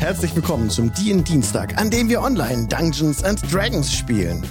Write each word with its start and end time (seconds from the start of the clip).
Herzlich 0.00 0.34
willkommen 0.34 0.70
zum 0.70 0.90
DIN 0.94 1.24
Dienstag, 1.24 1.78
an 1.78 1.90
dem 1.90 2.08
wir 2.08 2.22
online 2.22 2.66
Dungeons 2.66 3.22
and 3.22 3.38
Dragons 3.52 3.92
spielen. 3.92 4.42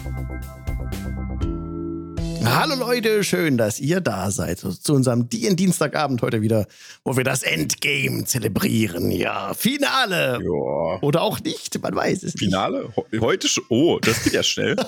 Hallo 2.46 2.76
Leute, 2.76 3.24
schön, 3.24 3.58
dass 3.58 3.80
ihr 3.80 4.02
da 4.02 4.32
seid 4.32 4.60
zu 4.60 4.94
unserem 4.94 5.30
DIN 5.30 5.56
Dienstagabend 5.56 6.22
heute 6.22 6.42
wieder, 6.42 6.68
wo 7.04 7.16
wir 7.18 7.24
das 7.24 7.44
Endgame 7.44 8.24
zelebrieren. 8.26 9.12
Ja, 9.12 9.54
Finale. 9.54 10.40
Ja. 10.42 11.00
Oder 11.02 11.22
auch 11.22 11.40
nicht, 11.42 11.80
man 11.82 11.96
weiß 11.96 12.24
es 12.24 12.34
Finale? 12.34 12.90
He- 13.12 13.20
Heute 13.20 13.48
schon? 13.48 13.64
Oh, 13.70 14.00
das 14.00 14.24
geht 14.24 14.34
ja 14.34 14.44
schnell. 14.44 14.76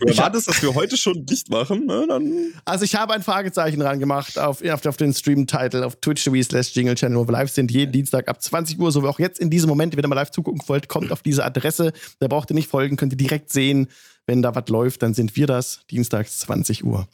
Du 0.00 0.06
erwartest, 0.08 0.48
dass 0.48 0.62
wir 0.62 0.74
heute 0.74 0.96
schon 0.96 1.26
dicht 1.26 1.50
machen? 1.50 1.86
Ne? 1.86 2.06
Dann 2.08 2.24
nicht. 2.24 2.54
Also 2.64 2.84
ich 2.84 2.94
habe 2.94 3.12
ein 3.12 3.22
Fragezeichen 3.22 3.78
dran 3.80 3.98
gemacht 4.00 4.38
auf, 4.38 4.62
auf, 4.64 4.86
auf 4.86 4.96
den 4.96 5.12
Stream-Title 5.12 5.84
auf 5.84 5.96
twitch.tv 5.96 6.42
slash 6.42 6.74
Jingle 6.74 6.94
Channel, 6.94 7.18
wo 7.18 7.28
wir 7.28 7.32
live 7.32 7.50
sind, 7.50 7.70
jeden 7.70 7.92
Dienstag 7.92 8.28
ab 8.28 8.42
20 8.42 8.78
Uhr, 8.80 8.90
so 8.90 9.02
wie 9.02 9.06
auch 9.06 9.18
jetzt 9.18 9.38
in 9.38 9.50
diesem 9.50 9.68
Moment, 9.68 9.96
wenn 9.96 10.04
ihr 10.04 10.08
mal 10.08 10.14
live 10.14 10.30
zugucken 10.30 10.62
wollt, 10.66 10.88
kommt 10.88 11.12
auf 11.12 11.22
diese 11.22 11.44
Adresse. 11.44 11.92
Da 12.20 12.28
braucht 12.28 12.50
ihr 12.50 12.54
nicht 12.54 12.68
folgen, 12.70 12.96
könnt 12.96 13.12
ihr 13.12 13.18
direkt 13.18 13.52
sehen. 13.52 13.88
Wenn 14.30 14.42
da 14.42 14.54
was 14.54 14.68
läuft, 14.68 15.02
dann 15.02 15.12
sind 15.12 15.34
wir 15.34 15.48
das, 15.48 15.80
dienstags 15.90 16.38
20 16.38 16.84
Uhr. 16.84 17.08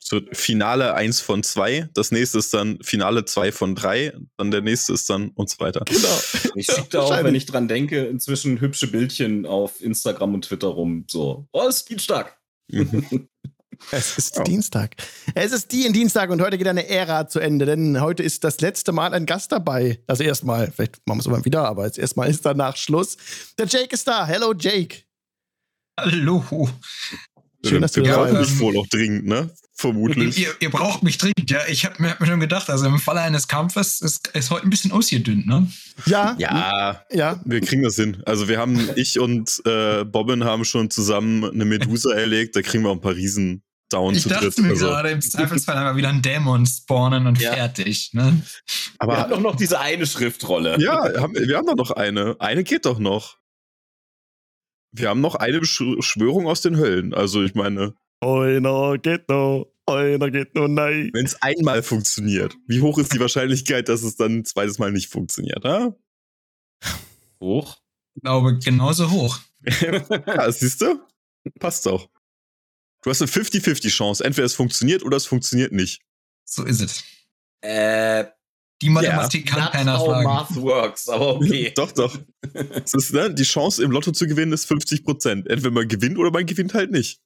es 0.00 0.12
wird 0.12 0.36
Finale 0.36 0.94
1 0.94 1.20
von 1.20 1.42
2, 1.42 1.88
das 1.92 2.12
nächste 2.12 2.38
ist 2.38 2.54
dann 2.54 2.78
Finale 2.82 3.24
2 3.24 3.50
von 3.50 3.74
3, 3.74 4.12
dann 4.36 4.52
der 4.52 4.60
nächste 4.60 4.92
ist 4.92 5.10
dann 5.10 5.30
und 5.30 5.50
so 5.50 5.58
weiter. 5.58 5.82
Genau. 5.86 6.20
Ich 6.54 6.66
schicke 6.66 6.86
da 6.90 7.00
auch, 7.00 7.24
wenn 7.24 7.34
ich 7.34 7.46
dran 7.46 7.66
denke, 7.66 8.04
inzwischen 8.04 8.60
hübsche 8.60 8.86
Bildchen 8.86 9.44
auf 9.44 9.80
Instagram 9.82 10.34
und 10.34 10.44
Twitter 10.44 10.68
rum. 10.68 11.04
So, 11.10 11.48
oh, 11.50 11.66
es 11.68 11.84
geht 11.84 12.00
stark. 12.00 12.38
Mhm. 12.68 13.28
Es 13.90 14.16
ist 14.16 14.36
Ja. 14.36 14.44
Dienstag. 14.44 14.96
Es 15.34 15.52
ist 15.52 15.70
die 15.70 15.84
in 15.84 15.92
Dienstag 15.92 16.30
und 16.30 16.40
heute 16.40 16.56
geht 16.56 16.66
eine 16.66 16.88
Ära 16.88 17.28
zu 17.28 17.40
Ende, 17.40 17.66
denn 17.66 18.00
heute 18.00 18.22
ist 18.22 18.42
das 18.42 18.60
letzte 18.62 18.92
Mal 18.92 19.12
ein 19.12 19.26
Gast 19.26 19.52
dabei. 19.52 20.00
Also 20.06 20.22
erstmal, 20.22 20.70
vielleicht 20.70 21.06
machen 21.06 21.18
wir 21.18 21.20
es 21.20 21.26
immer 21.26 21.44
wieder, 21.44 21.66
aber 21.66 21.84
jetzt 21.84 21.98
erstmal 21.98 22.30
ist 22.30 22.46
danach 22.46 22.76
Schluss. 22.76 23.18
Der 23.58 23.66
Jake 23.66 23.92
ist 23.92 24.08
da. 24.08 24.24
Hello, 24.26 24.54
Jake. 24.54 25.05
Hallo. 25.98 26.68
Schön, 27.64 27.82
dass 27.82 27.92
du 27.92 28.02
Wir 28.02 28.10
dabei 28.12 28.30
brauchen 28.32 28.38
bist. 28.38 28.58
wohl 28.60 28.74
noch 28.74 28.86
dringend, 28.86 29.26
ne? 29.26 29.50
Vermutlich. 29.74 30.38
Ihr, 30.38 30.54
ihr 30.60 30.70
braucht 30.70 31.02
mich 31.02 31.18
dringend, 31.18 31.50
ja. 31.50 31.60
Ich 31.68 31.84
habe 31.84 31.96
mir, 32.00 32.10
hab 32.10 32.20
mir 32.20 32.26
schon 32.26 32.38
gedacht, 32.40 32.70
also 32.70 32.86
im 32.86 32.98
Falle 32.98 33.20
eines 33.22 33.48
Kampfes 33.48 34.00
ist, 34.00 34.28
ist 34.28 34.50
heute 34.50 34.66
ein 34.66 34.70
bisschen 34.70 34.92
ausgedünnt, 34.92 35.46
ne? 35.46 35.66
Ja, 36.06 36.36
Ja, 36.38 37.02
ja. 37.10 37.40
wir 37.44 37.60
kriegen 37.60 37.82
das 37.82 37.96
hin. 37.96 38.22
Also 38.26 38.46
wir 38.48 38.58
haben, 38.58 38.88
ich 38.96 39.18
und 39.18 39.60
äh, 39.64 40.04
Bobbin 40.04 40.44
haben 40.44 40.64
schon 40.64 40.90
zusammen 40.90 41.44
eine 41.44 41.64
Medusa 41.64 42.12
erlegt, 42.14 42.56
da 42.56 42.62
kriegen 42.62 42.84
wir 42.84 42.90
auch 42.90 42.94
ein 42.96 43.00
paar 43.00 43.14
Riesen 43.14 43.62
down 43.90 44.14
Ich 44.14 44.22
zu 44.22 44.28
dritt. 44.28 44.44
dachte 44.44 44.62
mir 44.62 44.70
Also, 44.70 44.86
gerade, 44.86 45.10
im 45.10 45.20
Zweifelsfall 45.20 45.76
einmal 45.76 45.96
wieder 45.96 46.08
einen 46.10 46.22
Dämon 46.22 46.66
spawnen 46.66 47.26
und 47.26 47.40
Ja. 47.40 47.52
fertig, 47.52 48.10
ne? 48.12 48.42
Wir 49.00 49.06
haben 49.08 49.10
aber 49.22 49.28
doch 49.34 49.40
noch 49.40 49.56
diese 49.56 49.80
eine 49.80 50.06
Schriftrolle. 50.06 50.78
ja, 50.80 51.20
haben, 51.20 51.34
wir 51.34 51.56
haben 51.56 51.66
doch 51.66 51.76
noch 51.76 51.90
eine. 51.90 52.36
Eine 52.38 52.64
geht 52.64 52.84
doch 52.86 52.98
noch. 52.98 53.36
Wir 54.98 55.08
haben 55.10 55.20
noch 55.20 55.34
eine 55.34 55.60
Beschwörung 55.60 56.46
aus 56.46 56.62
den 56.62 56.76
Höllen. 56.76 57.12
Also 57.12 57.42
ich 57.42 57.54
meine, 57.54 57.94
Einer 58.20 58.98
geht 58.98 59.28
noch, 59.28 59.66
einer 59.86 60.30
geht 60.30 60.54
noch, 60.54 60.68
nein. 60.68 61.10
wenn 61.12 61.26
es 61.26 61.40
einmal 61.42 61.82
funktioniert, 61.82 62.56
wie 62.66 62.80
hoch 62.80 62.98
ist 62.98 63.12
die 63.12 63.20
Wahrscheinlichkeit, 63.20 63.88
dass 63.88 64.02
es 64.02 64.16
dann 64.16 64.38
ein 64.38 64.44
zweites 64.44 64.78
Mal 64.78 64.92
nicht 64.92 65.10
funktioniert? 65.10 65.62
Ja, 65.64 65.94
Hoch. 67.40 67.78
Ich 68.14 68.22
glaube, 68.22 68.58
genauso 68.58 69.10
hoch. 69.10 69.38
ja 70.26 70.50
siehst 70.50 70.80
du? 70.80 71.00
Passt 71.58 71.86
doch. 71.86 72.08
Du 73.02 73.10
hast 73.10 73.20
eine 73.20 73.30
50-50 73.30 73.88
Chance. 73.88 74.24
Entweder 74.24 74.46
es 74.46 74.54
funktioniert 74.54 75.04
oder 75.04 75.16
es 75.16 75.26
funktioniert 75.26 75.72
nicht. 75.72 76.02
So 76.44 76.64
ist 76.64 76.80
es. 76.80 77.04
Äh, 77.60 78.24
Die 78.82 78.90
Mathematik 78.90 79.46
kann 79.46 79.60
that's 79.60 79.72
keiner 79.72 79.98
how 79.98 80.06
fragen. 80.06 80.24
Math 80.24 80.56
works, 80.56 81.08
aber 81.08 81.36
okay. 81.36 81.72
doch, 81.76 81.92
doch. 81.92 82.18
Es 82.52 82.92
ist, 82.92 83.12
ne, 83.12 83.32
die 83.32 83.44
Chance 83.44 83.82
im 83.82 83.90
Lotto 83.90 84.12
zu 84.12 84.26
gewinnen 84.26 84.52
ist 84.52 84.66
50 84.66 85.04
Prozent. 85.04 85.48
Entweder 85.48 85.70
man 85.70 85.88
gewinnt 85.88 86.18
oder 86.18 86.30
man 86.30 86.44
gewinnt 86.44 86.74
halt 86.74 86.90
nicht. 86.90 87.20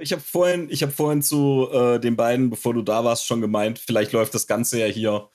Ich 0.00 0.12
habe 0.12 0.22
vorhin, 0.22 0.68
ich 0.70 0.82
hab 0.82 0.92
vorhin 0.92 1.22
zu 1.22 1.68
äh, 1.70 2.00
den 2.00 2.16
beiden, 2.16 2.50
bevor 2.50 2.74
du 2.74 2.82
da 2.82 3.04
warst, 3.04 3.26
schon 3.26 3.40
gemeint, 3.40 3.78
vielleicht 3.78 4.12
läuft 4.12 4.34
das 4.34 4.46
Ganze 4.46 4.80
ja 4.80 4.86
hier 4.86 5.28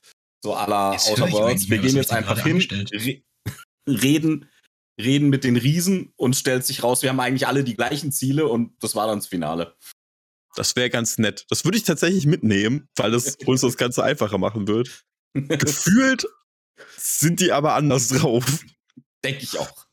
so 0.43 0.55
à 0.55 0.67
la 0.67 0.91
Outer 0.91 1.31
Worlds. 1.31 1.69
Wir 1.69 1.77
gehen 1.77 1.95
jetzt 1.95 2.11
einfach 2.11 2.43
hin, 2.43 2.59
re 2.91 3.21
reden, 3.87 4.49
reden 4.99 5.29
mit 5.29 5.43
den 5.43 5.57
Riesen 5.57 6.11
und 6.15 6.35
stellt 6.35 6.65
sich 6.65 6.83
raus, 6.83 7.03
wir 7.03 7.09
haben 7.09 7.19
eigentlich 7.19 7.47
alle 7.47 7.63
die 7.63 7.75
gleichen 7.75 8.11
Ziele 8.11 8.47
und 8.47 8.71
das 8.81 8.95
war 8.95 9.07
dann 9.07 9.19
das 9.19 9.27
Finale. 9.27 9.75
Das 10.55 10.75
wäre 10.75 10.89
ganz 10.89 11.19
nett. 11.19 11.45
Das 11.49 11.63
würde 11.63 11.77
ich 11.77 11.83
tatsächlich 11.83 12.25
mitnehmen, 12.25 12.87
weil 12.95 13.11
das 13.11 13.35
uns 13.45 13.61
das 13.61 13.77
Ganze 13.77 14.03
einfacher 14.03 14.39
machen 14.39 14.67
wird. 14.67 15.05
Gefühlt 15.47 16.25
sind 16.97 17.39
die 17.39 17.51
aber 17.51 17.73
anders 17.75 18.09
drauf. 18.09 18.59
Denke 19.23 19.43
ich 19.43 19.57
auch. 19.59 19.85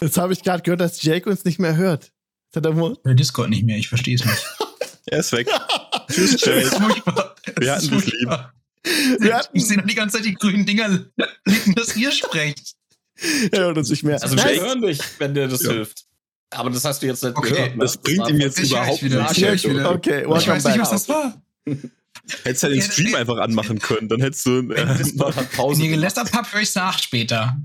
Jetzt 0.00 0.18
habe 0.18 0.32
ich 0.32 0.42
gerade 0.42 0.62
gehört, 0.62 0.80
dass 0.80 1.02
Jake 1.02 1.28
uns 1.28 1.44
nicht 1.44 1.58
mehr 1.58 1.76
hört. 1.76 2.12
Jetzt 2.48 2.56
hat 2.56 2.66
er 2.66 2.76
wohl- 2.76 2.98
Der 3.04 3.14
Discord 3.14 3.50
nicht 3.50 3.64
mehr, 3.64 3.76
ich 3.78 3.88
verstehe 3.88 4.14
es 4.16 4.24
nicht. 4.24 4.46
Er 5.08 5.20
ist 5.20 5.30
weg. 5.30 5.46
Tschüss, 6.10 6.32
Das 6.32 6.40
Jake. 6.40 6.60
ist 6.62 6.74
furchtbar. 6.74 7.36
Wir 7.44 7.54
Das 7.66 7.76
hatten 7.76 7.90
dich 8.00 8.04
furchtbar. 8.10 8.52
Wir 9.20 9.34
hatten, 9.36 9.56
Ich 9.56 9.66
sehe 9.66 9.76
noch 9.76 9.86
die 9.86 9.94
ganze 9.94 10.16
Zeit 10.16 10.26
die 10.26 10.34
grünen 10.34 10.66
Dinger 10.66 10.88
liegen, 11.46 11.74
dass 11.76 11.96
ihr 11.96 12.10
sprecht. 12.10 12.74
er 13.52 13.60
hört 13.60 13.78
uns 13.78 13.88
nicht 13.90 14.02
mehr. 14.02 14.20
Also 14.20 14.36
wir 14.36 14.60
hören 14.60 14.82
dich, 14.82 14.98
wenn 15.18 15.32
dir 15.34 15.46
das 15.46 15.62
Ja. 15.62 15.70
hilft. 15.72 16.06
Aber 16.50 16.70
das 16.70 16.84
hast 16.84 17.02
du 17.02 17.06
jetzt 17.06 17.22
nicht 17.22 17.36
Okay, 17.36 17.50
gehört. 17.50 17.76
Ne? 17.76 17.82
das 17.84 17.96
bringt 17.98 18.18
war 18.18 18.30
ihm 18.30 18.40
jetzt 18.40 18.58
überhaupt 18.58 19.00
nichts. 19.02 19.16
Okay, 19.16 20.22
Ich 20.22 20.48
weiß 20.48 20.64
nicht, 20.64 20.78
was 20.80 20.90
das 20.90 21.08
war. 21.08 21.40
Hättest 22.44 22.62
ja 22.64 22.68
den 22.70 22.78
Ja, 22.78 22.84
Stream 22.84 23.14
einfach 23.14 23.36
anmachen 23.38 23.78
können, 23.78 24.08
dann 24.08 24.20
hättest 24.20 24.44
du. 24.46 24.70
Äh, 24.72 24.86
hat 24.86 24.98
Wenn 25.36 25.48
Pause 25.56 25.82
ihr 25.82 25.88
gemacht. 25.88 26.00
gelästert 26.00 26.32
habt, 26.32 26.52
höre 26.52 26.60
ich 26.62 26.68
es 26.68 26.74
nach 26.74 26.98
später. 26.98 27.56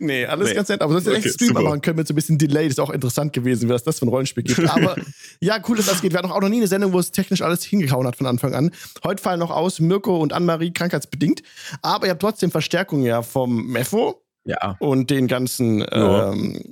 nee, 0.00 0.26
alles 0.26 0.48
Nee. 0.48 0.54
ganz 0.54 0.68
nett. 0.68 0.80
Aber 0.82 0.92
sonst 0.94 1.06
okay, 1.08 1.16
Okay, 1.18 1.26
echt 1.28 1.34
Stream 1.36 1.48
super. 1.48 1.62
machen 1.62 1.80
können 1.80 1.96
mit 1.96 2.06
so 2.08 2.12
ein 2.12 2.16
bisschen 2.16 2.38
Delay. 2.38 2.64
Das 2.64 2.72
ist 2.74 2.78
auch 2.80 2.90
interessant 2.90 3.32
gewesen, 3.32 3.68
was 3.68 3.82
das 3.84 3.98
für 3.98 4.06
ein 4.06 4.08
Rollenspiel 4.08 4.42
gibt. 4.42 4.58
Aber 4.70 4.96
ja, 5.40 5.58
cool, 5.68 5.76
dass 5.76 5.86
das 5.86 6.00
geht. 6.02 6.12
Wir 6.12 6.18
hatten 6.18 6.30
auch 6.30 6.40
noch 6.40 6.48
nie 6.48 6.56
eine 6.58 6.66
Sendung, 6.66 6.92
wo 6.92 6.98
es 6.98 7.10
technisch 7.12 7.42
alles 7.42 7.62
hingehauen 7.64 8.06
hat 8.06 8.16
von 8.16 8.26
Anfang 8.26 8.54
an. 8.54 8.70
Heute 9.04 9.22
fallen 9.22 9.40
noch 9.40 9.50
aus 9.50 9.80
Mirko 9.80 10.18
und 10.20 10.32
Annemarie 10.32 10.72
krankheitsbedingt. 10.72 11.42
Aber 11.82 12.06
ihr 12.06 12.10
habt 12.12 12.22
trotzdem 12.22 12.50
Verstärkung 12.50 13.02
ja 13.02 13.22
vom 13.22 13.66
Mefo 13.66 14.22
ja. 14.44 14.76
und 14.80 15.10
den 15.10 15.26
ganzen 15.28 15.80
Ja. 15.80 16.32
ähm, 16.32 16.62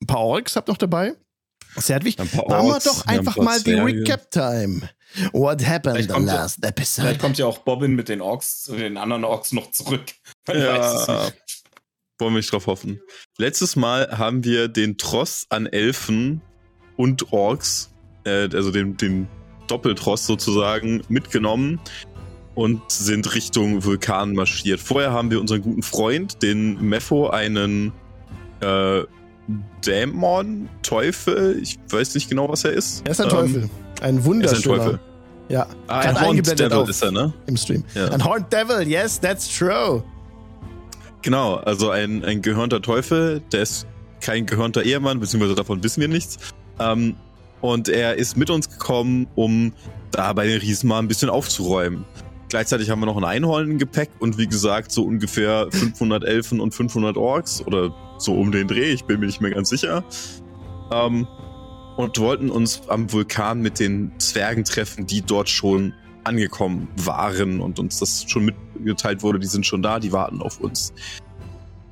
ein 0.00 0.06
paar 0.06 0.20
Orks 0.20 0.56
habt 0.56 0.68
noch 0.68 0.76
dabei. 0.78 1.14
Sehr 1.76 2.02
wichtig. 2.04 2.20
Ein 2.32 2.38
paar 2.46 2.48
Machen 2.64 2.68
wir 2.68 2.80
doch 2.80 3.06
einfach 3.06 3.36
mal 3.36 3.60
die. 3.60 3.74
Recap-Time. 3.74 4.80
What 5.32 5.66
happened 5.66 5.96
Vielleicht 5.96 6.08
the 6.10 6.14
kommt 6.14 6.28
ja- 6.28 6.34
last 6.34 6.64
episode? 6.64 7.06
Vielleicht 7.08 7.20
kommt 7.20 7.38
ja 7.38 7.46
auch 7.46 7.58
Bobbin 7.58 7.94
mit 7.94 8.08
den 8.08 8.20
Orks, 8.20 8.64
den 8.64 8.96
anderen 8.96 9.24
Orks 9.24 9.52
noch 9.52 9.70
zurück. 9.70 10.02
Man 10.46 10.58
Ja. 10.60 10.88
nicht. 11.24 11.62
Wollen 12.18 12.32
wir 12.32 12.38
nicht 12.38 12.50
drauf 12.52 12.66
hoffen. 12.66 13.00
Letztes 13.36 13.76
Mal 13.76 14.08
haben 14.16 14.42
wir 14.44 14.68
den 14.68 14.96
Tross 14.96 15.46
an 15.50 15.66
Elfen 15.66 16.40
und 16.96 17.32
Orks, 17.32 17.90
äh, 18.24 18.48
also 18.54 18.70
den, 18.70 18.96
den 18.96 19.28
Doppeltross 19.68 20.26
sozusagen, 20.26 21.02
mitgenommen 21.08 21.78
und 22.54 22.80
sind 22.90 23.34
Richtung 23.34 23.84
Vulkan 23.84 24.32
marschiert. 24.32 24.80
Vorher 24.80 25.12
haben 25.12 25.30
wir 25.30 25.40
unseren 25.40 25.60
guten 25.60 25.82
Freund, 25.82 26.42
den 26.42 26.80
Mepho, 26.80 27.28
einen 27.28 27.92
äh, 28.60 29.02
Dämon, 29.84 30.68
Teufel, 30.82 31.60
ich 31.62 31.78
weiß 31.90 32.14
nicht 32.14 32.28
genau, 32.30 32.48
was 32.48 32.64
er 32.64 32.72
ist. 32.72 33.02
Er 33.04 33.10
ist 33.12 33.20
ein 33.20 33.24
Ähm, 33.26 33.30
Teufel. 33.30 33.70
Ein 34.00 34.02
Er 34.02 34.08
ist 34.10 34.16
ein 34.18 34.24
wunderschöner. 34.24 34.76
Teufel. 34.76 35.00
Ja, 35.48 35.66
Ah, 35.86 36.00
ein 36.00 36.20
Horned 36.20 36.46
Devil 36.58 36.72
auf- 36.72 36.88
ist 36.88 37.02
er, 37.02 37.12
ne? 37.12 37.32
im 37.46 37.56
Stream. 37.56 37.84
Ja. 37.94 38.08
Ein 38.08 38.24
Horned 38.24 38.52
Devil, 38.52 38.88
yes, 38.88 39.20
that's 39.20 39.46
true. 39.56 40.02
Genau, 41.22 41.54
also 41.56 41.90
ein, 41.90 42.24
ein 42.24 42.42
gehörnter 42.42 42.82
Teufel, 42.82 43.40
der 43.52 43.62
ist 43.62 43.86
kein 44.20 44.46
gehörnter 44.46 44.82
Ehemann, 44.82 45.20
beziehungsweise 45.20 45.54
davon 45.54 45.82
wissen 45.84 46.00
wir 46.00 46.08
nichts. 46.08 46.38
Ähm, 46.78 47.16
und 47.60 47.88
er 47.88 48.16
ist 48.16 48.36
mit 48.36 48.50
uns 48.50 48.68
gekommen, 48.68 49.26
um 49.34 49.72
da 50.10 50.32
bei 50.32 50.46
den 50.46 50.58
Riesen 50.60 50.88
mal 50.88 50.98
ein 50.98 51.08
bisschen 51.08 51.30
aufzuräumen. 51.30 52.04
Gleichzeitig 52.48 52.90
haben 52.90 53.00
wir 53.00 53.06
noch 53.06 53.16
ein 53.16 53.24
Einhorn 53.24 53.70
im 53.72 53.78
Gepäck 53.78 54.10
und 54.20 54.38
wie 54.38 54.46
gesagt, 54.46 54.92
so 54.92 55.04
ungefähr 55.04 55.66
500 55.72 56.22
Elfen 56.24 56.60
und 56.60 56.74
500 56.74 57.16
Orks 57.16 57.60
oder 57.66 57.92
so 58.18 58.34
um 58.34 58.52
den 58.52 58.68
Dreh, 58.68 58.92
ich 58.92 59.04
bin 59.04 59.18
mir 59.20 59.26
nicht 59.26 59.40
mehr 59.40 59.50
ganz 59.50 59.68
sicher. 59.68 60.04
Ähm, 60.92 61.26
und 61.96 62.18
wollten 62.18 62.50
uns 62.50 62.82
am 62.88 63.12
Vulkan 63.12 63.60
mit 63.60 63.80
den 63.80 64.12
Zwergen 64.18 64.64
treffen, 64.64 65.06
die 65.06 65.22
dort 65.22 65.48
schon 65.48 65.94
angekommen 66.24 66.88
waren 66.96 67.60
und 67.60 67.78
uns 67.78 67.98
das 67.98 68.24
schon 68.28 68.46
mitgeteilt 68.46 69.22
wurde, 69.22 69.38
die 69.38 69.46
sind 69.46 69.64
schon 69.64 69.82
da, 69.82 69.98
die 69.98 70.12
warten 70.12 70.42
auf 70.42 70.60
uns. 70.60 70.92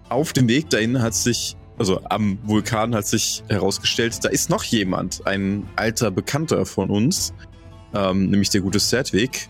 Auf 0.08 0.32
dem 0.32 0.48
Weg 0.48 0.70
dahin 0.70 1.00
hat 1.00 1.14
sich, 1.14 1.56
also 1.78 2.00
am 2.04 2.38
Vulkan 2.42 2.94
hat 2.94 3.06
sich 3.06 3.42
herausgestellt, 3.48 4.18
da 4.22 4.28
ist 4.28 4.50
noch 4.50 4.64
jemand, 4.64 5.26
ein 5.26 5.66
alter 5.76 6.10
Bekannter 6.10 6.66
von 6.66 6.90
uns, 6.90 7.32
ähm, 7.94 8.28
nämlich 8.30 8.50
der 8.50 8.60
gute 8.60 8.80
Sedwig 8.80 9.48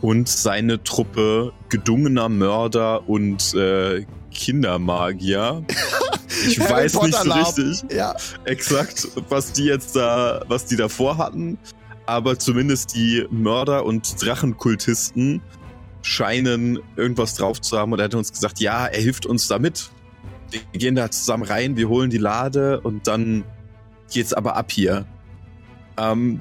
und 0.00 0.28
seine 0.28 0.82
Truppe 0.82 1.52
gedungener 1.68 2.28
Mörder 2.28 3.08
und 3.08 3.54
äh, 3.54 4.04
Kindermagier. 4.32 5.64
Ich 6.46 6.58
Harry 6.60 6.72
weiß 6.72 6.94
nicht 7.02 7.14
so 7.14 7.18
Potter 7.18 7.28
Lab. 7.28 7.58
richtig 7.58 7.84
Ja, 7.90 8.14
exakt, 8.44 9.08
was 9.28 9.52
die 9.52 9.64
jetzt 9.64 9.96
da, 9.96 10.42
was 10.48 10.66
die 10.66 10.76
davor 10.76 11.18
hatten. 11.18 11.58
Aber 12.06 12.38
zumindest 12.38 12.94
die 12.94 13.26
Mörder 13.30 13.84
und 13.84 14.22
Drachenkultisten 14.22 15.40
scheinen 16.02 16.78
irgendwas 16.96 17.34
drauf 17.34 17.60
zu 17.60 17.78
haben 17.78 17.92
und 17.92 17.98
er 17.98 18.06
hat 18.06 18.14
uns 18.14 18.30
gesagt, 18.30 18.60
ja, 18.60 18.86
er 18.86 19.00
hilft 19.00 19.24
uns 19.24 19.48
damit. 19.48 19.90
Wir 20.50 20.78
gehen 20.78 20.94
da 20.94 21.10
zusammen 21.10 21.44
rein, 21.44 21.76
wir 21.76 21.88
holen 21.88 22.10
die 22.10 22.18
Lade 22.18 22.80
und 22.80 23.06
dann 23.06 23.44
geht's 24.12 24.34
aber 24.34 24.56
ab 24.56 24.70
hier. 24.70 25.06
Ähm, 25.96 26.40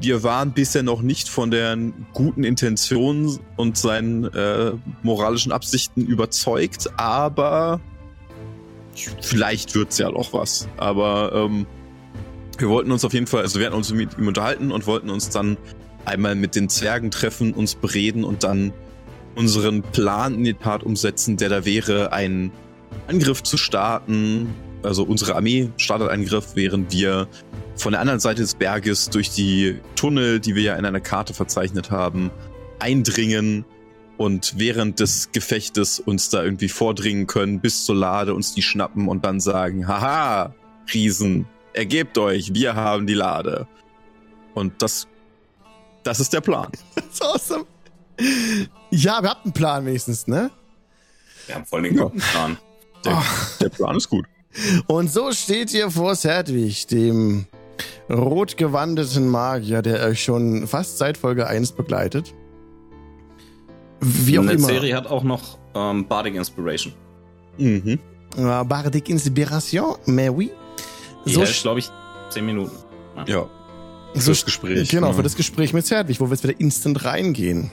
wir 0.00 0.22
waren 0.24 0.52
bisher 0.52 0.82
noch 0.82 1.02
nicht 1.02 1.28
von 1.28 1.50
den 1.50 2.06
guten 2.12 2.42
Intentionen 2.42 3.38
und 3.56 3.78
seinen 3.78 4.24
äh, 4.24 4.72
moralischen 5.02 5.52
Absichten 5.52 6.04
überzeugt, 6.04 6.90
aber 6.96 7.80
vielleicht 9.20 9.74
wird's 9.74 9.98
ja 9.98 10.10
noch 10.10 10.32
was. 10.32 10.68
Aber 10.76 11.32
ähm, 11.34 11.66
wir 12.58 12.68
wollten 12.68 12.92
uns 12.92 13.04
auf 13.04 13.12
jeden 13.12 13.26
Fall, 13.26 13.42
also 13.42 13.58
wir 13.58 13.66
hatten 13.66 13.76
uns 13.76 13.92
mit 13.92 14.16
ihm 14.18 14.28
unterhalten 14.28 14.72
und 14.72 14.86
wollten 14.86 15.10
uns 15.10 15.30
dann 15.30 15.56
einmal 16.04 16.34
mit 16.34 16.54
den 16.54 16.68
Zwergen 16.68 17.10
treffen, 17.10 17.52
uns 17.52 17.74
bereden 17.74 18.24
und 18.24 18.44
dann 18.44 18.72
unseren 19.34 19.82
Plan 19.82 20.34
in 20.34 20.44
die 20.44 20.54
Tat 20.54 20.82
umsetzen, 20.82 21.36
der 21.36 21.48
da 21.48 21.64
wäre, 21.64 22.12
einen 22.12 22.52
Angriff 23.08 23.42
zu 23.42 23.56
starten. 23.56 24.54
Also 24.82 25.02
unsere 25.02 25.34
Armee 25.34 25.70
startet 25.76 26.08
einen 26.08 26.24
Angriff, 26.24 26.52
während 26.54 26.92
wir 26.92 27.26
von 27.76 27.92
der 27.92 28.00
anderen 28.00 28.20
Seite 28.20 28.42
des 28.42 28.54
Berges 28.54 29.10
durch 29.10 29.30
die 29.30 29.80
Tunnel, 29.96 30.38
die 30.38 30.54
wir 30.54 30.62
ja 30.62 30.76
in 30.76 30.84
einer 30.84 31.00
Karte 31.00 31.34
verzeichnet 31.34 31.90
haben, 31.90 32.30
eindringen 32.78 33.64
und 34.16 34.54
während 34.58 35.00
des 35.00 35.32
Gefechtes 35.32 36.00
uns 36.00 36.28
da 36.28 36.42
irgendwie 36.42 36.68
vordringen 36.68 37.26
können 37.26 37.60
bis 37.60 37.84
zur 37.84 37.96
Lade, 37.96 38.34
uns 38.34 38.54
die 38.54 38.62
schnappen 38.62 39.08
und 39.08 39.24
dann 39.24 39.40
sagen, 39.40 39.88
haha, 39.88 40.54
Riesen, 40.92 41.46
ergebt 41.72 42.18
euch, 42.18 42.54
wir 42.54 42.74
haben 42.74 43.06
die 43.06 43.14
Lade. 43.14 43.66
Und 44.54 44.82
das, 44.82 45.08
das 46.02 46.20
ist 46.20 46.32
der 46.32 46.40
Plan. 46.40 46.70
That's 46.94 47.20
awesome. 47.20 47.64
Ja, 48.90 49.22
wir 49.22 49.30
hatten 49.30 49.48
einen 49.48 49.52
Plan 49.52 49.84
wenigstens, 49.86 50.26
ne? 50.26 50.50
Wir 51.46 51.56
haben 51.56 51.66
voll 51.66 51.82
den 51.82 51.96
guten 51.96 52.20
Plan. 52.20 52.56
Der, 53.04 53.22
der 53.60 53.68
Plan 53.68 53.96
ist 53.96 54.08
gut. 54.08 54.26
Und 54.86 55.12
so 55.12 55.32
steht 55.32 55.74
ihr 55.74 55.90
vor 55.90 56.14
Serdwig, 56.14 56.86
dem 56.86 57.46
rotgewandeten 58.08 59.28
Magier, 59.28 59.82
der 59.82 60.06
euch 60.06 60.22
schon 60.22 60.66
fast 60.68 60.98
seit 60.98 61.18
Folge 61.18 61.46
1 61.46 61.72
begleitet. 61.72 62.34
Wie 64.04 64.38
auch 64.38 64.42
die 64.46 64.54
immer. 64.54 64.66
Serie 64.68 64.94
hat 64.96 65.06
auch 65.06 65.22
noch 65.24 65.58
ähm, 65.74 66.06
Bardic 66.06 66.34
Inspiration. 66.34 66.92
Mhm. 67.58 67.98
Äh, 68.36 68.64
Bardic 68.64 69.08
Inspiration, 69.08 69.94
mais 70.06 70.30
oui. 70.30 70.50
Die 71.26 71.32
So, 71.32 71.42
hält, 71.42 71.62
glaube 71.62 71.78
ich, 71.80 71.90
10 72.30 72.44
Minuten. 72.44 72.72
Ja. 73.26 73.46
so 74.14 74.20
fürs 74.20 74.44
Gespräch. 74.44 74.88
Genau, 74.90 75.08
Ja. 75.08 75.12
für 75.14 75.22
das 75.22 75.36
Gespräch 75.36 75.72
mit 75.72 75.86
Zerdwig, 75.86 76.20
wo 76.20 76.26
wir 76.26 76.30
jetzt 76.32 76.44
wieder 76.44 76.58
instant 76.60 77.04
reingehen. 77.04 77.70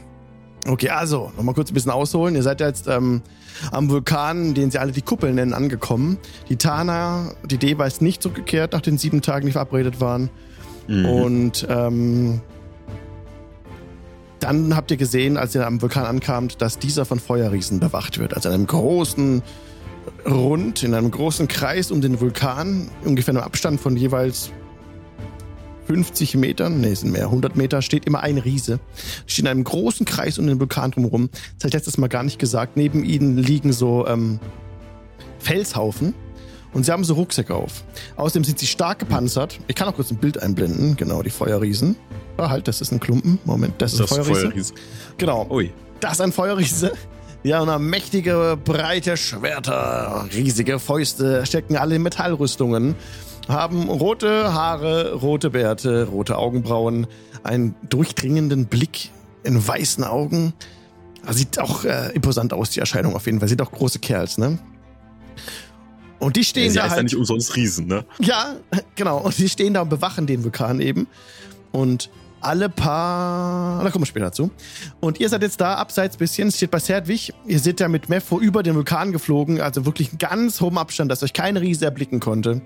Okay, 0.68 0.90
also, 0.90 1.32
nochmal 1.36 1.56
kurz 1.56 1.72
ein 1.72 1.74
bisschen 1.74 1.92
ausholen. 1.92 2.36
Ihr 2.36 2.44
seid 2.44 2.62
ja 2.62 2.68
jetzt 2.68 2.88
ähm, 2.88 3.24
am 3.72 3.90
Vulkan, 3.90 4.54
den 4.54 4.70
sie 4.70 4.78
alle 4.78 4.92
die 4.92 5.02
Kuppel 5.02 5.34
nennen, 5.34 5.54
angekommen. 5.54 6.20
Die 6.50 6.56
Tana, 6.58 7.34
die 7.44 7.58
Deva 7.58 7.86
ist 7.86 8.02
nicht 8.04 8.22
zurückgekehrt 8.22 8.74
nach 8.74 8.82
den 8.82 9.00
sieben 9.00 9.22
Tagen, 9.24 9.48
die 9.48 9.52
verabredet 9.52 10.00
waren. 10.00 10.30
Mhm. 10.88 11.06
Und 11.08 11.68
ähm, 11.68 12.42
dann 14.42 14.76
habt 14.76 14.92
ihr 14.92 14.98
gesehen, 14.98 15.38
als 15.38 15.56
ihr 15.56 15.66
am 15.66 15.82
Vulkan 15.82 16.06
ankamt, 16.06 16.62
dass 16.62 16.80
dieser 16.80 17.06
von 17.06 17.20
Feuerriesen 17.20 17.80
bewacht 17.80 18.18
wird. 18.18 18.34
Also 18.34 18.50
in 18.50 18.56
einem 18.56 18.68
großen 18.68 19.44
Rund, 20.28 20.84
in 20.84 20.94
einem 20.94 21.12
großen 21.12 21.48
Kreis 21.48 21.92
um 21.92 22.02
den 22.02 22.20
Vulkan, 22.20 22.90
ungefähr 23.06 23.34
im 23.34 23.40
Abstand 23.40 23.80
von 23.80 23.96
jeweils 23.96 24.52
50 25.88 26.36
Metern, 26.38 26.82
nee, 26.82 26.94
sind 26.94 27.12
mehr, 27.12 27.26
100 27.26 27.56
Meter, 27.56 27.82
steht 27.82 28.06
immer 28.06 28.22
ein 28.22 28.38
Riese. 28.38 28.80
Steht 29.28 29.46
in 29.46 29.52
einem 29.52 29.64
großen 29.64 30.06
Kreis 30.06 30.40
um 30.40 30.48
den 30.48 30.60
Vulkan 30.60 30.92
drumherum. 30.92 31.30
Das 31.60 31.68
ich 31.68 31.74
letztes 31.74 31.98
Mal 31.98 32.08
gar 32.08 32.24
nicht 32.24 32.40
gesagt. 32.40 32.78
Neben 32.78 33.04
ihnen 33.04 33.38
liegen 33.38 33.74
so 33.74 34.08
ähm, 34.08 34.40
Felshaufen. 35.40 36.14
Und 36.74 36.86
sie 36.86 36.92
haben 36.92 37.04
so 37.04 37.16
Rucksäcke 37.16 37.54
auf. 37.54 37.84
Außerdem 38.16 38.44
sind 38.44 38.60
sie 38.60 38.68
stark 38.68 39.00
gepanzert. 39.00 39.60
Ich 39.68 39.76
kann 39.76 39.88
auch 39.88 39.96
kurz 39.96 40.12
ein 40.12 40.18
Bild 40.18 40.42
einblenden. 40.42 40.96
Genau, 40.96 41.22
die 41.22 41.30
Feuerriesen. 41.30 41.98
Ah, 42.38 42.50
halt, 42.50 42.68
das 42.68 42.82
ist 42.82 42.92
ein 42.92 43.00
Klumpen. 43.00 43.40
Moment, 43.44 43.82
das 43.82 43.94
ist 43.94 44.00
das 44.00 44.12
ein 44.12 44.24
Feuerriese. 44.24 44.42
Feuerriese. 44.48 44.74
Genau. 45.18 45.48
Ui. 45.50 45.72
Das 46.00 46.14
ist 46.14 46.22
ein 46.22 46.32
Feuerriese. 46.32 46.94
Ja, 47.44 47.60
und 47.60 47.70
haben 47.70 47.90
mächtige, 47.90 48.58
breite 48.64 49.18
Schwerter, 49.18 50.28
riesige 50.32 50.78
Fäuste, 50.78 51.44
stecken 51.48 51.76
alle 51.76 51.96
in 51.96 52.04
Metallrüstungen, 52.04 52.94
haben 53.48 53.90
rote 53.90 54.54
Haare, 54.54 55.14
rote 55.16 55.50
Bärte, 55.50 56.08
rote 56.08 56.38
Augenbrauen, 56.38 57.08
einen 57.42 57.74
durchdringenden 57.90 58.68
Blick 58.68 59.10
in 59.44 59.68
weißen 59.68 60.04
Augen. 60.04 60.54
Sieht 61.30 61.60
auch 61.60 61.84
äh, 61.84 62.12
imposant 62.14 62.54
aus, 62.54 62.70
die 62.70 62.80
Erscheinung 62.80 63.16
auf 63.16 63.26
jeden 63.26 63.40
Fall. 63.40 63.50
Sieht 63.50 63.62
auch 63.62 63.72
große 63.72 63.98
Kerls, 63.98 64.38
ne? 64.38 64.60
Und 66.22 66.36
die 66.36 66.44
stehen 66.44 66.70
Sie 66.70 66.78
da 66.78 66.84
heißt 66.84 66.92
ja 66.92 66.96
halt. 66.98 67.04
nicht 67.06 67.16
umsonst 67.18 67.56
Riesen, 67.56 67.88
ne? 67.88 68.06
Ja, 68.20 68.56
genau. 68.96 69.18
Und 69.18 69.38
die 69.38 69.50
stehen 69.50 69.74
da 69.74 69.82
und 69.82 69.90
bewachen 69.90 70.28
den 70.28 70.44
Vulkan 70.44 70.80
eben. 70.80 71.08
Und 71.72 72.10
alle 72.42 72.70
paar. 72.70 73.84
Da 73.84 73.90
kommen 73.92 74.04
wir 74.04 74.08
später 74.08 74.26
dazu. 74.28 74.50
Und 75.00 75.20
ihr 75.20 75.30
seid 75.30 75.42
jetzt 75.42 75.60
da 75.62 75.76
abseits 75.76 76.18
bisschen, 76.18 76.52
steht 76.52 76.72
bei 76.72 76.80
Serdwig. 76.80 77.34
Ihr 77.46 77.60
seid 77.60 77.80
ja 77.80 77.88
mit 77.88 78.08
Mepho 78.10 78.40
über 78.40 78.64
den 78.64 78.76
Vulkan 78.76 79.12
geflogen, 79.12 79.62
also 79.62 79.86
wirklich 79.86 80.10
einen 80.10 80.18
ganz 80.20 80.62
hohen 80.62 80.78
Abstand, 80.78 81.12
dass 81.12 81.22
euch 81.24 81.34
keine 81.34 81.62
Riese 81.62 81.86
erblicken 81.86 82.20
konnte. 82.20 82.62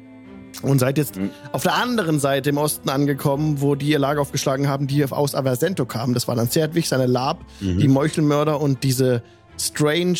Und 0.61 0.79
seid 0.79 0.97
jetzt 0.97 1.17
Mhm. 1.17 1.29
auf 1.51 1.63
der 1.63 1.75
anderen 1.75 2.19
Seite 2.19 2.49
im 2.51 2.57
Osten 2.57 2.87
angekommen, 2.89 3.59
wo 3.59 3.75
die 3.75 3.87
ihr 3.87 3.99
Lager 3.99 4.21
aufgeschlagen 4.21 4.69
haben, 4.69 4.87
die 4.87 5.03
aus 5.03 5.35
Aversento 5.35 5.85
kamen. 5.85 6.13
Das 6.13 6.27
war 6.29 6.35
dann 6.35 6.47
Serdwig, 6.49 6.87
seine 6.87 7.05
Lab, 7.07 7.41
Mhm. 7.59 7.79
die 7.79 7.87
Meuchelmörder 7.89 8.61
und 8.61 8.83
diese 8.83 9.21
strange 9.59 10.17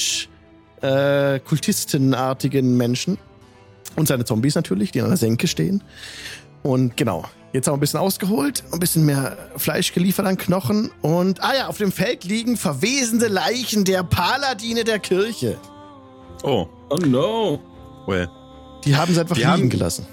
äh, 0.82 1.40
Kultistenartigen 1.40 2.76
Menschen. 2.78 3.18
Und 3.96 4.08
seine 4.08 4.26
Zombies 4.26 4.56
natürlich, 4.56 4.92
die 4.92 5.02
an 5.02 5.08
der 5.10 5.18
Senke 5.18 5.48
stehen. 5.48 5.84
Und 6.64 6.98
genau, 6.98 7.24
jetzt 7.54 7.68
haben 7.68 7.74
wir 7.74 7.78
ein 7.78 7.80
bisschen 7.82 8.00
ausgeholt, 8.00 8.64
ein 8.74 8.80
bisschen 8.80 9.06
mehr 9.06 9.38
Fleisch 9.56 9.94
geliefert 9.94 10.26
an 10.26 10.38
Knochen. 10.38 10.92
Und, 11.02 11.42
ah 11.44 11.54
ja, 11.56 11.68
auf 11.68 11.78
dem 11.78 11.92
Feld 11.92 12.24
liegen 12.24 12.58
verwesende 12.58 13.28
Leichen 13.28 13.86
der 13.86 14.04
Paladine 14.04 14.84
der 14.84 15.00
Kirche. 15.00 15.58
Oh, 16.44 16.68
Oh 16.90 16.98
no. 16.98 17.60
well. 18.08 18.28
Die 18.84 18.96
haben 18.96 19.14
sie 19.14 19.20
einfach 19.20 19.36
Die 19.36 19.42
liegen 19.42 19.52
haben- 19.54 19.70
gelassen. 19.70 20.06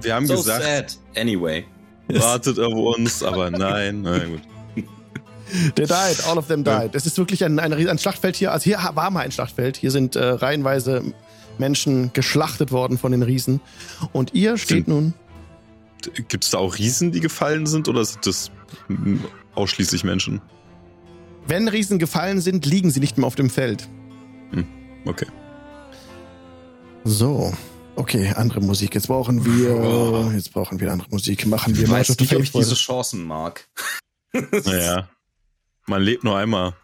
Wir 0.00 0.14
haben 0.14 0.26
So 0.26 0.36
gesagt, 0.36 0.62
sad. 0.64 0.98
Anyway. 1.16 1.64
wartet 2.08 2.58
auf 2.58 2.72
uns, 2.96 3.22
aber 3.22 3.50
nein. 3.50 4.02
Na 4.02 4.18
gut. 4.18 4.40
Der 5.76 5.86
died, 5.86 6.24
all 6.26 6.38
of 6.38 6.46
them 6.46 6.64
died. 6.64 6.94
Es 6.94 7.06
ist 7.06 7.18
wirklich 7.18 7.44
ein, 7.44 7.58
ein, 7.58 7.72
ein 7.72 7.98
Schlachtfeld 7.98 8.36
hier. 8.36 8.52
Also 8.52 8.64
hier 8.64 8.78
war 8.94 9.10
mal 9.10 9.20
ein 9.20 9.32
Schlachtfeld. 9.32 9.76
Hier 9.76 9.90
sind 9.90 10.16
äh, 10.16 10.24
reihenweise 10.24 11.02
Menschen 11.58 12.12
geschlachtet 12.12 12.72
worden 12.72 12.98
von 12.98 13.12
den 13.12 13.22
Riesen. 13.22 13.60
Und 14.12 14.34
ihr 14.34 14.56
steht 14.58 14.86
Sind- 14.86 14.88
nun 14.88 15.14
Gibt 16.28 16.42
es 16.42 16.50
da 16.50 16.58
auch 16.58 16.78
Riesen, 16.78 17.12
die 17.12 17.20
gefallen 17.20 17.66
sind 17.66 17.86
oder 17.88 18.04
sind 18.04 18.26
das 18.26 18.50
mm, 18.88 19.18
ausschließlich 19.54 20.02
Menschen? 20.02 20.40
Wenn 21.46 21.68
Riesen 21.68 21.98
gefallen 22.00 22.40
sind, 22.40 22.66
liegen 22.66 22.90
sie 22.90 22.98
nicht 22.98 23.18
mehr 23.18 23.26
auf 23.26 23.36
dem 23.36 23.50
Feld. 23.50 23.88
Okay. 25.04 25.26
So. 27.04 27.52
Okay, 27.94 28.32
andere 28.36 28.60
Musik. 28.60 28.94
Jetzt 28.94 29.08
brauchen 29.08 29.44
wir. 29.44 30.32
Jetzt 30.34 30.52
brauchen 30.52 30.80
wir 30.80 30.92
andere 30.92 31.08
Musik. 31.10 31.46
Machen 31.46 31.76
wir 31.76 31.84
Ich 31.84 31.90
mal 31.90 32.00
weiß 32.00 32.06
schon 32.08 32.16
nicht, 32.20 32.34
ob 32.34 32.42
ich 32.42 32.52
diese 32.52 32.74
Chancen 32.74 33.24
mag. 33.24 33.68
Naja. 34.64 35.08
Man 35.86 36.02
lebt 36.02 36.24
nur 36.24 36.36
einmal. 36.36 36.74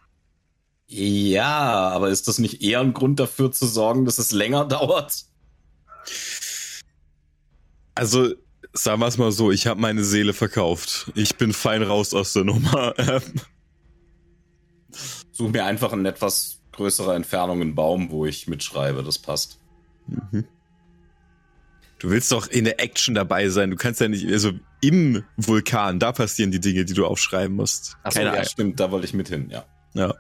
Ja, 0.87 1.91
aber 1.91 2.09
ist 2.09 2.29
das 2.29 2.39
nicht 2.39 2.63
eher 2.63 2.81
ein 2.81 2.95
Grund 2.95 3.21
dafür 3.21 3.53
zu 3.53 3.67
sorgen, 3.67 4.05
dass 4.05 4.19
es 4.19 4.33
länger 4.33 4.65
dauert? 4.69 5.25
Also, 7.95 8.33
sagen 8.73 9.01
wir 9.01 9.07
es 9.07 9.19
mal 9.19 9.33
so, 9.33 9.51
ich 9.51 9.67
habe 9.67 9.81
meine 9.81 10.05
Seele 10.05 10.33
verkauft. 10.33 11.11
Ich 11.15 11.37
bin 11.37 11.53
fein 11.53 11.83
raus 11.83 12.15
aus 12.15 12.33
der 12.33 12.45
Nummer. 12.45 12.95
Such 15.33 15.51
mir 15.51 15.65
einfach 15.65 15.93
in 15.93 16.07
etwas 16.07 16.61
größerer 16.73 17.15
Entfernung 17.15 17.61
einen 17.61 17.75
Baum, 17.75 18.11
wo 18.11 18.25
ich 18.25 18.49
mitschreibe. 18.49 19.03
Das 19.03 19.19
passt. 19.19 19.59
Mhm. 20.07 20.45
Du 21.99 22.11
willst 22.11 22.31
doch 22.31 22.47
in 22.47 22.65
der 22.65 22.81
Action 22.81 23.15
dabei 23.15 23.49
sein. 23.49 23.71
Du 23.71 23.77
kannst 23.77 24.01
ja 24.01 24.09
nicht, 24.09 24.27
also 24.31 24.53
im 24.81 25.25
Vulkan, 25.37 25.99
da 25.99 26.13
passieren 26.13 26.53
die 26.53 26.61
Dinge, 26.61 26.85
die 26.85 26.95
du 26.95 27.05
aufschreiben 27.05 27.57
musst. 27.57 27.97
Achso, 28.03 28.19
Keine 28.19 28.31
ja, 28.31 28.35
Ahnung. 28.35 28.49
stimmt, 28.49 28.81
da 28.81 28.91
wollte 28.91 29.07
ich 29.07 29.15
mit 29.15 29.29
hin, 29.29 29.51
ja. 29.51 29.65
Ja. 29.95 30.15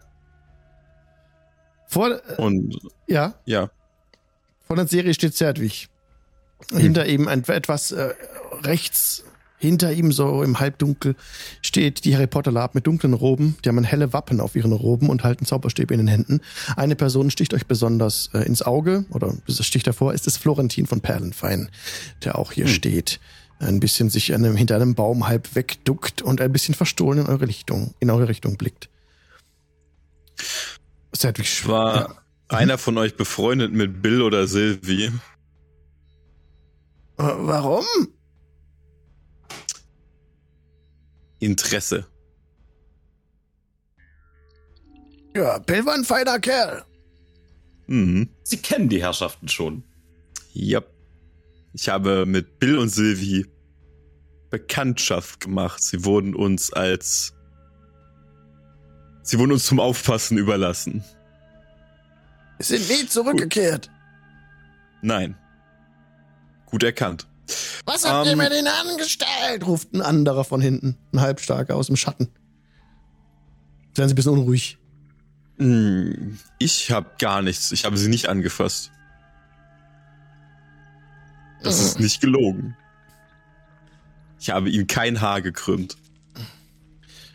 Vor, 1.86 2.10
äh, 2.10 2.34
Und 2.36 2.76
ja, 3.06 3.34
ja. 3.44 3.70
vor 4.66 4.76
der 4.76 4.88
Serie 4.88 5.14
steht 5.14 5.36
Zerdwig. 5.36 5.88
Hm. 6.70 6.78
Hinter 6.78 7.06
ihm 7.06 7.28
ein, 7.28 7.44
etwas 7.44 7.92
äh, 7.92 8.12
rechts, 8.62 9.24
hinter 9.58 9.92
ihm 9.92 10.12
so 10.12 10.42
im 10.42 10.60
Halbdunkel 10.60 11.16
steht 11.62 12.04
die 12.04 12.14
Harry 12.14 12.26
Potter 12.26 12.52
Lab 12.52 12.74
mit 12.74 12.86
dunklen 12.86 13.12
Roben. 13.14 13.56
Die 13.64 13.68
haben 13.68 13.82
helle 13.84 14.12
Wappen 14.12 14.40
auf 14.40 14.54
ihren 14.56 14.72
Roben 14.72 15.08
und 15.10 15.24
halten 15.24 15.44
Zauberstäbe 15.46 15.92
in 15.94 15.98
den 15.98 16.08
Händen. 16.08 16.40
Eine 16.76 16.94
Person 16.96 17.30
sticht 17.30 17.52
euch 17.54 17.66
besonders 17.66 18.30
äh, 18.34 18.38
ins 18.46 18.62
Auge 18.62 19.04
oder 19.10 19.34
das 19.46 19.64
sticht 19.66 19.86
hervor, 19.86 20.14
ist 20.14 20.26
es 20.26 20.36
Florentin 20.36 20.86
von 20.86 21.00
Perlenfein, 21.00 21.68
der 22.24 22.38
auch 22.38 22.52
hier 22.52 22.66
Hm. 22.66 22.72
steht. 22.72 23.20
Ein 23.60 23.80
bisschen 23.80 24.08
sich 24.08 24.32
einem, 24.32 24.54
hinter 24.56 24.76
einem 24.76 24.94
Baum 24.94 25.26
halb 25.26 25.56
wegduckt 25.56 26.22
und 26.22 26.40
ein 26.40 26.52
bisschen 26.52 26.74
verstohlen 26.76 27.18
in 27.20 27.26
eure 27.26 27.48
Richtung, 27.48 27.92
in 27.98 28.08
eure 28.10 28.28
Richtung 28.28 28.56
blickt. 28.56 28.88
Sch- 31.12 31.66
War 31.66 31.96
ja. 31.96 32.14
einer 32.48 32.78
von 32.78 32.96
euch 32.98 33.16
befreundet 33.16 33.72
mit 33.72 34.00
Bill 34.00 34.22
oder 34.22 34.46
Sylvie? 34.46 35.06
Äh, 35.06 35.10
Warum? 37.16 37.84
Interesse. 41.38 42.06
Ja, 45.34 45.58
Bill 45.58 45.86
war 45.86 45.94
ein 45.94 46.04
feiner 46.04 46.38
Kerl. 46.40 46.84
Mhm. 47.86 48.28
Sie 48.42 48.58
kennen 48.58 48.88
die 48.88 49.02
Herrschaften 49.02 49.48
schon. 49.48 49.84
Ja. 50.52 50.82
Ich 51.72 51.88
habe 51.88 52.26
mit 52.26 52.58
Bill 52.58 52.78
und 52.78 52.88
Sylvie 52.88 53.46
Bekanntschaft 54.50 55.40
gemacht. 55.40 55.82
Sie 55.82 56.04
wurden 56.04 56.34
uns 56.34 56.72
als. 56.72 57.34
Sie 59.22 59.38
wurden 59.38 59.52
uns 59.52 59.66
zum 59.66 59.78
Aufpassen 59.78 60.38
überlassen. 60.38 61.04
Sind 62.58 62.88
nie 62.88 63.06
zurückgekehrt. 63.06 63.90
Nein. 65.02 65.36
Gut 66.66 66.82
erkannt. 66.82 67.27
Was 67.84 68.04
habt 68.04 68.26
ihr 68.26 68.32
Ähm, 68.32 68.38
mit 68.38 68.52
ihnen 68.52 68.66
angestellt? 68.68 69.66
ruft 69.66 69.92
ein 69.94 70.02
anderer 70.02 70.44
von 70.44 70.60
hinten. 70.60 70.96
Ein 71.12 71.20
Halbstarker 71.20 71.74
aus 71.76 71.86
dem 71.86 71.96
Schatten. 71.96 72.28
Jetzt 73.88 73.98
werden 73.98 74.08
sie 74.08 74.12
ein 74.12 74.16
bisschen 74.16 74.32
unruhig. 74.32 74.78
Hm, 75.58 76.38
Ich 76.58 76.90
habe 76.90 77.10
gar 77.18 77.42
nichts. 77.42 77.72
Ich 77.72 77.84
habe 77.84 77.96
sie 77.96 78.08
nicht 78.08 78.28
angefasst. 78.28 78.90
Das 81.62 81.80
ist 81.80 81.98
nicht 81.98 82.20
gelogen. 82.20 82.76
Ich 84.40 84.50
habe 84.50 84.70
ihm 84.70 84.86
kein 84.86 85.20
Haar 85.20 85.42
gekrümmt. 85.42 85.96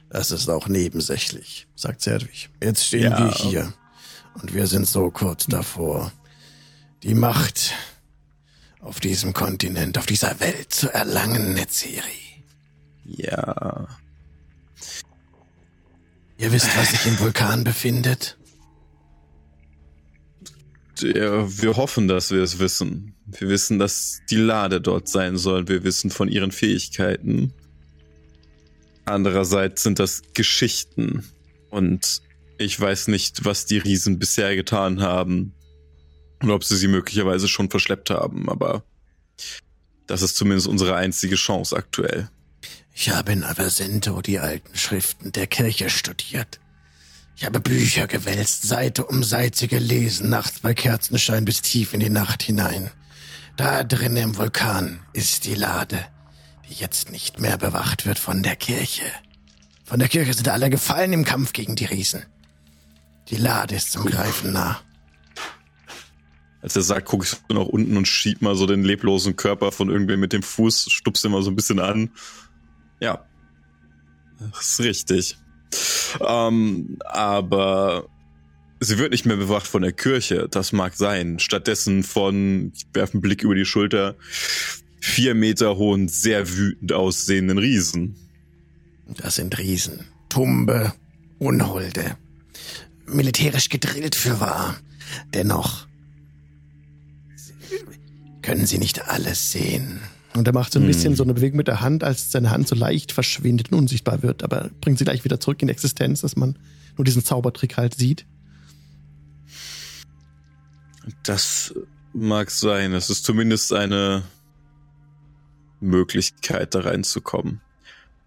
Das 0.10 0.32
ist 0.32 0.48
auch 0.48 0.68
nebensächlich, 0.68 1.68
sagt 1.76 2.02
Zerdwig. 2.02 2.50
Jetzt 2.62 2.86
stehen 2.86 3.12
Ja. 3.12 3.20
wir 3.20 3.32
hier. 3.32 3.74
Und 4.36 4.54
wir 4.54 4.68
sind 4.68 4.88
so 4.88 5.12
kurz 5.12 5.48
davor, 5.48 6.12
die 7.04 7.16
Macht 7.16 7.74
auf 8.84 9.00
diesem 9.00 9.34
Kontinent, 9.34 9.98
auf 9.98 10.06
dieser 10.06 10.40
Welt 10.40 10.74
zu 10.74 10.94
erlangen, 10.94 11.54
Netzeri. 11.54 12.44
Ja. 13.06 13.88
Ihr 16.38 16.52
wisst, 16.52 16.76
was 16.78 16.92
sich 16.92 17.06
im 17.06 17.20
Vulkan 17.20 17.64
befindet? 17.64 18.38
Der, 21.02 21.62
wir 21.62 21.76
hoffen, 21.78 22.08
dass 22.08 22.32
wir 22.32 22.44
es 22.44 22.60
wissen. 22.60 23.16
Wir 23.26 23.50
wissen, 23.50 23.80
dass 23.80 24.22
die 24.30 24.36
Lade 24.36 24.82
dort 24.82 25.08
sein 25.08 25.38
soll. 25.38 25.68
Wir 25.68 25.84
wissen 25.84 26.10
von 26.12 26.28
ihren 26.28 26.52
Fähigkeiten. 26.52 27.54
Andererseits 29.06 29.84
sind 29.84 30.00
das 30.00 30.22
Geschichten. 30.34 31.26
Und 31.70 32.22
ich 32.58 32.80
weiß 32.80 33.08
nicht, 33.08 33.46
was 33.46 33.66
die 33.66 33.78
Riesen 33.78 34.20
bisher 34.20 34.56
getan 34.56 35.02
haben. 35.02 35.54
Und 36.44 36.52
ob 36.52 36.66
sie 36.66 36.76
sie 36.76 36.90
möglicherweise 36.90 37.48
schon 37.48 37.70
verschleppt 37.70 38.10
haben. 38.10 38.50
Aber 38.50 38.84
das 40.08 40.22
ist 40.22 40.36
zumindest 40.36 40.68
unsere 40.68 40.96
einzige 40.96 41.36
Chance 41.36 41.76
aktuell. 41.76 42.30
Ich 42.94 43.10
habe 43.10 43.32
in 43.32 43.46
Aversento 43.46 44.22
die 44.22 44.40
alten 44.40 44.78
Schriften 44.78 45.32
der 45.32 45.48
Kirche 45.48 45.90
studiert. 45.90 46.60
Ich 47.38 47.46
habe 47.46 47.62
Bücher 47.62 48.08
gewälzt, 48.08 48.64
Seite 48.68 49.06
um 49.06 49.24
Seite 49.24 49.70
gelesen, 49.70 50.30
nachts 50.30 50.60
bei 50.60 50.74
Kerzenschein 50.74 51.46
bis 51.46 51.62
tief 51.62 51.94
in 51.94 52.02
die 52.02 52.10
Nacht 52.10 52.44
hinein. 52.44 52.92
Da 53.56 53.84
drin 53.84 54.18
im 54.18 54.38
Vulkan 54.38 55.00
ist 55.14 55.46
die 55.46 55.56
Lade, 55.56 56.06
die 56.70 56.74
jetzt 56.74 57.10
nicht 57.10 57.40
mehr 57.40 57.58
bewacht 57.58 58.06
wird 58.06 58.20
von 58.20 58.44
der 58.44 58.58
Kirche. 58.58 59.06
Von 59.86 60.00
der 60.00 60.10
Kirche 60.10 60.34
sind 60.34 60.50
alle 60.50 60.70
gefallen 60.70 61.14
im 61.14 61.24
Kampf 61.24 61.54
gegen 61.54 61.76
die 61.76 61.86
Riesen. 61.86 62.26
Die 63.30 63.38
Lade 63.38 63.76
ist 63.76 63.94
zum 63.94 64.06
Greifen 64.06 64.52
nah. 64.52 64.82
Als 66.64 66.78
er 66.78 66.82
sagt, 66.82 67.10
gucke 67.10 67.26
ich 67.26 67.30
so 67.32 67.38
nach 67.54 67.66
unten 67.66 67.98
und 67.98 68.08
schieb 68.08 68.42
mal 68.42 68.56
so 68.56 68.66
den 68.66 68.86
leblosen 68.86 69.36
Körper 69.36 69.74
von 69.74 69.90
irgendwem 69.90 70.22
mit 70.22 70.32
dem 70.32 70.42
Fuß, 70.42 70.88
stupst 70.90 71.26
ihn 71.26 71.32
mal 71.32 71.44
so 71.44 71.52
ein 71.52 71.58
bisschen 71.58 71.80
an. 71.80 72.10
Ja. 73.02 73.26
Das 74.40 74.70
ist 74.70 74.80
richtig. 74.80 75.38
Ähm, 76.26 76.98
aber 77.04 78.08
sie 78.80 78.98
wird 78.98 79.12
nicht 79.12 79.26
mehr 79.26 79.36
bewacht 79.36 79.68
von 79.68 79.82
der 79.82 79.92
Kirche. 79.92 80.48
Das 80.50 80.72
mag 80.72 80.96
sein. 80.96 81.38
Stattdessen 81.38 82.02
von, 82.02 82.72
ich 82.74 82.86
werfe 82.94 83.16
einen 83.16 83.22
Blick 83.22 83.44
über 83.44 83.56
die 83.56 83.66
Schulter, 83.66 84.16
vier 85.02 85.36
Meter 85.36 85.76
hohen, 85.76 86.08
sehr 86.08 86.50
wütend 86.56 86.94
aussehenden 86.94 87.58
Riesen. 87.58 88.16
Das 89.18 89.36
sind 89.36 89.58
Riesen. 89.58 90.08
Tumbe, 90.30 90.94
Unholde. 91.40 92.16
Militärisch 93.06 93.68
gedrillt 93.68 94.16
für 94.16 94.40
wahr. 94.40 94.78
Dennoch 95.34 95.88
können 98.44 98.66
sie 98.68 98.78
nicht 98.78 99.08
alles 99.10 99.52
sehen. 99.52 100.00
Und 100.36 100.48
er 100.48 100.54
macht 100.54 100.74
so 100.74 100.80
ein 100.80 100.84
Hm. 100.84 100.88
bisschen 100.88 101.16
so 101.16 101.24
eine 101.24 101.34
Bewegung 101.34 101.58
mit 101.58 101.68
der 101.68 101.82
Hand, 101.82 102.04
als 102.04 102.32
seine 102.32 102.52
Hand 102.52 102.68
so 102.68 102.76
leicht 102.76 103.12
verschwindet 103.12 103.72
und 103.72 103.78
unsichtbar 103.80 104.22
wird, 104.24 104.44
aber 104.44 104.70
bringt 104.82 104.98
sie 105.00 105.06
gleich 105.06 105.24
wieder 105.24 105.40
zurück 105.40 105.62
in 105.62 105.68
die 105.68 105.74
Existenz, 105.74 106.22
dass 106.22 106.36
man 106.36 106.58
nur 106.98 107.06
diesen 107.06 107.24
Zaubertrick 107.24 107.78
halt 107.78 107.96
sieht. 107.96 108.26
Das 111.24 111.74
mag 112.14 112.50
sein. 112.52 112.94
Es 112.94 113.10
ist 113.10 113.26
zumindest 113.26 113.74
eine 113.74 114.24
Möglichkeit, 115.80 116.76
da 116.76 116.82
reinzukommen. 116.82 117.62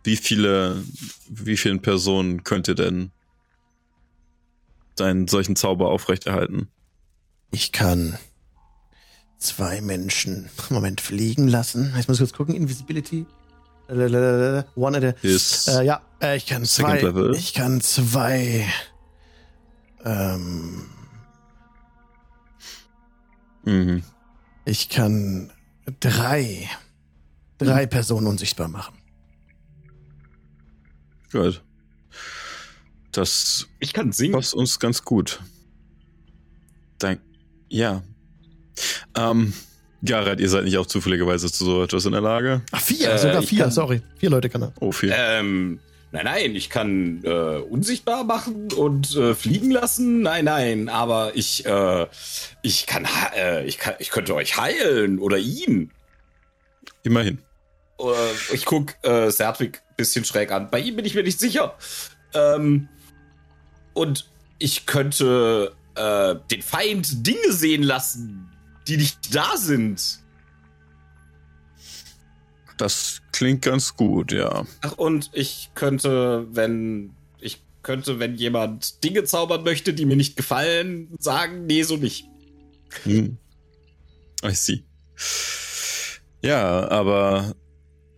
Wie 0.04 0.16
viele, 0.16 0.82
wie 1.28 1.56
vielen 1.56 1.80
Personen 1.80 2.44
könnt 2.44 2.68
ihr 2.68 2.74
denn 2.74 3.10
deinen 4.94 5.26
solchen 5.26 5.56
Zauber 5.56 5.88
aufrechterhalten? 5.90 6.68
Ich 7.50 7.72
kann 7.72 8.18
zwei 9.38 9.80
Menschen, 9.80 10.48
Moment, 10.70 11.00
fliegen 11.00 11.48
lassen. 11.48 11.92
Jetzt 11.96 12.08
muss 12.08 12.18
ich 12.18 12.20
kurz 12.26 12.32
gucken, 12.36 12.54
Invisibility. 12.54 13.26
One 13.88 14.96
at 14.98 15.04
a, 15.04 15.08
Ist 15.22 15.68
äh, 15.68 15.84
ja, 15.84 16.00
äh, 16.20 16.36
ich 16.36 16.46
kann 16.46 16.64
Second 16.64 16.98
zwei, 16.98 17.06
Level. 17.06 17.34
ich 17.36 17.54
kann 17.54 17.80
zwei, 17.80 18.66
ähm, 20.04 20.86
mhm. 23.64 24.02
Ich 24.64 24.88
kann 24.88 25.52
drei, 26.00 26.68
drei 27.58 27.86
Personen 27.86 28.26
unsichtbar 28.26 28.66
machen. 28.66 28.96
gut. 31.30 31.62
Das 33.12 33.68
Ich 33.78 33.92
kann 33.92 34.10
singen. 34.12 34.32
passt 34.34 34.52
uns 34.52 34.78
ganz 34.80 35.02
gut. 35.04 35.40
Dank. 36.98 37.20
Ja. 37.68 38.02
Ähm, 39.16 39.52
Garrett, 40.04 40.40
ihr 40.40 40.48
seid 40.48 40.64
nicht 40.64 40.76
auch 40.78 40.86
zufälligerweise 40.86 41.50
zu 41.50 41.64
so 41.64 41.82
etwas 41.82 42.04
in 42.04 42.12
der 42.12 42.20
Lage? 42.20 42.62
Ach, 42.72 42.80
vier, 42.80 43.10
Äh, 43.12 43.18
sogar 43.18 43.42
vier, 43.42 43.60
kann- 43.62 43.70
sorry. 43.70 44.02
Vier 44.18 44.30
Leute 44.30 44.48
kann 44.48 44.62
er. 44.62 44.72
Oh, 44.80 44.92
viel. 44.92 45.12
Ähm, 45.16 45.80
nein, 46.12 46.24
nein, 46.26 46.54
ich 46.54 46.68
kann 46.70 47.22
äh, 47.24 47.28
unsichtbar 47.58 48.24
machen 48.24 48.68
und 48.72 49.16
äh, 49.16 49.34
fliegen 49.34 49.70
lassen. 49.70 50.20
Nein, 50.22 50.44
nein, 50.44 50.88
aber 50.88 51.32
ich, 51.34 51.64
äh, 51.66 52.06
ich 52.62 52.86
kann, 52.86 53.06
äh, 53.36 53.64
ich 53.66 53.78
kann, 53.78 53.94
ich 53.98 54.10
könnte 54.10 54.34
euch 54.34 54.56
heilen 54.58 55.18
oder 55.18 55.38
ihn. 55.38 55.90
Immerhin. 57.02 57.38
Äh, 57.98 58.04
ich 58.54 58.64
guck 58.66 58.94
äh, 59.02 59.30
Sertwig 59.30 59.82
bisschen 59.96 60.24
schräg 60.26 60.52
an. 60.52 60.68
Bei 60.70 60.78
ihm 60.78 60.94
bin 60.96 61.04
ich 61.06 61.14
mir 61.14 61.22
nicht 61.22 61.40
sicher. 61.40 61.74
Ähm, 62.34 62.88
und 63.94 64.28
ich 64.58 64.84
könnte 64.84 65.72
äh, 65.94 66.34
den 66.50 66.60
Feind 66.62 67.26
Dinge 67.26 67.50
sehen 67.52 67.82
lassen, 67.82 68.50
die 68.88 68.96
nicht 68.96 69.34
da 69.34 69.56
sind. 69.56 70.20
Das 72.76 73.22
klingt 73.32 73.62
ganz 73.62 73.96
gut, 73.96 74.32
ja. 74.32 74.66
Ach, 74.82 74.92
und 74.92 75.30
ich 75.32 75.70
könnte, 75.74 76.46
wenn 76.50 77.14
ich 77.40 77.62
könnte, 77.82 78.18
wenn 78.18 78.34
jemand 78.34 79.02
Dinge 79.02 79.24
zaubern 79.24 79.64
möchte, 79.64 79.94
die 79.94 80.04
mir 80.04 80.16
nicht 80.16 80.36
gefallen, 80.36 81.08
sagen, 81.18 81.66
nee, 81.66 81.82
so 81.82 81.96
nicht. 81.96 82.28
Hm. 83.04 83.38
I 84.44 84.54
see. 84.54 84.84
Ja, 86.42 86.88
aber 86.90 87.54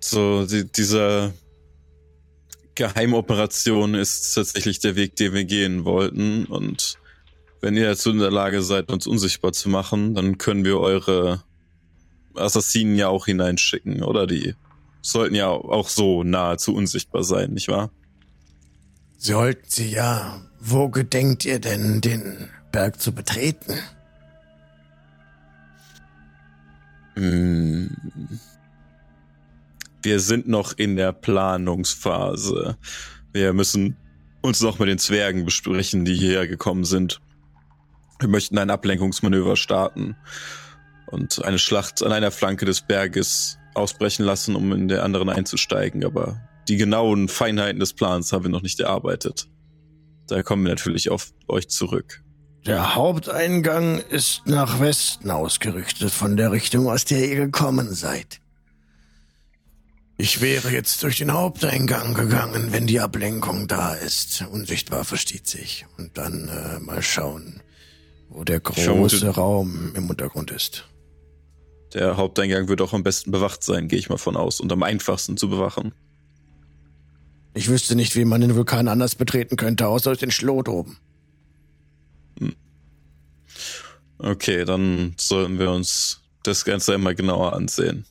so 0.00 0.44
die, 0.46 0.64
dieser 0.70 1.32
Geheimoperation 2.74 3.94
ist 3.94 4.34
tatsächlich 4.34 4.78
der 4.80 4.96
Weg, 4.96 5.16
den 5.16 5.32
wir 5.34 5.44
gehen 5.44 5.84
wollten. 5.84 6.44
Und 6.46 6.97
wenn 7.60 7.76
ihr 7.76 7.86
dazu 7.88 8.10
in 8.10 8.18
der 8.18 8.30
Lage 8.30 8.62
seid, 8.62 8.90
uns 8.90 9.06
unsichtbar 9.06 9.52
zu 9.52 9.68
machen, 9.68 10.14
dann 10.14 10.38
können 10.38 10.64
wir 10.64 10.78
eure 10.78 11.42
Assassinen 12.34 12.94
ja 12.96 13.08
auch 13.08 13.26
hineinschicken, 13.26 14.02
oder? 14.02 14.26
Die 14.26 14.54
sollten 15.00 15.34
ja 15.34 15.48
auch 15.48 15.88
so 15.88 16.22
nahezu 16.22 16.74
unsichtbar 16.74 17.24
sein, 17.24 17.52
nicht 17.52 17.68
wahr? 17.68 17.90
Sollten 19.16 19.68
Sie 19.68 19.90
ja. 19.90 20.40
Wo 20.60 20.88
gedenkt 20.88 21.44
ihr 21.44 21.60
denn, 21.60 22.00
den 22.00 22.48
Berg 22.72 23.00
zu 23.00 23.12
betreten? 23.12 23.74
Hm. 27.14 27.96
Wir 30.02 30.20
sind 30.20 30.46
noch 30.46 30.76
in 30.76 30.96
der 30.96 31.12
Planungsphase. 31.12 32.76
Wir 33.32 33.52
müssen 33.52 33.96
uns 34.40 34.60
noch 34.60 34.78
mit 34.78 34.88
den 34.88 34.98
Zwergen 34.98 35.44
besprechen, 35.44 36.04
die 36.04 36.14
hierher 36.14 36.46
gekommen 36.46 36.84
sind. 36.84 37.20
Wir 38.18 38.28
möchten 38.28 38.58
ein 38.58 38.70
Ablenkungsmanöver 38.70 39.56
starten 39.56 40.16
und 41.06 41.44
eine 41.44 41.58
Schlacht 41.58 42.02
an 42.02 42.12
einer 42.12 42.30
Flanke 42.30 42.64
des 42.64 42.82
Berges 42.82 43.58
ausbrechen 43.74 44.24
lassen, 44.24 44.56
um 44.56 44.72
in 44.72 44.88
der 44.88 45.04
anderen 45.04 45.28
einzusteigen. 45.28 46.04
Aber 46.04 46.40
die 46.68 46.76
genauen 46.76 47.28
Feinheiten 47.28 47.80
des 47.80 47.94
Plans 47.94 48.32
haben 48.32 48.44
wir 48.44 48.50
noch 48.50 48.62
nicht 48.62 48.80
erarbeitet. 48.80 49.48
Da 50.26 50.42
kommen 50.42 50.64
wir 50.64 50.70
natürlich 50.70 51.10
auf 51.10 51.32
euch 51.48 51.68
zurück. 51.68 52.22
Der 52.66 52.94
Haupteingang 52.94 53.98
ist 54.10 54.42
nach 54.44 54.80
Westen 54.80 55.30
ausgerichtet, 55.30 56.10
von 56.10 56.36
der 56.36 56.52
Richtung, 56.52 56.88
aus 56.88 57.04
der 57.04 57.26
ihr 57.26 57.36
gekommen 57.36 57.94
seid. 57.94 58.40
Ich 60.18 60.40
wäre 60.40 60.70
jetzt 60.70 61.04
durch 61.04 61.18
den 61.18 61.32
Haupteingang 61.32 62.12
gegangen, 62.12 62.72
wenn 62.72 62.88
die 62.88 62.98
Ablenkung 62.98 63.68
da 63.68 63.94
ist. 63.94 64.44
Unsichtbar 64.50 65.04
versteht 65.04 65.46
sich. 65.46 65.86
Und 65.96 66.18
dann 66.18 66.48
äh, 66.48 66.80
mal 66.80 67.00
schauen, 67.02 67.62
wo 68.28 68.44
der 68.44 68.60
große 68.60 69.28
Raum 69.28 69.92
im 69.94 70.08
Untergrund 70.10 70.50
ist. 70.50 70.84
Der 71.94 72.16
Haupteingang 72.16 72.68
wird 72.68 72.82
auch 72.82 72.92
am 72.92 73.02
besten 73.02 73.30
bewacht 73.30 73.62
sein, 73.62 73.88
gehe 73.88 73.98
ich 73.98 74.08
mal 74.08 74.18
von 74.18 74.36
aus, 74.36 74.60
und 74.60 74.70
am 74.72 74.82
einfachsten 74.82 75.36
zu 75.36 75.48
bewachen. 75.48 75.92
Ich 77.54 77.68
wüsste 77.68 77.96
nicht, 77.96 78.14
wie 78.14 78.24
man 78.24 78.40
den 78.40 78.54
Vulkan 78.54 78.88
anders 78.88 79.14
betreten 79.14 79.56
könnte, 79.56 79.88
außer 79.88 80.10
durch 80.10 80.20
den 80.20 80.30
Schlot 80.30 80.68
oben. 80.68 80.98
Okay, 84.18 84.64
dann 84.64 85.14
sollen 85.16 85.58
wir 85.58 85.70
uns 85.70 86.22
das 86.42 86.64
Ganze 86.64 86.94
einmal 86.94 87.14
genauer 87.14 87.52
ansehen. 87.54 88.04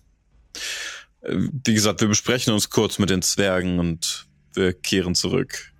Äh, 1.21 1.35
Wie 1.65 1.73
gesagt, 1.73 2.01
wir 2.01 2.07
besprechen 2.07 2.53
uns 2.53 2.69
kurz 2.69 2.97
mit 2.97 3.09
den 3.09 3.21
Zwergen 3.21 3.79
und 3.79 4.25
wir 4.53 4.73
kehren 4.73 5.15
zurück. 5.15 5.73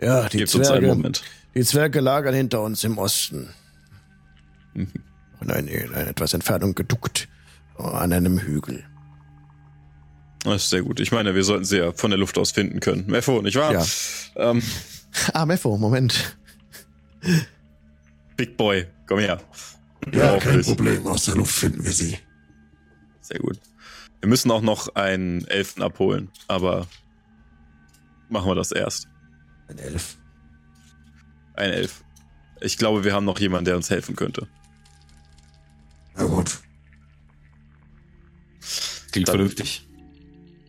Ja, 0.00 0.28
die 0.28 0.38
Gebt 0.38 0.54
uns 0.54 0.68
einen 0.68 0.80
Zwerge, 0.80 0.86
Moment. 0.86 1.22
Die 1.54 1.62
Zwerge 1.62 2.00
lagern 2.00 2.34
hinter 2.34 2.62
uns 2.62 2.84
im 2.84 2.98
Osten. 2.98 3.48
Mhm. 4.74 4.88
Und 5.40 5.50
eine, 5.52 5.70
eine 5.70 6.06
etwas 6.08 6.34
Entfernung 6.34 6.74
geduckt 6.74 7.28
an 7.76 8.12
einem 8.12 8.38
Hügel. 8.38 8.84
Das 10.44 10.64
ist 10.64 10.70
sehr 10.70 10.82
gut. 10.82 11.00
Ich 11.00 11.10
meine, 11.10 11.34
wir 11.34 11.44
sollten 11.44 11.64
sie 11.64 11.78
ja 11.78 11.92
von 11.92 12.10
der 12.10 12.18
Luft 12.18 12.36
aus 12.38 12.52
finden 12.52 12.80
können. 12.80 13.06
Mefo, 13.06 13.40
nicht 13.42 13.56
wahr? 13.56 13.72
Ja. 13.72 13.86
Ähm, 14.36 14.62
Ah, 15.32 15.46
Mepho, 15.46 15.76
Moment. 15.78 16.36
Big 18.36 18.56
Boy, 18.56 18.86
komm 19.06 19.20
her. 19.20 19.40
Ja, 20.12 20.34
Auf 20.34 20.42
kein. 20.44 20.62
Problem. 20.62 21.06
Aus 21.06 21.26
der 21.26 21.36
Luft 21.36 21.54
finden 21.54 21.84
wir 21.84 21.92
sie. 21.92 22.18
Sehr 23.20 23.38
gut. 23.38 23.58
Wir 24.20 24.28
müssen 24.28 24.50
auch 24.50 24.60
noch 24.60 24.94
einen 24.96 25.46
Elfen 25.46 25.82
abholen, 25.82 26.30
aber 26.48 26.86
machen 28.28 28.50
wir 28.50 28.54
das 28.54 28.72
erst. 28.72 29.06
Ein 29.68 29.78
Elf. 29.78 30.18
Ein 31.54 31.70
Elf. 31.70 32.04
Ich 32.60 32.78
glaube, 32.78 33.04
wir 33.04 33.12
haben 33.12 33.24
noch 33.24 33.38
jemanden, 33.38 33.66
der 33.66 33.76
uns 33.76 33.90
helfen 33.90 34.16
könnte. 34.16 34.48
Na 36.16 36.24
gut. 36.24 36.60
Klingt 39.12 39.28
Dann- 39.28 39.34
vernünftig. 39.36 39.86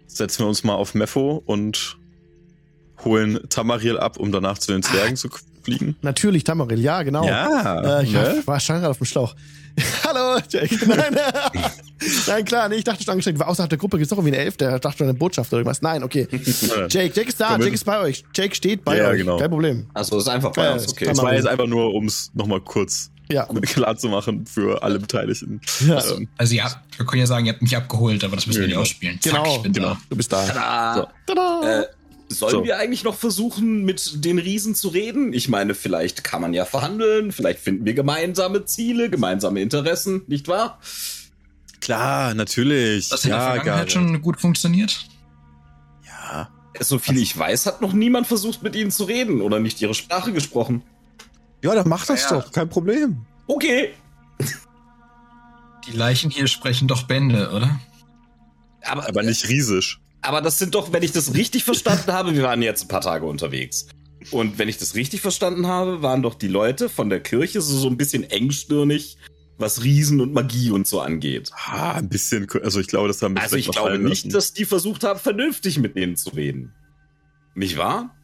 Setzen 0.08 0.44
wir 0.44 0.48
uns 0.48 0.64
mal 0.64 0.76
auf 0.76 0.94
Mepho 0.94 1.42
und 1.46 1.98
holen 3.04 3.40
Tamariel 3.50 4.00
ab, 4.00 4.18
um 4.18 4.32
danach 4.32 4.58
zu 4.58 4.72
den 4.72 4.82
Zwergen 4.82 5.16
zu 5.18 5.30
fliegen. 5.66 5.96
Natürlich, 6.02 6.44
Tamaril, 6.44 6.80
ja, 6.80 7.04
genau. 7.04 7.26
Ja, 7.28 8.00
Äh, 8.00 8.04
ich 8.04 8.12
ne? 8.14 8.42
war 8.46 8.60
schon 8.60 8.76
gerade 8.78 8.90
auf 8.92 8.98
dem 9.00 9.06
Schlauch. 9.06 9.36
Hallo, 10.06 10.40
Jake. 10.50 10.74
Nein, 10.88 11.16
nein, 12.28 12.46
klar, 12.46 12.70
nee, 12.70 12.76
ich 12.76 12.84
dachte 12.86 13.04
schon 13.04 13.12
angestrengt, 13.12 13.40
war 13.40 13.48
außerhalb 13.50 13.70
der 13.70 13.78
Gruppe 13.80 13.98
gibt 13.98 14.06
es 14.06 14.10
doch 14.10 14.18
irgendwie 14.18 14.36
einen 14.36 14.46
Elf, 14.46 14.56
der 14.58 14.80
dachte 14.80 15.00
schon 15.00 15.08
eine 15.08 15.18
Botschaft 15.18 15.52
oder 15.52 15.60
irgendwas. 15.60 15.82
Nein, 15.82 16.04
okay. 16.04 16.28
Jake, 16.90 17.12
Jake 17.14 17.22
ist 17.28 17.40
da, 17.42 17.48
Komm 17.50 17.58
mit. 17.58 17.64
Jake 17.66 17.76
ist 17.76 17.84
bei 17.84 18.00
euch. 18.00 18.24
Jake 18.34 18.56
steht 18.56 18.86
bei 18.86 18.98
Ja, 18.98 19.10
euch. 19.10 19.18
genau. 19.20 19.38
Kein 19.38 19.50
Problem. 19.50 19.88
Also 19.94 20.18
ist 20.18 20.28
einfach 20.30 20.52
bei 20.54 20.64
Ja, 20.64 20.74
uns, 20.74 20.88
okay. 20.90 21.06
Das 21.06 21.18
war 21.18 21.34
jetzt 21.34 21.48
einfach 21.48 21.68
nur, 21.68 21.94
um 21.94 22.06
es 22.06 22.32
nochmal 22.34 22.62
kurz 22.62 23.12
Ja. 23.30 23.46
klar 23.46 23.98
zu 23.98 24.08
machen 24.08 24.46
für 24.46 24.82
alle 24.84 25.00
Beteiligten. 25.00 25.60
Ja. 25.86 26.02
Ähm, 26.12 26.28
Also 26.38 26.54
ihr 26.56 26.64
habt, 26.64 26.78
wir 26.98 27.06
können 27.06 27.22
ja 27.22 27.28
sagen, 27.28 27.46
ihr 27.46 27.52
habt 27.54 27.62
mich 27.62 27.76
abgeholt, 27.76 28.24
aber 28.24 28.36
das 28.36 28.48
müssen 28.48 28.62
wir 28.62 28.70
Ja, 28.70 28.78
nicht 28.82 29.00
genau. 29.02 29.10
ausspielen. 29.10 29.20
Zack, 29.22 29.34
Genau, 29.34 29.56
ich 29.58 29.62
bin 29.64 29.74
genau. 29.74 29.90
da. 29.90 29.98
Du 30.10 30.16
bist 30.16 30.32
da. 30.32 30.46
Tada. 30.46 31.08
Tada. 31.26 31.82
Äh, 31.82 31.86
sollen 32.30 32.52
So. 32.52 32.64
wir 32.66 32.78
eigentlich 32.78 33.04
noch 33.04 33.16
versuchen, 33.16 33.84
mit 33.86 34.24
den 34.26 34.40
Riesen 34.40 34.76
zu 34.76 34.88
reden? 34.90 35.32
Ich 35.34 35.48
meine, 35.50 35.76
vielleicht 35.76 36.24
kann 36.24 36.42
man 36.42 36.54
ja 36.54 36.66
verhandeln, 36.66 37.32
vielleicht 37.32 37.60
finden 37.60 37.86
wir 37.86 37.94
gemeinsame 37.94 38.66
Ziele, 38.66 39.10
gemeinsame 39.10 39.62
Interessen, 39.62 40.24
nicht 40.28 40.48
wahr? 40.48 40.80
klar, 41.82 42.34
natürlich. 42.34 43.10
Das 43.10 43.20
hat 43.20 43.26
in 43.26 43.30
der 43.32 43.40
ja, 43.40 43.46
Vergangenheit 43.54 43.78
Gareth. 43.78 43.92
schon 43.92 44.22
gut 44.22 44.42
funktioniert. 44.42 45.06
Ja. 46.06 46.50
So 46.80 46.98
viel 46.98 47.18
ich 47.20 47.38
weiß, 47.38 47.68
hat 47.68 47.82
noch 47.82 47.94
niemand 47.94 48.26
versucht, 48.26 48.64
mit 48.64 48.76
ihnen 48.76 48.90
zu 48.90 49.04
reden 49.04 49.40
oder 49.42 49.60
nicht 49.60 49.80
ihre 49.82 49.94
Sprache 49.94 50.34
gesprochen. 50.34 50.82
ja, 51.62 51.76
dann 51.76 51.88
mach 51.88 52.06
das 52.08 52.24
Ja. 52.24 52.40
doch, 52.40 52.52
kein 52.52 52.70
Problem. 52.70 53.26
Okay. 53.48 53.94
Die 55.88 55.92
Leichen 55.96 56.32
hier 56.32 56.48
sprechen 56.48 56.88
doch 56.88 57.04
Bände, 57.04 57.52
oder? 57.52 57.80
Aber, 58.82 59.08
Aber 59.08 59.22
nicht 59.22 59.48
riesig. 59.48 60.00
Aber 60.26 60.42
das 60.42 60.60
sind 60.60 60.76
doch, 60.76 60.92
wenn 60.94 61.04
ich 61.04 61.12
das 61.12 61.34
richtig 61.34 61.64
verstanden 61.64 62.12
habe, 62.12 62.34
wir 62.36 62.44
waren 62.44 62.62
jetzt 62.62 62.84
ein 62.84 62.88
paar 62.88 63.02
Tage 63.02 63.26
unterwegs. 63.26 63.88
Und 64.32 64.58
wenn 64.58 64.68
ich 64.70 64.78
das 64.78 64.96
richtig 64.96 65.22
verstanden 65.22 65.68
habe, 65.68 66.02
waren 66.02 66.22
doch 66.24 66.36
die 66.36 66.48
Leute 66.48 66.90
von 66.90 67.10
der 67.10 67.20
Kirche 67.22 67.62
so, 67.62 67.78
so 67.78 67.88
ein 67.88 67.98
bisschen 67.98 68.24
engstirnig, 68.24 69.18
was 69.58 69.84
Riesen 69.84 70.20
und 70.20 70.34
Magie 70.34 70.72
und 70.72 70.88
so 70.88 71.00
angeht. 71.00 71.52
Ah, 71.56 71.94
ein 71.94 72.10
bisschen, 72.10 72.48
also 72.64 72.80
ich 72.80 72.88
glaube, 72.88 73.08
das 73.08 73.22
haben 73.22 73.36
wir 73.36 73.42
Also 73.44 73.56
ich 73.56 73.70
glaube 73.72 74.00
nicht, 74.00 74.26
lassen. 74.26 74.34
dass 74.34 74.52
die 74.54 74.66
versucht 74.66 75.04
haben, 75.04 75.20
vernünftig 75.20 75.78
mit 75.80 75.96
denen 75.96 76.16
zu 76.18 76.32
reden. 76.32 76.74
Nicht 77.54 77.78
wahr? 77.78 78.16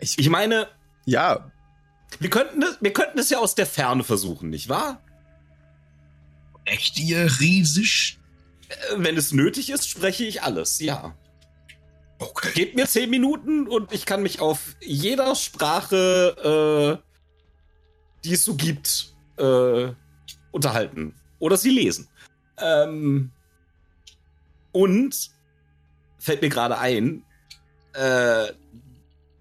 Ich- 0.00 0.18
Ich 0.18 0.28
meine, 0.30 0.68
Ja, 1.06 1.50
wir 2.20 2.30
könnten, 2.30 2.62
es, 2.62 2.78
wir 2.80 2.92
könnten 2.92 3.18
es 3.18 3.28
ja 3.30 3.38
aus 3.38 3.54
der 3.54 3.66
Ferne 3.66 4.04
versuchen, 4.04 4.48
nicht 4.48 4.68
wahr? 4.68 5.02
Echt 6.64 6.98
ihr 7.00 7.28
riesig? 7.40 8.18
Wenn 8.96 9.16
es 9.16 9.32
nötig 9.32 9.70
ist, 9.70 9.88
spreche 9.88 10.24
ich 10.24 10.42
alles, 10.42 10.80
ja. 10.80 11.16
Okay. 12.18 12.50
Gebt 12.54 12.76
mir 12.76 12.86
zehn 12.86 13.10
Minuten 13.10 13.66
und 13.66 13.92
ich 13.92 14.06
kann 14.06 14.22
mich 14.22 14.40
auf 14.40 14.76
jeder 14.80 15.34
Sprache, 15.34 17.00
äh, 17.02 18.24
die 18.24 18.34
es 18.34 18.44
so 18.44 18.54
gibt, 18.54 19.14
äh, 19.36 19.88
unterhalten. 20.52 21.14
Oder 21.38 21.56
sie 21.56 21.70
lesen. 21.70 22.08
Ähm, 22.58 23.32
und 24.72 25.30
fällt 26.18 26.40
mir 26.40 26.48
gerade 26.48 26.78
ein, 26.78 27.24
äh, 27.92 28.52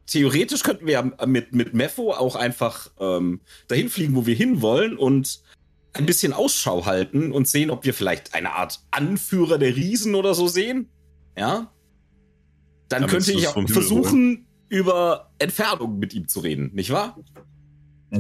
theoretisch 0.08 0.64
könnten 0.64 0.86
wir 0.86 0.94
ja 0.94 1.26
mit, 1.26 1.54
mit 1.54 1.74
Mepho 1.74 2.12
auch 2.12 2.36
einfach 2.36 2.92
ähm, 3.00 3.42
dahin 3.68 3.90
fliegen, 3.90 4.16
wo 4.16 4.26
wir 4.26 4.36
hinwollen 4.36 4.98
und 4.98 5.42
ein 5.94 6.06
bisschen 6.06 6.34
Ausschau 6.34 6.86
halten 6.86 7.32
und 7.32 7.48
sehen, 7.48 7.70
ob 7.70 7.86
wir 7.86 7.94
vielleicht 7.94 8.34
eine 8.34 8.54
Art 8.54 8.84
Anführer 8.92 9.58
der 9.58 9.76
Riesen 9.76 10.16
oder 10.16 10.34
so 10.34 10.48
sehen. 10.48 10.90
Ja? 11.38 11.72
Dann 12.90 13.04
Aber 13.04 13.12
könnte 13.12 13.32
ich 13.32 13.48
auch 13.48 13.70
versuchen, 13.70 14.48
über 14.70 15.32
Entfernung 15.38 16.00
mit 16.00 16.14
ihm 16.14 16.28
zu 16.28 16.40
reden, 16.40 16.72
nicht 16.74 16.90
wahr? 16.90 17.18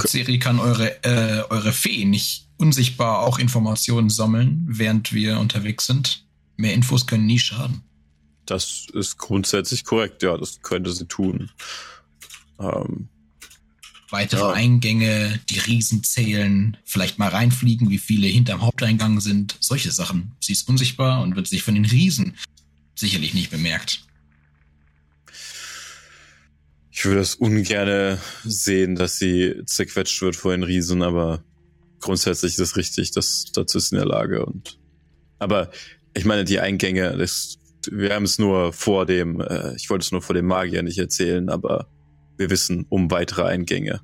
Ciri 0.05 0.39
kann 0.39 0.59
eure, 0.59 1.03
äh, 1.03 1.43
eure 1.49 1.71
Fee 1.71 2.05
nicht 2.05 2.49
unsichtbar 2.57 3.19
auch 3.19 3.39
Informationen 3.39 4.09
sammeln, 4.09 4.65
während 4.67 5.13
wir 5.13 5.39
unterwegs 5.39 5.85
sind. 5.85 6.25
Mehr 6.57 6.73
Infos 6.73 7.05
können 7.07 7.25
nie 7.25 7.39
schaden. 7.39 7.83
das 8.45 8.87
ist 8.93 9.17
grundsätzlich 9.17 9.85
korrekt. 9.85 10.21
Ja, 10.23 10.37
das 10.37 10.61
könnte 10.61 10.91
sie 10.91 11.07
tun. 11.07 11.51
Ähm, 12.59 13.09
Weitere 14.13 14.41
Ja. 14.41 14.51
Eingänge, 14.53 15.39
die 15.49 15.57
Riesen 15.57 16.03
zählen, 16.03 16.77
vielleicht 16.85 17.17
mal 17.17 17.29
reinfliegen, 17.29 17.89
wie 17.89 17.97
viele 17.97 18.27
hinterm 18.27 18.61
Haupteingang 18.61 19.19
sind, 19.19 19.57
solche 19.59 19.89
Sachen. 19.89 20.33
Sie 20.39 20.53
ist 20.53 20.69
unsichtbar 20.69 21.23
und 21.23 21.35
wird 21.35 21.47
sich 21.47 21.63
von 21.63 21.73
den 21.73 21.85
Riesen 21.85 22.35
sicherlich 22.93 23.33
nicht 23.33 23.49
bemerkt. 23.49 24.05
ich 26.91 27.05
würde 27.05 27.21
es 27.21 27.33
ungerne 27.33 28.19
sehen, 28.45 28.93
dass 28.93 29.17
sie 29.17 29.63
zerquetscht 29.65 30.21
wird 30.21 30.35
vor 30.35 30.51
den 30.51 30.61
Riesen, 30.61 31.01
aber 31.01 31.43
grundsätzlich 31.99 32.53
ist 32.53 32.59
es 32.59 32.77
richtig, 32.77 33.11
dass 33.11 33.45
dazu 33.51 33.79
ist 33.79 33.91
in 33.91 33.97
der 33.97 34.05
Lage. 34.05 34.45
Und 34.45 34.77
aber 35.39 35.71
ich 36.13 36.23
meine, 36.23 36.43
die 36.43 36.59
Eingänge, 36.59 37.17
das, 37.17 37.57
wir 37.89 38.13
haben 38.13 38.25
es 38.25 38.37
nur 38.37 38.73
vor 38.73 39.07
dem, 39.07 39.41
äh, 39.41 39.75
ich 39.75 39.89
wollte 39.89 40.03
es 40.03 40.11
nur 40.11 40.21
vor 40.21 40.35
dem 40.35 40.45
Magier 40.45 40.83
nicht 40.83 40.99
erzählen, 40.99 41.49
aber 41.49 41.87
wir 42.37 42.49
wissen 42.49 42.85
um 42.89 43.11
weitere 43.11 43.43
Eingänge. 43.43 44.01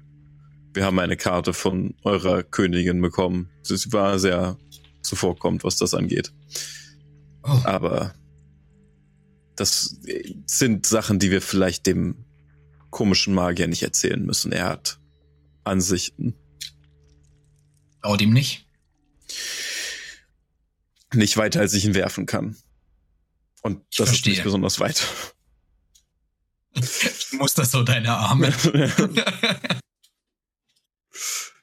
Wir 0.74 0.86
haben 0.86 1.00
eine 1.00 1.18
Karte 1.18 1.54
von 1.54 1.96
eurer 2.04 2.44
Königin 2.44 3.02
bekommen. 3.02 3.50
Sie 3.64 3.76
war 3.92 4.20
sehr 4.20 4.58
zuvorkommend, 5.02 5.64
was 5.64 5.78
das 5.78 5.94
angeht. 5.94 6.32
Oh, 7.44 7.62
Aber 7.64 8.14
das 9.56 10.00
sind 10.46 10.86
Sachen, 10.86 11.20
die 11.20 11.32
wir 11.32 11.42
vielleicht 11.42 11.88
dem 11.88 12.26
komischen 12.92 13.34
Magier 13.34 13.68
nicht 13.68 13.84
erzählen 13.84 14.24
müssen. 14.24 14.52
Er 14.52 14.66
hat 14.66 15.00
Ansichten. 15.64 16.36
traut 18.02 18.22
ihm 18.22 18.32
nicht. 18.34 18.66
Nicht 21.14 21.38
weiter, 21.38 21.60
als 21.60 21.74
ich 21.74 21.86
ihn 21.86 21.96
werfen 21.96 22.26
kann. 22.26 22.56
Und 23.62 23.82
das 23.98 24.12
ist 24.12 24.26
nicht 24.26 24.44
besonders 24.44 24.80
weit. 24.80 25.06
Ich 26.82 27.34
muss 27.34 27.54
das 27.54 27.72
so 27.72 27.84
deine 27.84 28.12
Arme. 28.12 28.54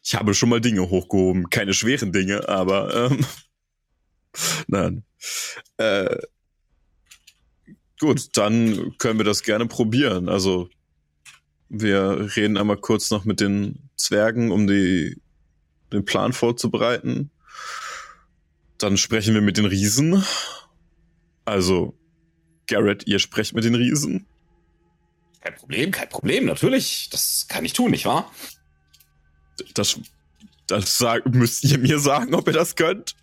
Ich 0.06 0.14
habe 0.14 0.34
schon 0.34 0.50
mal 0.50 0.60
Dinge 0.60 0.88
hochgehoben. 0.88 1.50
Keine 1.50 1.74
schweren 1.74 2.12
Dinge, 2.12 2.48
aber 2.48 3.10
ähm, 3.10 3.26
nein. 4.68 5.02
Äh, 5.78 6.18
gut, 7.98 8.28
dann 8.36 8.94
können 8.98 9.18
wir 9.18 9.24
das 9.24 9.42
gerne 9.42 9.66
probieren. 9.66 10.28
Also 10.28 10.70
wir 11.68 12.30
reden 12.36 12.56
einmal 12.56 12.76
kurz 12.76 13.10
noch 13.10 13.24
mit 13.24 13.40
den 13.40 13.90
Zwergen, 13.96 14.52
um 14.52 14.68
die, 14.68 15.20
den 15.92 16.04
Plan 16.04 16.32
vorzubereiten. 16.32 17.32
Dann 18.78 18.98
sprechen 18.98 19.34
wir 19.34 19.40
mit 19.40 19.56
den 19.56 19.66
Riesen. 19.66 20.22
Also, 21.44 21.98
Garrett, 22.68 23.08
ihr 23.08 23.18
sprecht 23.18 23.54
mit 23.54 23.64
den 23.64 23.74
Riesen. 23.74 24.26
Kein 25.46 25.54
Problem, 25.54 25.90
kein 25.92 26.08
Problem, 26.08 26.44
natürlich. 26.44 27.08
Das 27.10 27.46
kann 27.48 27.64
ich 27.64 27.72
tun, 27.72 27.92
nicht 27.92 28.04
wahr? 28.04 28.32
Das, 29.74 30.00
das 30.66 30.98
sag, 30.98 31.24
müsst 31.32 31.62
ihr 31.62 31.78
mir 31.78 32.00
sagen, 32.00 32.34
ob 32.34 32.48
ihr 32.48 32.52
das 32.52 32.74
könnt. 32.74 33.14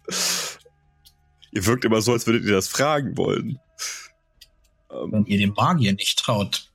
Ihr 1.52 1.66
wirkt 1.66 1.84
immer 1.84 2.02
so, 2.02 2.14
als 2.14 2.26
würdet 2.26 2.46
ihr 2.46 2.54
das 2.54 2.70
fragen 2.70 3.18
wollen. 3.18 3.60
Ähm, 4.90 5.12
Wenn 5.12 5.26
ihr 5.26 5.38
dem 5.38 5.52
Magier 5.52 5.92
nicht 5.92 6.18
traut, 6.18 6.72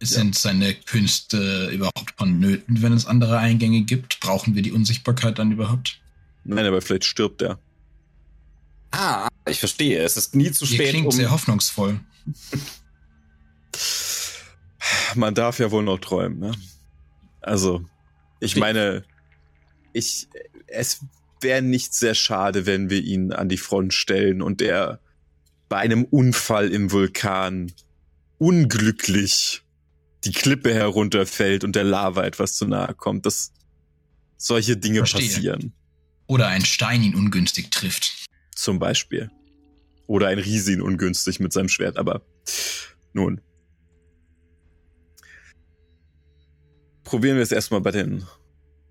sind 0.00 0.34
seine 0.34 0.72
Künste 0.74 1.68
überhaupt 1.68 2.14
vonnöten, 2.16 2.80
wenn 2.80 2.94
es 2.94 3.04
andere 3.04 3.36
Eingänge 3.36 3.82
gibt? 3.82 4.18
Brauchen 4.20 4.54
wir 4.54 4.62
die 4.62 4.72
Unsichtbarkeit 4.72 5.38
dann 5.38 5.52
überhaupt? 5.52 6.00
nein, 6.44 6.64
aber 6.64 6.80
vielleicht 6.80 7.04
stirbt 7.04 7.42
er. 7.42 7.58
Ah, 8.92 9.28
ich 9.46 9.60
verstehe. 9.60 10.02
Es 10.02 10.16
ist 10.16 10.34
nie 10.34 10.50
zu 10.52 10.64
Ihr 10.64 10.70
spät, 10.70 10.88
klingt 10.88 11.06
um. 11.06 11.12
sehr 11.12 11.30
hoffnungsvoll. 11.30 12.00
Man 15.14 15.34
darf 15.34 15.58
ja 15.58 15.70
wohl 15.70 15.82
noch 15.82 15.98
träumen, 15.98 16.38
ne? 16.38 16.52
Also, 17.40 17.84
ich 18.40 18.56
meine, 18.56 19.04
ich, 19.92 20.28
es 20.66 21.00
wäre 21.40 21.62
nicht 21.62 21.94
sehr 21.94 22.14
schade, 22.14 22.66
wenn 22.66 22.90
wir 22.90 23.02
ihn 23.02 23.32
an 23.32 23.48
die 23.48 23.56
Front 23.56 23.94
stellen 23.94 24.42
und 24.42 24.62
er 24.62 25.00
bei 25.68 25.78
einem 25.78 26.04
Unfall 26.04 26.70
im 26.70 26.92
Vulkan 26.92 27.72
unglücklich 28.38 29.62
die 30.24 30.32
Klippe 30.32 30.74
herunterfällt 30.74 31.64
und 31.64 31.76
der 31.76 31.84
Lava 31.84 32.24
etwas 32.24 32.56
zu 32.56 32.66
nahe 32.66 32.94
kommt, 32.94 33.24
dass 33.24 33.52
solche 34.36 34.76
Dinge 34.76 34.98
Verstehe. 34.98 35.28
passieren. 35.28 35.72
Oder 36.26 36.48
ein 36.48 36.64
Stein 36.64 37.02
ihn 37.02 37.14
ungünstig 37.14 37.70
trifft. 37.70 38.26
Zum 38.54 38.78
Beispiel. 38.78 39.30
Oder 40.06 40.28
ein 40.28 40.38
Riese 40.38 40.72
ihn 40.72 40.82
ungünstig 40.82 41.40
mit 41.40 41.52
seinem 41.52 41.68
Schwert, 41.68 41.96
aber 41.96 42.22
nun. 43.12 43.40
Probieren 47.10 47.34
wir 47.34 47.42
es 47.42 47.50
erstmal 47.50 47.80
bei 47.80 47.90
den, 47.90 48.22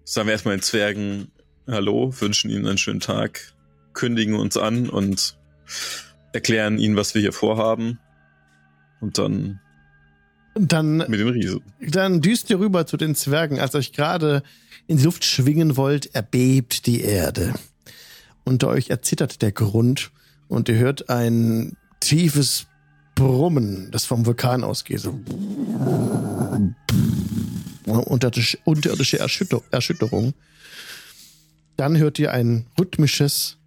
sagen 0.03 0.27
wir 0.27 0.33
erstmal 0.33 0.57
den 0.57 0.61
Zwergen 0.61 1.31
Hallo, 1.65 2.13
wünschen 2.19 2.51
ihnen 2.51 2.67
einen 2.67 2.77
schönen 2.77 2.99
Tag, 2.99 3.53
kündigen 3.93 4.35
uns 4.35 4.57
an 4.57 4.89
und 4.89 5.37
erklären 6.33 6.79
ihnen, 6.79 6.97
was 6.97 7.15
wir 7.15 7.21
hier 7.21 7.31
vorhaben. 7.31 7.97
Und 8.99 9.17
dann 9.17 9.61
Dann, 10.53 10.97
mit 10.97 11.17
den 11.17 11.29
Riesen. 11.29 11.61
dann 11.79 12.19
düst 12.19 12.49
ihr 12.49 12.59
rüber 12.59 12.85
zu 12.85 12.97
den 12.97 13.15
Zwergen. 13.15 13.57
Als 13.57 13.73
ihr 13.73 13.77
euch 13.79 13.93
gerade 13.93 14.43
in 14.85 14.97
die 14.97 15.03
Luft 15.05 15.23
schwingen 15.23 15.77
wollt, 15.77 16.13
erbebt 16.13 16.87
die 16.87 16.99
Erde. 16.99 17.53
Unter 18.43 18.67
euch 18.67 18.89
erzittert 18.89 19.41
der 19.41 19.53
Grund 19.53 20.11
und 20.49 20.67
ihr 20.67 20.75
hört 20.75 21.09
ein 21.09 21.77
tiefes 22.01 22.67
Brummen, 23.15 23.91
das 23.91 24.03
vom 24.03 24.25
Vulkan 24.25 24.65
ausgeht. 24.65 24.99
So. 24.99 25.17
Unterirdische, 27.91 28.57
unterirdische 28.65 29.19
Erschütter, 29.19 29.61
Erschütterung. 29.71 30.33
Dann 31.77 31.97
hört 31.97 32.19
ihr 32.19 32.31
ein 32.31 32.65
rhythmisches, 32.77 33.57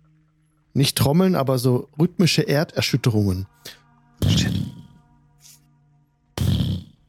nicht 0.74 0.96
Trommeln, 0.96 1.34
aber 1.34 1.58
so 1.58 1.88
rhythmische 1.98 2.42
Erderschütterungen. 2.42 3.46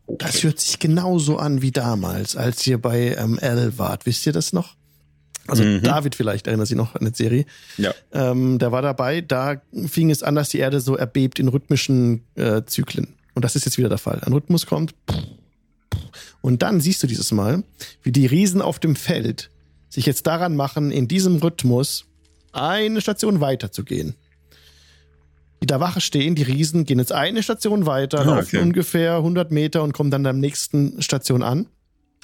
Das 0.08 0.44
hört 0.44 0.60
sich 0.60 0.80
genauso 0.80 1.38
an 1.38 1.62
wie 1.62 1.72
damals, 1.72 2.36
als 2.36 2.66
ihr 2.68 2.82
bei 2.82 3.16
ähm, 3.16 3.38
L 3.40 3.78
wart. 3.78 4.06
Wisst 4.06 4.26
ihr 4.26 4.34
das 4.34 4.54
noch? 4.54 4.76
Also 5.48 5.64
Mhm. 5.64 5.82
David 5.82 6.16
vielleicht 6.16 6.48
erinnert 6.48 6.68
sich 6.68 6.78
noch 6.78 6.96
an 6.96 7.06
die 7.06 7.16
Serie. 7.16 7.46
Ja. 7.78 7.94
Ähm, 8.14 8.60
der 8.60 8.72
war 8.72 8.82
dabei. 8.82 9.22
Da 9.22 9.62
fing 9.88 10.10
es 10.10 10.24
an, 10.24 10.36
dass 10.36 10.50
die 10.50 10.60
Erde 10.60 10.80
so 10.80 10.96
erbebt 10.96 11.40
in 11.40 11.48
rhythmischen 11.50 12.24
äh, 12.36 12.62
Zyklen. 12.66 13.16
Und 13.34 13.44
das 13.44 13.56
ist 13.56 13.66
jetzt 13.66 13.78
wieder 13.78 13.90
der 13.90 13.98
Fall. 13.98 14.22
Ein 14.26 14.34
Rhythmus 14.34 14.66
kommt. 14.66 14.94
Und 16.44 16.62
dann 16.62 16.82
siehst 16.82 17.02
du 17.02 17.08
dieses 17.08 17.32
Mal, 17.32 17.64
wie 18.02 18.12
die 18.12 18.26
Riesen 18.26 18.62
auf 18.62 18.78
dem 18.78 18.98
Feld 18.98 19.50
sich 19.88 20.06
jetzt 20.06 20.28
daran 20.28 20.58
machen, 20.58 20.92
in 20.92 21.08
diesem 21.08 21.38
Rhythmus 21.38 22.04
eine 22.52 23.00
Station 23.00 23.40
weiter 23.40 23.72
zu 23.72 23.86
gehen. 23.86 24.16
Die 25.62 25.68
da 25.68 25.80
Wache 25.80 26.02
stehen, 26.02 26.36
die 26.36 26.44
Riesen 26.44 26.84
gehen 26.84 27.00
jetzt 27.00 27.14
eine 27.14 27.44
Station 27.44 27.86
weiter, 27.86 28.20
Ah, 28.20 28.24
laufen 28.24 28.58
okay. 28.58 28.58
ungefähr 28.58 29.16
100 29.16 29.52
Meter 29.52 29.84
und 29.84 29.94
kommen 29.94 30.12
dann 30.12 30.26
an 30.26 30.36
der 30.36 30.42
nächsten 30.42 31.02
Station 31.02 31.44
an, 31.44 31.68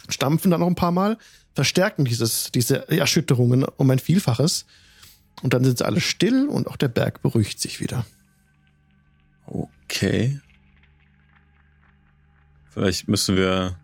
stampfen 0.09 0.51
dann 0.51 0.59
noch 0.59 0.67
ein 0.67 0.75
paar 0.75 0.91
Mal, 0.91 1.17
verstärken 1.53 2.03
dieses, 2.03 2.51
diese 2.51 2.89
Erschütterungen 2.89 3.63
um 3.63 3.89
ein 3.89 3.99
Vielfaches 3.99 4.65
und 5.41 5.53
dann 5.53 5.63
sind 5.63 5.77
sie 5.77 5.85
alle 5.85 6.01
still 6.01 6.49
und 6.49 6.67
auch 6.67 6.75
der 6.75 6.89
Berg 6.89 7.21
beruhigt 7.21 7.61
sich 7.61 7.79
wieder. 7.79 8.05
Okay. 9.45 10.41
Vielleicht 12.71 13.07
müssen 13.07 13.37
wir 13.37 13.77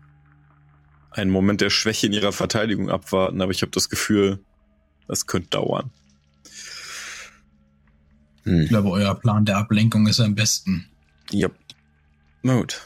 einen 1.16 1.30
Moment 1.30 1.60
der 1.60 1.70
Schwäche 1.70 2.06
in 2.06 2.12
ihrer 2.12 2.32
Verteidigung 2.32 2.90
abwarten, 2.90 3.40
aber 3.40 3.50
ich 3.52 3.62
habe 3.62 3.72
das 3.72 3.88
Gefühl, 3.88 4.38
das 5.08 5.26
könnte 5.26 5.50
dauern. 5.50 5.90
Ich 8.44 8.52
Hm. 8.52 8.66
glaube, 8.68 8.90
euer 8.90 9.14
Plan 9.14 9.44
der 9.44 9.56
Ablenkung 9.58 10.06
ist 10.06 10.20
am 10.20 10.34
besten. 10.34 10.86
Ja. 11.30 11.48
Na 12.42 12.56
gut. 12.56 12.80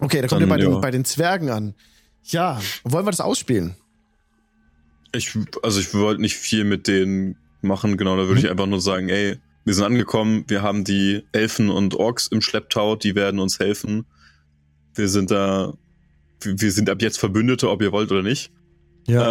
Okay, 0.00 0.20
da 0.20 0.26
kommt 0.26 0.42
Dann, 0.42 0.48
ihr 0.48 0.52
bei, 0.52 0.56
den, 0.56 0.72
ja. 0.72 0.78
bei 0.78 0.90
den 0.90 1.04
Zwergen 1.04 1.50
an. 1.50 1.74
Ja, 2.24 2.60
wollen 2.82 3.06
wir 3.06 3.10
das 3.12 3.20
ausspielen? 3.20 3.76
Ich, 5.12 5.38
also 5.62 5.78
ich 5.78 5.94
wollte 5.94 6.20
nicht 6.20 6.36
viel 6.36 6.64
mit 6.64 6.88
denen 6.88 7.36
machen, 7.62 7.96
genau, 7.96 8.16
da 8.16 8.22
würde 8.22 8.32
Mhm. 8.40 8.46
ich 8.46 8.50
einfach 8.50 8.66
nur 8.66 8.80
sagen, 8.80 9.08
ey, 9.08 9.38
wir 9.64 9.74
sind 9.74 9.84
angekommen, 9.84 10.44
wir 10.48 10.62
haben 10.62 10.82
die 10.84 11.22
Elfen 11.32 11.70
und 11.70 11.94
Orks 11.94 12.26
im 12.26 12.40
Schlepptau, 12.40 12.96
die 12.96 13.14
werden 13.14 13.38
uns 13.38 13.60
helfen. 13.60 14.04
Wir 14.94 15.08
sind 15.08 15.30
da, 15.30 15.72
wir 16.44 16.72
sind 16.72 16.90
ab 16.90 17.02
jetzt 17.02 17.18
Verbündete, 17.18 17.70
ob 17.70 17.82
ihr 17.82 17.92
wollt 17.92 18.10
oder 18.12 18.22
nicht. 18.22 18.50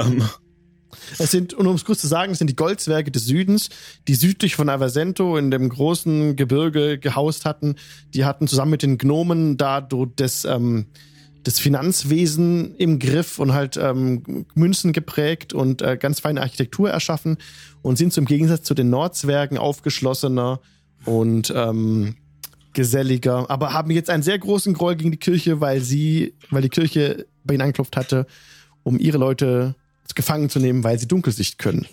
Ähm, 0.04 0.24
Es 1.18 1.32
sind, 1.32 1.54
und 1.54 1.68
um 1.68 1.76
es 1.76 1.86
kurz 1.86 2.02
zu 2.02 2.08
sagen, 2.08 2.32
es 2.32 2.38
sind 2.40 2.50
die 2.50 2.56
Goldzwerge 2.56 3.12
des 3.12 3.26
Südens, 3.26 3.70
die 4.08 4.16
südlich 4.16 4.56
von 4.56 4.70
Aversento 4.70 5.38
in 5.38 5.52
dem 5.52 5.70
großen 5.70 6.36
Gebirge 6.36 7.00
gehaust 7.00 7.46
hatten. 7.46 7.76
Die 8.14 8.26
hatten 8.26 8.48
zusammen 8.48 8.72
mit 8.72 8.84
den 8.84 8.98
Gnomen 8.98 9.58
da 9.58 9.82
das, 9.82 10.46
ähm, 10.46 10.88
das 11.44 11.60
Finanzwesen 11.60 12.76
im 12.76 13.00
Griff 13.00 13.40
und 13.40 13.54
halt 13.54 13.78
ähm, 13.78 14.46
Münzen 14.56 14.94
geprägt 14.94 15.54
und 15.54 15.82
äh, 15.82 15.98
ganz 15.98 16.20
feine 16.20 16.42
Architektur 16.42 16.90
erschaffen 16.90 17.38
und 17.82 17.98
sind 17.98 18.16
im 18.18 18.26
Gegensatz 18.26 18.64
zu 18.64 18.74
den 18.74 18.90
Nordzwergen 18.90 19.58
aufgeschlossener 19.58 20.62
und 21.06 21.52
ähm, 21.56 22.16
geselliger, 22.74 23.50
aber 23.50 23.74
haben 23.74 23.92
jetzt 23.92 24.10
einen 24.10 24.24
sehr 24.24 24.40
großen 24.40 24.74
Groll 24.74 24.96
gegen 24.96 25.12
die 25.12 25.18
Kirche, 25.18 25.62
weil 25.62 25.82
sie, 25.82 26.36
weil 26.50 26.62
die 26.62 26.70
Kirche 26.70 27.26
bei 27.44 27.54
ihnen 27.54 27.62
angeklopft 27.62 27.96
hatte, 27.96 28.26
um 28.84 29.00
ihre 29.00 29.18
Leute 29.18 29.76
gefangen 30.16 30.50
zu 30.50 30.60
nehmen, 30.60 30.84
weil 30.84 31.00
sie 31.00 31.08
Dunkelsicht 31.08 31.58
können. 31.58 31.88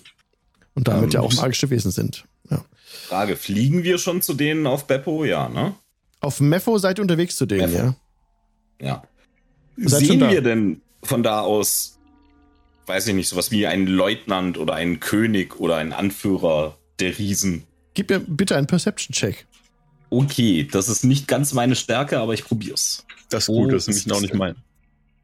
Und 0.74 0.88
damit 0.88 1.06
Ähm, 1.06 1.10
ja 1.10 1.20
auch 1.20 1.32
magische 1.34 1.70
Wesen 1.70 1.90
sind. 1.90 2.24
Ja. 2.50 2.64
Frage, 3.08 3.36
fliegen 3.36 3.82
wir 3.82 3.98
schon 3.98 4.20
zu 4.22 4.34
denen 4.34 4.66
auf 4.66 4.86
Beppo? 4.86 5.24
Ja, 5.24 5.48
ne? 5.48 5.74
Auf 6.20 6.40
Mepho 6.40 6.76
seid 6.78 6.98
ihr 6.98 7.02
unterwegs 7.02 7.36
zu 7.36 7.46
denen, 7.46 7.72
Mepho. 7.72 7.84
ja? 7.84 7.96
Ja. 8.80 9.02
Seid 9.76 10.00
Sehen 10.06 10.20
wir 10.20 10.42
denn 10.42 10.82
von 11.02 11.22
da 11.22 11.40
aus, 11.40 11.98
weiß 12.86 13.06
ich 13.06 13.14
nicht, 13.14 13.28
sowas 13.28 13.50
wie 13.50 13.66
einen 13.66 13.86
Leutnant 13.86 14.58
oder 14.58 14.74
einen 14.74 15.00
König 15.00 15.58
oder 15.58 15.76
einen 15.76 15.92
Anführer 15.92 16.76
der 16.98 17.18
Riesen? 17.18 17.64
Gib 17.94 18.10
mir 18.10 18.20
bitte 18.20 18.56
einen 18.56 18.66
Perception-Check. 18.66 19.46
Okay, 20.10 20.64
das 20.70 20.88
ist 20.88 21.04
nicht 21.04 21.28
ganz 21.28 21.52
meine 21.52 21.76
Stärke, 21.76 22.18
aber 22.18 22.34
ich 22.34 22.44
probier's. 22.44 23.06
das 23.28 23.44
ist 23.44 23.48
Oh, 23.48 23.62
gut, 23.64 23.72
das 23.72 23.86
ist 23.86 23.88
das 23.88 24.06
nämlich 24.06 24.06
noch 24.06 24.20
nicht 24.20 24.34
mein. 24.34 24.56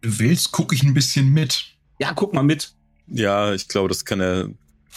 Du 0.01 0.19
willst, 0.19 0.53
gucke 0.53 0.75
ich 0.75 0.83
ein 0.85 0.95
bisschen 0.95 1.29
mit. 1.33 1.65
Ja, 1.99 2.13
guck 2.15 2.33
mal 2.33 2.43
mit. 2.45 2.73
Ja, 3.09 3.53
ich 3.53 3.67
glaube, 3.69 3.89
das 3.89 4.05
kann 4.05 4.21
er. 4.21 4.49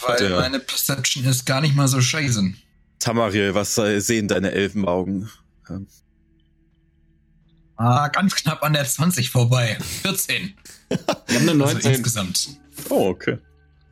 Weil 0.06 0.30
Ja. 0.30 0.40
meine 0.40 0.60
Perception 0.60 1.24
ist 1.24 1.44
gar 1.44 1.60
nicht 1.60 1.74
mal 1.74 1.88
so 1.88 2.00
scheiße. 2.00 2.52
Tamariel, 3.00 3.54
was 3.54 3.74
sehen 3.74 4.28
deine 4.28 4.52
Elfenaugen? 4.52 5.28
Ähm, 5.68 5.86
Ah, 7.76 8.08
ganz 8.08 8.34
knapp 8.34 8.62
an 8.62 8.74
der 8.74 8.84
20 8.84 9.30
vorbei. 9.30 9.78
14. 10.02 10.52
Wir 10.88 10.98
haben 10.98 11.48
eine 11.48 11.64
Also 11.64 11.74
19. 11.74 11.92
insgesamt. 11.94 12.48
Oh, 12.90 13.08
okay. 13.08 13.38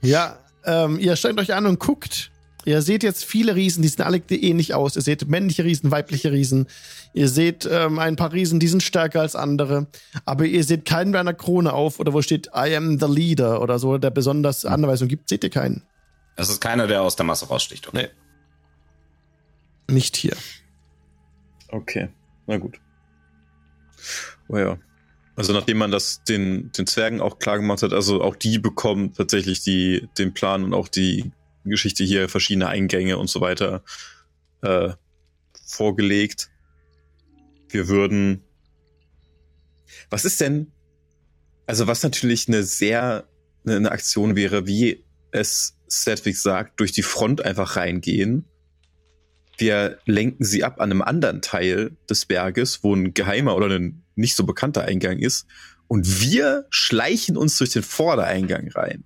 Ja, 0.02 0.38
ähm, 0.64 0.98
ihr 0.98 1.16
strengt 1.16 1.40
euch 1.40 1.54
an 1.54 1.64
und 1.66 1.78
guckt 1.80 2.30
Ihr 2.64 2.83
seht 2.83 3.03
jetzt 3.03 3.25
viele 3.25 3.55
Riesen, 3.55 3.83
die 3.83 3.88
sehen 3.88 4.05
alle 4.05 4.18
ähnlich 4.29 4.75
aus. 4.75 4.97
Ihr 4.97 5.03
seht 5.03 5.29
männliche 5.29 5.64
Riesen, 5.64 5.90
weibliche 5.90 6.33
Riesen. 6.33 6.66
Ihr 7.14 7.29
seht 7.29 7.68
ähm, 7.71 7.99
ein 7.99 8.16
paar 8.16 8.33
Riesen, 8.33 8.61
die 8.61 8.68
sind 8.68 8.83
stärker 8.83 9.21
als 9.21 9.37
andere. 9.37 9.87
Aber 10.25 10.44
ihr 10.44 10.64
seht 10.64 10.85
keinen 10.85 11.11
mit 11.11 11.21
einer 11.21 11.35
Krone 11.35 11.73
auf 11.73 12.01
oder 12.01 12.12
wo 12.12 12.21
steht 12.21 12.49
I 12.49 12.75
am 12.77 12.99
the 12.99 13.07
leader 13.07 13.62
oder 13.62 13.79
so, 13.79 13.97
der 13.99 14.11
besonders 14.11 14.64
Anweisung 14.64 15.09
gibt. 15.09 15.29
Seht 15.29 15.44
ihr 15.44 15.51
keinen? 15.51 15.83
Es 16.37 16.51
ist 16.51 16.61
keiner, 16.61 16.87
der 16.87 17.03
aus 17.03 17.16
der 17.16 17.27
Masse 17.27 17.47
raussticht. 17.49 17.88
Okay. 17.88 18.09
Nicht 19.90 20.16
hier. 20.16 20.37
Okay, 21.68 22.09
na 22.47 22.59
gut. 22.59 22.79
Oh 24.49 24.57
ja. 24.57 24.79
Also 25.37 25.53
nachdem 25.53 25.79
man 25.79 25.90
das 25.90 26.23
den, 26.25 26.73
den 26.73 26.87
Zwergen 26.87 27.21
auch 27.21 27.38
klar 27.38 27.59
gemacht 27.59 27.83
hat, 27.83 27.92
also 27.92 28.23
auch 28.23 28.35
die 28.35 28.59
bekommen 28.59 29.12
tatsächlich 29.14 29.62
die, 29.62 30.09
den 30.18 30.35
Plan 30.35 30.64
und 30.64 30.75
auch 30.75 30.88
die 30.88 31.31
Geschichte 31.64 32.05
hier, 32.05 32.29
verschiedene 32.29 32.68
Eingänge 32.68 33.18
und 33.18 33.29
so 33.29 33.40
weiter 33.40 33.83
äh, 34.62 34.90
vorgelegt. 35.66 36.51
Wir 37.68 37.88
würden. 37.88 38.42
Was 40.11 40.25
ist 40.25 40.40
denn? 40.40 40.73
Also 41.66 41.87
was 41.87 42.03
natürlich 42.03 42.49
eine 42.49 42.62
sehr 42.62 43.29
eine 43.66 43.90
Aktion 43.92 44.37
wäre, 44.37 44.66
wie 44.66 45.05
es 45.31 45.77
Sedwick 45.88 46.37
sagt, 46.37 46.81
durch 46.81 46.92
die 46.92 47.03
Front 47.03 47.44
einfach 47.44 47.77
reingehen. 47.77 48.47
Wir 49.59 49.99
lenken 50.07 50.44
sie 50.44 50.64
ab 50.64 50.81
an 50.81 50.90
einem 50.90 51.03
anderen 51.03 51.42
Teil 51.42 51.97
des 52.09 52.25
Berges, 52.25 52.83
wo 52.83 52.94
ein 52.94 53.12
geheimer 53.12 53.57
oder 53.57 53.68
ein 53.68 54.03
nicht 54.14 54.37
so 54.37 54.47
bekannter 54.47 54.85
Eingang 54.85 55.18
ist. 55.18 55.47
Und 55.88 56.23
wir 56.23 56.66
schleichen 56.71 57.37
uns 57.37 57.59
durch 57.59 57.71
den 57.71 57.83
Vordereingang 57.83 58.68
rein 58.68 59.05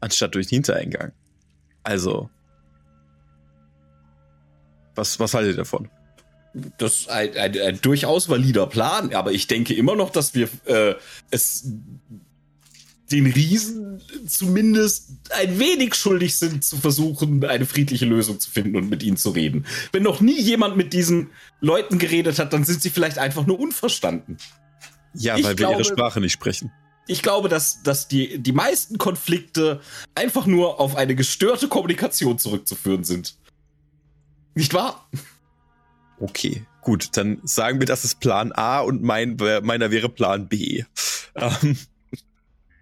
anstatt 0.00 0.34
durch 0.34 0.48
den 0.48 0.56
Hintereingang. 0.56 1.12
Also, 1.82 2.30
was, 4.94 5.18
was 5.20 5.34
haltet 5.34 5.52
ihr 5.52 5.58
davon? 5.58 5.88
Das 6.78 7.00
ist 7.00 7.08
ein, 7.08 7.36
ein, 7.36 7.60
ein 7.60 7.80
durchaus 7.80 8.28
valider 8.28 8.66
Plan, 8.66 9.14
aber 9.14 9.32
ich 9.32 9.46
denke 9.46 9.74
immer 9.74 9.94
noch, 9.94 10.10
dass 10.10 10.34
wir 10.34 10.48
äh, 10.66 10.94
es 11.30 11.70
den 13.10 13.26
Riesen 13.26 14.02
zumindest 14.26 15.08
ein 15.30 15.58
wenig 15.58 15.94
schuldig 15.94 16.36
sind, 16.36 16.62
zu 16.62 16.76
versuchen, 16.76 17.42
eine 17.44 17.64
friedliche 17.64 18.04
Lösung 18.04 18.38
zu 18.38 18.50
finden 18.50 18.76
und 18.76 18.90
mit 18.90 19.02
ihnen 19.02 19.16
zu 19.16 19.30
reden. 19.30 19.66
Wenn 19.92 20.02
noch 20.02 20.20
nie 20.20 20.38
jemand 20.38 20.76
mit 20.76 20.92
diesen 20.92 21.30
Leuten 21.60 21.98
geredet 21.98 22.38
hat, 22.38 22.52
dann 22.52 22.64
sind 22.64 22.82
sie 22.82 22.90
vielleicht 22.90 23.18
einfach 23.18 23.46
nur 23.46 23.58
unverstanden. 23.58 24.36
Ja, 25.14 25.38
ich 25.38 25.44
weil 25.44 25.54
glaube, 25.54 25.74
wir 25.74 25.78
ihre 25.78 25.84
Sprache 25.90 26.20
nicht 26.20 26.32
sprechen 26.32 26.70
ich 27.08 27.22
glaube, 27.22 27.48
dass, 27.48 27.82
dass 27.82 28.06
die, 28.06 28.38
die 28.38 28.52
meisten 28.52 28.98
Konflikte 28.98 29.80
einfach 30.14 30.46
nur 30.46 30.78
auf 30.78 30.94
eine 30.94 31.14
gestörte 31.14 31.66
Kommunikation 31.66 32.38
zurückzuführen 32.38 33.02
sind. 33.02 33.36
Nicht 34.54 34.74
wahr? 34.74 35.08
Okay, 36.20 36.64
gut, 36.82 37.16
dann 37.16 37.40
sagen 37.44 37.80
wir, 37.80 37.86
das 37.86 38.04
ist 38.04 38.20
Plan 38.20 38.52
A 38.52 38.80
und 38.80 39.02
mein, 39.02 39.36
meiner 39.62 39.90
wäre 39.90 40.08
Plan 40.08 40.48
B. 40.48 40.84
Ähm, 41.34 41.76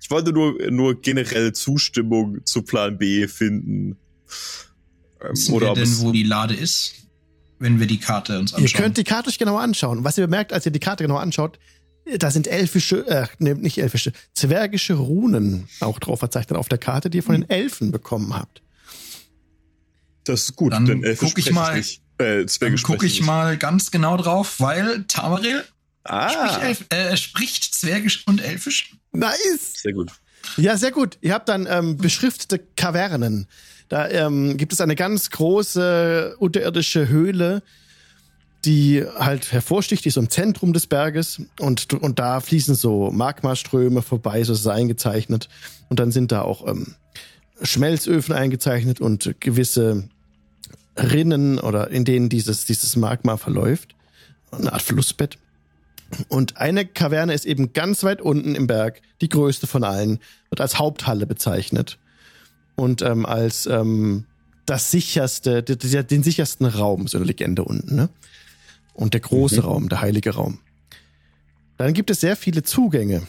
ich 0.01 0.11
wollte 0.11 0.33
nur, 0.33 0.71
nur 0.71 1.01
generell 1.01 1.53
Zustimmung 1.53 2.45
zu 2.45 2.63
Plan 2.63 2.99
B 2.99 3.29
finden. 3.29 3.97
Ähm, 5.21 5.31
Wissen 5.31 5.55
oder 5.55 5.77
wir 5.77 5.85
denn, 5.85 5.99
wo 6.01 6.13
die 6.13 6.23
Lade 6.23 6.55
ist? 6.55 6.95
Wenn 7.59 7.81
wir 7.81 7.87
die 7.87 7.99
Karte 7.99 8.39
uns 8.39 8.55
anschauen. 8.55 8.69
Ihr 8.69 8.79
könnt 8.79 8.97
die 8.99 9.05
Karte 9.05 9.29
euch 9.29 9.39
genau 9.39 9.57
anschauen. 9.57 10.05
Was 10.05 10.19
ihr 10.19 10.27
bemerkt, 10.27 10.53
als 10.53 10.67
ihr 10.67 10.73
die 10.73 10.81
Karte 10.81 11.05
genau 11.05 11.17
anschaut, 11.17 11.59
da 12.19 12.31
sind 12.31 12.47
elfische, 12.47 13.07
äh, 13.07 13.27
nee, 13.39 13.55
nicht 13.55 13.79
elfische, 13.79 14.13
zwergische 14.35 14.95
Runen 14.95 15.69
auch 15.81 15.99
drauf 15.99 16.21
verzeichnet 16.21 16.59
auf 16.59 16.69
der 16.69 16.79
Karte, 16.79 17.11
die 17.11 17.19
ihr 17.19 17.23
von 17.23 17.35
den 17.35 17.51
Elfen 17.51 17.91
bekommen 17.91 18.35
habt. 18.35 18.63
Das 20.25 20.43
ist 20.43 20.57
gut, 20.57 20.73
dann 20.73 20.87
denn 20.87 21.05
Elfe 21.05 21.27
guck 21.27 21.39
ich 21.39 21.51
mal, 21.51 21.77
nicht. 21.77 22.03
Äh, 22.19 22.47
Zwerge 22.47 22.77
guck 22.83 23.03
ich 23.03 23.21
nicht. 23.21 23.27
mal 23.27 23.57
ganz 23.57 23.91
genau 23.91 24.17
drauf, 24.17 24.59
weil 24.59 25.05
Tamaril 25.05 25.65
ah. 26.05 26.29
spricht, 26.29 26.63
Elf, 26.63 26.85
äh, 26.91 27.17
spricht 27.17 27.75
Zwergisch 27.75 28.25
und 28.27 28.41
Elfisch. 28.41 28.95
Nice. 29.13 29.75
Sehr 29.77 29.93
gut. 29.93 30.11
Ja, 30.57 30.77
sehr 30.77 30.93
gut. 30.93 31.19
Ihr 31.21 31.35
habt 31.35 31.49
dann 31.49 31.67
ähm, 31.69 31.97
beschriftete 31.97 32.59
Kavernen. 32.77 33.47
Da 33.89 34.09
ähm, 34.09 34.57
gibt 34.57 34.73
es 34.73 34.81
eine 34.81 34.97
ganz 34.97 35.31
große 35.31 36.37
unterirdische 36.39 37.09
Höhle, 37.09 37.63
die 38.65 39.05
halt 39.17 39.53
hervorsticht, 39.53 40.05
die 40.05 40.09
ist 40.09 40.17
im 40.17 40.31
Zentrum 40.31 40.73
des 40.73 40.87
Berges 40.87 41.41
und, 41.61 41.93
und 41.93 42.19
da 42.19 42.41
fließen 42.41 42.75
so 42.75 43.11
Magmaströme 43.11 44.03
vorbei, 44.03 44.43
so 44.43 44.53
ist 44.53 44.61
es 44.61 44.67
eingezeichnet. 44.67 45.49
Und 45.89 46.01
dann 46.01 46.11
sind 46.11 46.33
da 46.33 46.43
auch 46.43 46.67
ähm, 46.67 46.95
Schmelzöfen 47.63 48.35
eingezeichnet 48.35 49.01
und 49.01 49.37
gewisse 49.41 50.09
Rinnen 50.97 51.59
oder 51.59 51.91
in 51.91 52.05
denen 52.05 52.29
dieses, 52.29 52.65
dieses 52.65 52.97
Magma 52.97 53.37
verläuft. 53.37 53.95
Eine 54.51 54.73
Art 54.73 54.83
Flussbett. 54.83 55.39
Und 56.29 56.57
eine 56.57 56.87
Kaverne 56.87 57.35
ist 57.35 57.47
eben 57.47 57.73
ganz 57.73 58.05
weit 58.05 58.21
unten 58.21 58.55
im 58.55 58.67
Berg, 58.67 59.03
die 59.21 59.29
größte 59.29 59.67
von 59.67 59.85
allen, 59.85 60.21
wird 60.51 60.61
als 60.61 60.79
Haupthalle 60.79 61.27
bezeichnet. 61.27 61.99
Und 62.77 63.03
ähm, 63.03 63.27
als 63.27 63.67
ähm, 63.67 64.25
das 64.67 64.91
sicherste, 64.91 65.63
den 65.63 66.23
sichersten 66.23 66.67
Raum, 66.67 67.09
so 67.09 67.19
eine 67.19 67.27
Legende 67.27 67.65
unten. 67.65 67.97
Ne? 67.97 68.09
Und 68.97 69.15
der 69.15 69.21
große 69.21 69.61
mhm. 69.61 69.67
Raum, 69.67 69.89
der 69.89 70.01
heilige 70.01 70.31
Raum. 70.31 70.59
Dann 71.77 71.93
gibt 71.93 72.11
es 72.11 72.21
sehr 72.21 72.37
viele 72.37 72.63
Zugänge, 72.63 73.23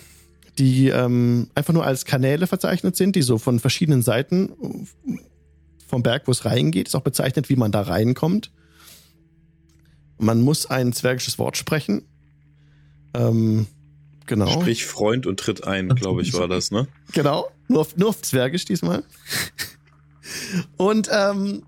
die 0.57 0.87
ähm, 0.87 1.49
einfach 1.53 1.73
nur 1.73 1.85
als 1.85 2.05
Kanäle 2.05 2.47
verzeichnet 2.47 2.95
sind, 2.95 3.15
die 3.15 3.21
so 3.21 3.37
von 3.37 3.59
verschiedenen 3.59 4.01
Seiten 4.01 4.87
vom 5.87 6.03
Berg, 6.03 6.23
wo 6.25 6.31
es 6.31 6.45
reingeht, 6.45 6.87
ist 6.87 6.95
auch 6.95 7.01
bezeichnet, 7.01 7.49
wie 7.49 7.55
man 7.55 7.71
da 7.71 7.81
reinkommt. 7.81 8.51
Man 10.17 10.41
muss 10.41 10.65
ein 10.65 10.93
zwergisches 10.93 11.37
Wort 11.37 11.57
sprechen. 11.57 12.03
Ähm, 13.13 13.67
genau. 14.25 14.47
Sprich 14.47 14.85
Freund 14.85 15.27
und 15.27 15.39
tritt 15.39 15.65
ein, 15.65 15.89
glaube 15.89 16.21
ich, 16.21 16.33
war 16.33 16.47
das, 16.47 16.71
ne? 16.71 16.87
Genau. 17.13 17.49
Nur 17.67 17.81
auf, 17.81 17.97
nur 17.97 18.09
auf 18.09 18.21
Zwergisch 18.21 18.65
diesmal. 18.65 19.03
und 20.77 21.09
ähm, 21.11 21.63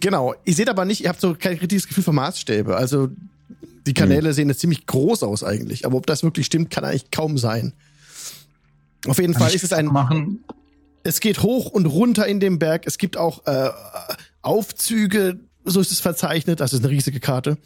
Genau. 0.00 0.34
Ihr 0.44 0.54
seht 0.54 0.68
aber 0.68 0.84
nicht, 0.84 1.02
ihr 1.02 1.08
habt 1.08 1.20
so 1.20 1.34
kein 1.34 1.56
richtiges 1.58 1.86
Gefühl 1.86 2.04
für 2.04 2.12
Maßstäbe. 2.12 2.76
Also 2.76 3.08
die 3.86 3.94
Kanäle 3.94 4.28
hm. 4.28 4.34
sehen 4.34 4.48
jetzt 4.48 4.60
ziemlich 4.60 4.86
groß 4.86 5.22
aus 5.22 5.42
eigentlich. 5.42 5.86
Aber 5.86 5.96
ob 5.96 6.06
das 6.06 6.22
wirklich 6.22 6.46
stimmt, 6.46 6.70
kann 6.70 6.84
eigentlich 6.84 7.10
kaum 7.10 7.38
sein. 7.38 7.72
Auf 9.06 9.18
jeden 9.18 9.32
kann 9.32 9.42
Fall 9.42 9.54
ist 9.54 9.64
es 9.64 9.72
ein. 9.72 9.86
Machen? 9.86 10.44
Es 11.02 11.20
geht 11.20 11.42
hoch 11.42 11.70
und 11.70 11.86
runter 11.86 12.26
in 12.26 12.38
dem 12.38 12.58
Berg. 12.58 12.86
Es 12.86 12.98
gibt 12.98 13.16
auch 13.16 13.44
äh, 13.46 13.70
Aufzüge, 14.42 15.40
so 15.64 15.80
ist 15.80 15.90
es 15.90 16.00
verzeichnet. 16.00 16.60
Das 16.60 16.72
ist 16.72 16.80
eine 16.80 16.90
riesige 16.90 17.18
Karte. 17.18 17.58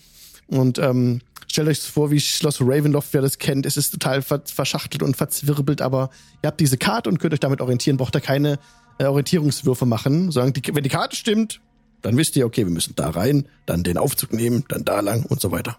Und 0.46 0.79
ähm, 0.79 1.20
stellt 1.46 1.68
euch 1.68 1.81
vor, 1.81 2.11
wie 2.11 2.20
Schloss 2.20 2.61
Ravenloft, 2.61 3.12
wer 3.12 3.20
das 3.20 3.38
kennt. 3.38 3.66
Es 3.66 3.76
ist 3.76 3.90
total 3.90 4.22
verschachtelt 4.22 5.02
und 5.02 5.16
verzwirbelt, 5.16 5.83
aber 5.83 6.11
ihr 6.42 6.46
habt 6.46 6.61
diese 6.61 6.79
Karte 6.79 7.11
und 7.11 7.18
könnt 7.18 7.35
euch 7.35 7.40
damit 7.40 7.61
orientieren. 7.61 7.98
Braucht 7.98 8.14
da 8.14 8.20
keine 8.20 8.59
äh, 8.98 9.05
Orientierungswürfe 9.05 9.85
machen. 9.85 10.31
Sagen, 10.31 10.55
die, 10.55 10.62
wenn 10.74 10.83
die 10.83 10.88
Karte 10.88 11.16
stimmt, 11.16 11.61
dann 12.02 12.16
wisst 12.16 12.37
ihr, 12.37 12.46
okay, 12.46 12.64
wir 12.64 12.72
müssen 12.72 12.94
da 12.94 13.11
rein, 13.11 13.48
dann 13.66 13.82
den 13.82 13.98
Aufzug 13.98 14.32
nehmen, 14.32 14.64
dann 14.68 14.85
da 14.85 15.00
lang 15.00 15.24
und 15.24 15.40
so 15.40 15.50
weiter. 15.50 15.76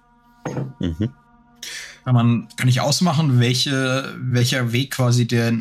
Mhm. 0.79 1.09
Kann, 2.03 2.15
man, 2.15 2.47
kann 2.55 2.67
ich 2.67 2.81
ausmachen, 2.81 3.39
welche, 3.39 4.15
welcher 4.17 4.71
Weg 4.71 4.91
quasi 4.91 5.27
der 5.27 5.53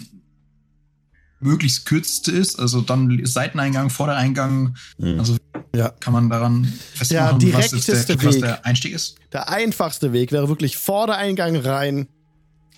möglichst 1.41 1.87
kürzeste 1.87 2.33
ist? 2.33 2.59
Also 2.59 2.81
dann 2.81 3.21
Seiteneingang, 3.25 3.91
Vordereingang. 3.91 4.77
Mhm. 4.99 5.19
Also 5.19 5.37
ja. 5.75 5.91
kann 5.91 6.13
man 6.13 6.31
daran 6.31 6.65
festmachen, 6.95 7.39
der 7.41 7.55
was, 7.55 7.71
der, 7.71 8.09
Weg, 8.09 8.25
was 8.25 8.39
der 8.39 8.65
Einstieg 8.65 8.95
ist? 8.95 9.17
Der 9.33 9.49
einfachste 9.49 10.13
Weg 10.13 10.33
wäre 10.33 10.49
wirklich 10.49 10.77
Vordereingang 10.77 11.57
rein, 11.57 12.09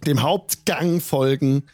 dem 0.06 0.22
Hauptgang 0.22 1.00
folgen 1.00 1.64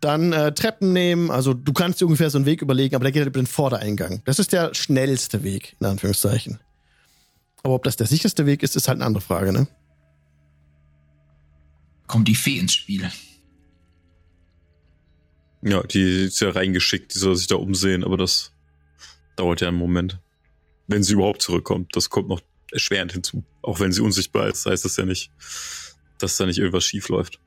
dann 0.00 0.32
äh, 0.32 0.52
Treppen 0.52 0.92
nehmen. 0.92 1.30
Also 1.30 1.54
du 1.54 1.72
kannst 1.72 2.00
dir 2.00 2.06
ungefähr 2.06 2.30
so 2.30 2.38
einen 2.38 2.46
Weg 2.46 2.62
überlegen, 2.62 2.94
aber 2.94 3.04
der 3.04 3.12
geht 3.12 3.20
halt 3.20 3.28
über 3.28 3.40
den 3.42 3.46
Vordereingang. 3.46 4.22
Das 4.24 4.38
ist 4.38 4.52
der 4.52 4.74
schnellste 4.74 5.42
Weg, 5.42 5.76
in 5.80 5.86
Anführungszeichen. 5.86 6.58
Aber 7.62 7.74
ob 7.74 7.84
das 7.84 7.96
der 7.96 8.06
sicherste 8.06 8.46
Weg 8.46 8.62
ist, 8.62 8.76
ist 8.76 8.88
halt 8.88 8.96
eine 8.96 9.06
andere 9.06 9.22
Frage, 9.22 9.52
ne? 9.52 9.68
Kommt 12.06 12.28
die 12.28 12.34
Fee 12.34 12.58
ins 12.58 12.74
Spiel. 12.74 13.10
Ja, 15.62 15.82
die 15.84 16.24
ist 16.24 16.40
ja 16.40 16.50
reingeschickt, 16.50 17.14
die 17.14 17.18
soll 17.18 17.36
sich 17.36 17.46
da 17.46 17.54
umsehen, 17.54 18.02
aber 18.02 18.16
das 18.16 18.52
dauert 19.36 19.60
ja 19.60 19.68
einen 19.68 19.76
Moment. 19.76 20.18
Wenn 20.88 21.04
sie 21.04 21.12
überhaupt 21.12 21.40
zurückkommt, 21.40 21.94
das 21.94 22.10
kommt 22.10 22.28
noch 22.28 22.40
erschwerend 22.72 23.12
hinzu. 23.12 23.44
Auch 23.62 23.78
wenn 23.78 23.92
sie 23.92 24.00
unsichtbar 24.00 24.48
ist, 24.48 24.66
heißt 24.66 24.84
das 24.84 24.96
ja 24.96 25.04
nicht, 25.04 25.30
dass 26.18 26.36
da 26.36 26.46
nicht 26.46 26.58
irgendwas 26.58 26.84
schief 26.84 27.08
läuft. 27.08 27.38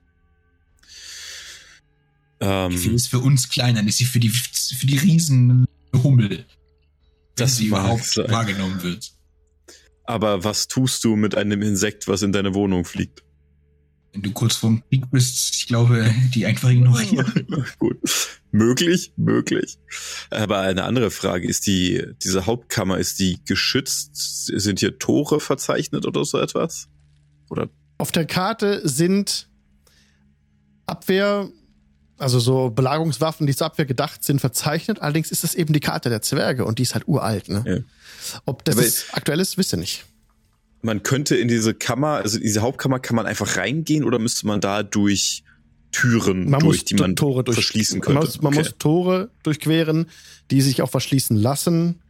Ähm, 2.40 2.72
die 2.72 2.90
ist 2.90 3.08
für 3.08 3.20
uns 3.20 3.50
klein, 3.50 3.76
dann 3.76 3.88
ist 3.88 3.98
sie 3.98 4.06
für 4.06 4.20
die, 4.20 4.30
für 4.30 4.86
die 4.86 4.98
riesen 4.98 5.66
Hummel. 5.94 6.46
Dass 7.36 7.58
sie 7.58 7.68
überhaupt 7.68 8.06
sein. 8.06 8.30
wahrgenommen 8.32 8.82
wird. 8.84 9.12
Aber 10.06 10.44
was 10.44 10.68
tust 10.68 11.04
du 11.04 11.16
mit 11.16 11.36
einem 11.36 11.62
Insekt, 11.62 12.08
was 12.08 12.22
in 12.22 12.32
deine 12.32 12.54
Wohnung 12.54 12.86
fliegt? 12.86 13.24
Wenn 14.14 14.22
du 14.22 14.32
kurz 14.32 14.56
vorm 14.56 14.82
Krieg 14.88 15.10
bist, 15.12 15.56
ich 15.56 15.68
glaube, 15.68 16.14
die 16.34 16.46
einfach 16.46 16.70
ignorieren. 16.70 17.48
Gut. 17.80 17.98
möglich, 18.52 19.12
möglich. 19.18 19.78
Aber 20.30 20.60
eine 20.60 20.84
andere 20.84 21.12
Frage, 21.12 21.48
ist 21.48 21.68
die, 21.68 22.02
diese 22.24 22.46
Hauptkammer, 22.46 22.98
ist 22.98 23.20
die 23.20 23.40
geschützt? 23.44 24.16
Sind 24.46 24.80
hier 24.80 24.98
Tore 25.00 25.42
verzeichnet 25.42 26.06
oder 26.06 26.24
so 26.24 26.40
etwas? 26.40 26.88
Oder? 27.50 27.70
Auf 27.98 28.14
der 28.14 28.26
Karte 28.26 28.88
sind 28.88 29.50
Abwehr, 30.86 31.50
also 32.18 32.40
so 32.40 32.70
Belagerungswaffen, 32.70 33.46
die 33.48 33.56
zur 33.56 33.68
Abwehr 33.68 33.86
gedacht 33.86 34.24
sind, 34.24 34.40
verzeichnet. 34.40 35.02
Allerdings 35.02 35.32
ist 35.32 35.44
das 35.44 35.56
eben 35.56 35.74
die 35.74 35.80
Karte 35.80 36.10
der 36.10 36.22
Zwerge 36.22 36.66
und 36.66 36.80
die 36.80 36.84
ist 36.84 36.94
halt 36.94 37.08
uralt, 37.08 37.50
ne? 37.50 37.64
Ja. 37.66 38.40
Ob 38.46 38.64
das 38.66 38.76
ist, 38.78 39.06
aktuell 39.12 39.40
ist, 39.40 39.58
wisst 39.58 39.74
ihr 39.74 39.78
nicht. 39.78 40.06
Man 40.82 41.04
könnte 41.04 41.36
in 41.36 41.48
diese 41.48 41.74
Kammer, 41.74 42.18
also 42.18 42.38
in 42.38 42.44
diese 42.44 42.62
Hauptkammer, 42.62 43.00
kann 43.00 43.16
man 43.16 43.26
einfach 43.26 43.58
reingehen 43.58 44.04
oder 44.04 44.20
müsste 44.20 44.48
man 44.48 44.62
da 44.62 44.84
durch 44.84 45.44
Türen 45.92 46.50
Man 46.50 46.60
durch, 46.60 46.86
die 46.86 46.96
man 46.96 47.16
Tore 47.16 47.44
durch, 47.44 47.56
verschließen 47.56 48.02
könnte? 48.02 48.20
Man, 48.20 48.26
muss, 48.26 48.42
man 48.42 48.54
Okay. 48.54 48.64
muss 48.64 48.78
Tore 48.78 49.30
durchqueren, 49.44 50.08
die 50.52 50.62
sich 50.62 50.82
auch 50.82 50.90
verschließen 50.90 51.38
lassen. 51.38 52.02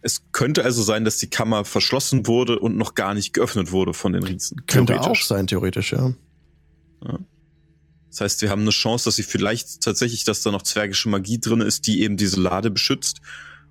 Es 0.00 0.22
könnte 0.32 0.64
also 0.64 0.82
sein, 0.82 1.04
dass 1.04 1.16
die 1.18 1.28
Kammer 1.28 1.64
verschlossen 1.64 2.26
wurde 2.26 2.58
und 2.58 2.76
noch 2.76 2.94
gar 2.94 3.14
nicht 3.14 3.32
geöffnet 3.32 3.72
wurde 3.72 3.94
von 3.94 4.12
den 4.12 4.22
Riesen. 4.22 4.66
Könnte 4.66 5.00
auch 5.00 5.16
sein, 5.16 5.46
theoretisch, 5.46 5.92
ja. 5.92 6.12
Das 8.12 8.20
heißt, 8.20 8.42
wir 8.42 8.50
haben 8.50 8.60
eine 8.60 8.70
Chance, 8.70 9.06
dass 9.06 9.16
sie 9.16 9.22
vielleicht 9.22 9.80
tatsächlich, 9.80 10.24
dass 10.24 10.42
da 10.42 10.50
noch 10.50 10.60
zwergische 10.62 11.08
Magie 11.08 11.40
drin 11.40 11.62
ist, 11.62 11.86
die 11.86 12.02
eben 12.02 12.18
diese 12.18 12.38
Lade 12.40 12.70
beschützt. 12.70 13.22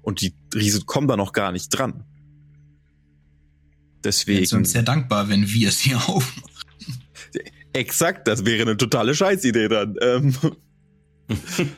Und 0.01 0.21
die 0.21 0.33
Riesen 0.55 0.87
kommen 0.87 1.07
da 1.07 1.15
noch 1.15 1.31
gar 1.31 1.51
nicht 1.51 1.69
dran. 1.69 2.03
Wir 4.03 4.11
sind 4.11 4.27
Deswegen. 4.27 4.57
uns 4.57 4.71
sehr 4.71 4.81
dankbar, 4.81 5.29
wenn 5.29 5.47
wir 5.47 5.69
es 5.69 5.79
hier 5.79 5.97
aufmachen. 6.09 6.43
Exakt, 7.73 8.27
das 8.27 8.43
wäre 8.43 8.63
eine 8.63 8.77
totale 8.77 9.13
Scheißidee 9.13 9.67
dann. 9.67 9.95
Ähm, 10.01 10.35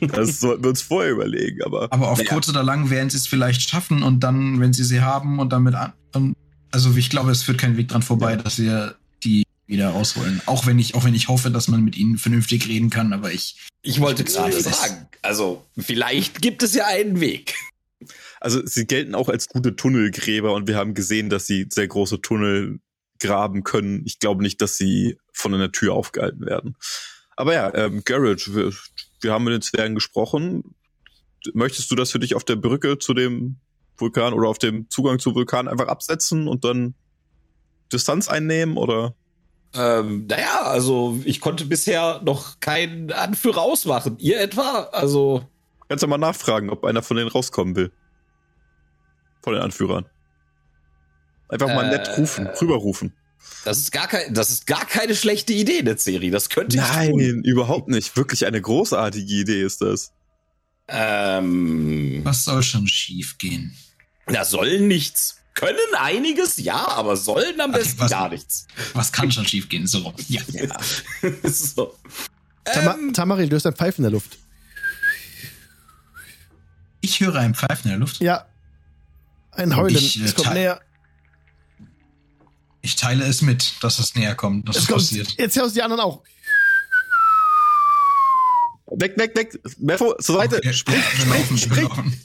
das 0.00 0.40
sollten 0.40 0.64
wir 0.64 0.70
uns 0.70 0.80
vorher 0.80 1.12
überlegen, 1.12 1.62
aber. 1.64 1.92
Aber 1.92 2.10
auf 2.10 2.18
Ja. 2.18 2.24
kurz 2.32 2.48
oder 2.48 2.62
lang 2.62 2.88
werden 2.88 3.10
sie 3.10 3.18
es 3.18 3.26
vielleicht 3.26 3.68
schaffen 3.68 4.02
und 4.02 4.20
dann, 4.20 4.58
wenn 4.58 4.72
sie 4.72 4.84
sie 4.84 5.02
haben 5.02 5.38
und 5.38 5.52
damit 5.52 5.74
an. 5.74 5.92
Also 6.70 6.96
ich 6.96 7.10
glaube, 7.10 7.30
es 7.30 7.42
führt 7.42 7.58
kein 7.58 7.76
Weg 7.76 7.88
dran 7.88 8.00
vorbei, 8.02 8.36
dass 8.36 8.58
wir 8.58 8.96
wieder 9.66 9.90
rausholen. 9.90 10.40
Auch 10.46 10.66
wenn 10.66 10.78
ich, 10.78 10.94
auch 10.94 11.04
wenn 11.04 11.14
ich 11.14 11.28
hoffe, 11.28 11.50
dass 11.50 11.68
man 11.68 11.84
mit 11.84 11.96
ihnen 11.96 12.18
vernünftig 12.18 12.68
reden 12.68 12.90
kann, 12.90 13.12
aber 13.12 13.32
ich. 13.32 13.56
Ich 13.82 14.00
wollte 14.00 14.24
gerade 14.24 14.58
sagen, 14.60 15.08
also 15.22 15.64
vielleicht 15.78 16.42
gibt 16.42 16.62
es 16.62 16.74
ja 16.74 16.86
einen 16.86 17.20
Weg. 17.20 17.54
Also 18.40 18.64
sie 18.66 18.86
gelten 18.86 19.14
auch 19.14 19.28
als 19.28 19.48
gute 19.48 19.76
Tunnelgräber 19.76 20.52
und 20.52 20.68
wir 20.68 20.76
haben 20.76 20.92
gesehen, 20.94 21.30
dass 21.30 21.46
sie 21.46 21.66
sehr 21.70 21.88
große 21.88 22.20
Tunnel 22.20 22.80
graben 23.18 23.64
können. 23.64 24.02
Ich 24.04 24.18
glaube 24.18 24.42
nicht, 24.42 24.60
dass 24.60 24.76
sie 24.76 25.18
von 25.32 25.54
einer 25.54 25.72
Tür 25.72 25.94
aufgehalten 25.94 26.44
werden. 26.44 26.76
Aber 27.36 27.54
ja, 27.54 27.74
ähm, 27.74 28.02
Garrett, 28.04 28.54
wir, 28.54 28.72
wir 29.20 29.32
haben 29.32 29.44
mit 29.44 29.54
den 29.54 29.62
Zwergen 29.62 29.94
gesprochen. 29.94 30.74
Möchtest 31.52 31.90
du 31.90 31.94
das 31.94 32.10
für 32.10 32.18
dich 32.18 32.34
auf 32.34 32.44
der 32.44 32.56
Brücke 32.56 32.98
zu 32.98 33.14
dem 33.14 33.56
Vulkan 33.96 34.32
oder 34.32 34.48
auf 34.48 34.58
dem 34.58 34.90
Zugang 34.90 35.18
zum 35.18 35.34
Vulkan 35.34 35.68
einfach 35.68 35.88
absetzen 35.88 36.48
und 36.48 36.64
dann 36.64 36.94
Distanz 37.92 38.28
einnehmen 38.28 38.76
oder? 38.76 39.14
Ähm, 39.74 40.26
naja, 40.28 40.62
also 40.62 41.18
ich 41.24 41.40
konnte 41.40 41.64
bisher 41.64 42.20
noch 42.24 42.60
keinen 42.60 43.12
Anführer 43.12 43.62
ausmachen. 43.62 44.16
Ihr 44.18 44.40
etwa? 44.40 44.88
Also, 44.92 45.44
Kannst 45.88 46.02
du 46.02 46.06
mal 46.08 46.18
nachfragen, 46.18 46.70
ob 46.70 46.84
einer 46.84 47.02
von 47.02 47.16
denen 47.16 47.28
rauskommen 47.28 47.74
will. 47.76 47.92
Von 49.42 49.54
den 49.54 49.62
Anführern. 49.62 50.06
Einfach 51.48 51.68
mal 51.68 51.84
Äh, 51.86 51.90
nett 51.98 52.16
rufen, 52.16 52.46
rüberrufen. 52.46 53.12
das 53.64 53.78
ist 53.78 53.92
gar 53.92 54.06
kein, 54.08 54.32
das 54.32 54.50
ist 54.50 54.66
gar 54.66 54.86
keine 54.86 55.14
schlechte 55.14 55.52
Idee, 55.52 55.80
eine 55.80 55.98
Serie. 55.98 56.30
Das 56.30 56.48
könnte 56.48 56.76
ich 56.78 56.82
tun. 56.82 57.16
Nein, 57.18 57.42
überhaupt 57.44 57.88
nicht. 57.88 58.16
Wirklich 58.16 58.46
eine 58.46 58.60
großartige 58.62 59.30
Idee 59.32 59.60
ist 59.62 59.82
das. 59.82 60.12
Ähm, 60.88 62.20
Was 62.24 62.44
soll 62.44 62.62
schon 62.62 62.86
schief 62.86 63.38
gehen? 63.38 63.76
da 64.26 64.44
soll 64.44 64.80
nichts. 64.80 65.40
Können 65.54 65.78
einiges, 65.98 66.56
ja, 66.58 66.86
aber 66.88 67.16
sollen 67.16 67.60
am 67.60 67.70
Okay, 67.70 67.78
besten 67.80 68.00
was- 68.00 68.10
gar 68.10 68.28
nichts. 68.28 68.66
Was 68.92 69.12
kann 69.12 69.30
schon 69.30 69.46
schief 69.46 69.68
gehen? 69.68 69.86
So. 69.86 70.12
Ja. 70.28 70.42
Ja. 70.52 70.76
so. 71.48 71.94
Tama 72.64 72.94
Ähm, 72.94 73.12
Tamaril, 73.12 73.48
du 73.48 73.56
hast 73.56 73.66
ein 73.66 73.74
Pfeifen 73.76 74.00
in 74.04 74.10
der 74.10 74.12
Luft. 74.12 74.38
Ich 77.00 77.20
höre 77.20 77.36
ein 77.36 77.54
Pfeifen 77.54 77.84
in 77.84 77.90
der 77.90 77.98
Luft. 77.98 78.20
Ja. 78.20 78.46
Ein 79.52 79.76
Heulen. 79.76 79.94
ich, 79.96 80.20
äh, 80.20 80.24
es 80.24 80.34
kommt 80.34 80.54
näher. 80.54 80.80
Ich 82.80 82.96
teile 82.96 83.24
es 83.24 83.40
mit, 83.40 83.74
dass 83.82 83.98
es 83.98 84.14
näher 84.14 84.34
kommt, 84.34 84.68
dass 84.68 84.76
Es 84.76 84.82
es 84.82 84.88
kommt. 84.88 85.00
passiert. 85.00 85.34
Jetzt 85.38 85.56
hörst 85.56 85.70
du 85.70 85.74
die 85.78 85.82
anderen 85.82 86.02
auch. 86.02 86.22
Weg, 88.96 89.16
weg, 89.18 89.36
weg. 89.36 89.58
Merfo, 89.78 90.14
zur 90.20 90.36
Seite. 90.36 90.56
Okay, 90.58 90.72
Spring, 90.72 90.96
ja, 90.96 91.02
wir 91.02 91.18
spring, 91.18 91.32
laufen, 91.32 91.50
wir 91.50 91.58
spring. 91.58 91.82
laufen. 91.84 92.20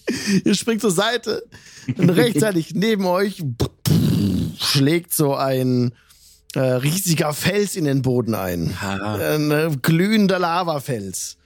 Ihr 0.46 0.56
springt 0.56 0.82
zur 0.82 0.92
Seite 0.92 1.44
und 1.98 2.10
rechtzeitig 2.10 2.72
neben 2.76 3.06
euch 3.06 3.44
schlägt 4.60 5.14
so 5.14 5.36
ein 5.36 5.94
äh, 6.56 6.60
riesiger 6.60 7.34
Fels 7.34 7.76
in 7.76 7.86
den 7.86 8.02
Boden 8.02 8.36
ein. 8.36 8.76
Ein 8.82 9.52
äh, 9.52 9.70
glühender 9.82 10.40
Lavafels. 10.40 11.38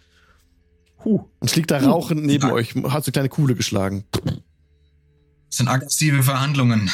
Huh. 1.03 1.25
Und 1.39 1.55
liegt 1.55 1.71
da 1.71 1.79
rauchend 1.79 2.25
neben 2.25 2.51
euch. 2.51 2.75
Hat 2.75 3.03
so 3.03 3.09
eine 3.09 3.13
kleine 3.13 3.29
Kuhle 3.29 3.55
geschlagen. 3.55 4.05
Das 4.13 5.57
sind 5.57 5.67
aggressive 5.67 6.23
Verhandlungen. 6.23 6.89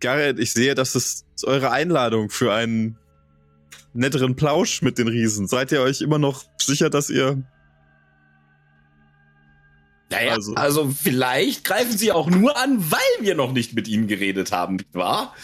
Garrett, 0.00 0.38
ich 0.38 0.52
sehe, 0.52 0.74
das 0.74 0.94
ist 0.94 1.24
eure 1.44 1.70
Einladung 1.70 2.30
für 2.30 2.52
einen 2.52 2.98
netteren 3.92 4.36
Plausch 4.36 4.82
mit 4.82 4.98
den 4.98 5.08
Riesen. 5.08 5.46
Seid 5.48 5.72
ihr 5.72 5.80
euch 5.80 6.00
immer 6.00 6.18
noch 6.18 6.44
sicher, 6.60 6.90
dass 6.90 7.10
ihr... 7.10 7.42
Naja, 10.10 10.32
Also- 10.32 10.54
also. 10.54 10.88
vielleicht 10.90 11.64
greifen 11.64 11.96
sie 11.96 12.12
auch 12.12 12.30
nur 12.30 12.56
an, 12.56 12.90
weil 12.90 13.00
wir 13.20 13.34
noch 13.34 13.52
nicht 13.52 13.74
mit 13.74 13.88
ihnen 13.88 14.06
geredet 14.06 14.52
haben, 14.52 14.76
nicht 14.76 14.94
wahr? 14.94 15.34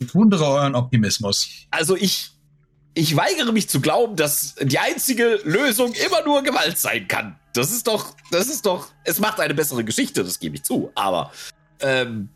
Ich 0.00 0.14
wundere 0.14 0.44
euren 0.44 0.74
Optimismus. 0.74 1.48
Also 1.70 1.96
ich, 1.96 2.32
ich 2.92 3.16
weigere 3.16 3.52
mich 3.52 3.70
zu 3.70 3.80
glauben, 3.80 4.16
dass 4.16 4.56
die 4.60 4.78
einzige 4.78 5.40
Lösung 5.44 5.94
immer 5.94 6.22
nur 6.24 6.42
Gewalt 6.42 6.76
sein 6.78 7.08
kann. 7.08 7.38
Das 7.54 7.70
ist 7.72 7.86
doch, 7.86 8.14
das 8.30 8.48
ist 8.48 8.66
doch, 8.66 8.88
es 9.04 9.18
macht 9.18 9.40
eine 9.40 9.54
bessere 9.54 9.84
Geschichte, 9.84 10.22
das 10.22 10.38
gebe 10.38 10.56
ich 10.56 10.64
zu. 10.64 10.90
Aber 10.94 11.32
ähm, 11.80 12.28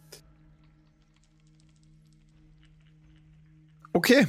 Okay. 3.99 4.29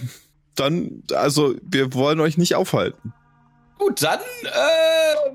Dann, 0.55 1.03
also, 1.13 1.53
wir 1.61 1.93
wollen 1.93 2.19
euch 2.19 2.35
nicht 2.35 2.55
aufhalten. 2.55 3.13
gut, 3.77 4.01
dann 4.01 4.19
äh, 4.45 5.29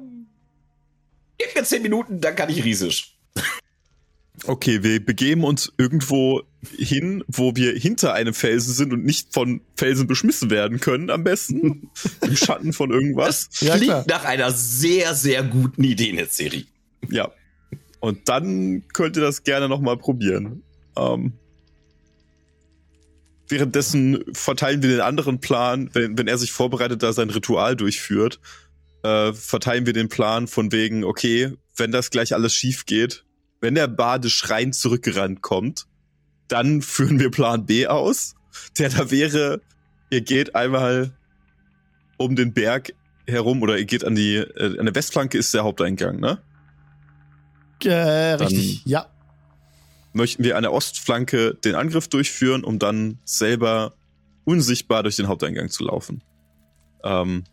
gib 1.39 1.55
mir 1.55 1.63
zehn 1.63 1.83
Minuten, 1.83 2.21
dann 2.21 2.35
kann 2.35 2.51
ich 2.51 2.65
riesig. 2.65 3.17
Okay, 4.47 4.83
wir 4.83 5.03
begeben 5.05 5.45
uns 5.45 5.73
irgendwo 5.79 6.43
hin, 6.77 7.23
wo 7.29 7.55
wir 7.55 7.75
hinter 7.75 8.13
einem 8.15 8.35
Felsen 8.35 8.75
sind 8.75 8.93
und 8.93 9.05
nicht 9.05 9.33
von 9.33 9.61
Felsen 9.77 10.09
beschmissen 10.09 10.51
werden 10.51 10.81
können, 10.81 11.11
am 11.11 11.23
besten. 11.23 11.91
Im 12.23 12.37
Schatten 12.37 12.73
von 12.73 12.91
irgendwas. 12.91 13.49
Das 13.51 13.61
Ja, 13.61 13.77
klingt 13.77 14.09
nach 14.09 14.25
einer 14.25 14.51
sehr, 14.51 15.15
sehr 15.15 15.45
guten 15.45 15.85
Idee 15.85 16.11
in 16.11 16.17
der 16.17 16.27
Serie. 16.27 16.65
Ja. 17.09 17.31
Und 18.01 18.29
dann 18.29 18.83
könnt 18.93 19.17
ihr 19.17 19.23
das 19.23 19.45
gerne 19.45 19.69
nochmal 19.69 19.97
probieren. 19.97 20.65
Ähm, 20.97 21.35
währenddessen 23.49 24.25
verteilen 24.33 24.83
wir 24.83 24.91
den 24.91 25.01
anderen 25.01 25.41
Plan, 25.41 25.91
wenn, 25.93 26.17
wenn 26.19 26.29
er 26.29 26.39
sich 26.39 26.53
vorbereitet, 26.53 27.03
da 27.03 27.13
sein 27.13 27.31
Ritual 27.31 27.77
durchführt, 27.77 28.41
äh, 29.03 29.33
verteilen 29.33 29.87
wir 29.87 29.93
den 29.93 30.09
Plan 30.09 30.47
von 30.47 30.73
wegen, 30.73 31.05
okay, 31.05 31.53
wenn 31.77 31.93
das 31.93 32.11
gleich 32.11 32.35
alles 32.35 32.55
schief 32.55 32.87
geht, 32.87 33.25
wenn 33.61 33.75
der 33.75 33.89
Bade 33.89 34.31
schreiend 34.31 34.75
zurückgerannt 34.75 35.43
kommt, 35.43 35.87
dann 36.49 36.83
führen 36.83 37.21
wir 37.21 37.31
Plan 37.31 37.67
B 37.67 37.87
aus, 37.87 38.35
der 38.79 38.89
da 38.89 39.11
wäre, 39.11 39.61
ihr 40.11 40.21
geht 40.21 40.55
einmal 40.55 41.13
um 42.17 42.37
den 42.37 42.53
Berg 42.53 42.95
herum 43.27 43.63
oder 43.63 43.79
ihr 43.79 43.85
geht 43.85 44.05
an 44.05 44.15
die, 44.15 44.37
äh, 44.37 44.79
an 44.79 44.87
der 44.87 44.95
Westflanke 44.95 45.39
ist 45.39 45.53
der 45.55 45.65
Haupteingang, 45.65 46.21
ne? 46.21 46.39
Äh, 47.83 48.35
richtig. 48.35 48.83
Ja. 48.87 49.14
Möchten 50.15 50.45
wir 50.45 50.57
an 50.57 50.63
der 50.63 50.73
Ostflanke 50.73 51.55
den 51.65 51.75
Angriff 51.75 52.09
durchführen, 52.09 52.65
um 52.65 52.79
dann 52.79 53.19
selber 53.25 53.95
unsichtbar 54.45 55.03
durch 55.03 55.17
den 55.17 55.29
Haupteingang 55.29 55.71
zu 55.71 55.85
laufen. 55.85 56.23
Ähm, 57.03 57.45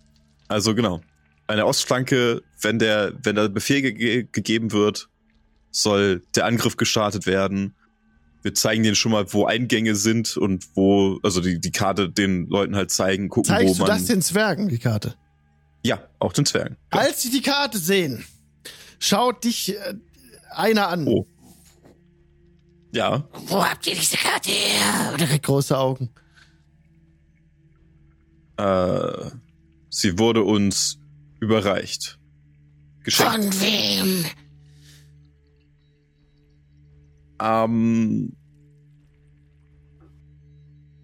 also 0.47 0.75
genau. 0.75 1.01
An 1.47 1.57
der 1.57 1.67
Ostflanke, 1.67 2.41
wenn 2.61 2.79
der, 2.79 3.13
wenn 3.23 3.35
der 3.35 3.49
Befehl 3.49 3.81
ge 3.81 4.27
gegeben 4.31 4.71
wird, 4.71 5.09
soll 5.71 6.21
der 6.35 6.45
Angriff 6.45 6.77
gestartet 6.77 7.25
werden. 7.25 7.75
Wir 8.43 8.53
zeigen 8.53 8.83
denen 8.83 8.95
schon 8.95 9.11
mal, 9.11 9.31
wo 9.33 9.45
Eingänge 9.45 9.95
sind 9.95 10.37
und 10.37 10.65
wo, 10.75 11.19
also 11.23 11.41
die, 11.41 11.59
die 11.59 11.71
Karte 11.71 12.09
den 12.09 12.47
Leuten 12.47 12.75
halt 12.75 12.91
zeigen, 12.91 13.29
gucken, 13.29 13.49
Zeigst 13.49 13.69
wo 13.69 13.73
du 13.73 13.79
man. 13.81 13.87
das 13.87 14.05
den 14.05 14.21
Zwergen, 14.21 14.69
die 14.69 14.79
Karte? 14.79 15.15
ja, 15.83 15.99
auch 16.19 16.33
den 16.33 16.45
Zwergen. 16.45 16.77
Als 16.89 17.21
sie 17.21 17.31
die 17.31 17.41
Karte 17.41 17.77
sehen, 17.77 18.23
schaut 18.99 19.43
dich 19.43 19.75
äh, 19.75 19.95
einer 20.51 20.89
an. 20.89 21.07
Oh. 21.07 21.25
Ja, 22.93 23.23
Wo 23.47 23.63
habt 23.63 23.87
ihr 23.87 23.95
diese 23.95 24.17
Karte 24.17 24.49
her? 24.51 25.13
Und 25.13 25.21
er 25.21 25.27
kriegt 25.27 25.45
große 25.45 25.77
Augen. 25.77 26.09
Äh, 28.57 29.31
sie 29.89 30.19
wurde 30.19 30.43
uns 30.43 30.99
überreicht. 31.39 32.19
Geschenkt. 33.03 33.55
Von 33.55 33.61
wem? 33.61 34.25
Ähm, 37.41 38.33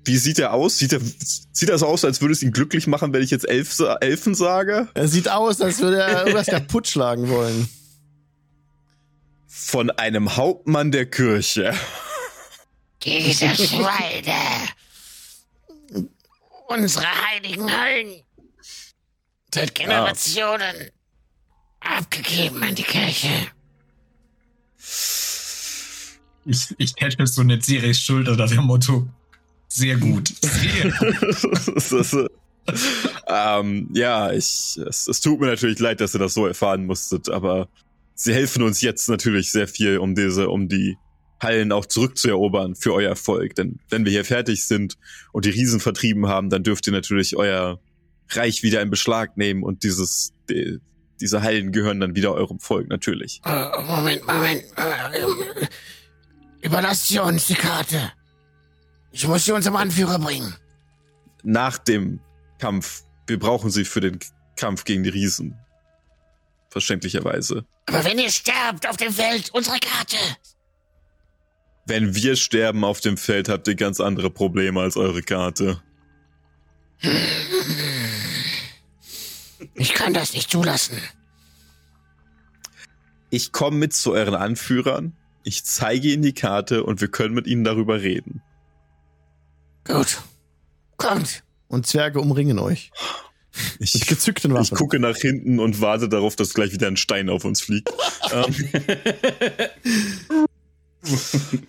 wie 0.05 0.17
sieht 0.17 0.39
er 0.39 0.53
aus? 0.53 0.77
Sieht, 0.77 0.93
er, 0.93 1.01
sieht 1.01 1.69
das 1.69 1.83
aus, 1.83 2.05
als 2.05 2.21
würde 2.21 2.33
es 2.33 2.43
ihn 2.43 2.51
glücklich 2.51 2.85
machen, 2.87 3.11
wenn 3.13 3.23
ich 3.23 3.31
jetzt 3.31 3.47
Elf, 3.47 3.79
Elfen 4.01 4.35
sage? 4.35 4.87
Er 4.93 5.07
sieht 5.07 5.29
aus, 5.29 5.59
als 5.61 5.79
würde 5.79 6.01
er 6.01 6.19
irgendwas 6.19 6.47
kaputt 6.47 6.87
schlagen 6.87 7.29
wollen. 7.29 7.67
Von 9.59 9.89
einem 9.89 10.37
Hauptmann 10.37 10.91
der 10.91 11.07
Kirche. 11.07 11.73
Diese 13.03 13.49
Schweine. 13.55 14.69
Unsere 16.67 17.07
heiligen 17.25 17.69
Höllen. 17.69 18.21
Seit 19.53 19.73
Generationen. 19.73 20.91
Abgegeben 21.79 22.61
an 22.61 22.75
die 22.75 22.83
Kirche. 22.83 23.29
Ich, 26.45 26.75
ich 26.77 26.93
hätte 26.97 27.25
so 27.25 27.41
eine 27.41 27.59
Ceres 27.61 27.99
Schulter 27.99 28.31
unter 28.31 28.47
dem 28.47 28.63
Motto. 28.63 29.07
Sehr 29.67 29.97
gut. 29.97 30.33
Sehr 30.41 30.91
gut. 30.91 31.75
das 31.75 31.91
ist, 31.91 32.13
äh, 32.13 32.27
ähm, 33.27 33.89
ja, 33.93 34.31
ich, 34.31 34.79
es, 34.87 35.07
es 35.07 35.19
tut 35.19 35.41
mir 35.41 35.47
natürlich 35.47 35.79
leid, 35.79 35.99
dass 35.99 36.13
ihr 36.13 36.19
das 36.19 36.35
so 36.35 36.45
erfahren 36.45 36.85
musstet, 36.85 37.27
aber 37.29 37.67
sie 38.17 38.33
helfen 38.33 38.63
uns 38.63 38.81
jetzt 38.81 39.07
natürlich 39.07 39.51
sehr 39.51 39.67
viel, 39.67 39.99
um 39.99 40.15
diese, 40.15 40.49
um 40.49 40.67
die 40.67 40.97
Hallen 41.39 41.71
auch 41.71 41.85
zurückzuerobern 41.85 42.75
für 42.75 42.93
euer 42.93 43.15
Volk. 43.15 43.55
Denn 43.55 43.79
wenn 43.89 44.05
wir 44.05 44.11
hier 44.11 44.25
fertig 44.25 44.65
sind 44.65 44.97
und 45.31 45.45
die 45.45 45.51
Riesen 45.51 45.79
vertrieben 45.79 46.27
haben, 46.27 46.49
dann 46.49 46.63
dürft 46.63 46.87
ihr 46.87 46.93
natürlich 46.93 47.37
euer 47.37 47.79
Reich 48.29 48.63
wieder 48.63 48.81
in 48.81 48.89
Beschlag 48.89 49.37
nehmen 49.37 49.63
und 49.63 49.83
dieses, 49.83 50.33
die, 50.49 50.79
diese 51.21 51.43
Hallen 51.43 51.71
gehören 51.71 51.99
dann 51.99 52.15
wieder 52.15 52.33
eurem 52.33 52.59
Volk, 52.59 52.89
natürlich. 52.89 53.39
Äh, 53.45 53.81
Moment, 53.83 54.25
Moment. 54.25 54.63
Äh, 54.75 55.19
ähm, 55.19 55.67
Überlasst 56.61 57.09
ihr 57.11 57.23
uns 57.23 57.45
die 57.45 57.53
Karte. 57.53 58.11
Ich 59.11 59.27
muss 59.27 59.45
sie 59.45 59.51
unserem 59.51 59.75
Anführer 59.75 60.19
bringen. 60.19 60.55
Nach 61.43 61.77
dem 61.77 62.19
Kampf, 62.59 63.03
wir 63.27 63.37
brauchen 63.37 63.69
sie 63.69 63.85
für 63.85 64.01
den 64.01 64.19
Kampf 64.55 64.83
gegen 64.83 65.03
die 65.03 65.09
Riesen. 65.09 65.55
Verständlicherweise. 66.69 67.65
Aber 67.85 68.03
wenn 68.03 68.19
ihr 68.19 68.29
sterbt 68.29 68.87
auf 68.87 68.97
dem 68.97 69.13
Feld, 69.13 69.49
unsere 69.53 69.79
Karte. 69.79 70.17
Wenn 71.85 72.15
wir 72.15 72.35
sterben 72.35 72.83
auf 72.83 72.99
dem 72.99 73.17
Feld, 73.17 73.47
habt 73.47 73.67
ihr 73.67 73.75
ganz 73.75 74.01
andere 74.01 74.29
Probleme 74.29 74.81
als 74.81 74.97
eure 74.97 75.21
Karte. 75.21 75.81
Ich 79.73 79.93
kann 79.93 80.13
das 80.13 80.33
nicht 80.33 80.51
zulassen. 80.51 80.97
Ich 83.29 83.51
komme 83.51 83.77
mit 83.77 83.93
zu 83.93 84.13
euren 84.13 84.35
Anführern, 84.35 85.15
ich 85.43 85.63
zeige 85.63 86.09
ihnen 86.09 86.23
die 86.23 86.33
Karte 86.33 86.83
und 86.83 86.99
wir 86.99 87.07
können 87.09 87.33
mit 87.33 87.47
ihnen 87.47 87.63
darüber 87.63 88.01
reden. 88.01 88.41
Gut. 89.83 90.21
Kommt. 90.97 91.43
Und 91.67 91.87
Zwerge 91.87 92.19
umringen 92.19 92.59
euch. 92.59 92.91
Mit 93.79 93.93
Ich, 93.95 94.07
gezückten 94.07 94.51
ich 94.51 94.57
Waffen. 94.57 94.77
gucke 94.77 94.99
nach 94.99 95.17
hinten 95.17 95.59
und 95.59 95.81
warte 95.81 96.09
darauf, 96.09 96.35
dass 96.35 96.53
gleich 96.53 96.71
wieder 96.71 96.87
ein 96.87 96.97
Stein 96.97 97.29
auf 97.29 97.45
uns 97.45 97.61
fliegt. 97.61 97.89
ähm, 98.31 98.53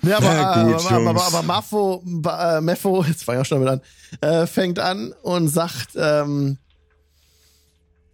Ja, 0.03 0.16
aber, 0.16 0.26
Na 0.26 0.64
gut, 0.64 0.74
aber, 0.86 0.91
aber, 0.91 1.11
aber, 1.11 1.24
aber 1.26 1.43
Mafo, 1.43 2.03
äh, 2.26 2.61
Mepho, 2.61 3.05
jetzt 3.09 3.24
fange 3.24 3.39
ich 3.39 3.43
auch 3.43 3.47
schon 3.49 3.64
damit 3.64 3.82
an, 4.20 4.28
äh, 4.28 4.47
fängt 4.47 4.78
an 4.78 5.12
und 5.22 5.49
sagt, 5.49 5.91
ähm, 5.97 6.59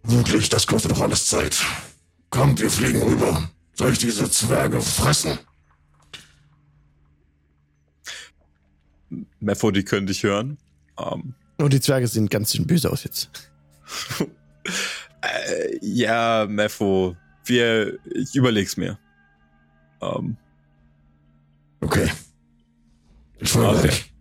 Wirklich, 0.03 0.51
das 0.51 0.67
kostet 0.67 0.91
doch 0.91 1.01
alles 1.01 1.27
Zeit. 1.29 1.65
Kommt, 2.29 2.61
wir 2.61 2.71
fliegen 2.71 3.01
rüber. 3.03 3.49
Soll 3.73 3.93
ich 3.93 3.99
diese 3.99 4.31
Zwerge 4.31 4.83
fressen? 4.83 5.39
Mepho, 9.41 9.71
die 9.71 9.83
können 9.85 10.07
dich 10.07 10.25
hören. 10.25 10.59
Ähm, 10.99 11.35
und 11.57 11.73
die 11.73 11.81
Zwerge 11.81 12.07
sehen 12.07 12.29
ganz 12.29 12.53
schön 12.53 12.67
böse 12.67 12.91
aus 12.91 13.05
jetzt. 13.05 13.31
Äh, 15.23 15.79
ja, 15.81 16.47
Mepho, 16.49 17.17
wir, 17.45 17.99
ich 18.15 18.35
überleg's 18.35 18.77
mir. 18.77 18.99
Ähm, 20.01 20.37
Okay. 21.81 22.11
Ich 23.39 23.55
Okay. 23.55 23.89
euch. 23.89 24.13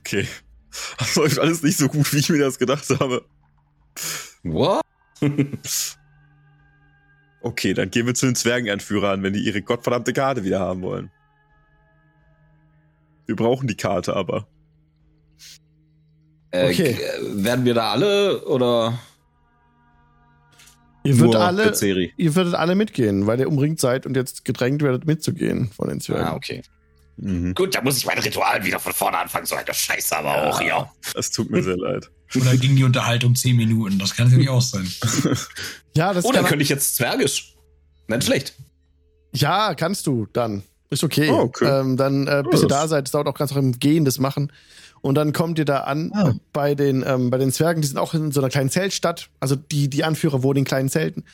okay. 0.00 0.28
Das 0.98 1.14
läuft 1.14 1.38
alles 1.38 1.62
nicht 1.62 1.78
so 1.78 1.88
gut, 1.88 2.12
wie 2.12 2.18
ich 2.18 2.28
mir 2.30 2.38
das 2.38 2.58
gedacht 2.58 2.88
habe. 2.98 3.24
What? 4.42 4.82
Okay, 7.44 7.74
dann 7.74 7.90
gehen 7.90 8.06
wir 8.06 8.14
zu 8.14 8.26
den 8.26 8.36
Zwergenanführern, 8.36 9.24
wenn 9.24 9.32
die 9.32 9.40
ihre 9.44 9.62
gottverdammte 9.62 10.12
Karte 10.12 10.44
wieder 10.44 10.60
haben 10.60 10.80
wollen. 10.82 11.10
Wir 13.26 13.34
brauchen 13.34 13.66
die 13.66 13.76
Karte 13.76 14.14
aber. 14.14 14.46
Äh, 16.52 16.70
Okay. 16.70 16.92
g- 16.94 17.44
Werden 17.44 17.64
wir 17.64 17.74
da 17.74 17.90
alle 17.92 18.44
oder 18.46 18.98
Ihr 21.04 21.18
würdet 21.18 21.34
nur 21.34 21.42
alle, 21.42 21.72
ihr 22.16 22.34
würdet 22.36 22.54
alle 22.54 22.76
mitgehen, 22.76 23.26
weil 23.26 23.40
ihr 23.40 23.48
umringt 23.48 23.80
seid 23.80 24.06
und 24.06 24.14
jetzt 24.16 24.44
gedrängt 24.44 24.82
werdet 24.82 25.04
mitzugehen 25.04 25.68
von 25.74 25.88
den 25.88 26.00
Zwergen. 26.00 26.26
Ah, 26.28 26.34
okay. 26.36 26.62
Mhm. 27.16 27.54
Gut, 27.54 27.74
da 27.74 27.82
muss 27.82 27.96
ich 27.96 28.06
mein 28.06 28.18
Ritual 28.18 28.64
wieder 28.64 28.78
von 28.78 28.92
vorne 28.92 29.18
anfangen. 29.18 29.44
So 29.46 29.56
eine 29.56 29.74
Scheiße 29.74 30.16
aber 30.16 30.46
auch, 30.48 30.60
ja. 30.60 30.92
Es 31.16 31.30
tut 31.32 31.50
mir 31.50 31.60
sehr 31.62 31.76
leid. 31.76 32.08
Oder 32.36 32.56
ging 32.56 32.76
die 32.76 32.84
Unterhaltung 32.84 33.34
10 33.34 33.56
Minuten? 33.56 33.98
Das 33.98 34.14
kann 34.14 34.26
natürlich 34.28 34.48
auch 34.48 34.62
sein. 34.62 34.88
Ja, 35.96 36.14
das 36.14 36.24
Oh, 36.24 36.28
dann 36.32 36.42
kann, 36.42 36.50
könnte 36.50 36.62
ich 36.62 36.68
jetzt 36.70 36.94
Zwergisch. 36.96 37.54
Nicht 38.06 38.24
schlecht. 38.24 38.54
ja, 39.34 39.74
kannst 39.74 40.06
du 40.06 40.26
dann. 40.32 40.62
Ist 40.88 41.02
okay. 41.04 41.28
Oh, 41.30 41.40
okay. 41.40 41.66
Ähm, 41.80 41.96
dann, 41.98 42.26
äh, 42.28 42.42
bis 42.48 42.60
Oh, 42.60 42.64
ihr 42.64 42.68
das- 42.68 42.80
da 42.82 42.88
seid, 42.88 43.06
es 43.08 43.10
dauert 43.12 43.26
auch 43.26 43.34
ganz 43.34 43.50
noch 43.50 43.58
im 43.58 43.78
Gehen 43.78 44.04
das 44.06 44.18
machen. 44.18 44.52
Und 45.02 45.16
dann 45.16 45.32
kommt 45.32 45.58
ihr 45.58 45.64
da 45.64 45.80
an 45.80 46.10
Ah. 46.14 46.32
bei 46.52 46.74
den 46.74 47.04
ähm, 47.06 47.28
bei 47.30 47.36
den 47.38 47.52
Zwergen, 47.52 47.82
die 47.82 47.88
sind 47.88 47.98
auch 47.98 48.14
in 48.14 48.32
so 48.32 48.40
einer 48.40 48.48
kleinen 48.48 48.70
Zeltstadt. 48.70 49.28
Also 49.40 49.56
die 49.56 49.88
die 49.88 50.04
Anführer 50.04 50.42
wohnen 50.42 50.58
in 50.60 50.64
kleinen 50.64 50.88
Zelten. 50.88 51.24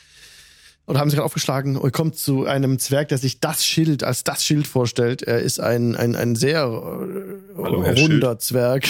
Und 0.87 0.97
haben 0.97 1.11
sich 1.11 1.19
gerade 1.19 1.27
aufgeschlagen 1.27 1.77
und 1.77 1.87
ihr 1.87 1.91
kommt 1.91 2.17
zu 2.17 2.47
einem 2.47 2.79
Zwerg, 2.79 3.09
der 3.09 3.19
sich 3.19 3.41
das 3.41 3.63
Schild 3.63 4.03
als 4.05 4.25
das 4.25 4.43
Schild 4.43 4.67
vorstellt. 4.67 5.23
Er 5.23 5.41
ist 5.41 5.61
ein 5.61 5.95
ein 5.95 6.17
ein 6.17 6.35
sehr 6.35 6.63
äh, 6.63 7.63
Hallo, 7.63 7.83
runder 7.83 8.39
Zwerg 8.39 8.89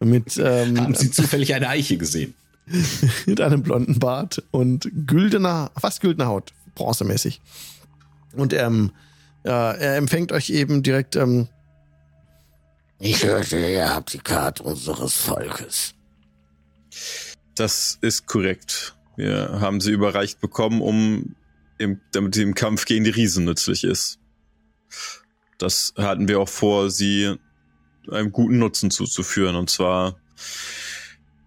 mit 0.00 0.36
ähm, 0.36 0.78
Haben 0.78 0.94
Sie 0.94 1.10
zufällig 1.10 1.54
eine 1.54 1.68
Eiche 1.70 1.96
gesehen? 1.96 2.34
mit 3.26 3.40
einem 3.40 3.62
blonden 3.62 3.98
Bart 3.98 4.42
und 4.50 4.90
güldener, 5.06 5.70
fast 5.78 6.00
güldener 6.02 6.26
Haut, 6.26 6.52
bronzemäßig. 6.74 7.40
Und 8.36 8.52
ähm, 8.52 8.90
ja, 9.44 9.72
er 9.72 9.96
empfängt 9.96 10.32
euch 10.32 10.50
eben 10.50 10.82
direkt, 10.82 11.16
ähm, 11.16 11.48
Ich 12.98 13.24
hörte, 13.24 13.58
ihr 13.58 13.92
habt 13.94 14.12
die 14.12 14.18
Karte 14.18 14.62
unseres 14.62 15.14
Volkes. 15.14 15.94
Das 17.54 17.98
ist 18.00 18.26
korrekt. 18.26 18.96
Wir 19.16 19.60
haben 19.60 19.80
sie 19.80 19.92
überreicht 19.92 20.40
bekommen, 20.40 20.80
um 20.80 21.34
im, 21.78 22.00
damit 22.12 22.34
sie 22.34 22.42
im 22.42 22.54
Kampf 22.54 22.84
gegen 22.84 23.04
die 23.04 23.10
Riesen 23.10 23.44
nützlich 23.44 23.84
ist. 23.84 24.18
Das 25.58 25.92
hatten 25.96 26.28
wir 26.28 26.40
auch 26.40 26.48
vor, 26.48 26.90
sie 26.90 27.36
einem 28.10 28.32
guten 28.32 28.58
Nutzen 28.58 28.90
zuzuführen. 28.90 29.56
Und 29.56 29.70
zwar, 29.70 30.16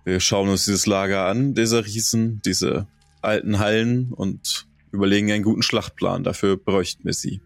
wir 0.06 0.20
schauen 0.20 0.50
uns 0.50 0.66
dieses 0.66 0.86
Lager 0.86 1.26
an, 1.26 1.54
dieser 1.54 1.86
Riesen, 1.86 2.42
diese 2.46 2.88
alten 3.22 3.60
Hallen 3.60 4.14
und 4.14 4.68
überlegen 4.92 5.32
einen 5.32 5.44
guten 5.44 5.64
Schlachtplan. 5.64 6.24
Dafür 6.24 6.58
bräuchten 6.58 7.06
wir 7.06 7.14
sie. 7.14 7.42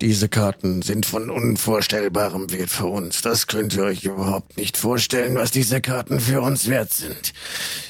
Diese 0.00 0.28
Karten 0.28 0.82
sind 0.82 1.06
von 1.06 1.30
unvorstellbarem 1.30 2.50
Wert 2.52 2.70
für 2.70 2.86
uns. 2.86 3.22
Das 3.22 3.46
könnt 3.46 3.74
ihr 3.74 3.84
euch 3.84 4.04
überhaupt 4.04 4.56
nicht 4.56 4.76
vorstellen, 4.76 5.34
was 5.34 5.50
diese 5.50 5.80
Karten 5.80 6.20
für 6.20 6.40
uns 6.40 6.68
wert 6.68 6.92
sind. 6.92 7.32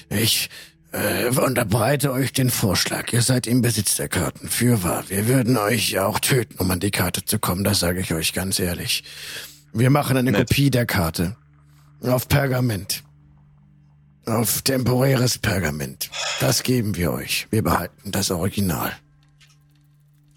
Ich 0.09 0.49
äh, 0.93 1.27
unterbreite 1.29 2.13
euch 2.13 2.33
den 2.33 2.51
Vorschlag. 2.51 3.13
Ihr 3.13 3.23
seid 3.23 3.47
im 3.47 3.61
Besitz 3.61 3.97
der 3.97 4.09
Karten. 4.09 4.49
Fürwahr. 4.49 5.05
Wir 5.09 5.27
würden 5.29 5.57
euch 5.57 5.99
auch 5.99 6.19
töten, 6.19 6.57
um 6.59 6.71
an 6.71 6.81
die 6.81 6.91
Karte 6.91 7.25
zu 7.25 7.39
kommen. 7.39 7.65
Das 7.65 7.81
sage 7.81 8.01
ich 8.01 8.13
euch 8.15 8.33
ganz 8.33 8.59
ehrlich. 8.59 9.05
Wir 9.73 9.91
machen 9.91 10.17
eine 10.17 10.33
Nett. 10.33 10.49
Kopie 10.49 10.71
der 10.71 10.87
Karte. 10.87 11.37
Auf 12.01 12.29
Pergament. 12.29 13.03
Auf 14.25 14.63
temporäres 14.63 15.39
Pergament. 15.39 16.11
Das 16.41 16.63
geben 16.63 16.97
wir 16.97 17.13
euch. 17.13 17.47
Wir 17.51 17.63
behalten 17.63 18.13
das 18.13 18.31
Original. 18.31 18.93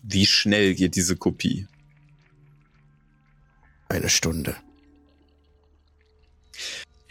Wie 0.03 0.25
schnell 0.25 0.75
geht 0.75 0.95
diese 0.95 1.15
Kopie? 1.15 1.67
Eine 3.89 4.09
Stunde. 4.09 4.55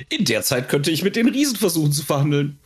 In 0.09 0.24
der 0.24 0.43
Zeit 0.43 0.68
könnte 0.68 0.91
ich 0.91 1.03
mit 1.03 1.14
den 1.14 1.28
Riesen 1.28 1.57
versuchen 1.57 1.93
zu 1.93 2.03
verhandeln. 2.03 2.59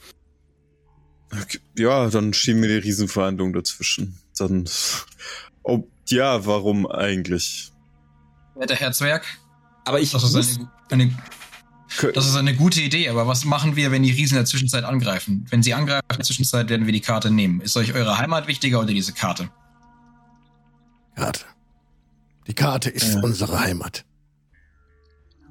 Okay, 1.32 1.58
Ja, 1.76 2.08
dann 2.08 2.32
schieben 2.32 2.62
wir 2.62 2.68
die 2.68 2.86
Riesenverhandlung 2.86 3.52
dazwischen. 3.52 4.16
Dann. 4.38 4.68
Oh, 5.62 5.84
ja, 6.08 6.46
warum 6.46 6.86
eigentlich? 6.86 7.72
Der 8.56 8.76
Herr 8.76 8.92
Zwerg. 8.92 9.26
Aber 9.84 10.00
ich 10.00 10.12
Das 10.12 10.22
ist 10.22 10.58
eine, 10.58 10.70
eine 10.90 12.12
Das 12.14 12.26
ist 12.26 12.36
eine 12.36 12.54
gute 12.54 12.80
Idee, 12.80 13.08
aber 13.08 13.26
was 13.26 13.44
machen 13.44 13.74
wir, 13.76 13.90
wenn 13.90 14.02
die 14.02 14.12
Riesen 14.12 14.34
in 14.34 14.42
der 14.42 14.46
Zwischenzeit 14.46 14.84
angreifen? 14.84 15.46
Wenn 15.50 15.62
sie 15.62 15.74
angreifen 15.74 16.04
in 16.10 16.16
der 16.16 16.24
Zwischenzeit, 16.24 16.68
werden 16.68 16.86
wir 16.86 16.92
die 16.92 17.00
Karte 17.00 17.30
nehmen. 17.30 17.60
Ist 17.60 17.76
euch 17.76 17.94
eure 17.94 18.18
Heimat 18.18 18.46
wichtiger 18.46 18.78
oder 18.78 18.92
diese 18.92 19.12
Karte? 19.12 19.50
Karte. 21.14 21.44
Die 22.46 22.54
Karte 22.54 22.90
ist 22.90 23.14
Ja. 23.14 23.20
unsere 23.20 23.60
Heimat. 23.60 24.04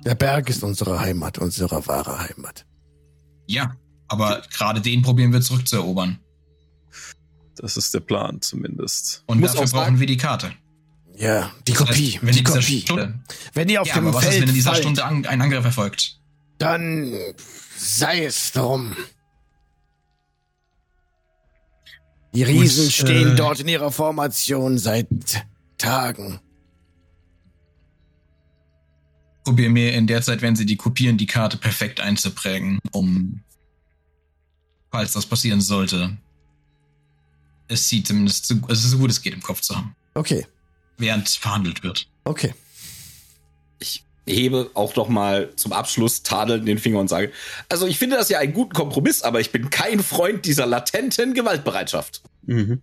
Der 0.05 0.15
Berg 0.15 0.49
ist 0.49 0.63
unsere 0.63 0.99
Heimat, 0.99 1.37
unsere 1.37 1.85
wahre 1.87 2.19
Heimat. 2.19 2.65
Ja, 3.47 3.75
aber 4.07 4.41
gerade 4.53 4.81
den 4.81 5.01
probieren 5.01 5.31
wir 5.31 5.41
zurückzuerobern. 5.41 6.19
Das 7.55 7.77
ist 7.77 7.93
der 7.93 7.99
Plan 8.01 8.41
zumindest. 8.41 9.23
Und 9.27 9.39
Muss 9.39 9.53
dafür 9.53 9.67
brauchen 9.79 9.99
wir 9.99 10.07
die 10.07 10.17
Karte. 10.17 10.51
Ja, 11.15 11.51
die 11.67 11.71
Das 11.73 11.81
heißt, 11.81 11.89
Kopie, 11.91 12.19
wenn 12.21 12.33
die 12.35 12.43
Kopie. 12.43 12.81
Stunde, 12.81 13.19
Wenn 13.53 13.69
ihr 13.69 13.81
auf 13.81 13.87
ja, 13.87 13.93
dem 13.95 14.07
aber 14.07 14.15
was 14.17 14.23
Feld 14.23 14.35
ist, 14.35 14.41
wenn 14.41 14.49
in 14.49 14.55
dieser 14.55 14.71
fallt, 14.71 14.81
Stunde 14.83 15.05
an, 15.05 15.25
ein 15.25 15.41
Angriff 15.41 15.63
erfolgt? 15.65 16.19
dann 16.57 17.13
sei 17.77 18.25
es 18.25 18.51
drum. 18.51 18.95
Die 22.33 22.43
Riesen 22.43 22.85
Gut, 22.85 22.93
stehen 22.93 23.33
äh, 23.33 23.35
dort 23.35 23.59
in 23.59 23.67
ihrer 23.67 23.91
Formation 23.91 24.77
seit 24.79 25.07
Tagen. 25.83 26.39
Probier 29.43 29.69
mir 29.69 29.93
in 29.93 30.07
der 30.07 30.21
Zeit, 30.21 30.41
wenn 30.41 30.55
sie 30.55 30.65
die 30.65 30.77
kopieren, 30.77 31.17
die 31.17 31.25
Karte 31.25 31.57
perfekt 31.57 31.99
einzuprägen, 31.99 32.79
um, 32.91 33.41
falls 34.89 35.11
das 35.13 35.25
passieren 35.25 35.59
sollte, 35.59 36.15
es 37.67 37.89
sieht 37.89 38.07
zumindest 38.07 38.45
so, 38.45 38.55
also 38.67 38.87
so 38.87 38.97
gut 38.97 39.09
es 39.11 39.21
geht 39.21 39.33
im 39.33 39.41
Kopf 39.41 39.59
zu 39.61 39.75
haben, 39.75 39.95
Okay, 40.13 40.45
während 40.97 41.27
verhandelt 41.27 41.83
wird. 41.83 42.07
okay. 42.23 42.53
Ich 43.79 44.05
hebe 44.25 44.71
auch 44.75 44.95
noch 44.95 45.09
mal 45.09 45.53
zum 45.57 45.73
Abschluss 45.73 46.23
tadelnd 46.23 46.65
den 46.65 46.77
Finger 46.77 46.99
und 46.99 47.09
sage, 47.09 47.33
also 47.67 47.85
ich 47.85 47.99
finde 47.99 48.15
das 48.15 48.29
ja 48.29 48.39
einen 48.39 48.53
guten 48.53 48.71
Kompromiss, 48.71 49.21
aber 49.21 49.41
ich 49.41 49.51
bin 49.51 49.69
kein 49.69 50.01
Freund 50.01 50.45
dieser 50.45 50.65
latenten 50.65 51.33
Gewaltbereitschaft. 51.33 52.21
Mhm. 52.43 52.81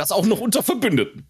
Das 0.00 0.12
auch 0.12 0.24
noch 0.24 0.40
unter 0.40 0.62
Verbündeten. 0.62 1.26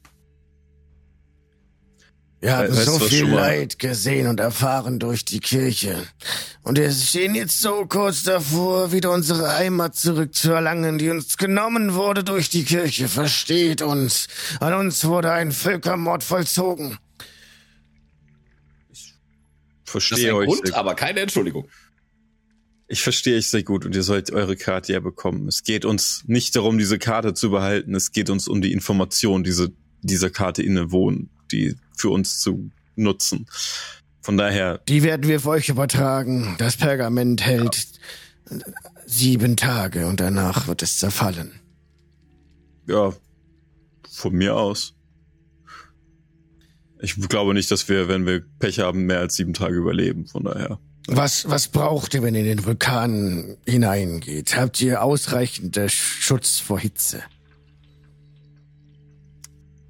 Wir 2.39 2.57
haben 2.57 2.68
weißt 2.68 2.85
so 2.85 3.01
viel? 3.01 3.27
Leid 3.27 3.81
gesehen 3.81 4.29
und 4.29 4.39
erfahren 4.39 5.01
durch 5.01 5.25
die 5.25 5.41
Kirche. 5.41 6.07
Und 6.62 6.79
wir 6.79 6.89
stehen 6.93 7.35
jetzt 7.35 7.61
so 7.61 7.85
kurz 7.87 8.23
davor, 8.23 8.93
wieder 8.93 9.11
unsere 9.11 9.57
Heimat 9.57 9.97
zurückzuerlangen, 9.97 10.99
die 10.99 11.11
uns 11.11 11.37
genommen 11.37 11.95
wurde 11.95 12.23
durch 12.23 12.49
die 12.49 12.62
Kirche. 12.62 13.09
Versteht 13.09 13.83
uns. 13.83 14.29
An 14.61 14.75
uns 14.75 15.05
wurde 15.05 15.33
ein 15.33 15.51
Völkermord 15.51 16.23
vollzogen. 16.23 16.97
Das 18.89 19.01
ist 19.01 19.14
Verstehe 19.85 20.31
ein 20.31 20.37
euch. 20.37 20.47
Grund, 20.47 20.75
aber 20.75 20.95
keine 20.95 21.18
Entschuldigung. 21.18 21.68
Ich 22.91 23.03
verstehe 23.03 23.38
euch 23.38 23.49
sehr 23.49 23.62
gut 23.62 23.86
und 23.86 23.95
ihr 23.95 24.03
sollt 24.03 24.32
eure 24.32 24.57
Karte 24.57 24.93
ja 24.93 25.01
bekommen. 25.01 25.47
Es 25.49 25.62
geht 25.62 25.84
uns 25.84 26.24
nicht 26.26 26.57
darum, 26.57 26.76
diese 26.76 26.99
Karte 26.99 27.34
zu 27.34 27.51
behalten. 27.51 27.95
Es 27.95 28.11
geht 28.11 28.28
uns 28.30 28.49
um 28.49 28.61
die 28.61 28.72
Information, 28.72 29.45
diese 29.45 29.72
dieser 30.03 30.30
Karte 30.30 30.62
innewohnen, 30.62 31.30
die 31.53 31.76
für 31.97 32.11
uns 32.11 32.41
zu 32.41 32.70
nutzen. 32.97 33.47
Von 34.22 34.36
daher, 34.36 34.78
Die 34.88 35.03
werden 35.03 35.28
wir 35.28 35.41
für 35.41 35.51
euch 35.51 35.68
übertragen. 35.68 36.55
Das 36.59 36.76
Pergament 36.76 37.45
hält 37.45 37.86
sieben 39.07 39.57
Tage 39.57 40.07
und 40.07 40.20
danach 40.20 40.66
wird 40.68 40.82
es 40.82 40.99
zerfallen. 40.99 41.53
ja, 42.86 43.12
von 44.11 44.32
mir 44.32 44.57
aus. 44.57 44.95
Ich 47.01 47.14
glaube 47.28 47.55
nicht, 47.55 47.70
dass 47.70 47.88
wir, 47.88 48.09
wenn 48.09 48.26
wir 48.26 48.43
Pech 48.59 48.80
haben, 48.80 49.07
mehr 49.07 49.20
als 49.20 49.36
sieben 49.36 49.55
Tage 49.55 49.76
überleben. 49.76 50.26
Von 50.26 50.45
daher. 50.45 50.78
Was, 51.07 51.49
was 51.49 51.69
braucht 51.69 52.15
ihr, 52.15 52.23
wenn 52.23 52.35
ihr 52.35 52.43
in 52.43 52.47
den 52.47 52.65
Vulkan 52.65 53.57
hineingeht? 53.67 54.57
Habt 54.57 54.81
ihr 54.81 55.03
ausreichend 55.03 55.79
Schutz 55.89 56.59
vor 56.59 56.79
Hitze? 56.79 57.23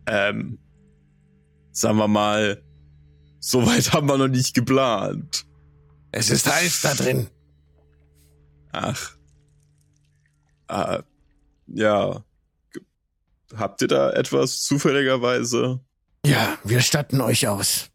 Ähm, 0.06 0.58
sagen 1.72 1.98
wir 1.98 2.08
mal, 2.08 2.62
so 3.38 3.66
weit 3.66 3.92
haben 3.92 4.08
wir 4.08 4.18
noch 4.18 4.28
nicht 4.28 4.54
geplant. 4.54 5.44
Es 6.12 6.30
ist 6.30 6.46
heiß 6.46 6.80
da 6.82 6.94
drin. 6.94 7.28
Ach. 8.72 9.16
Ah, 10.68 11.02
ja. 11.66 12.24
Habt 13.56 13.82
ihr 13.82 13.88
da 13.88 14.10
etwas 14.12 14.62
zufälligerweise? 14.62 15.80
Ja, 16.24 16.58
wir 16.64 16.80
statten 16.80 17.20
euch 17.20 17.48
aus. 17.48 17.90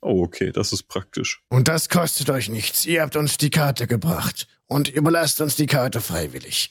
Oh, 0.00 0.22
okay, 0.22 0.52
das 0.52 0.72
ist 0.72 0.84
praktisch. 0.84 1.42
Und 1.48 1.68
das 1.68 1.88
kostet 1.88 2.30
euch 2.30 2.48
nichts. 2.48 2.86
Ihr 2.86 3.02
habt 3.02 3.16
uns 3.16 3.36
die 3.36 3.50
Karte 3.50 3.86
gebracht. 3.86 4.46
Und 4.66 4.88
überlasst 4.88 5.40
uns 5.40 5.56
die 5.56 5.66
Karte 5.66 6.00
freiwillig. 6.00 6.70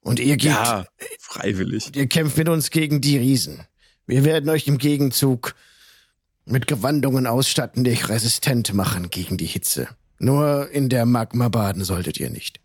Und 0.00 0.20
ihr 0.20 0.36
geht, 0.36 0.52
Ja, 0.52 0.86
freiwillig. 1.18 1.94
ihr 1.96 2.06
kämpft 2.06 2.36
mit 2.36 2.48
uns 2.48 2.70
gegen 2.70 3.00
die 3.00 3.18
Riesen. 3.18 3.66
Wir 4.06 4.24
werden 4.24 4.48
euch 4.50 4.66
im 4.66 4.78
Gegenzug 4.78 5.54
mit 6.46 6.66
Gewandungen 6.66 7.26
ausstatten, 7.26 7.84
die 7.84 7.90
euch 7.90 8.08
resistent 8.08 8.72
machen 8.74 9.10
gegen 9.10 9.36
die 9.36 9.46
Hitze. 9.46 9.88
Nur 10.18 10.70
in 10.70 10.88
der 10.88 11.06
Magma 11.06 11.48
baden 11.48 11.84
solltet 11.84 12.18
ihr 12.18 12.30
nicht. 12.30 12.60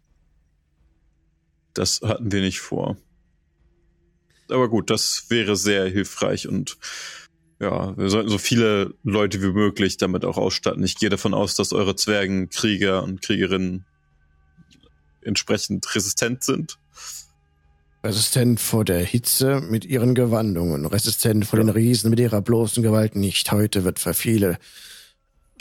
Das 1.74 2.02
hatten 2.02 2.32
wir 2.32 2.42
nicht 2.42 2.60
vor. 2.60 2.98
Aber 4.50 4.70
gut, 4.70 4.90
das 4.90 5.26
wäre 5.30 5.56
sehr 5.56 5.88
hilfreich 5.88 6.48
und 6.48 6.78
ja, 7.60 7.98
wir 7.98 8.10
sollten 8.10 8.30
so 8.30 8.38
viele 8.38 8.94
Leute 9.04 9.42
wie 9.42 9.52
möglich 9.52 9.98
damit 9.98 10.24
auch 10.24 10.38
ausstatten. 10.38 10.84
Ich 10.84 10.98
gehe 10.98 11.10
davon 11.10 11.34
aus, 11.34 11.56
dass 11.56 11.74
eure 11.74 11.96
Zwergenkrieger 11.96 13.04
und 13.04 13.22
Kriegerinnen 13.22 13.86
entsprechend 15.22 15.94
resistent 15.94 16.44
sind. 16.44 16.80
Resistent 18.02 18.62
vor 18.62 18.86
der 18.86 19.04
Hitze 19.04 19.60
mit 19.60 19.84
ihren 19.84 20.16
Gewandungen, 20.16 20.86
resistent 20.86 21.46
vor 21.46 21.60
den 21.60 21.68
Riesen 21.68 22.10
mit 22.10 22.20
ihrer 22.22 22.42
bloßen 22.42 22.82
Gewalt 22.82 23.18
nicht. 23.18 23.52
Heute 23.52 23.84
wird 23.84 24.00
für 24.00 24.14
viele 24.14 24.58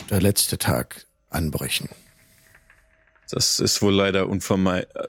der 0.09 0.21
letzte 0.21 0.57
Tag 0.57 1.07
anbrechen. 1.31 1.89
Das 3.29 3.59
ist 3.59 3.83
wohl 3.83 3.93
leider 3.93 4.29
unvermeid 4.29 4.89
äh, 4.95 5.09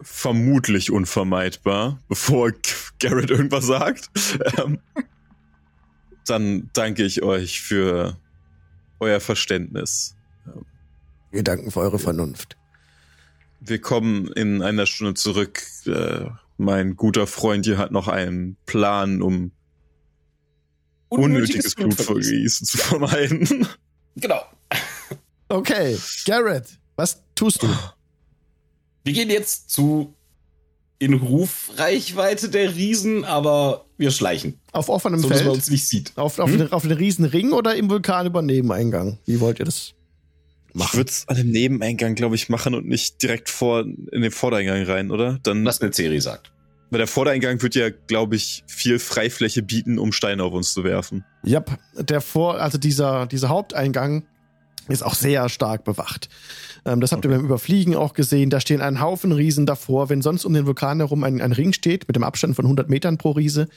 vermutlich 0.00 0.92
unvermeidbar, 0.92 2.00
bevor 2.08 2.52
Garrett 3.00 3.30
irgendwas 3.30 3.66
sagt. 3.66 4.10
Dann 6.26 6.70
danke 6.72 7.04
ich 7.04 7.22
euch 7.22 7.60
für 7.60 8.18
euer 9.00 9.20
Verständnis. 9.20 10.16
Wir 11.30 11.42
danken 11.42 11.70
für 11.70 11.80
eure 11.80 11.98
Vernunft. 11.98 12.56
Wir 13.60 13.80
kommen 13.80 14.28
in 14.32 14.62
einer 14.62 14.86
Stunde 14.86 15.14
zurück. 15.14 15.62
Äh, 15.86 16.26
mein 16.58 16.96
guter 16.96 17.26
Freund 17.26 17.66
hier 17.66 17.78
hat 17.78 17.90
noch 17.92 18.08
einen 18.08 18.56
Plan, 18.66 19.22
um 19.22 19.52
unnötiges 21.08 21.74
Blutvergießen 21.74 22.66
zu 22.66 22.78
vermeiden. 22.78 23.66
Genau. 24.18 24.40
Okay, 25.50 25.94
Garrett, 26.24 26.78
was 26.96 27.22
tust 27.34 27.62
du? 27.62 27.68
Wir 29.04 29.12
gehen 29.12 29.28
jetzt 29.28 29.68
zu 29.68 30.14
in 30.98 31.14
Rufreichweite 31.14 32.48
der 32.48 32.74
Riesen, 32.74 33.24
aber 33.24 33.84
wir 33.98 34.10
schleichen. 34.10 34.58
Auf 34.72 34.88
offenem 34.88 35.20
So, 35.20 35.28
dass 35.28 35.38
man 35.38 35.44
Feld? 35.48 35.56
uns 35.56 35.70
nicht 35.70 35.88
sieht. 35.88 36.12
Auf, 36.16 36.38
auf, 36.38 36.50
den, 36.50 36.72
auf 36.72 36.82
den 36.82 36.92
Riesenring 36.92 37.52
oder 37.52 37.74
im 37.74 37.90
Vulkan 37.90 38.26
über 38.26 38.42
Nebeneingang? 38.42 39.18
Wie 39.26 39.40
wollt 39.40 39.58
ihr 39.58 39.64
das 39.66 39.92
Ich 40.68 40.74
machen? 40.74 40.96
würde 40.96 41.10
es 41.10 41.28
an 41.28 41.36
dem 41.36 41.50
Nebeneingang, 41.50 42.14
glaube 42.14 42.34
ich, 42.34 42.48
machen 42.48 42.74
und 42.74 42.86
nicht 42.86 43.22
direkt 43.22 43.50
vor 43.50 43.80
in 43.82 44.22
den 44.22 44.30
Vordereingang 44.30 44.84
rein, 44.84 45.10
oder? 45.10 45.38
Dann, 45.42 45.64
Was 45.64 45.80
eine 45.80 45.92
Serie 45.92 46.20
sagt. 46.20 46.50
weil 46.90 46.98
der 46.98 47.06
Vordereingang 47.08 47.60
wird 47.62 47.74
ja, 47.74 47.90
glaube 47.90 48.36
ich, 48.36 48.64
viel 48.66 48.98
Freifläche 48.98 49.62
bieten, 49.62 49.98
um 49.98 50.12
Steine 50.12 50.44
auf 50.44 50.52
uns 50.52 50.72
zu 50.72 50.82
werfen. 50.84 51.24
Ja, 51.44 51.62
der 51.98 52.20
Vor, 52.20 52.58
also 52.60 52.78
dieser, 52.78 53.26
dieser 53.26 53.48
Haupteingang 53.48 54.24
ist 54.88 55.02
auch 55.02 55.14
sehr 55.14 55.48
stark 55.48 55.84
bewacht. 55.84 56.28
Ähm, 56.86 57.00
das 57.00 57.12
habt 57.12 57.24
ihr 57.24 57.30
beim 57.30 57.44
Überfliegen 57.44 57.94
auch 57.96 58.14
gesehen. 58.14 58.48
Da 58.48 58.60
stehen 58.60 58.80
ein 58.80 59.00
Haufen 59.00 59.32
Riesen 59.32 59.66
davor. 59.66 60.08
Wenn 60.08 60.22
sonst 60.22 60.44
um 60.44 60.54
den 60.54 60.66
Vulkan 60.66 60.98
herum 61.00 61.24
ein, 61.24 61.40
ein 61.42 61.52
Ring 61.52 61.72
steht, 61.72 62.06
mit 62.08 62.16
dem 62.16 62.22
Abstand 62.22 62.54
von 62.56 62.64
100 62.64 62.88
Metern 62.88 63.18
pro 63.18 63.32
Riese, 63.32 63.62
ein 63.62 63.68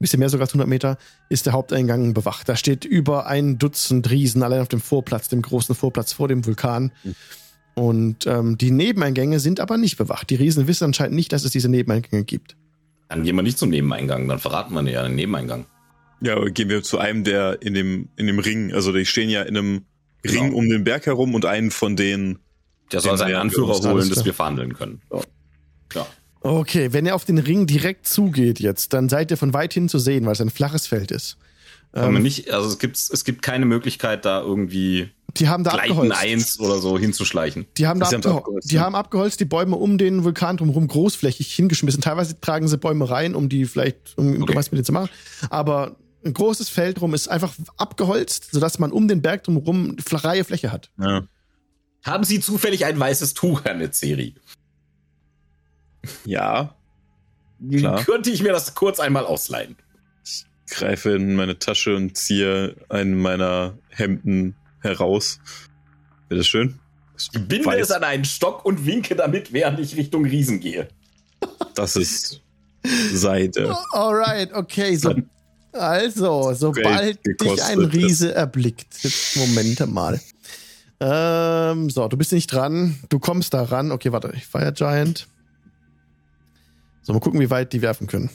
bisschen 0.00 0.18
mehr 0.18 0.28
sogar 0.30 0.44
als 0.46 0.52
100 0.52 0.68
Meter, 0.68 0.96
ist 1.28 1.46
der 1.46 1.52
Haupteingang 1.52 2.14
bewacht. 2.14 2.48
Da 2.48 2.56
steht 2.56 2.84
über 2.84 3.26
ein 3.26 3.58
Dutzend 3.58 4.10
Riesen 4.10 4.42
allein 4.42 4.60
auf 4.62 4.68
dem 4.68 4.80
Vorplatz, 4.80 5.28
dem 5.28 5.42
großen 5.42 5.74
Vorplatz 5.74 6.12
vor 6.12 6.26
dem 6.26 6.44
Vulkan. 6.46 6.90
Und 7.74 8.26
ähm, 8.26 8.56
die 8.56 8.70
Nebeneingänge 8.70 9.40
sind 9.40 9.60
aber 9.60 9.76
nicht 9.76 9.96
bewacht. 9.96 10.30
Die 10.30 10.36
Riesen 10.36 10.66
wissen 10.66 10.84
anscheinend 10.84 11.16
nicht, 11.16 11.32
dass 11.32 11.44
es 11.44 11.50
diese 11.50 11.68
Nebeneingänge 11.68 12.24
gibt. 12.24 12.56
Dann 13.08 13.24
gehen 13.24 13.36
wir 13.36 13.42
nicht 13.42 13.58
zum 13.58 13.70
Nebeneingang, 13.70 14.26
dann 14.26 14.38
verraten 14.38 14.74
wir 14.74 14.82
ja 14.90 15.02
den 15.02 15.14
Nebeneingang. 15.14 15.66
Ja, 16.20 16.36
aber 16.36 16.50
gehen 16.50 16.68
wir 16.68 16.82
zu 16.82 16.98
einem, 16.98 17.22
der 17.22 17.60
in 17.62 17.74
dem, 17.74 18.08
in 18.16 18.26
dem 18.26 18.38
Ring, 18.38 18.72
also 18.72 18.92
die 18.92 19.04
stehen 19.04 19.28
ja 19.28 19.42
in 19.42 19.56
einem 19.56 19.82
Ring 20.24 20.44
Genau. 20.46 20.56
um 20.56 20.68
den 20.70 20.84
Berg 20.84 21.06
herum 21.06 21.34
und 21.34 21.44
einen 21.44 21.70
von 21.70 21.96
denen. 21.96 22.38
Der 22.94 23.00
soll 23.00 23.18
seinen 23.18 23.36
Anführer 23.36 23.74
holen, 23.74 23.98
dass 23.98 24.10
klar. 24.10 24.24
wir 24.24 24.34
verhandeln 24.34 24.74
können. 24.74 25.02
Ja. 25.94 26.06
Okay, 26.40 26.92
wenn 26.92 27.06
ihr 27.06 27.14
auf 27.14 27.24
den 27.24 27.38
Ring 27.38 27.66
direkt 27.66 28.06
zugeht 28.06 28.60
jetzt, 28.60 28.92
dann 28.92 29.08
seid 29.08 29.30
ihr 29.30 29.38
von 29.38 29.54
weit 29.54 29.72
hin 29.72 29.88
zu 29.88 29.98
sehen, 29.98 30.26
weil 30.26 30.32
es 30.32 30.40
ein 30.42 30.50
flaches 30.50 30.86
Feld 30.86 31.10
ist. 31.10 31.38
Kann 31.92 32.06
man 32.06 32.16
Ähm, 32.16 32.22
nicht, 32.22 32.50
also 32.50 32.68
es 32.68 32.78
gibt, 32.78 32.96
es 32.96 33.24
gibt 33.24 33.40
keine 33.40 33.64
Möglichkeit, 33.64 34.24
da 34.24 34.42
irgendwie 34.42 35.08
die 35.36 35.48
haben 35.48 35.64
da 35.64 35.70
Gleiten 35.70 35.92
abgeholzt. 35.92 36.22
1 36.22 36.60
oder 36.60 36.78
so 36.78 36.98
hinzuschleichen. 36.98 37.66
Die 37.76 37.86
haben, 37.86 37.98
da 37.98 38.06
Sie 38.06 38.14
haben's 38.14 38.26
abgeho 38.26 38.38
abgeholzt, 38.38 38.70
die 38.70 38.74
ja. 38.76 38.80
haben 38.82 38.94
abgeholzt, 38.94 39.40
die 39.40 39.44
Bäume 39.44 39.76
um 39.76 39.98
den 39.98 40.22
Vulkan 40.22 40.56
drumherum 40.56 40.86
großflächig 40.86 41.52
hingeschmissen. 41.54 42.02
Teilweise 42.02 42.40
tragen 42.40 42.68
sie 42.68 42.78
Bäume 42.78 43.08
rein, 43.08 43.34
um 43.34 43.48
die 43.48 43.64
vielleicht, 43.64 44.16
um 44.16 44.42
Okay. 44.42 44.54
was 44.54 44.70
mit 44.70 44.78
denen 44.78 44.84
zu 44.84 44.92
machen. 44.92 45.08
Aber 45.50 45.96
ein 46.24 46.34
großes 46.34 46.68
Feld 46.68 47.00
rum 47.00 47.14
ist 47.14 47.28
einfach 47.28 47.52
abgeholzt, 47.76 48.48
sodass 48.52 48.78
man 48.78 48.92
um 48.92 49.08
den 49.08 49.22
Berg 49.22 49.44
drumherum 49.44 49.96
freie 49.98 50.44
Fläche 50.44 50.70
hat. 50.72 50.90
Ja. 51.00 51.22
Haben 52.04 52.24
Sie 52.24 52.38
zufällig 52.38 52.84
ein 52.84 52.98
weißes 53.00 53.34
Tuch, 53.34 53.64
Herr 53.64 53.74
Netzeri? 53.74 54.34
ja. 56.24 56.76
Klar. 57.70 58.04
Könnte 58.04 58.30
ich 58.30 58.42
mir 58.42 58.52
das 58.52 58.74
kurz 58.74 59.00
einmal 59.00 59.24
ausleihen? 59.24 59.76
Greife 60.68 61.12
in 61.12 61.34
meine 61.34 61.58
Tasche 61.58 61.96
und 61.96 62.16
ziehe 62.16 62.76
einen 62.90 63.16
meiner 63.16 63.78
Hemden 63.88 64.54
heraus. 64.80 65.38
Wäre 66.28 66.40
das 66.40 66.46
schön? 66.46 66.78
Ich 67.18 67.30
binde 67.30 67.66
Weiß. 67.66 67.84
es 67.84 67.90
an 67.90 68.04
einen 68.04 68.24
Stock 68.24 68.64
und 68.64 68.84
winke 68.84 69.14
damit, 69.14 69.52
während 69.52 69.78
ich 69.80 69.96
Richtung 69.96 70.24
Riesen 70.24 70.60
gehe. 70.60 70.88
Das 71.74 71.96
ist 71.96 72.42
Seide. 73.12 73.74
Alright, 73.92 74.52
okay. 74.52 74.96
So, 74.96 75.14
also, 75.72 76.52
sobald 76.54 77.18
dich 77.24 77.62
ein. 77.62 77.78
Riese 77.78 78.34
erblickt. 78.34 79.02
Jetzt, 79.02 79.36
Momente 79.36 79.86
mal. 79.86 80.20
Ähm, 81.06 81.90
so, 81.90 82.08
du 82.08 82.16
bist 82.16 82.32
nicht 82.32 82.46
dran. 82.50 82.98
Du 83.10 83.18
kommst 83.18 83.52
da 83.52 83.62
ran. 83.62 83.92
Okay, 83.92 84.10
warte. 84.12 84.32
Fire 84.50 84.72
Giant. 84.72 85.26
So, 87.02 87.12
mal 87.12 87.20
gucken, 87.20 87.40
wie 87.40 87.50
weit 87.50 87.72
die 87.74 87.82
werfen 87.82 88.06
können. 88.06 88.30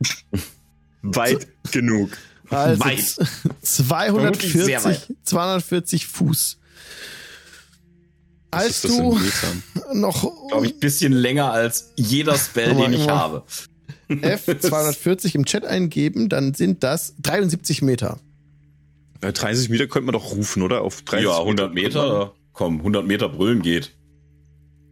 Weit 1.02 1.46
genug. 1.70 2.10
Also 2.50 2.82
Weit. 2.84 3.00
z- 3.00 3.28
Vermutlich 3.86 4.52
sehr 4.52 4.80
240, 4.80 5.16
240 5.22 6.06
Fuß. 6.08 6.58
Was 8.50 8.62
Als 8.64 8.82
du 8.82 9.18
noch 9.94 10.48
Glaube 10.48 10.66
ich, 10.66 10.74
ein 10.74 10.80
bisschen 10.80 11.12
länger 11.12 11.52
als 11.52 11.92
jeder 11.96 12.36
Spell, 12.38 12.74
den 12.74 12.92
ich 12.92 13.08
habe. 13.08 13.44
F240 14.08 15.34
im 15.34 15.44
Chat 15.44 15.64
eingeben, 15.64 16.28
dann 16.28 16.54
sind 16.54 16.82
das 16.82 17.14
73 17.22 17.82
Meter. 17.82 18.18
Bei 19.24 19.32
30 19.32 19.70
Meter 19.70 19.86
könnte 19.86 20.04
man 20.06 20.12
doch 20.12 20.32
rufen, 20.32 20.62
oder? 20.62 20.82
Auf 20.82 21.00
30 21.02 21.24
Ja, 21.26 21.38
100 21.38 21.72
Meter. 21.72 22.34
Komm, 22.52 22.78
100 22.78 23.06
Meter 23.06 23.28
brüllen 23.30 23.62
geht. 23.62 23.96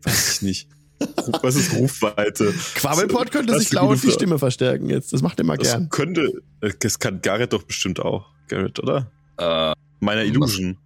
Weiß 0.05 0.37
ich 0.37 0.43
nicht. 0.43 0.69
Was 1.43 1.55
ist 1.57 1.75
Rufweite? 1.75 2.55
Quabbelpot 2.77 3.31
könnte 3.31 3.53
Das 3.53 3.63
sich 3.65 3.73
laut 3.73 4.03
die. 4.03 4.11
Stimme 4.11 4.39
verstärken 4.39 4.89
jetzt. 4.89 5.13
Das 5.13 5.21
macht 5.21 5.39
er 5.39 5.45
Das 5.59 5.69
gern. 5.73 5.89
könnte. 5.91 6.43
Das 6.81 6.99
kann 6.99 7.21
Garrett 7.21 7.53
doch 7.53 7.65
bestimmt 7.65 8.01
auch. 8.01 8.27
Garrett, 8.49 8.79
oder? 8.81 9.11
Äh, 9.37 9.75
Meiner 10.01 10.23
Illusion. 10.25 10.79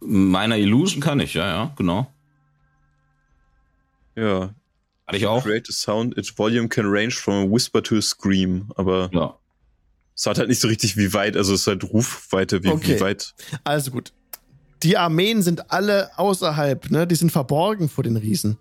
meiner 0.00 0.58
Illusion 0.58 1.00
kann 1.00 1.20
ich, 1.20 1.34
ja, 1.34 1.46
ja, 1.46 1.72
genau. 1.76 2.12
Ja. 4.16 4.54
Hatte 5.06 5.16
ich 5.18 5.26
auch. 5.26 5.44
Create 5.44 5.68
a 5.68 5.72
sound, 5.72 6.16
its 6.18 6.36
volume 6.36 6.68
can 6.68 6.86
range 6.86 7.12
from 7.12 7.34
a 7.34 7.50
whisper 7.52 7.82
to 7.82 7.96
a 7.96 8.02
scream. 8.02 8.72
Aber 8.76 9.10
Ja. 9.12 9.38
Es 10.16 10.26
hat 10.26 10.38
halt 10.38 10.48
nicht 10.48 10.60
so 10.60 10.68
richtig 10.68 10.96
wie 10.96 11.12
weit, 11.12 11.36
also 11.36 11.54
es 11.54 11.62
ist 11.62 11.66
halt 11.66 11.84
Rufweite, 11.84 12.62
wie, 12.62 12.68
Okay. 12.68 12.96
wie 12.96 13.00
weit. 13.00 13.34
Also 13.64 13.90
gut. 13.90 14.12
Die 14.82 14.96
Armeen 14.96 15.42
sind 15.42 15.70
alle 15.72 16.10
außerhalb, 16.18 16.90
ne? 16.90 17.06
Die 17.06 17.14
sind 17.14 17.32
verborgen 17.32 17.88
vor 17.88 18.04
den 18.04 18.16
Riesen. 18.16 18.58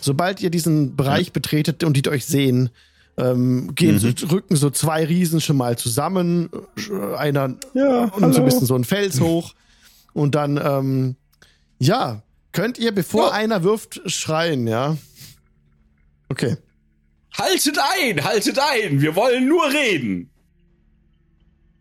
Sobald 0.00 0.40
ihr 0.40 0.50
diesen 0.50 0.96
Bereich 0.96 1.32
betretet 1.32 1.82
und 1.84 1.96
die 1.96 2.08
euch 2.08 2.24
sehen, 2.26 2.70
ähm, 3.16 3.74
gehen 3.74 3.94
Mhm. 3.96 4.14
so, 4.16 4.26
rücken 4.28 4.56
so 4.56 4.70
zwei 4.70 5.04
Riesen 5.04 5.40
schon 5.40 5.56
mal 5.56 5.76
zusammen, 5.78 6.48
äh, 6.90 7.16
einer 7.16 7.56
Ja, 7.74 8.04
und 8.06 8.32
so 8.32 8.40
ein 8.40 8.44
bisschen 8.44 8.66
so 8.66 8.74
ein 8.76 8.84
Fels 8.84 9.20
hoch. 9.20 9.54
Und 10.12 10.34
dann, 10.34 10.60
ähm, 10.62 11.16
ja, 11.78 12.22
könnt 12.52 12.78
ihr, 12.78 12.92
bevor 12.92 13.28
Ja. 13.28 13.32
einer 13.32 13.62
wirft, 13.64 14.00
schreien, 14.06 14.66
ja? 14.68 14.96
Okay. 16.28 16.56
Haltet 17.36 17.78
ein, 18.00 18.22
haltet 18.24 18.58
ein, 18.58 19.00
wir 19.00 19.16
wollen 19.16 19.48
nur 19.48 19.64
reden. 19.72 20.30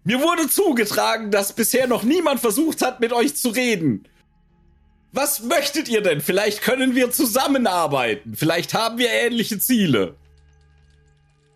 Mir 0.03 0.21
wurde 0.21 0.49
zugetragen, 0.49 1.31
dass 1.31 1.53
bisher 1.53 1.87
noch 1.87 2.03
niemand 2.03 2.39
versucht 2.41 2.81
hat, 2.81 2.99
mit 2.99 3.13
euch 3.13 3.35
zu 3.35 3.49
reden. 3.49 4.07
Was 5.11 5.41
möchtet 5.41 5.87
ihr 5.87 6.01
denn? 6.01 6.21
Vielleicht 6.21 6.61
können 6.61 6.95
wir 6.95 7.11
zusammenarbeiten. 7.11 8.35
Vielleicht 8.35 8.73
haben 8.73 8.97
wir 8.97 9.09
ähnliche 9.11 9.59
Ziele. 9.59 10.15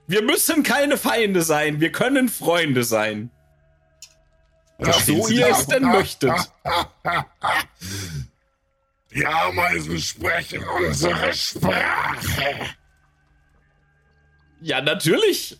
Wir 0.05 0.21
müssen 0.21 0.63
keine 0.63 0.97
Feinde 0.97 1.41
sein, 1.41 1.81
wir 1.81 1.91
können 1.91 2.29
Freunde 2.29 2.83
sein. 2.83 3.29
So 5.05 5.27
ihr 5.27 5.47
es 5.47 5.65
denn 5.65 5.83
möchtet. 5.83 6.31
Die 9.11 9.25
Ameisen 9.25 9.99
sprechen 9.99 10.63
unsere 10.63 11.33
Sprache. 11.33 12.75
Ja, 14.61 14.81
natürlich. 14.81 15.57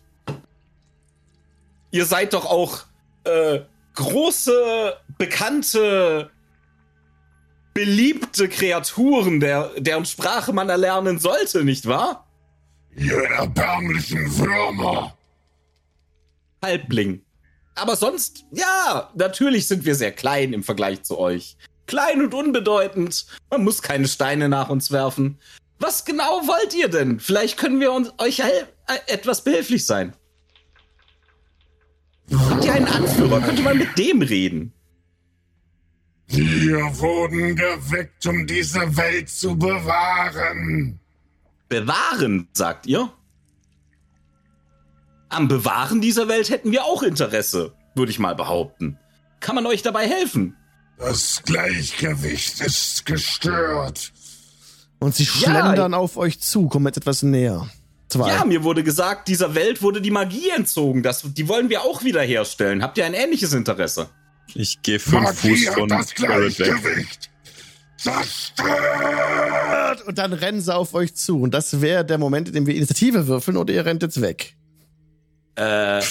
Ihr 1.98 2.06
seid 2.06 2.34
doch 2.34 2.46
auch 2.46 2.82
äh, 3.24 3.62
große, 3.96 4.98
bekannte, 5.18 6.30
beliebte 7.74 8.50
Kreaturen, 8.50 9.40
der, 9.40 9.72
deren 9.78 10.06
Sprache 10.06 10.54
man 10.54 10.70
erlernen 10.70 11.18
sollte, 11.18 11.64
nicht 11.64 11.88
wahr? 11.88 12.28
Ihr 12.96 13.24
erbärmlichen 13.24 14.38
Würmer. 14.38 15.18
Halbling. 16.62 17.26
Aber 17.74 17.96
sonst, 17.96 18.46
ja, 18.52 19.10
natürlich 19.16 19.68
sind 19.68 19.84
wir 19.84 19.96
sehr 19.96 20.12
klein 20.12 20.54
im 20.54 20.62
Vergleich 20.62 21.02
zu 21.02 21.18
euch. 21.18 21.58
Klein 21.88 22.22
und 22.22 22.36
unbedeutend. 22.36 23.26
Man 23.50 23.64
muss 23.64 23.82
keine 23.82 24.08
Steine 24.08 24.50
nach 24.50 24.70
uns 24.70 24.92
werfen. 24.92 25.40
Was 25.80 26.06
genau 26.06 26.46
wollt 26.46 26.76
ihr 26.76 26.90
denn? 26.90 27.20
Vielleicht 27.20 27.58
können 27.58 27.80
wir 27.80 27.92
uns, 27.92 28.14
euch 28.20 28.42
äh, 28.42 28.66
etwas 29.08 29.44
behilflich 29.44 29.88
sein. 29.88 30.16
Habt 32.34 32.66
ihr 32.66 32.74
einen 32.74 32.88
Anführer? 32.88 33.42
Könnte 33.42 33.62
man 33.62 33.78
mit 33.78 33.98
dem 33.98 34.22
reden? 34.22 34.74
Wir 36.28 36.78
wurden 37.00 37.56
geweckt, 37.56 38.26
um 38.26 38.46
diese 38.46 38.98
Welt 38.98 39.30
zu 39.30 39.58
bewahren. 39.58 41.00
Bewahren, 41.70 42.50
sagt 42.52 42.86
ihr? 42.86 43.10
Am 45.30 45.48
Bewahren 45.48 46.02
dieser 46.02 46.28
Welt 46.28 46.50
hätten 46.50 46.72
wir 46.72 46.84
auch 46.84 47.04
Interesse, 47.04 47.74
würde 47.96 48.12
ich 48.12 48.20
mal 48.20 48.36
behaupten. 48.36 48.98
Kann 49.40 49.56
man 49.56 49.66
euch 49.66 49.82
dabei 49.82 50.08
helfen? 50.08 50.56
Das 50.98 51.42
Gleichgewicht 51.44 52.60
ist 52.62 53.06
gestört. 53.06 54.12
Und 55.00 55.16
sie 55.16 55.24
Ja, 55.24 55.30
schlendern 55.30 55.94
auf 55.94 56.18
euch 56.18 56.40
zu, 56.40 56.68
kommen 56.68 56.88
jetzt 56.88 56.98
etwas 56.98 57.24
näher. 57.24 57.70
Zwei. 58.10 58.30
Ja, 58.30 58.46
mir 58.46 58.64
wurde 58.64 58.84
gesagt, 58.84 59.28
dieser 59.28 59.54
Welt 59.54 59.82
wurde 59.82 60.02
die 60.02 60.12
Magie 60.12 60.50
entzogen. 60.50 61.04
Das, 61.04 61.24
die 61.26 61.48
wollen 61.50 61.70
wir 61.70 61.82
auch 61.82 62.04
wiederherstellen. 62.04 62.82
Habt 62.82 62.98
ihr 62.98 63.06
ein 63.06 63.14
ähnliches 63.14 63.54
Interesse? 63.54 64.10
Ich 64.56 64.82
gehe 64.82 65.00
fünf 65.00 65.24
Magie 65.24 65.66
Fuß 65.66 65.74
von 65.74 65.90
das. 65.90 66.14
Gleichgewicht. 66.16 67.30
Zerstört. 67.98 68.68
und 70.06 70.18
dann 70.18 70.32
rennen 70.32 70.62
sie 70.62 70.74
auf 70.74 70.94
euch 70.94 71.16
zu. 71.16 71.42
Und 71.42 71.54
das 71.54 71.82
wäre 71.82 72.06
der 72.06 72.18
Moment, 72.18 72.48
in 72.48 72.54
dem 72.54 72.66
wir 72.68 72.76
Initiative 72.76 73.28
würfeln 73.28 73.58
oder 73.58 73.74
ihr 73.74 73.86
rennt 73.86 74.04
jetzt 74.04 74.22
weg. 74.22 74.56
Äh, 75.56 75.62
er, 75.62 76.04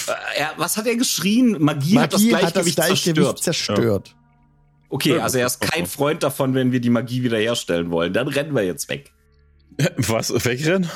was 0.57 0.75
hat 0.77 0.85
er 0.85 0.97
geschrien? 0.97 1.55
Magie, 1.59 1.97
hat 1.97 2.11
das 2.13 2.21
Magie 2.21 2.29
Gleichgewicht, 2.29 2.55
hat 2.55 2.55
das 2.57 2.75
Gleichgewicht 2.75 3.37
zerstört. 3.39 4.05
zerstört. 4.07 4.15
Okay, 4.89 5.19
also 5.19 5.37
er 5.37 5.47
ist 5.47 5.61
kein 5.61 5.85
Freund 5.85 6.23
davon, 6.23 6.53
wenn 6.53 6.71
wir 6.71 6.79
die 6.79 6.89
Magie 6.89 7.23
wiederherstellen 7.23 7.89
wollen. 7.89 8.13
Dann 8.13 8.27
rennen 8.27 8.53
wir 8.53 8.63
jetzt 8.63 8.89
weg. 8.89 9.11
Was? 9.97 10.33
Wegrennen? 10.45 10.89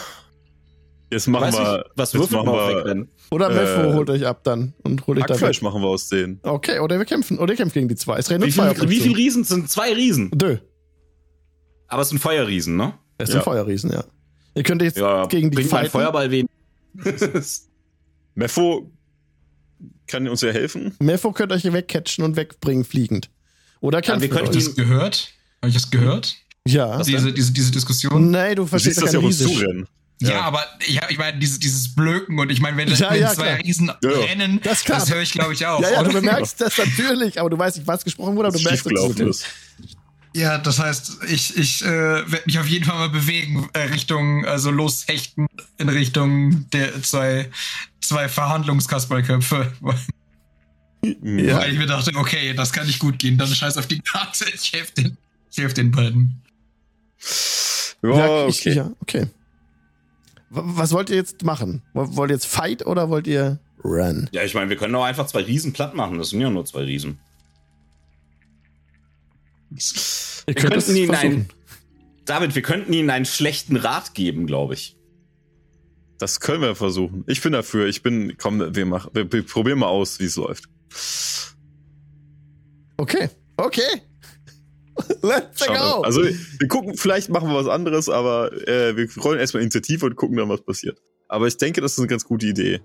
Jetzt 1.11 1.27
machen 1.27 1.43
Weiß 1.43 1.55
wir. 1.57 1.77
nicht, 1.79 1.85
was 1.95 2.15
auf 2.15 2.31
wir 2.31 2.39
Wegrennen? 2.45 3.09
Oder 3.31 3.49
Äh, 3.51 3.55
Mefo 3.55 3.93
holt 3.95 4.09
euch 4.09 4.25
ab 4.25 4.43
dann 4.45 4.73
und 4.83 5.05
holt 5.07 5.17
euch 5.17 5.25
da 5.25 5.29
weg. 5.33 5.41
Hackfleisch 5.41 5.61
machen 5.61 5.81
wir 5.81 5.87
aus 5.89 6.07
denen. 6.07 6.39
Okay, 6.43 6.79
oder 6.79 6.97
wir 6.99 7.05
kämpfen. 7.05 7.37
Oder 7.37 7.51
ihr 7.53 7.57
kämpft 7.57 7.73
gegen 7.73 7.89
die 7.89 7.95
zwei. 7.95 8.17
Es 8.17 8.29
rennen 8.29 8.45
Wie 8.45 8.51
viele 8.51 8.73
viel 8.89 9.13
Riesen 9.15 9.43
sind 9.43 9.69
zwei 9.69 9.93
Riesen? 9.93 10.31
Dö. 10.31 10.57
Aber 11.87 12.01
es 12.03 12.09
sind 12.09 12.19
Feuerriesen, 12.19 12.77
ne? 12.77 12.93
Das 13.17 13.27
sind 13.29 13.39
Ja. 13.39 13.43
Feuerriesen, 13.43 13.91
ja. 13.91 14.05
Ihr 14.55 14.63
könnt 14.63 14.81
jetzt 14.81 14.97
Ja, 14.97 15.25
gegen 15.25 15.51
die 15.51 15.63
fighten. 15.63 15.91
Feuerball 15.91 16.31
wen. 16.31 16.47
Mepho 18.35 18.89
kann 20.07 20.27
uns 20.27 20.41
ja 20.41 20.51
helfen. 20.51 20.93
Mefo 20.99 21.31
könnt 21.33 21.51
euch 21.51 21.63
wegcatchen 21.71 22.23
und 22.23 22.35
wegbringen, 22.37 22.85
fliegend. 22.85 23.29
Oder 23.81 24.01
kämpfen 24.01 24.29
wir 24.31 24.37
Habt 24.37 24.49
ihr 24.49 24.57
euch. 24.59 24.65
das 24.65 24.75
gehört? 24.75 25.33
Habe 25.61 25.69
ich 25.69 25.73
das 25.73 25.89
gehört? 25.91 26.35
Ja. 26.65 27.01
Diese, 27.03 27.33
diese, 27.33 27.51
diese 27.51 27.71
Diskussion? 27.71 28.31
Nein, 28.31 28.55
du 28.55 28.63
Du 28.63 28.67
verstehst 28.67 28.97
ja 28.97 29.03
das 29.03 29.13
ja 29.13 29.19
kein 29.19 29.27
Riesisch. 29.27 29.65
Zurennen. 30.25 30.39
Ja, 30.41 30.45
aber 30.47 30.65
ich, 30.87 30.97
hab- 31.01 31.11
ich 31.11 31.17
meine, 31.17 31.37
dieses, 31.39 31.59
dieses 31.59 31.93
Blöken 31.93 32.39
und 32.39 32.49
ich 32.51 32.59
meine, 32.61 32.77
wenn, 32.77 32.87
Ja, 32.89 33.11
wenn 33.11 33.21
ja, 33.21 33.33
zwei 33.33 33.43
klar. 33.55 33.57
Riesen 33.59 33.87
Ja, 34.03 34.11
ja. 34.11 34.19
rennen, 34.25 34.59
Das 34.63 34.83
das 34.83 35.11
höre 35.13 35.21
ich, 35.21 35.31
glaube 35.31 35.53
ich, 35.53 35.65
auch. 35.65 35.81
Ja, 35.81 35.91
ja, 35.91 36.03
du 36.03 36.11
bemerkst 36.13 36.59
das 36.61 36.77
natürlich, 36.77 37.39
aber 37.39 37.49
du 37.49 37.57
weißt 37.57 37.77
nicht, 37.77 37.87
was 37.87 38.03
gesprochen 38.03 38.35
wurde, 38.35 38.47
aber 38.49 38.57
du 38.57 38.63
merkst 38.63 38.85
es. 39.21 39.43
Ja, 40.33 40.57
das 40.59 40.79
heißt, 40.79 41.17
ich, 41.27 41.57
ich 41.57 41.81
äh, 41.83 41.87
werde 41.89 42.43
mich 42.45 42.57
auf 42.57 42.65
jeden 42.67 42.85
Fall 42.85 42.95
mal 42.97 43.09
bewegen, 43.09 43.69
äh, 43.73 43.79
Richtung, 43.79 44.45
also 44.45 44.71
loshechten 44.71 45.47
in 45.77 45.89
Richtung 45.89 46.69
der 46.71 47.03
zwei, 47.03 47.49
zwei 47.99 48.29
Verhandlungskasperlköpfe. 48.29 49.73
Ja. 51.03 51.57
Weil 51.57 51.73
ich 51.73 51.77
mir 51.79 51.85
dachte, 51.87 52.11
okay, 52.15 52.53
das 52.53 52.71
kann 52.71 52.87
nicht 52.87 52.99
gut 52.99 53.19
gehen, 53.19 53.37
dann 53.37 53.47
scheiß 53.53 53.75
auf 53.77 53.87
die 53.87 53.99
Karte. 53.99 54.45
Ich 54.53 54.71
helfe 54.71 54.93
den, 54.93 55.17
ich 55.51 55.57
helf 55.57 55.73
den 55.73 55.91
beiden. 55.91 56.41
Ja, 58.03 58.09
Ja, 58.17 58.47
ich, 58.47 58.59
okay. 58.61 58.73
ja, 58.75 58.91
okay. 59.01 59.27
Was 60.53 60.91
wollt 60.91 61.09
ihr 61.09 61.15
jetzt 61.15 61.43
machen? 61.43 61.81
Wo- 61.93 62.15
Wollt 62.17 62.29
ihr 62.31 62.35
jetzt 62.35 62.45
Fight 62.45 62.85
oder 62.85 63.09
wollt 63.09 63.25
ihr 63.25 63.59
Run? 63.83 64.29
Ja, 64.33 64.43
ich 64.43 64.53
meine, 64.53 64.69
wir 64.69 64.75
können 64.77 64.93
doch 64.93 65.03
einfach 65.05 65.25
zwei 65.27 65.41
Riesen 65.43 65.71
platt 65.73 65.95
machen. 65.95 66.17
Das 66.17 66.29
sind 66.31 66.41
ja 66.41 66.49
nur 66.49 66.65
zwei 66.65 66.81
Riesen. 66.83 67.19
Wir 70.45 70.55
könnten 70.55 70.95
ihnen 70.95 71.15
einen. 71.15 71.47
David, 72.25 72.55
wir 72.55 72.61
könnten 72.61 72.93
ihnen 72.93 73.09
einen 73.09 73.25
schlechten 73.25 73.77
Rat 73.77 74.13
geben, 74.13 74.45
glaube 74.45 74.73
ich. 74.73 74.97
Das 76.19 76.39
können 76.39 76.61
wir 76.61 76.75
versuchen. 76.75 77.23
Ich 77.27 77.41
bin 77.41 77.53
dafür. 77.53 77.87
Ich 77.87 78.03
bin, 78.03 78.35
komm, 78.37 78.75
wir 78.75 78.85
machen, 78.85 79.09
wir, 79.13 79.31
wir 79.31 79.43
probieren 79.45 79.79
mal 79.79 79.87
aus, 79.87 80.19
wie 80.19 80.25
es 80.25 80.35
läuft. 80.35 80.65
Okay, 82.97 83.29
okay. 83.57 84.01
Let's 85.21 85.63
Schauen 85.65 85.75
wir. 85.75 85.79
go. 85.79 86.01
Also, 86.01 86.23
wir 86.23 86.67
gucken, 86.67 86.95
vielleicht 86.97 87.29
machen 87.29 87.49
wir 87.49 87.55
was 87.55 87.67
anderes, 87.67 88.09
aber 88.09 88.51
äh, 88.67 88.95
wir 88.95 89.07
rollen 89.23 89.39
erstmal 89.39 89.61
Initiative 89.61 90.05
und 90.05 90.15
gucken 90.15 90.37
dann, 90.37 90.49
was 90.49 90.61
passiert. 90.61 91.01
Aber 91.27 91.47
ich 91.47 91.57
denke, 91.57 91.81
das 91.81 91.93
ist 91.93 91.99
eine 91.99 92.07
ganz 92.07 92.25
gute 92.25 92.45
Idee, 92.47 92.81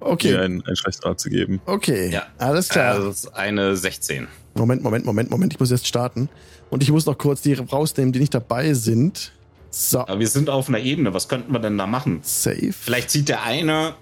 okay, 0.00 0.28
dir 0.28 0.42
einen, 0.42 0.64
einen 0.66 0.76
Schlechtrat 0.76 1.20
zu 1.20 1.30
geben. 1.30 1.60
okay. 1.66 2.10
Ja. 2.10 2.26
Alles 2.38 2.68
klar. 2.68 2.94
Also, 2.94 3.08
das 3.08 3.24
ist 3.24 3.34
eine 3.34 3.76
16. 3.76 4.26
Moment, 4.54 4.82
Moment, 4.82 5.04
Moment, 5.04 5.30
Moment. 5.30 5.52
Ich 5.52 5.60
muss 5.60 5.70
jetzt 5.70 5.86
starten. 5.86 6.28
Und 6.70 6.82
ich 6.82 6.90
muss 6.90 7.06
noch 7.06 7.18
kurz 7.18 7.42
die 7.42 7.54
rausnehmen, 7.54 8.12
die 8.12 8.18
nicht 8.20 8.34
dabei 8.34 8.74
sind. 8.74 9.32
So, 9.70 10.00
Aber 10.00 10.18
wir 10.18 10.28
sind 10.28 10.48
auf 10.48 10.68
einer 10.68 10.78
Ebene. 10.78 11.12
Was 11.12 11.28
könnten 11.28 11.52
wir 11.52 11.58
denn 11.58 11.76
da 11.78 11.86
machen? 11.86 12.20
safe. 12.22 12.72
Vielleicht 12.72 13.10
sieht 13.10 13.28
der 13.28 13.42
eine 13.42 13.94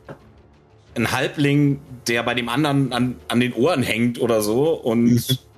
einen 0.95 1.13
Halbling, 1.13 1.81
der 2.07 2.23
bei 2.23 2.35
dem 2.35 2.49
anderen 2.49 2.93
an, 2.93 3.17
an 3.29 3.41
den 3.41 3.53
Ohren 3.53 3.83
hängt 3.83 4.21
oder 4.21 4.43
so. 4.43 4.73
Und 4.75 5.41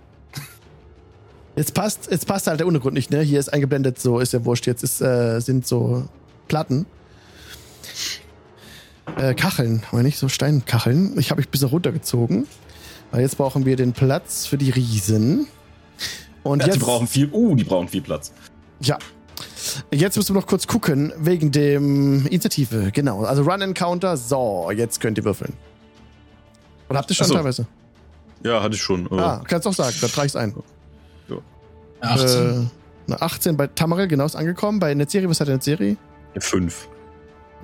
Jetzt 1.57 1.73
passt, 1.73 2.11
jetzt 2.11 2.27
passt 2.27 2.47
halt 2.47 2.61
der 2.61 2.67
Untergrund 2.67 2.95
nicht, 2.95 3.11
ne? 3.11 3.23
Hier 3.23 3.41
ist 3.41 3.49
eingeblendet, 3.49 3.99
so 3.99 4.21
ist 4.21 4.35
ja 4.35 4.45
wurscht. 4.45 4.67
Jetzt 4.67 4.83
ist, 4.83 5.01
äh, 5.01 5.41
sind 5.41 5.67
so 5.67 6.07
Platten. 6.49 6.85
Äh, 9.17 9.35
Kacheln, 9.35 9.83
meine 9.91 10.09
ich, 10.09 10.19
so 10.19 10.29
Steinkacheln. 10.29 11.19
Ich 11.19 11.31
habe 11.31 11.41
ich 11.41 11.49
ein 11.49 11.51
bisschen 11.51 11.69
runtergezogen. 11.69 12.47
Weil 13.11 13.23
jetzt 13.23 13.39
brauchen 13.39 13.65
wir 13.65 13.77
den 13.77 13.93
Platz 13.93 14.47
für 14.47 14.59
die 14.59 14.71
Riesen. 14.71 15.47
Und 16.43 16.61
ja, 16.61 16.67
jetzt, 16.67 16.77
die 16.77 16.81
brauchen 16.81 17.07
viel. 17.07 17.31
Uh, 17.33 17.55
die 17.55 17.65
brauchen 17.65 17.89
viel 17.89 18.03
Platz. 18.03 18.33
ja. 18.81 18.99
Jetzt 19.93 20.17
müssen 20.17 20.35
wir 20.35 20.41
noch 20.41 20.47
kurz 20.47 20.67
gucken, 20.67 21.13
wegen 21.19 21.51
dem 21.51 22.25
Initiative. 22.27 22.91
Genau. 22.93 23.25
Also 23.25 23.43
Run 23.43 23.61
Encounter. 23.61 24.17
So, 24.17 24.71
jetzt 24.71 25.01
könnt 25.01 25.19
ihr 25.19 25.25
würfeln. 25.25 25.53
Oder 26.89 27.01
habt 27.01 27.11
ihr 27.11 27.17
schon 27.17 27.27
so. 27.27 27.35
teilweise? 27.35 27.67
Ja, 28.45 28.63
hatte 28.63 28.77
ich 28.77 28.83
schon. 28.83 29.11
Ah, 29.13 29.43
kannst 29.47 29.67
auch 29.67 29.75
sagen, 29.75 29.95
dann 30.01 30.11
trage 30.11 30.27
ich's 30.27 30.37
ein. 30.37 30.55
18. 32.01 32.29
Äh, 32.29 32.67
eine 33.09 33.23
18 33.23 33.57
bei 33.57 33.67
Tamarel, 33.69 34.09
genau 34.09 34.25
ist 34.25 34.37
angekommen. 34.37 34.79
Bei 34.81 34.93
Netzeri, 34.95 35.29
was 35.29 35.41
hat 35.41 35.49
der 35.49 35.57
Netzeri? 35.57 35.97
Fünf. 36.39 36.89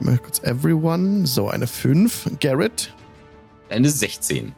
Mal 0.00 0.18
kurz 0.18 0.40
Everyone. 0.42 1.26
So, 1.26 1.48
eine 1.48 1.66
5. 1.66 2.38
Garrett, 2.40 2.92
Eine 3.68 3.90
16. 3.90 4.52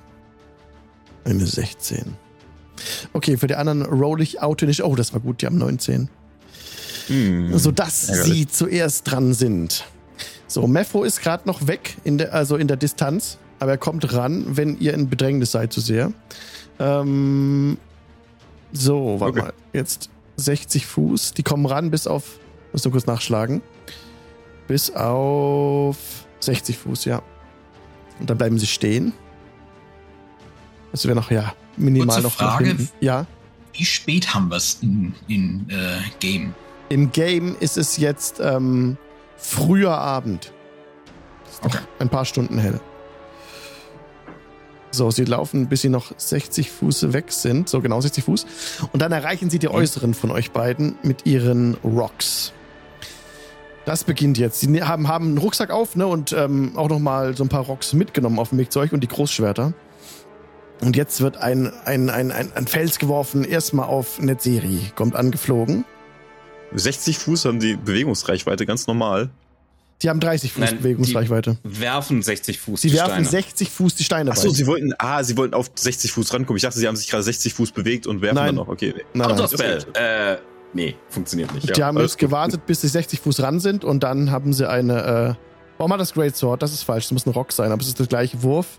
eine 1.24 1.46
16. 1.46 2.16
Okay, 3.12 3.36
für 3.36 3.46
die 3.46 3.54
anderen 3.54 3.82
roll 3.82 4.20
ich 4.20 4.42
Auto 4.42 4.66
nicht. 4.66 4.82
Oh, 4.84 4.94
das 4.94 5.12
war 5.12 5.20
gut, 5.20 5.42
die 5.42 5.46
haben 5.46 5.58
19. 5.58 6.08
Hm. 7.06 7.58
Sodass 7.58 8.08
ärgerlich. 8.08 8.32
sie 8.32 8.46
zuerst 8.48 9.10
dran 9.10 9.34
sind. 9.34 9.84
So, 10.46 10.66
Mefo 10.66 11.04
ist 11.04 11.20
gerade 11.20 11.46
noch 11.46 11.66
weg, 11.66 11.96
in 12.04 12.18
der, 12.18 12.32
also 12.34 12.56
in 12.56 12.68
der 12.68 12.76
Distanz. 12.76 13.38
Aber 13.58 13.72
er 13.72 13.78
kommt 13.78 14.12
ran, 14.12 14.56
wenn 14.56 14.78
ihr 14.78 14.94
in 14.94 15.08
Bedrängnis 15.08 15.52
seid 15.52 15.72
zu 15.72 15.80
sehr. 15.80 16.12
Ähm, 16.78 17.78
so, 18.74 19.18
warte 19.20 19.38
Okay. 19.38 19.42
mal. 19.46 19.54
Jetzt 19.72 20.10
60 20.36 20.84
Fuß. 20.86 21.32
Die 21.34 21.42
kommen 21.42 21.64
ran 21.66 21.90
bis 21.90 22.06
auf. 22.06 22.38
Muss 22.72 22.84
nur 22.84 22.92
kurz 22.92 23.06
nachschlagen. 23.06 23.62
Bis 24.66 24.90
auf 24.94 25.96
60 26.40 26.76
Fuß, 26.78 27.04
ja. 27.06 27.22
Und 28.20 28.28
dann 28.30 28.36
bleiben 28.38 28.58
sie 28.58 28.66
stehen. 28.66 29.12
Das 30.92 31.04
wäre 31.06 31.14
noch, 31.16 31.30
ja, 31.30 31.54
minimal 31.76 32.06
Kurze 32.08 32.22
noch 32.22 32.38
nach 32.40 32.52
Frage. 32.56 32.66
hinten. 32.66 32.88
Ja. 33.00 33.26
Wie 33.72 33.84
spät 33.84 34.34
haben 34.34 34.48
wir 34.48 34.56
es 34.56 34.78
in, 34.82 35.14
in 35.28 35.66
äh, 35.70 35.98
Game? 36.20 36.54
Im 36.88 37.10
Game 37.12 37.56
ist 37.58 37.76
es 37.76 37.96
jetzt 37.96 38.38
ähm, 38.40 38.96
früher 39.36 39.96
Abend. 39.98 40.52
Ist 41.50 41.64
noch 41.64 41.74
Okay. 41.74 41.84
ein 41.98 42.08
paar 42.08 42.24
Stunden 42.24 42.58
hell. 42.58 42.80
So, 44.96 45.10
sie 45.10 45.24
laufen, 45.24 45.68
bis 45.68 45.82
sie 45.82 45.88
noch 45.88 46.12
60 46.16 46.70
Fuß 46.70 47.12
weg 47.12 47.32
sind. 47.32 47.68
So 47.68 47.80
genau 47.80 48.00
60 48.00 48.24
Fuß. 48.24 48.46
Und 48.92 49.02
dann 49.02 49.12
erreichen 49.12 49.50
sie 49.50 49.58
die 49.58 49.68
äußeren 49.68 50.14
von 50.14 50.30
euch 50.30 50.52
beiden 50.52 50.96
mit 51.02 51.26
ihren 51.26 51.74
Rocks. 51.84 52.52
Das 53.84 54.04
beginnt 54.04 54.38
jetzt. 54.38 54.60
Sie 54.60 54.68
ne- 54.68 54.86
haben, 54.88 55.08
haben 55.08 55.26
einen 55.26 55.38
Rucksack 55.38 55.70
auf 55.70 55.96
ne, 55.96 56.06
und 56.06 56.32
ähm, 56.32 56.72
auch 56.76 56.88
nochmal 56.88 57.36
so 57.36 57.44
ein 57.44 57.48
paar 57.48 57.64
Rocks 57.64 57.92
mitgenommen 57.92 58.38
auf 58.38 58.50
dem 58.50 58.58
Weg 58.58 58.72
zu 58.72 58.80
euch 58.80 58.92
und 58.92 59.00
die 59.00 59.08
Großschwerter. 59.08 59.74
Und 60.80 60.96
jetzt 60.96 61.20
wird 61.20 61.36
ein, 61.36 61.72
ein, 61.84 62.10
ein, 62.10 62.30
ein, 62.30 62.52
ein 62.54 62.66
Fels 62.66 62.98
geworfen, 62.98 63.44
erstmal 63.44 63.86
auf 63.86 64.20
Netzeri. 64.20 64.92
Kommt 64.94 65.16
angeflogen. 65.16 65.84
60 66.72 67.18
Fuß 67.18 67.44
haben 67.44 67.60
die 67.60 67.76
Bewegungsreichweite, 67.76 68.66
ganz 68.66 68.86
normal. 68.86 69.30
Die 70.04 70.10
haben 70.10 70.20
30 70.20 70.52
Fuß 70.52 70.60
Nein, 70.60 70.76
Bewegungsreichweite. 70.78 71.56
Werfen 71.62 72.20
60 72.22 72.60
Fuß 72.60 72.82
Sie 72.82 72.90
die 72.90 72.94
werfen 72.94 73.12
Steine. 73.24 73.26
60 73.26 73.70
Fuß 73.70 73.94
die 73.94 74.04
Steine 74.04 74.30
Achso, 74.32 74.50
sie 74.50 74.66
wollten, 74.66 74.92
ah, 74.98 75.24
sie 75.24 75.34
wollten 75.38 75.54
auf 75.54 75.70
60 75.74 76.12
Fuß 76.12 76.34
rankommen. 76.34 76.58
Ich 76.58 76.62
dachte, 76.62 76.78
sie 76.78 76.86
haben 76.86 76.94
sich 76.96 77.08
gerade 77.08 77.22
60 77.22 77.54
Fuß 77.54 77.72
bewegt 77.72 78.06
und 78.06 78.20
werfen 78.20 78.34
Nein. 78.34 78.46
dann 78.48 78.54
noch. 78.56 78.68
Okay. 78.68 78.92
Nein, 78.94 79.04
nein. 79.14 79.28
Counterspell. 79.28 79.78
Äh, 79.94 80.36
nee, 80.74 80.94
funktioniert 81.08 81.54
nicht. 81.54 81.74
Die 81.74 81.80
Ja, 81.80 81.86
haben 81.86 81.98
jetzt 81.98 82.18
gewartet, 82.18 82.66
bis 82.66 82.82
sie 82.82 82.88
60 82.88 83.18
Fuß 83.20 83.40
ran 83.40 83.60
sind 83.60 83.82
und 83.82 84.02
dann 84.02 84.30
haben 84.30 84.52
sie 84.52 84.68
eine. 84.68 85.36
Äh, 85.38 85.42
warum 85.78 85.92
hat 85.94 86.00
das 86.00 86.12
Great 86.12 86.36
Sword? 86.36 86.62
Das 86.62 86.74
ist 86.74 86.82
falsch. 86.82 87.04
Das 87.06 87.12
muss 87.12 87.26
ein 87.26 87.30
Rock 87.32 87.52
sein, 87.52 87.72
aber 87.72 87.80
es 87.80 87.88
ist 87.88 87.98
der 87.98 88.06
gleiche 88.06 88.42
Wurf. 88.42 88.78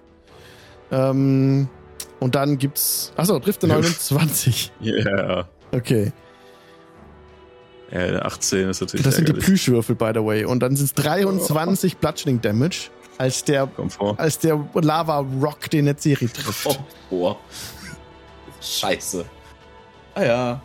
Ähm, 0.92 1.68
und 2.20 2.36
dann 2.36 2.60
gibt's. 2.60 3.12
Achso, 3.16 3.40
trifft 3.40 3.64
der 3.64 3.70
29. 3.70 4.72
Ja. 4.80 5.48
Okay. 5.72 6.12
Ja, 7.92 8.08
der 8.12 8.26
18 8.26 8.70
ist 8.70 8.82
natürlich 8.82 9.06
Das 9.06 9.16
sind 9.16 9.28
die 9.28 9.32
ärgerlich. 9.32 9.46
Plüschwürfel, 9.46 9.96
by 9.96 10.12
the 10.14 10.24
way. 10.24 10.44
Und 10.46 10.60
dann 10.62 10.76
sind 10.76 10.86
es 10.86 10.94
23 10.96 11.98
Bludgeoning 11.98 12.42
Damage, 12.42 12.90
als 13.18 13.44
der, 13.44 13.70
als 14.18 14.40
der 14.40 14.68
Lava 14.74 15.20
Rock 15.42 15.70
den 15.70 15.86
Netzeri 15.86 16.28
trifft. 16.28 16.66
Oh, 16.66 16.76
oh. 17.12 17.36
Scheiße. 18.62 19.26
Ah 20.16 20.24
ja. 20.24 20.62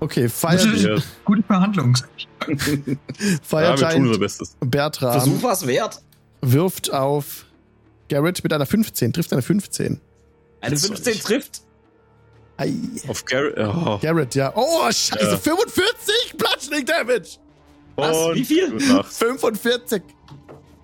Okay, 0.00 0.28
Fire, 0.28 1.02
Gute 1.24 1.42
Verhandlung. 1.42 1.94
Fire 3.42 3.62
ja, 3.64 3.78
wir 3.80 3.88
tun 3.90 4.06
unser 4.08 4.18
Bestes. 4.18 4.56
Bertram. 4.60 5.12
Versuch 5.12 5.42
was 5.42 5.66
wert. 5.66 6.00
wirft 6.42 6.92
auf 6.92 7.46
Garrett 8.08 8.42
mit 8.42 8.52
einer 8.52 8.66
15, 8.66 9.12
trifft 9.12 9.32
eine 9.32 9.42
15. 9.42 10.00
Eine 10.60 10.70
Das 10.74 10.82
war 10.82 10.96
15 10.96 11.12
nicht. 11.12 11.26
trifft. 11.26 11.62
Ei. 12.56 12.72
Auf 13.08 13.24
Garrett. 13.24 13.58
Oh. 13.58 13.98
Garrett, 14.00 14.34
ja. 14.34 14.52
Oh, 14.54 14.84
scheiße, 14.86 15.30
Ja. 15.32 15.36
45 15.38 16.34
Bludgeoning 16.36 16.86
Damage. 16.86 17.28
Was? 17.96 18.16
Und 18.16 18.34
Wie 18.36 18.44
viel? 18.44 18.70
gute 18.70 18.92
Nacht. 18.92 19.12
45. 19.12 20.02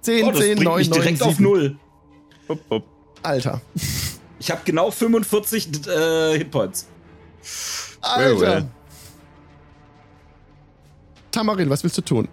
10, 0.02 0.24
Oh, 0.24 0.30
das 0.30 0.40
10, 0.40 0.54
bringt 0.56 0.64
9, 0.64 0.78
mich 0.78 0.90
9, 0.90 1.00
direkt 1.00 1.18
7. 1.18 1.30
auf 1.30 1.38
null. 1.40 1.78
Hopp, 2.48 2.60
hopp. 2.70 2.84
Alter. 3.22 3.60
Ich 4.38 4.50
habe 4.50 4.62
genau 4.64 4.90
45 4.90 5.86
äh, 5.86 6.38
Hitpoints. 6.38 6.88
Alter. 8.00 8.40
well. 8.40 8.68
Tamaril, 11.30 11.68
was 11.70 11.82
willst 11.84 11.98
du 11.98 12.02
tun? 12.02 12.28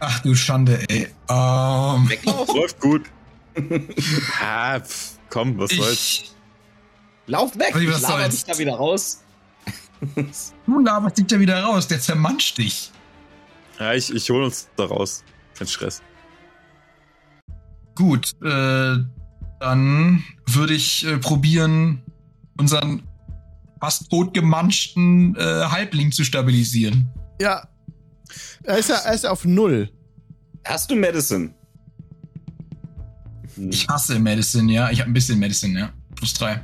Ach 0.00 0.20
du 0.20 0.34
Schande, 0.34 0.78
ey. 0.88 1.08
Ähm, 1.28 2.08
Weglaufen. 2.08 2.56
Läuft 2.56 2.80
gut. 2.80 3.02
ah, 4.40 4.78
pf, 4.80 5.18
komm, 5.30 5.58
was 5.58 5.70
soll's. 5.70 6.34
Lauf 7.28 7.56
weg. 7.58 7.74
Was 7.74 7.82
Ich 7.82 8.02
laber 8.02 8.28
dich 8.28 8.44
da 8.44 8.58
wieder 8.58 8.74
raus. 8.74 9.22
du 10.66 10.80
laberst 10.80 11.18
dich 11.18 11.26
da 11.26 11.38
wieder 11.38 11.62
raus, 11.62 11.86
der 11.86 12.00
zermanscht 12.00 12.58
dich. 12.58 12.90
Ja, 13.78 13.92
ich, 13.94 14.12
ich 14.12 14.28
hol 14.30 14.42
uns 14.42 14.68
da 14.76 14.86
raus. 14.86 15.22
Kein 15.56 15.68
Stress. 15.68 16.02
Gut, 17.94 18.34
äh, 18.42 18.96
dann 19.60 20.24
würde 20.46 20.72
ich 20.74 21.04
äh, 21.04 21.18
probieren, 21.18 22.02
unseren 22.56 23.02
fast 23.80 24.10
totgemanschten 24.10 25.36
äh, 25.36 25.64
Halbling 25.66 26.12
zu 26.12 26.24
stabilisieren. 26.24 27.08
Ja. 27.40 27.68
Er 28.62 28.78
ist 28.78 28.88
ja, 28.88 28.96
er 28.96 29.14
ist 29.14 29.26
auf 29.26 29.44
Null. 29.44 29.90
Hast 30.64 30.90
du 30.90 30.96
Medicine? 30.96 31.54
Ich 33.56 33.88
hasse 33.88 34.18
Medicine, 34.18 34.72
ja. 34.72 34.90
Ich 34.90 35.00
habe 35.00 35.10
ein 35.10 35.14
bisschen 35.14 35.38
Medicine, 35.38 35.78
ja. 35.78 35.92
Plus 36.14 36.34
drei. 36.34 36.62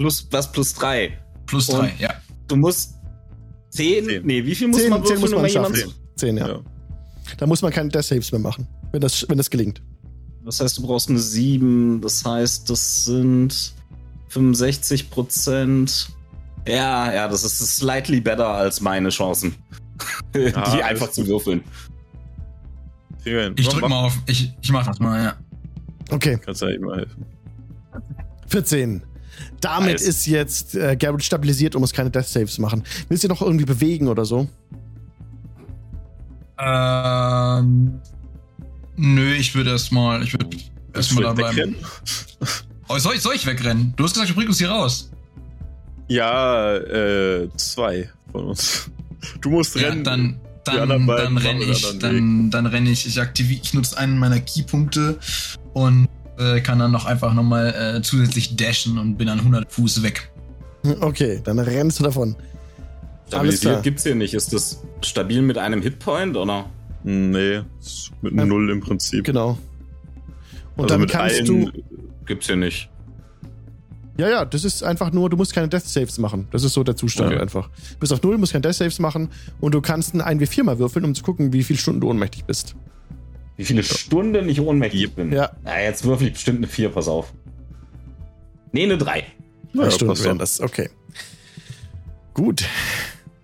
Plus, 0.00 0.26
was 0.30 0.50
plus 0.50 0.72
3? 0.72 1.12
Plus 1.44 1.68
Und- 1.68 1.80
drei, 1.80 1.92
ja. 1.98 2.14
Du 2.48 2.56
musst 2.56 2.94
10. 3.68 4.06
Zehn. 4.06 4.26
Nee, 4.26 4.42
wie 4.46 4.54
viel 4.54 4.68
muss 4.68 4.80
10, 4.80 4.88
man 4.88 5.04
10 5.04 5.20
würfeln, 5.20 5.20
muss 5.20 5.32
um 5.34 5.42
man 5.42 5.50
jemand 5.50 5.76
schaffen. 5.76 5.90
zu. 5.90 6.16
10, 6.16 6.36
ja. 6.38 6.48
Ja. 6.48 6.60
Da 7.36 7.46
muss 7.46 7.60
man 7.60 7.70
keine 7.70 7.90
Death 7.90 8.04
Saves 8.04 8.32
mehr 8.32 8.40
machen, 8.40 8.66
wenn 8.92 9.02
das, 9.02 9.28
wenn 9.28 9.36
das 9.36 9.50
gelingt. 9.50 9.82
das 10.42 10.58
heißt, 10.58 10.78
du 10.78 10.86
brauchst 10.86 11.10
eine 11.10 11.18
7. 11.18 12.00
Das 12.00 12.24
heißt, 12.24 12.70
das 12.70 13.04
sind 13.04 13.74
65 14.28 15.10
Prozent. 15.10 16.08
Ja, 16.66 17.12
ja, 17.12 17.28
das 17.28 17.44
ist 17.44 17.58
slightly 17.76 18.22
better 18.22 18.48
als 18.48 18.80
meine 18.80 19.10
Chancen. 19.10 19.54
die 20.34 20.54
alles 20.54 20.82
einfach 20.82 21.10
zu 21.10 21.26
würfeln. 21.26 21.62
Ich 23.22 23.68
drück 23.68 23.86
mal 23.86 24.06
auf, 24.06 24.18
ich, 24.26 24.50
ich 24.62 24.72
mach 24.72 24.86
das 24.86 24.98
mal, 24.98 25.22
ja. 25.22 25.36
Okay, 26.10 26.38
Kannst 26.42 26.62
du 26.62 26.66
ja 26.66 26.72
eben 26.74 26.86
mal 26.86 26.96
helfen. 27.00 27.26
14. 28.48 29.02
Damit 29.60 29.92
Nice. 29.92 30.02
ist 30.02 30.26
jetzt 30.26 30.74
äh, 30.74 30.96
Garrett 30.96 31.22
stabilisiert 31.24 31.74
und 31.74 31.80
muss 31.80 31.92
keine 31.92 32.10
Death 32.10 32.26
Saves 32.28 32.58
machen. 32.58 32.82
Willst 33.08 33.24
du 33.24 33.28
noch 33.28 33.42
irgendwie 33.42 33.64
bewegen 33.66 34.08
oder 34.08 34.24
so? 34.24 34.48
Ähm, 36.58 38.00
nö, 38.96 39.32
ich 39.34 39.54
würde 39.54 39.70
erstmal, 39.70 40.22
ich 40.22 40.32
würde 40.32 40.46
erstmal 40.94 41.24
da 41.24 41.32
bleiben. 41.32 41.56
wegrennen? 41.56 41.76
Oh, 42.88 42.98
soll, 42.98 43.14
ich, 43.14 43.20
soll 43.22 43.34
ich 43.34 43.46
wegrennen? 43.46 43.94
Du 43.96 44.04
hast 44.04 44.12
gesagt, 44.14 44.30
du 44.30 44.34
bringst 44.34 44.48
uns 44.50 44.58
hier 44.58 44.70
raus. 44.70 45.10
Ja, 46.08 46.76
äh, 46.76 47.48
zwei 47.56 48.10
von 48.32 48.46
uns. 48.48 48.90
Du 49.40 49.50
musst 49.50 49.76
Ja, 49.76 49.88
rennen. 49.88 50.04
dann, 50.04 50.40
dann, 50.64 51.06
dann 51.06 51.36
renne 51.38 51.64
ich, 51.64 51.98
dann, 51.98 52.50
dann 52.50 52.66
renne 52.66 52.90
ich, 52.90 53.06
ich 53.06 53.20
aktiviere, 53.20 53.60
ich 53.62 53.72
nutze 53.74 53.96
einen 53.96 54.18
meiner 54.18 54.40
Keypunkte 54.40 55.18
und 55.72 56.08
äh, 56.40 56.60
kann 56.60 56.78
dann 56.78 56.90
noch 56.90 57.04
einfach 57.06 57.34
nochmal 57.34 57.96
äh, 57.98 58.02
zusätzlich 58.02 58.56
dashen 58.56 58.98
und 58.98 59.16
bin 59.16 59.26
dann 59.28 59.38
100 59.38 59.70
Fuß 59.72 60.02
weg. 60.02 60.30
Okay, 61.00 61.40
dann 61.44 61.58
rennst 61.58 62.00
du 62.00 62.04
davon. 62.04 62.36
Stabilisiert 63.28 63.82
gibt's 63.82 64.02
hier 64.02 64.14
nicht. 64.14 64.34
Ist 64.34 64.52
das 64.52 64.82
stabil 65.02 65.42
mit 65.42 65.56
einem 65.58 65.82
Hitpoint 65.82 66.36
oder? 66.36 66.66
Nee, 67.04 67.60
mit 68.22 68.34
Ja. 68.34 68.44
null 68.44 68.70
im 68.70 68.80
Prinzip. 68.80 69.24
Genau. 69.24 69.58
Und 70.76 70.84
also 70.84 70.88
dann 70.94 71.00
mit 71.02 71.10
kannst 71.10 71.46
du. 71.48 71.70
Gibt's 72.26 72.46
hier 72.46 72.56
nicht. 72.56 72.88
Ja, 74.16 74.28
ja, 74.28 74.44
das 74.44 74.64
ist 74.64 74.82
einfach 74.82 75.12
nur, 75.12 75.30
du 75.30 75.36
musst 75.36 75.54
keine 75.54 75.68
Death 75.68 75.86
Saves 75.86 76.18
machen. 76.18 76.46
Das 76.50 76.62
ist 76.64 76.74
so 76.74 76.82
der 76.84 76.94
Zustand 76.96 77.32
Okay. 77.32 77.40
einfach. 77.40 77.70
Bis 78.00 78.12
auf 78.12 78.22
null, 78.22 78.36
musst 78.36 78.52
keine 78.52 78.62
Death 78.62 78.74
Saves 78.74 78.98
machen 78.98 79.28
und 79.60 79.74
du 79.74 79.80
kannst 79.80 80.14
ein 80.14 80.20
1W4 80.20 80.62
mal 80.64 80.78
würfeln, 80.78 81.04
um 81.04 81.14
zu 81.14 81.22
gucken, 81.22 81.52
wie 81.52 81.62
viele 81.62 81.78
Stunden 81.78 82.00
du 82.02 82.10
ohnmächtig 82.10 82.44
bist. 82.44 82.74
Wie 83.60 83.66
viele 83.66 83.82
Stunden 83.82 84.48
ich 84.48 84.58
ohnmächtig 84.58 85.14
bin? 85.14 85.32
Ja. 85.32 85.50
Na, 85.64 85.78
jetzt 85.82 86.06
würfel 86.06 86.28
ich 86.28 86.32
bestimmt 86.32 86.56
eine 86.60 86.66
4, 86.66 86.88
pass 86.88 87.08
auf. 87.08 87.34
Nee, 88.72 88.84
eine 88.84 88.96
3. 88.96 89.22
Drei 89.74 89.84
Ja, 89.84 89.90
Stunden 89.90 90.18
wären 90.24 90.38
das, 90.38 90.62
okay. 90.62 90.88
Gut. 92.32 92.64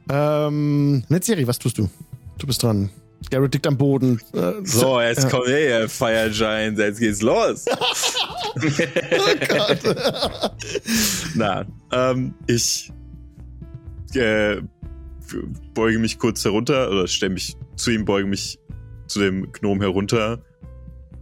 Ähm, 0.09 1.05
Netzeri, 1.11 1.47
was 1.47 1.59
tust 1.59 1.77
du? 1.77 1.91
Du 2.39 2.47
bist 2.47 2.63
dran. 2.63 2.89
Garrett 3.31 3.53
liegt 3.53 3.67
am 3.67 3.77
Boden. 3.77 4.19
Äh, 4.33 4.53
So, 4.65 4.99
jetzt 5.03 5.25
ja. 5.25 5.29
komm 5.29 5.45
her, 5.49 5.87
Fire 5.91 6.31
Giant, 6.31 6.79
jetzt 6.79 6.99
geht's 6.99 7.21
los. 7.21 7.67
Na, 11.35 11.67
ähm, 11.93 12.33
ich 12.47 12.91
äh, 14.15 14.63
beuge 15.75 15.99
mich 15.99 16.19
kurz 16.19 16.43
herunter 16.43 16.91
oder 16.91 17.07
stelle 17.07 17.35
mich 17.35 17.55
zu 17.77 17.91
ihm, 17.91 18.07
beuge 18.07 18.27
mich 18.27 18.59
zu 19.07 19.21
dem 19.21 19.53
Gnom 19.53 19.81
herunter 19.81 20.41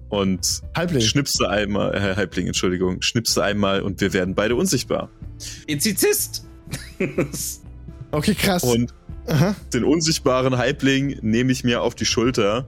und 0.09 0.63
Halbling. 0.77 1.03
schnipse 1.03 1.49
einmal, 1.49 1.95
äh, 1.95 2.17
Halbling, 2.17 2.47
Entschuldigung, 2.47 3.03
schnipse 3.03 3.43
einmal 3.43 3.83
und 3.83 4.01
wir 4.01 4.13
werden 4.13 4.35
beide 4.35 4.57
unsichtbar. 4.57 5.11
Ezizist! 5.67 6.47
Okay, 8.15 8.35
krass. 8.35 8.63
Und 8.63 8.95
Aha. 9.27 9.57
den 9.73 9.83
unsichtbaren 9.83 10.57
Halbling 10.57 11.19
nehme 11.23 11.51
ich 11.51 11.65
mir 11.65 11.83
auf 11.83 11.97
die 11.97 12.05
Schulter. 12.05 12.65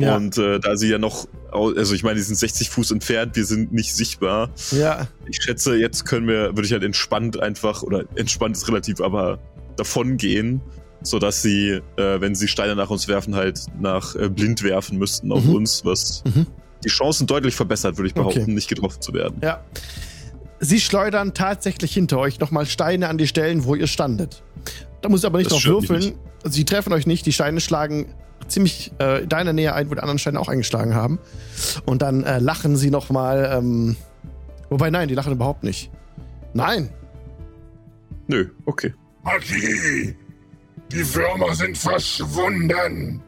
Ja. 0.00 0.16
Und 0.16 0.36
äh, 0.36 0.58
da 0.58 0.76
sie 0.76 0.88
ja 0.88 0.98
noch, 0.98 1.28
also 1.52 1.94
ich 1.94 2.02
meine, 2.02 2.16
die 2.16 2.22
sind 2.22 2.36
60 2.36 2.68
Fuß 2.70 2.90
entfernt, 2.90 3.36
wir 3.36 3.44
sind 3.44 3.72
nicht 3.72 3.94
sichtbar. 3.94 4.50
Ja, 4.72 5.06
Ich 5.26 5.38
schätze, 5.42 5.76
jetzt 5.76 6.06
können 6.06 6.26
wir, 6.26 6.56
würde 6.56 6.64
ich 6.64 6.72
halt 6.72 6.82
entspannt 6.82 7.40
einfach, 7.40 7.84
oder 7.84 8.04
entspannt 8.16 8.56
ist 8.56 8.66
relativ, 8.68 9.00
aber 9.00 9.38
davon 9.76 10.16
gehen, 10.16 10.60
sodass 11.02 11.42
sie, 11.42 11.80
äh, 11.96 12.20
wenn 12.20 12.34
sie 12.34 12.48
Steine 12.48 12.74
nach 12.76 12.90
uns 12.90 13.08
werfen, 13.08 13.34
halt 13.34 13.60
nach 13.80 14.14
äh, 14.16 14.28
blind 14.28 14.62
werfen 14.62 14.98
müssten 14.98 15.30
auf 15.32 15.44
Mhm. 15.44 15.54
uns, 15.54 15.84
was 15.84 16.22
Mhm. 16.24 16.46
die 16.84 16.88
Chancen 16.88 17.26
deutlich 17.26 17.54
verbessert, 17.54 17.96
würde 17.96 18.08
ich 18.08 18.14
behaupten, 18.14 18.42
Okay. 18.42 18.50
nicht 18.52 18.68
getroffen 18.68 19.00
zu 19.00 19.12
werden. 19.12 19.38
ja. 19.42 19.62
Sie 20.60 20.80
schleudern 20.80 21.34
tatsächlich 21.34 21.94
hinter 21.94 22.18
euch 22.18 22.40
nochmal 22.40 22.66
Steine 22.66 23.08
an 23.08 23.16
die 23.16 23.28
Stellen, 23.28 23.64
wo 23.64 23.76
ihr 23.76 23.86
standet. 23.86 24.42
Da 25.02 25.08
muss 25.08 25.20
ich 25.20 25.26
aber 25.26 25.38
nicht 25.38 25.52
Das 25.52 25.62
drauf 25.62 25.82
würfeln. 25.88 26.14
Also, 26.42 26.54
sie 26.56 26.64
treffen 26.64 26.92
euch 26.92 27.06
nicht. 27.06 27.24
Die 27.26 27.32
Steine 27.32 27.60
schlagen 27.60 28.06
ziemlich 28.48 28.90
äh, 29.00 29.22
in 29.22 29.28
deiner 29.28 29.52
Nähe 29.52 29.72
ein, 29.74 29.88
wo 29.88 29.94
die 29.94 30.00
anderen 30.00 30.18
Steine 30.18 30.40
auch 30.40 30.48
eingeschlagen 30.48 30.96
haben. 30.96 31.20
Und 31.86 32.02
dann 32.02 32.24
äh, 32.24 32.40
lachen 32.40 32.76
sie 32.76 32.90
nochmal. 32.90 33.48
Ähm, 33.56 33.94
wobei, 34.68 34.90
nein, 34.90 35.06
die 35.06 35.14
lachen 35.14 35.32
überhaupt 35.32 35.62
nicht. 35.62 35.92
Nein. 36.54 36.90
Nö, 38.26 38.48
okay. 38.66 38.94
Magie! 39.22 40.16
Die 40.90 41.14
Würmer 41.14 41.54
sind 41.54 41.76
verschwunden! 41.76 43.22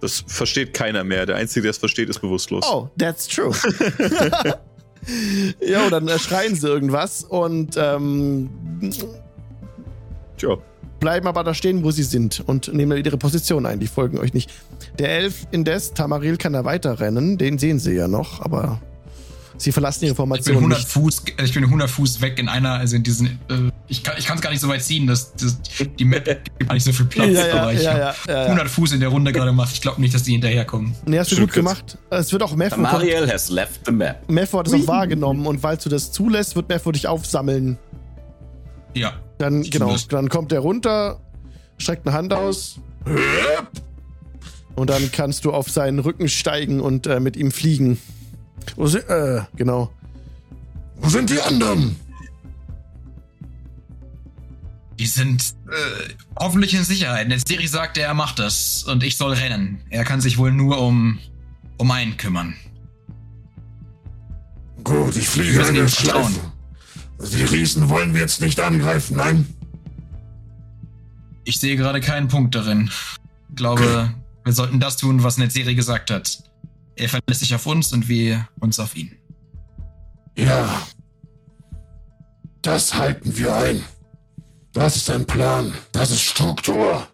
Das 0.00 0.24
versteht 0.26 0.74
keiner 0.74 1.04
mehr. 1.04 1.26
Der 1.26 1.36
Einzige, 1.36 1.62
der 1.62 1.70
es 1.70 1.78
versteht, 1.78 2.08
ist 2.08 2.20
bewusstlos. 2.20 2.64
Oh, 2.70 2.88
that's 2.98 3.26
true. 3.26 3.52
jo, 5.60 5.90
dann 5.90 6.06
äh, 6.08 6.18
schreien 6.18 6.54
sie 6.54 6.68
irgendwas 6.68 7.24
und 7.24 7.76
ähm, 7.76 8.48
Tja. 10.36 10.56
bleiben 11.00 11.26
aber 11.26 11.42
da 11.42 11.52
stehen, 11.52 11.82
wo 11.82 11.90
sie 11.90 12.04
sind 12.04 12.44
und 12.46 12.72
nehmen 12.72 13.04
ihre 13.04 13.16
Position 13.16 13.66
ein. 13.66 13.80
Die 13.80 13.88
folgen 13.88 14.18
euch 14.18 14.34
nicht. 14.34 14.50
Der 14.98 15.10
Elf 15.10 15.46
indes, 15.50 15.94
Tamaril 15.94 16.36
kann 16.36 16.52
da 16.52 16.64
weiterrennen. 16.64 17.36
Den 17.36 17.58
sehen 17.58 17.80
sie 17.80 17.94
ja 17.94 18.06
noch, 18.06 18.40
aber 18.40 18.80
sie 19.58 19.72
verlassen 19.72 20.04
ihre 20.04 20.12
Ich 20.12 20.16
bin 20.16 20.16
Formation 20.16 20.56
100 20.56 20.78
nicht. 20.78 20.88
Fuß, 20.88 21.22
äh, 21.36 21.44
ich 21.44 21.52
bin 21.52 21.64
100 21.64 21.90
Fuß 21.90 22.20
weg 22.20 22.38
in 22.38 22.48
einer, 22.48 22.74
also 22.74 22.96
in 22.96 23.02
diesen, 23.02 23.26
äh, 23.48 23.70
ich 23.88 24.02
kann 24.02 24.14
es 24.16 24.40
gar 24.40 24.50
nicht 24.50 24.60
so 24.60 24.68
weit 24.68 24.82
ziehen, 24.82 25.06
dass, 25.06 25.34
dass 25.34 25.58
die 25.98 26.04
Map 26.04 26.24
gibt 26.44 26.66
gar 26.66 26.74
nicht 26.74 26.84
so 26.84 26.92
viel 26.92 27.06
Platz, 27.06 27.28
Ja, 27.32 27.46
ja, 27.46 27.62
aber 27.62 27.72
ich 27.72 27.82
ja, 27.82 27.98
ja, 27.98 28.14
ja, 28.26 28.34
ja. 28.34 28.42
100 28.44 28.68
Fuß 28.68 28.92
in 28.92 29.00
der 29.00 29.08
Runde 29.10 29.32
gerade 29.32 29.50
gemacht. 29.50 29.70
Ich 29.72 29.80
glaube 29.80 30.00
nicht, 30.00 30.14
dass 30.14 30.22
die 30.22 30.32
hinterherkommen. 30.32 30.94
Nee, 31.06 31.18
hast 31.18 31.30
du 31.30 31.36
Schön 31.36 31.44
gut 31.44 31.54
kurz. 31.54 31.64
gemacht. 31.64 31.98
Es 32.10 32.32
wird 32.32 32.42
auch 32.42 32.54
Mefo, 32.56 32.80
Mariel 32.80 33.30
has 33.30 33.50
left 33.50 33.80
the 33.86 33.92
map. 33.92 34.28
Mefo 34.30 34.58
hat 34.58 34.68
es 34.68 34.72
auch 34.74 34.86
wahrgenommen 34.86 35.46
und 35.46 35.62
weil 35.62 35.76
du 35.76 35.88
das 35.88 36.12
zulässt, 36.12 36.56
wird 36.56 36.68
Mefo 36.68 36.92
dich 36.92 37.06
aufsammeln. 37.06 37.78
Ja. 38.94 39.12
Dann, 39.38 39.62
genau, 39.62 39.94
dann 40.08 40.28
kommt 40.28 40.50
er 40.52 40.60
runter, 40.60 41.20
streckt 41.78 42.06
eine 42.06 42.16
Hand 42.16 42.32
aus 42.32 42.80
und 44.74 44.90
dann 44.90 45.10
kannst 45.12 45.44
du 45.44 45.52
auf 45.52 45.70
seinen 45.70 45.98
Rücken 45.98 46.28
steigen 46.28 46.80
und 46.80 47.06
äh, 47.06 47.20
mit 47.20 47.36
ihm 47.36 47.50
fliegen. 47.50 47.98
Wo 48.76 48.86
sie, 48.86 48.98
äh, 48.98 49.42
genau. 49.56 49.92
Wo 50.96 51.08
sind 51.08 51.30
die 51.30 51.40
anderen? 51.40 51.96
Die 54.98 55.06
sind 55.06 55.54
äh, 55.68 56.14
hoffentlich 56.38 56.74
in 56.74 56.82
Sicherheit. 56.82 57.30
Der 57.30 57.38
Siri 57.38 57.68
sagt, 57.68 57.98
er 57.98 58.14
macht 58.14 58.40
das 58.40 58.82
und 58.82 59.04
ich 59.04 59.16
soll 59.16 59.32
rennen. 59.32 59.80
Er 59.90 60.04
kann 60.04 60.20
sich 60.20 60.38
wohl 60.38 60.50
nur 60.50 60.80
um, 60.80 61.18
um 61.76 61.90
einen 61.90 62.16
kümmern. 62.16 62.54
Gut, 64.82 65.16
ich 65.16 65.28
fliege 65.28 65.60
ihm 65.68 65.88
vertrauen. 65.88 66.32
Schleife. 66.32 67.36
Die 67.36 67.44
Riesen 67.44 67.88
wollen 67.88 68.14
wir 68.14 68.20
jetzt 68.20 68.40
nicht 68.40 68.60
angreifen, 68.60 69.16
nein? 69.16 69.46
Ich 71.44 71.58
sehe 71.58 71.76
gerade 71.76 72.00
keinen 72.00 72.28
Punkt 72.28 72.54
darin. 72.54 72.90
Ich 73.50 73.56
glaube, 73.56 74.14
wir 74.44 74.52
sollten 74.52 74.80
das 74.80 74.96
tun, 74.96 75.22
was 75.22 75.38
Netzeri 75.38 75.74
gesagt 75.74 76.10
hat. 76.10 76.42
Er 76.98 77.08
verlässt 77.08 77.40
sich 77.40 77.54
auf 77.54 77.64
uns 77.66 77.92
und 77.92 78.08
wir 78.08 78.48
uns 78.60 78.78
auf 78.80 78.96
ihn. 78.96 79.12
Ja. 80.36 80.86
Das 82.62 82.94
halten 82.94 83.36
wir 83.38 83.54
ein. 83.54 83.84
Das 84.72 84.96
ist 84.96 85.08
ein 85.10 85.24
Plan. 85.26 85.72
Das 85.92 86.10
ist 86.10 86.22
Struktur. 86.22 87.06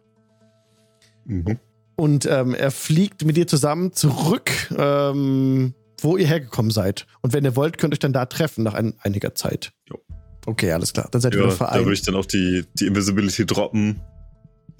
Mhm. 1.26 1.58
Und 1.96 2.26
ähm, 2.26 2.54
er 2.54 2.70
fliegt 2.70 3.24
mit 3.24 3.36
dir 3.36 3.46
zusammen 3.46 3.92
zurück, 3.92 4.50
ähm, 4.76 5.74
wo 6.00 6.16
ihr 6.16 6.26
hergekommen 6.26 6.70
seid. 6.70 7.06
Und 7.20 7.32
wenn 7.32 7.44
ihr 7.44 7.54
wollt, 7.54 7.78
könnt 7.78 7.92
ihr 7.92 7.96
euch 7.96 8.00
dann 8.00 8.12
da 8.12 8.26
treffen 8.26 8.64
nach 8.64 8.74
ein, 8.74 8.94
einiger 9.00 9.34
Zeit. 9.34 9.72
Jo. 9.88 9.98
Okay, 10.46 10.72
alles 10.72 10.92
klar. 10.92 11.08
Dann 11.10 11.20
seid 11.20 11.34
ihr 11.34 11.38
Ja, 11.40 11.44
wieder 11.44 11.52
da 11.52 11.56
vereint. 11.56 11.84
würde 11.84 11.94
ich 11.94 12.02
dann 12.02 12.16
auch 12.16 12.26
die, 12.26 12.64
die 12.74 12.86
Invisibility 12.86 13.46
droppen, 13.46 14.00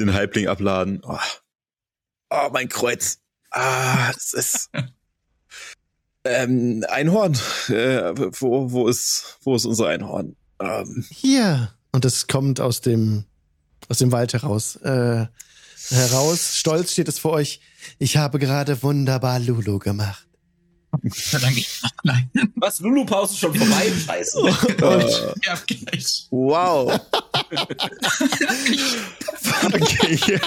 den 0.00 0.12
Halbling 0.12 0.48
abladen. 0.48 1.00
Oh, 1.04 1.16
oh 2.30 2.48
mein 2.52 2.68
Kreuz. 2.68 3.18
Ah, 3.50 4.10
es 4.16 4.32
ist. 4.32 4.70
ähm, 6.24 6.84
Einhorn. 6.88 7.34
Äh, 7.68 8.12
wo, 8.40 8.72
wo 8.72 8.88
ist, 8.88 9.38
wo 9.42 9.54
ist 9.54 9.64
unser 9.64 9.88
Einhorn? 9.88 10.36
Ähm, 10.60 11.04
Hier. 11.10 11.72
Und 11.92 12.04
es 12.04 12.26
kommt 12.26 12.60
aus 12.60 12.80
dem, 12.80 13.24
aus 13.88 13.98
dem 13.98 14.12
Wald 14.12 14.32
heraus. 14.32 14.76
Äh, 14.76 15.26
heraus. 15.90 16.56
Stolz 16.56 16.92
steht 16.92 17.08
es 17.08 17.18
vor 17.18 17.32
euch. 17.32 17.60
Ich 17.98 18.16
habe 18.16 18.38
gerade 18.38 18.82
wunderbar 18.82 19.38
Lulu 19.38 19.78
gemacht. 19.78 20.26
Was? 22.56 22.80
Lulu-Pause 22.80 23.36
schon 23.36 23.54
vorbei? 23.54 23.92
Scheiße. 24.06 24.38
Ja, 25.44 25.58
gleich. 25.66 26.26
wow. 26.30 27.00
Okay. 29.64 30.38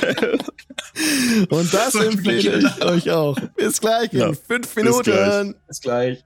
Und 1.49 1.73
das 1.73 1.93
So, 1.93 1.99
empfehle 1.99 2.59
ich 2.59 2.83
euch 2.83 3.11
auch. 3.11 3.37
Bis 3.55 3.79
gleich 3.79 4.11
in 4.13 4.19
Ja, 4.19 4.33
fünf 4.33 4.73
bis 4.73 4.75
Minuten. 4.75 5.03
gleich. 5.11 5.53
Bis 5.67 5.81
gleich. 5.81 6.23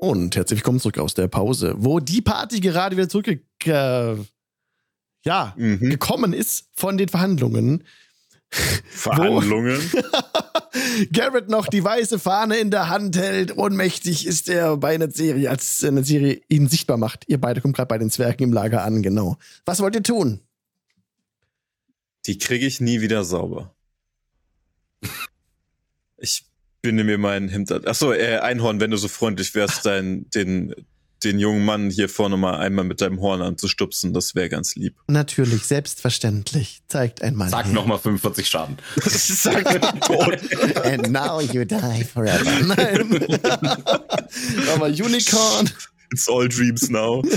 Und 0.00 0.36
herzlich 0.36 0.58
willkommen 0.60 0.80
zurück 0.80 0.98
aus 0.98 1.14
der 1.14 1.28
Pause, 1.28 1.74
wo 1.78 1.98
die 2.00 2.20
Party 2.20 2.60
gerade 2.60 2.96
wieder 2.96 3.08
zurück 3.08 3.26
äh, 3.64 4.14
ja, 5.24 5.54
Mhm. 5.56 5.78
gekommen 5.90 6.32
ist 6.34 6.66
von 6.74 6.98
den 6.98 7.08
Verhandlungen. 7.08 7.84
Verhandlungen. 8.50 9.80
Garrett 11.12 11.48
noch 11.48 11.66
die 11.66 11.84
weiße 11.84 12.18
Fahne 12.18 12.56
in 12.56 12.70
der 12.70 12.88
Hand 12.88 13.16
hält. 13.16 13.56
Ohnmächtig 13.56 14.26
ist 14.26 14.48
er 14.48 14.76
bei 14.76 14.94
einer 14.94 15.10
Serie, 15.10 15.50
als 15.50 15.82
eine 15.84 16.04
Serie 16.04 16.40
ihn 16.48 16.68
sichtbar 16.68 16.96
macht. 16.96 17.24
Ihr 17.28 17.40
beide 17.40 17.60
kommt 17.60 17.76
gerade 17.76 17.88
bei 17.88 17.98
den 17.98 18.10
Zwergen 18.10 18.44
im 18.44 18.52
Lager 18.52 18.82
an, 18.82 19.02
genau. 19.02 19.36
Was 19.64 19.80
wollt 19.80 19.94
ihr 19.94 20.02
tun? 20.02 20.40
Die 22.26 22.38
kriege 22.38 22.66
ich 22.66 22.80
nie 22.80 23.00
wieder 23.00 23.24
sauber. 23.24 23.74
Ich 26.16 26.46
binde 26.80 27.04
mir 27.04 27.18
mein 27.18 27.48
Hemd 27.48 27.70
an. 27.70 27.86
Achso, 27.86 28.12
äh, 28.12 28.38
Einhorn, 28.38 28.80
wenn 28.80 28.90
du 28.90 28.96
so 28.96 29.08
freundlich 29.08 29.54
wärst, 29.54 29.86
dein, 29.86 30.28
den, 30.30 30.74
den 31.22 31.38
jungen 31.38 31.64
Mann 31.64 31.90
hier 31.90 32.08
vorne 32.08 32.36
mal 32.36 32.56
einmal 32.58 32.84
mit 32.84 33.00
deinem 33.00 33.20
Horn 33.20 33.40
anzustupsen, 33.40 34.12
das 34.12 34.34
wäre 34.34 34.48
ganz 34.48 34.74
lieb. 34.74 34.96
Natürlich, 35.06 35.62
selbstverständlich. 35.64 36.82
Zeigt 36.88 37.22
einmal. 37.22 37.48
Sag 37.48 37.72
nochmal 37.72 37.98
45 37.98 38.46
Schaden. 38.46 38.76
Sag 39.04 40.00
tot. 40.02 40.38
And 40.84 41.10
now 41.10 41.40
you 41.40 41.64
die 41.64 42.04
forever. 42.04 42.50
Nein. 42.66 43.26
Aber 44.74 44.86
Unicorn. 44.86 45.70
It's 46.12 46.28
all 46.28 46.48
dreams 46.48 46.90
now. 46.90 47.22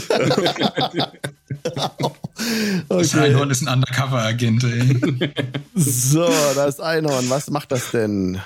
Das 2.90 3.14
Okay. 3.14 3.20
Einhorn 3.20 3.50
ist 3.50 3.62
ein 3.64 3.68
Undercover-Agent, 3.68 4.64
ey. 4.64 5.32
So, 5.76 6.28
das 6.56 6.76
ist 6.76 6.82
Einhorn. 6.82 7.30
Was 7.30 7.50
macht 7.50 7.72
das 7.72 7.92
denn? 7.92 8.40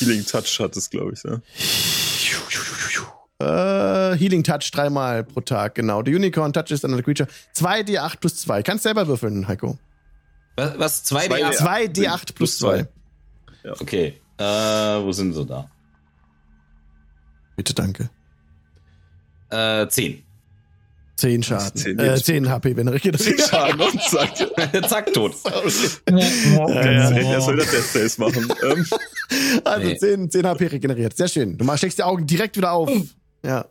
Healing 0.00 0.24
Touch 0.26 0.58
hat 0.60 0.76
es, 0.76 0.90
glaube 0.90 1.12
ich. 1.14 1.24
Ne? 1.24 1.42
Äh, 3.44 4.16
Healing 4.18 4.42
Touch 4.42 4.70
dreimal 4.72 5.24
pro 5.24 5.40
Tag, 5.40 5.74
genau. 5.74 6.02
The 6.04 6.14
Unicorn 6.14 6.52
Touch 6.52 6.70
ist 6.70 6.84
another 6.84 7.02
creature. 7.02 7.28
2d8 7.56 8.18
plus 8.20 8.36
2. 8.36 8.62
Kannst 8.62 8.84
selber 8.84 9.06
würfeln, 9.06 9.46
Heiko. 9.48 9.78
Was? 10.56 10.78
was 10.78 11.04
2 11.04 11.26
Zwei- 11.52 11.86
d 11.88 12.06
8 12.08 12.30
2d8 12.30 12.34
plus 12.34 12.58
2. 12.58 12.86
Okay. 13.80 14.14
Äh, 14.38 14.44
wo 14.44 15.12
sind 15.12 15.32
sie 15.34 15.44
da? 15.44 15.70
Bitte, 17.56 17.74
danke. 17.74 18.10
Äh, 19.50 19.86
10. 19.88 20.22
10 21.16 21.42
Schaden. 21.44 21.76
Zehn 21.80 21.98
äh, 21.98 22.06
jetzt. 22.14 22.24
10 22.26 22.48
HP, 22.50 22.76
wenn 22.76 22.88
er 22.88 22.94
regeneriert. 22.94 23.40
Schaden 23.40 23.80
und 23.80 24.02
zack. 24.02 24.36
Zack, 24.88 25.12
tot. 25.12 25.34
Er 26.06 27.40
soll 27.40 27.56
das 27.56 27.70
Death 27.70 27.84
Saves 27.92 28.18
machen. 28.18 28.48
Ähm, 28.62 28.86
Also 29.64 29.86
Nee. 29.88 29.96
10, 29.96 30.30
10 30.30 30.46
HP 30.46 30.66
regeneriert. 30.66 31.16
Sehr 31.16 31.28
schön. 31.28 31.56
Du 31.56 31.76
steckst 31.76 31.98
die 31.98 32.02
Augen 32.02 32.26
direkt 32.26 32.56
wieder 32.56 32.72
auf. 32.72 32.90
Ja. 33.44 33.66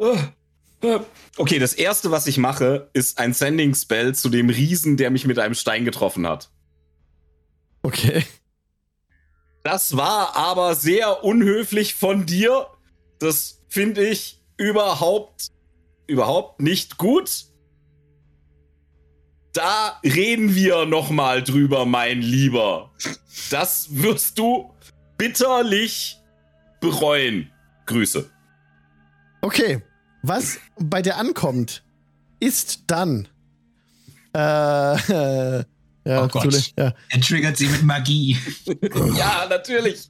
Okay, 1.38 1.60
das 1.60 1.74
erste, 1.74 2.12
was 2.12 2.28
ich 2.28 2.38
mache, 2.38 2.90
ist 2.94 3.18
ein 3.18 3.34
Sending 3.34 3.74
Spell 3.74 4.14
zu 4.14 4.30
dem 4.30 4.50
Riesen, 4.50 4.98
der 4.98 5.10
mich 5.12 5.26
mit 5.26 5.40
einem 5.40 5.56
Stein 5.56 5.86
getroffen 5.86 6.28
hat. 6.28 6.52
Okay. 7.82 8.26
Das 9.64 9.96
war 9.96 10.36
aber 10.36 10.76
sehr 10.76 11.24
unhöflich 11.24 11.96
von 11.96 12.26
dir. 12.26 12.68
Das 13.20 13.62
finde 13.70 14.06
ich 14.06 14.42
überhaupt, 14.58 15.48
überhaupt 16.06 16.62
nicht 16.62 16.98
gut. 16.98 17.46
Da 19.54 20.00
reden 20.04 20.54
wir 20.56 20.86
noch 20.86 21.10
mal 21.10 21.44
drüber, 21.44 21.86
mein 21.86 22.22
Lieber. 22.22 22.92
Das 23.50 23.88
wirst 23.90 24.38
du 24.38 24.74
bitterlich 25.18 26.18
bereuen. 26.82 27.52
Grüße. 27.86 28.33
Okay. 29.44 29.82
Was 30.22 30.58
bei 30.80 31.02
dir 31.02 31.18
ankommt, 31.18 31.84
ist 32.40 32.84
dann. 32.88 33.28
Äh, 34.34 34.40
äh 34.40 35.64
ja, 36.06 36.24
Oh 36.24 36.28
Gott. 36.30 36.74
Ja. 36.78 36.94
Er 37.10 37.22
triggert 37.22 37.58
sie 37.58 37.68
mit 37.68 37.84
Magie. 37.84 38.38
Ja, 39.18 39.46
natürlich. 39.50 40.10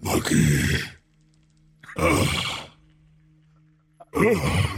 Magie. 0.00 0.84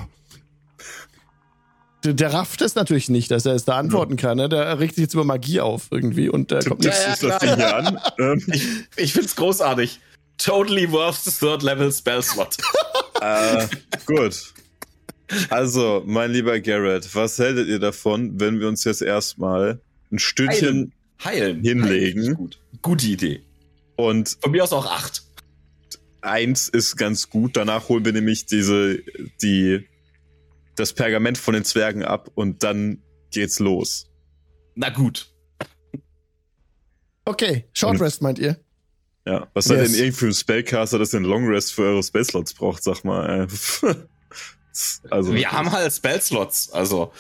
Der, 2.05 2.15
der 2.15 2.33
rafft 2.33 2.63
es 2.63 2.75
natürlich 2.75 3.09
nicht, 3.11 3.31
dass 3.31 3.45
er 3.45 3.55
es 3.55 3.65
da 3.65 3.77
antworten 3.77 4.17
kann. 4.17 4.39
Ne? 4.39 4.49
Der 4.49 4.79
regt 4.79 4.95
sich 4.95 5.03
jetzt 5.03 5.15
über 5.15 5.25
Magie 5.25 5.61
auf 5.61 5.89
irgendwie 5.91 6.29
und 6.29 6.51
äh, 6.53 6.61
kommt 6.61 6.83
nichts. 6.85 7.05
ja, 7.05 7.13
ist 7.13 7.23
das. 7.23 7.39
Ding 7.41 7.57
hier 7.57 7.77
an. 7.77 7.99
Ähm, 8.19 8.43
Ich, 8.53 8.65
ich 8.97 9.13
find's 9.13 9.37
großartig. 9.37 10.01
Totally 10.39 10.91
worth 10.91 11.23
the 11.25 11.31
third 11.31 11.63
level 11.63 11.93
spell 11.93 12.23
slot. 12.23 12.57
äh, 13.21 13.67
gut. 14.07 14.55
Also, 15.51 16.03
mein 16.07 16.33
lieber 16.33 16.59
Garrett, 16.61 17.15
was 17.15 17.39
hältet 17.39 17.69
ihr 17.69 17.79
davon, 17.79 18.41
wenn 18.41 18.59
wir 18.59 18.67
uns 18.69 18.83
jetzt 18.85 19.03
erstmal 19.03 19.81
ein 20.11 20.19
Stündchen 20.19 20.93
Heilen. 21.23 21.63
Hinlegen. 21.63 22.23
Heilen 22.23 22.35
Gut. 22.35 22.59
Gute 22.83 23.07
Idee. 23.07 23.43
und 23.97 24.39
Von 24.41 24.53
mir 24.53 24.65
aus 24.65 24.73
auch 24.73 24.87
acht. 24.87 25.23
eins 26.23 26.69
ist 26.71 26.97
ganz 26.97 27.29
gut. 27.29 27.57
Danach 27.57 27.89
holen 27.91 28.05
wir 28.07 28.13
nämlich 28.13 28.47
diese, 28.47 29.01
die, 29.43 29.87
das 30.81 30.93
Pergament 30.93 31.39
von 31.39 31.55
den 31.55 31.65
Zwergen 31.65 32.03
ab 32.05 32.31
und 32.35 32.63
dann 32.63 33.03
geht's 33.31 33.59
los. 33.59 34.07
Na 34.75 34.89
gut. 34.91 35.33
Okay, 37.25 37.67
Short 37.73 38.01
Rest 38.01 38.23
meint 38.23 38.39
ihr? 38.39 38.59
Ja, 39.27 39.49
was 39.53 39.67
seid 39.67 39.79
Yes. 39.79 39.93
denn 39.93 40.01
irgendwie 40.01 40.19
für 40.19 40.27
ein 40.27 40.35
Spellcaster, 40.35 40.99
das 40.99 41.11
den 41.11 41.25
Long 41.25 41.47
Rest 41.47 41.73
für 41.75 41.83
eure 41.83 42.03
Spellslots 42.03 42.55
braucht, 42.55 42.83
sag 42.83 43.05
mal. 43.05 43.47
also, 45.11 45.35
Wir 45.35 45.53
haben 45.53 45.71
halt 45.71 45.93
Spellslots, 45.93 46.73
also. 46.73 47.13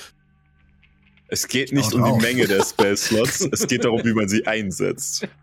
es 1.28 1.46
geht 1.46 1.72
nicht 1.72 1.86
Haut 1.86 1.94
um 1.94 2.02
auf. 2.04 2.18
die 2.18 2.24
Menge 2.26 2.46
der 2.48 2.64
Spellslots, 2.64 3.46
es 3.52 3.66
geht 3.66 3.84
darum, 3.84 4.02
wie 4.04 4.14
man 4.14 4.28
sie 4.28 4.46
einsetzt. 4.46 5.28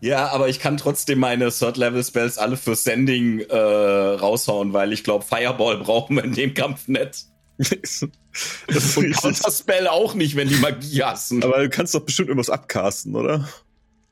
Ja, 0.00 0.28
aber 0.28 0.48
ich 0.48 0.60
kann 0.60 0.76
trotzdem 0.76 1.18
meine 1.18 1.50
Third-Level-Spells 1.50 2.38
alle 2.38 2.56
für 2.56 2.76
Sending 2.76 3.40
äh, 3.40 3.56
raushauen, 3.56 4.72
weil 4.72 4.92
ich 4.92 5.04
glaube, 5.04 5.24
Fireball 5.24 5.78
brauchen 5.82 6.16
wir 6.16 6.24
in 6.24 6.34
dem 6.34 6.54
Kampf 6.54 6.88
nicht. 6.88 7.26
das 7.58 7.72
ist 8.68 8.96
Und. 8.96 9.12
Counterspell 9.12 9.88
auch 9.88 10.14
nicht, 10.14 10.36
wenn 10.36 10.48
die 10.48 10.56
Magie 10.56 11.02
hassen. 11.02 11.42
Aber 11.42 11.58
du 11.58 11.68
kannst 11.68 11.94
doch 11.94 12.00
bestimmt 12.00 12.28
irgendwas 12.28 12.50
abcasten, 12.50 13.16
oder? 13.16 13.48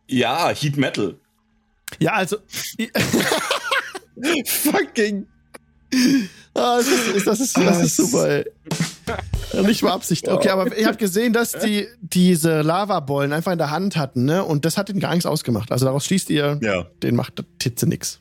ja, 0.09 0.51
Heat 0.51 0.77
Metal. 0.77 1.19
Ja, 1.99 2.13
also. 2.13 2.39
Fucking. 4.47 5.27
Ah, 6.55 6.79
das, 6.79 6.89
ist, 6.89 7.27
das, 7.27 7.41
ist, 7.41 7.57
das 7.57 7.81
ist 7.83 7.97
super, 7.97 8.29
ey. 8.29 8.45
Nicht 9.67 9.83
mal 9.83 9.93
Absicht. 9.93 10.29
Okay, 10.29 10.49
aber 10.49 10.77
ihr 10.77 10.87
habt 10.87 10.99
gesehen, 10.99 11.33
dass 11.33 11.53
die 11.53 11.87
diese 12.01 12.63
Lavabollen 12.63 13.33
einfach 13.33 13.53
in 13.53 13.59
der 13.59 13.71
Hand 13.71 13.97
hatten, 13.97 14.25
ne? 14.25 14.45
Und 14.45 14.65
das 14.65 14.77
hat 14.77 14.89
ihnen 14.91 15.01
gar 15.01 15.11
nichts 15.11 15.27
ausgemacht. 15.27 15.73
Also 15.73 15.87
daraus 15.87 16.05
schließt 16.05 16.31
ihr, 16.31 16.59
Ja. 16.63 16.85
den 17.03 17.15
macht 17.17 17.43
Titze 17.59 17.87
nix. 17.89 18.21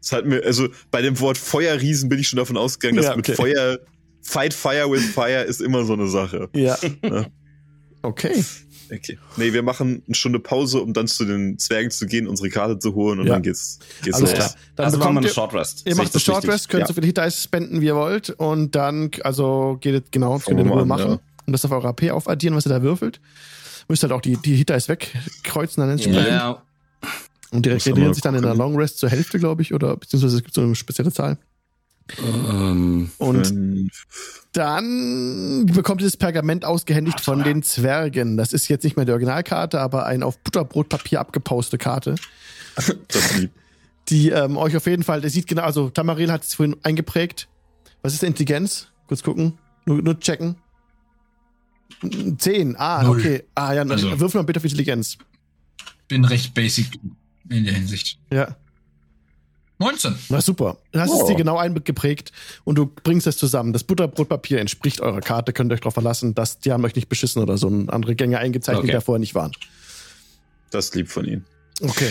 Das 0.00 0.12
hat 0.12 0.26
mir, 0.26 0.42
also 0.44 0.68
bei 0.90 1.02
dem 1.02 1.18
Wort 1.20 1.38
Feuerriesen 1.38 2.08
bin 2.08 2.18
ich 2.18 2.28
schon 2.28 2.38
davon 2.38 2.56
ausgegangen, 2.56 2.96
dass 2.96 3.06
Ja, 3.06 3.16
mit 3.16 3.28
okay. 3.28 3.36
Feuer, 3.36 3.78
Fight 4.20 4.54
Fire 4.54 4.90
with 4.90 5.04
Fire 5.04 5.42
ist 5.42 5.60
immer 5.60 5.84
so 5.84 5.92
eine 5.94 6.08
Sache. 6.08 6.48
Ja. 6.54 6.76
Ja. 7.04 7.26
Okay. 8.02 8.44
Okay. 8.94 9.18
Nee, 9.36 9.52
wir 9.54 9.62
machen 9.62 10.02
eine 10.06 10.14
Stunde 10.14 10.38
Pause, 10.38 10.82
um 10.82 10.92
dann 10.92 11.06
zu 11.06 11.24
den 11.24 11.58
Zwergen 11.58 11.90
zu 11.90 12.06
gehen, 12.06 12.26
unsere 12.26 12.50
Karte 12.50 12.78
zu 12.78 12.94
holen 12.94 13.20
und 13.20 13.26
Ja. 13.26 13.34
dann 13.34 13.42
geht's, 13.42 13.78
geht's 14.02 14.16
Alles 14.18 14.30
los. 14.30 14.38
klar. 14.38 14.54
Dann 14.76 14.84
also 14.86 14.98
machen 14.98 15.06
wir 15.06 15.08
bekommt 15.12 15.18
eine 15.18 15.26
ihr, 15.28 15.32
Short 15.34 15.54
Rest. 15.54 15.82
ihr 15.86 15.94
macht 15.96 16.06
eine 16.06 16.12
das 16.12 16.22
Short 16.22 16.36
richtig? 16.38 16.50
Rest, 16.52 16.68
könnt 16.68 16.80
Ja. 16.82 16.86
so 16.88 16.92
viele 16.94 17.06
Hit 17.06 17.16
Dice 17.18 17.42
spenden, 17.42 17.80
wie 17.80 17.86
ihr 17.86 17.96
wollt. 17.96 18.30
Und 18.30 18.74
dann, 18.74 19.10
also 19.24 19.78
geht 19.80 19.94
es 20.04 20.10
genau, 20.10 20.38
könnt 20.40 20.58
ihr 20.60 20.66
in 20.66 20.70
Ruhe 20.70 20.84
machen. 20.84 21.10
ja. 21.12 21.18
Und 21.46 21.52
das 21.54 21.64
auf 21.64 21.70
eure 21.72 21.88
AP 21.88 22.10
aufaddieren, 22.10 22.54
was 22.54 22.66
ihr 22.66 22.70
da 22.70 22.82
würfelt. 22.82 23.20
Müsst 23.88 24.02
halt 24.02 24.12
auch 24.12 24.20
die, 24.20 24.36
die 24.36 24.54
Hit 24.56 24.68
Dice 24.68 24.88
wegkreuzen 24.88 25.80
dann 25.80 25.90
entsprechend. 25.90 26.28
Ja, 26.28 26.62
Und 27.50 27.64
die 27.66 27.70
regenerieren 27.70 28.14
sich 28.14 28.22
dann 28.22 28.34
in 28.34 28.42
der. 28.42 28.54
Long 28.54 28.76
Rest 28.76 28.98
zur 28.98 29.08
Hälfte, 29.08 29.38
glaube 29.38 29.62
ich, 29.62 29.72
oder 29.74 29.96
beziehungsweise 29.96 30.36
es 30.36 30.42
gibt 30.42 30.54
so 30.54 30.60
eine 30.60 30.74
spezielle 30.74 31.10
Zahl. 31.12 31.38
ähm, 32.18 33.10
Und 33.18 33.46
Fünf. 33.46 34.41
Dann 34.52 35.66
bekommt 35.66 36.00
ihr 36.02 36.06
das 36.06 36.16
Pergament 36.16 36.64
ausgehändigt 36.64 37.20
von 37.20 37.42
den 37.42 37.62
Zwergen. 37.62 38.36
Das 38.36 38.52
ist 38.52 38.68
jetzt 38.68 38.84
nicht 38.84 38.96
mehr 38.96 39.04
die 39.06 39.12
Originalkarte, 39.12 39.80
aber 39.80 40.06
ein 40.06 40.22
auf 40.22 40.38
Butterbrotpapier 40.38 41.20
abgepauste 41.20 41.78
Karte, 41.78 42.14
Das 43.08 43.36
lieb. 43.38 43.50
die 44.08 44.28
ähm, 44.30 44.56
euch 44.56 44.76
auf 44.76 44.86
jeden 44.86 45.02
Fall, 45.02 45.20
der 45.20 45.30
sieht 45.30 45.46
genau, 45.46 45.62
also 45.62 45.88
Tamaril 45.90 46.30
hat 46.30 46.44
es 46.44 46.54
vorhin 46.54 46.76
eingeprägt. 46.82 47.48
Was 48.02 48.14
ist 48.14 48.22
Intelligenz? 48.22 48.88
Kurz 49.06 49.22
gucken. 49.22 49.58
Nur, 49.86 50.02
nur 50.02 50.18
checken. 50.20 50.56
Zehn. 52.38 52.76
Ah, 52.76 53.02
Null. 53.04 53.18
okay. 53.18 53.44
Ah, 53.54 53.72
ja, 53.74 53.82
Also- 53.82 54.18
wirf 54.18 54.34
mal 54.34 54.42
bitte 54.44 54.58
auf 54.58 54.64
Intelligenz. 54.64 55.18
Bin 56.08 56.24
recht 56.24 56.52
basic 56.54 56.98
in 57.48 57.64
der 57.64 57.74
Hinsicht. 57.74 58.18
Ja. 58.32 58.56
19. 59.82 60.14
Na 60.28 60.40
super. 60.40 60.78
Du 60.92 61.00
hast 61.00 61.12
es 61.12 61.20
Oh. 61.22 61.26
dir 61.28 61.34
genau 61.36 61.56
eingeprägt 61.58 62.32
und 62.64 62.76
du 62.76 62.86
bringst 62.86 63.26
es 63.26 63.36
zusammen. 63.36 63.72
Das 63.72 63.84
Butterbrotpapier 63.84 64.58
entspricht 64.60 65.00
eurer 65.00 65.20
Karte, 65.20 65.52
könnt 65.52 65.70
ihr 65.70 65.74
euch 65.74 65.80
darauf 65.80 65.94
verlassen, 65.94 66.34
dass 66.34 66.58
die 66.58 66.72
haben 66.72 66.84
euch 66.84 66.94
nicht 66.94 67.08
beschissen 67.08 67.42
oder 67.42 67.58
so 67.58 67.66
und 67.66 67.90
andere 67.90 68.14
Gänge 68.14 68.38
eingezeichnet, 68.38 68.84
die 68.84 68.88
Okay. 68.88 68.94
da 68.96 69.00
vorher 69.00 69.20
nicht 69.20 69.34
waren. 69.34 69.52
Das 70.70 70.86
ist 70.86 70.94
lieb 70.94 71.08
von 71.10 71.24
Ihnen. 71.26 71.44
Okay. 71.82 72.10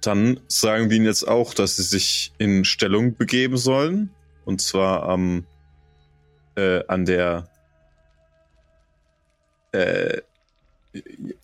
Dann 0.00 0.40
sagen 0.48 0.90
wir 0.90 0.96
Ihnen 0.96 1.06
jetzt 1.06 1.28
auch, 1.28 1.54
dass 1.54 1.76
Sie 1.76 1.82
sich 1.82 2.32
in 2.38 2.64
Stellung 2.64 3.14
begeben 3.16 3.56
sollen. 3.58 4.10
Und 4.44 4.60
zwar 4.60 5.02
am 5.04 5.44
äh, 6.56 6.82
an 6.88 7.04
der 7.04 7.48
äh, 9.72 10.20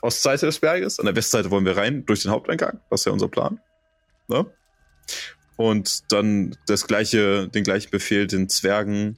Ostseite 0.03 0.47
des 0.47 0.59
Berges. 0.59 0.99
An 0.99 1.07
der 1.07 1.14
Westseite 1.14 1.51
wollen 1.51 1.64
wir 1.64 1.76
rein 1.76 2.05
durch 2.07 2.22
den 2.22 2.30
Haupteingang. 2.32 2.80
Das 2.91 3.01
ist 3.03 3.05
ja 3.05 3.12
unser 3.12 3.28
Plan. 3.28 3.61
Ne? 4.28 4.47
Und 5.57 6.13
dann 6.13 6.57
das 6.67 6.87
gleiche, 6.87 7.49
den 7.49 7.65
gleichen 7.65 7.91
Befehl 7.91 8.27
den 8.27 8.49
Zwergen, 8.49 9.17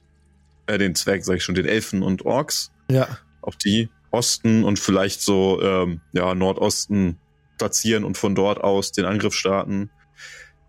äh, 0.67 0.77
den 0.77 0.95
Zwergen 0.95 1.23
sage 1.23 1.37
ich 1.37 1.43
schon, 1.43 1.55
den 1.55 1.65
Elfen 1.65 2.01
und 2.01 2.25
Orks 2.25 2.71
Ja. 2.89 3.17
auch 3.41 3.55
die 3.55 3.89
Osten 4.11 4.63
und 4.63 4.79
vielleicht 4.79 5.21
so 5.21 5.61
ähm, 5.61 6.01
ja 6.13 6.33
Nordosten 6.33 7.17
platzieren 7.57 8.03
und 8.03 8.17
von 8.17 8.35
dort 8.35 8.61
aus 8.61 8.91
den 8.91 9.05
Angriff 9.05 9.33
starten. 9.33 9.91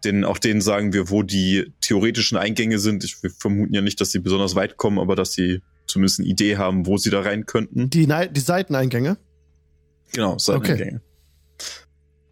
Den, 0.04 0.24
auch 0.24 0.38
denen 0.38 0.60
sagen 0.60 0.92
wir, 0.92 1.10
wo 1.10 1.22
die 1.22 1.72
theoretischen 1.80 2.36
Eingänge 2.38 2.78
sind. 2.78 3.04
Ich, 3.04 3.22
wir 3.22 3.30
vermuten 3.30 3.74
ja 3.74 3.80
nicht, 3.82 4.00
dass 4.00 4.10
sie 4.10 4.18
besonders 4.18 4.54
weit 4.54 4.76
kommen, 4.76 4.98
aber 4.98 5.14
dass 5.14 5.32
sie 5.34 5.60
zumindest 5.86 6.20
eine 6.20 6.28
Idee 6.28 6.56
haben, 6.56 6.86
wo 6.86 6.96
sie 6.96 7.10
da 7.10 7.20
rein 7.20 7.46
könnten. 7.46 7.90
Die, 7.90 8.06
die 8.06 8.40
Seiteneingänge. 8.40 9.18
Genau, 10.12 10.38
Seiteneingänge. 10.38 11.02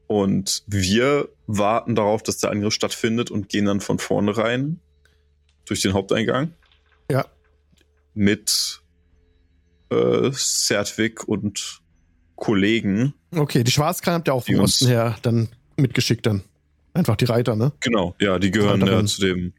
Und 0.08 0.64
wir 0.66 1.28
warten 1.46 1.94
darauf, 1.94 2.22
dass 2.22 2.38
der 2.38 2.50
Angriff 2.50 2.72
stattfindet 2.74 3.30
und 3.30 3.48
gehen 3.48 3.66
dann 3.66 3.80
von 3.80 3.98
vorne 3.98 4.36
rein 4.36 4.80
durch 5.66 5.82
den 5.82 5.92
Haupteingang. 5.92 6.52
Ja. 7.10 7.26
Mit 8.14 8.80
äh, 9.90 10.30
Sertwig 10.32 11.28
und 11.28 11.80
Kollegen. 12.36 13.14
Okay, 13.36 13.62
die 13.64 13.70
Schwarzkran 13.70 14.14
habt 14.14 14.28
ihr 14.28 14.34
auch 14.34 14.48
uns- 14.48 14.74
Osten 14.82 14.88
her 14.88 15.16
dann 15.22 15.48
mitgeschickt 15.76 16.24
dann. 16.26 16.42
Einfach 16.94 17.16
die 17.16 17.26
Reiter, 17.26 17.54
ne? 17.54 17.72
Genau, 17.80 18.14
ja, 18.18 18.38
die 18.38 18.50
gehören 18.50 18.84
ja 18.84 19.04
zu 19.04 19.20
dem 19.20 19.52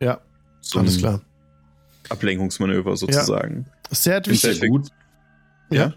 Ja, 0.00 0.20
zum 0.60 0.82
alles 0.82 0.98
klar. 0.98 1.20
Ablenkungsmanöver 2.08 2.96
sozusagen. 2.96 3.66
Finde 3.90 4.30
wichtig. 4.30 4.50
es 4.52 4.60
ja 4.60 4.66
gut. 4.68 4.88
Ja. 5.70 5.94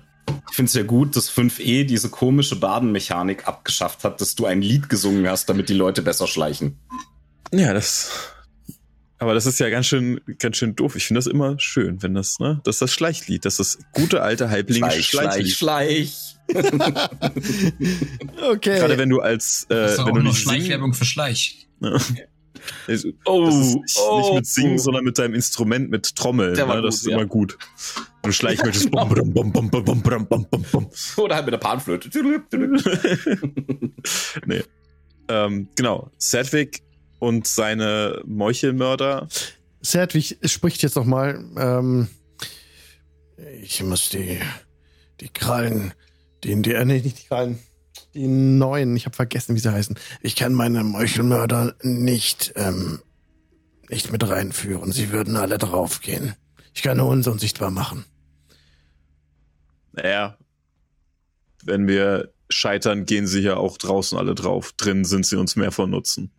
Ich 0.50 0.56
finde 0.56 0.70
es 0.70 0.74
ja 0.74 0.84
gut, 0.84 1.16
dass 1.16 1.30
5e 1.32 1.86
diese 1.86 2.10
komische 2.10 2.56
Badenmechanik 2.56 3.48
abgeschafft 3.48 4.04
hat, 4.04 4.22
dass 4.22 4.36
du 4.36 4.46
ein 4.46 4.62
Lied 4.62 4.90
gesungen 4.90 5.28
hast, 5.28 5.50
damit 5.50 5.70
die 5.70 5.74
Leute 5.74 6.02
besser 6.02 6.28
schleichen. 6.28 6.80
Ja, 7.52 7.74
das. 7.74 8.10
Aber 9.18 9.34
das 9.34 9.46
ist 9.46 9.60
ja 9.60 9.70
ganz 9.70 9.86
schön, 9.86 10.22
ganz 10.40 10.58
schön 10.58 10.76
doof. 10.76 10.96
Ich 10.96 11.08
finde 11.08 11.20
das 11.20 11.28
immer 11.28 11.60
schön, 11.60 12.02
wenn 12.04 12.14
das, 12.14 12.40
ne? 12.40 12.62
Das 12.64 12.76
ist 12.76 12.82
das 12.82 12.94
Schleichlied. 12.94 13.46
Das 13.46 13.60
ist 13.60 13.80
das 13.80 13.86
gute 13.94 14.22
alte 14.22 14.50
halblingische 14.50 15.04
Schleich, 15.04 15.56
schleich, 15.56 15.56
schleich. 15.56 16.38
Okay. 18.50 18.80
Gerade 18.80 18.98
wenn 18.98 19.10
du 19.10 19.20
als, 19.22 19.66
Das 19.70 19.78
äh, 19.78 19.86
ist 19.92 20.00
doch 20.00 20.06
wenn 20.06 20.12
auch 20.12 20.18
du 20.18 20.24
noch 20.24 20.32
nicht 20.32 20.42
Schleichwerbung 20.42 20.94
für 20.94 21.06
Schleich. 21.06 21.68
Ich, 22.88 23.06
oh, 23.26 23.48
nicht, 23.48 23.98
oh, 23.98 24.20
nicht, 24.20 24.34
mit 24.34 24.44
oh. 24.44 24.44
Singen, 24.44 24.78
sondern 24.80 25.04
mit 25.04 25.18
deinem 25.18 25.34
Instrument, 25.34 25.90
mit 25.90 26.16
Trommeln. 26.16 26.54
Ne? 26.54 26.82
das 26.82 26.96
ist 26.98 27.08
ja. 27.08 27.18
immer 27.18 27.26
gut. 27.26 27.58
Wenn 28.22 28.32
du 28.32 28.34
schleichen 28.34 28.66
möchtest. 28.66 28.92
Genau. 28.92 29.06
Bum, 29.06 29.52
bum, 29.52 29.70
bum, 29.70 30.90
Oder 31.18 31.36
halt 31.36 31.46
mit 31.46 31.54
der 31.54 31.60
Panflöte. 31.60 32.10
nee. 34.46 34.64
Ähm, 35.28 35.68
genau. 35.76 36.12
Sedwick 36.18 36.82
und 37.20 37.48
seine 37.48 38.22
Meuchelmörder. 38.26 39.28
Sedwick 39.82 40.38
spricht 40.44 40.84
jetzt 40.84 40.96
nochmal. 40.96 41.44
Ähm, 41.58 42.08
ich 43.62 43.84
muss 43.84 44.10
die, 44.10 44.40
die 45.20 45.30
Krallen, 45.30 45.94
den, 46.44 46.64
die, 46.64 46.74
äh, 46.74 46.86
nicht 46.86 47.06
die 47.06 47.28
Krallen, 47.28 47.60
die 48.16 48.28
neuen, 48.28 48.96
ich 48.96 49.06
habe 49.06 49.16
vergessen, 49.16 49.56
wie 49.56 49.60
sie 49.60 49.72
heißen. 49.72 49.98
ich 50.22 50.38
kann 50.38 50.54
meine 50.54 50.86
Meuchelmörder 50.86 51.76
nicht, 51.84 52.54
ähm, 52.56 53.02
nicht 53.90 54.12
mit 54.12 54.28
reinführen. 54.28 54.94
Sie 54.94 55.12
würden 55.12 55.36
alle 55.36 55.58
draufgehen. 55.58 56.34
Ich 56.74 56.82
kann 56.82 56.98
nur 56.98 57.10
uns 57.10 57.28
unsichtbar 57.28 57.72
machen. 57.72 58.06
Naja, 59.92 60.38
wenn 61.64 61.88
wir 61.88 62.32
scheitern, 62.50 63.06
gehen 63.06 63.28
sie 63.28 63.42
ja 63.42 63.58
auch 63.58 63.78
draußen 63.78 64.18
alle 64.18 64.34
drauf. 64.34 64.72
Drin 64.78 65.04
sind 65.04 65.26
sie 65.26 65.36
uns 65.36 65.58
mehr 65.58 65.74
von 65.74 65.90
Nutzen. 65.90 66.32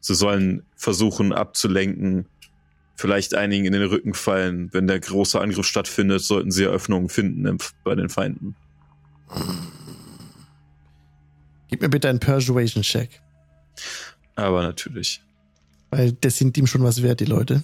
Sie 0.00 0.14
sollen 0.14 0.66
versuchen 0.76 1.32
abzulenken, 1.32 2.26
vielleicht 2.96 3.34
einigen 3.34 3.64
in 3.64 3.72
den 3.72 3.84
Rücken 3.84 4.12
fallen. 4.12 4.68
Wenn 4.72 4.86
der 4.86 5.00
große 5.00 5.40
Angriff 5.40 5.66
stattfindet, 5.66 6.20
sollten 6.22 6.50
sie 6.50 6.64
Eröffnungen 6.64 7.08
finden 7.08 7.56
bei 7.84 7.94
den 7.94 8.10
Feinden. 8.10 8.54
Gib 11.72 11.80
mir 11.80 11.88
bitte 11.88 12.08
einen 12.08 12.20
Persuasion-Check. 12.20 13.20
Aber 14.36 14.62
natürlich, 14.62 15.22
Weil 15.90 16.12
das 16.12 16.36
sind 16.38 16.56
ihm 16.58 16.66
schon 16.66 16.82
was 16.84 17.02
wert, 17.02 17.20
die 17.20 17.24
Leute. 17.24 17.62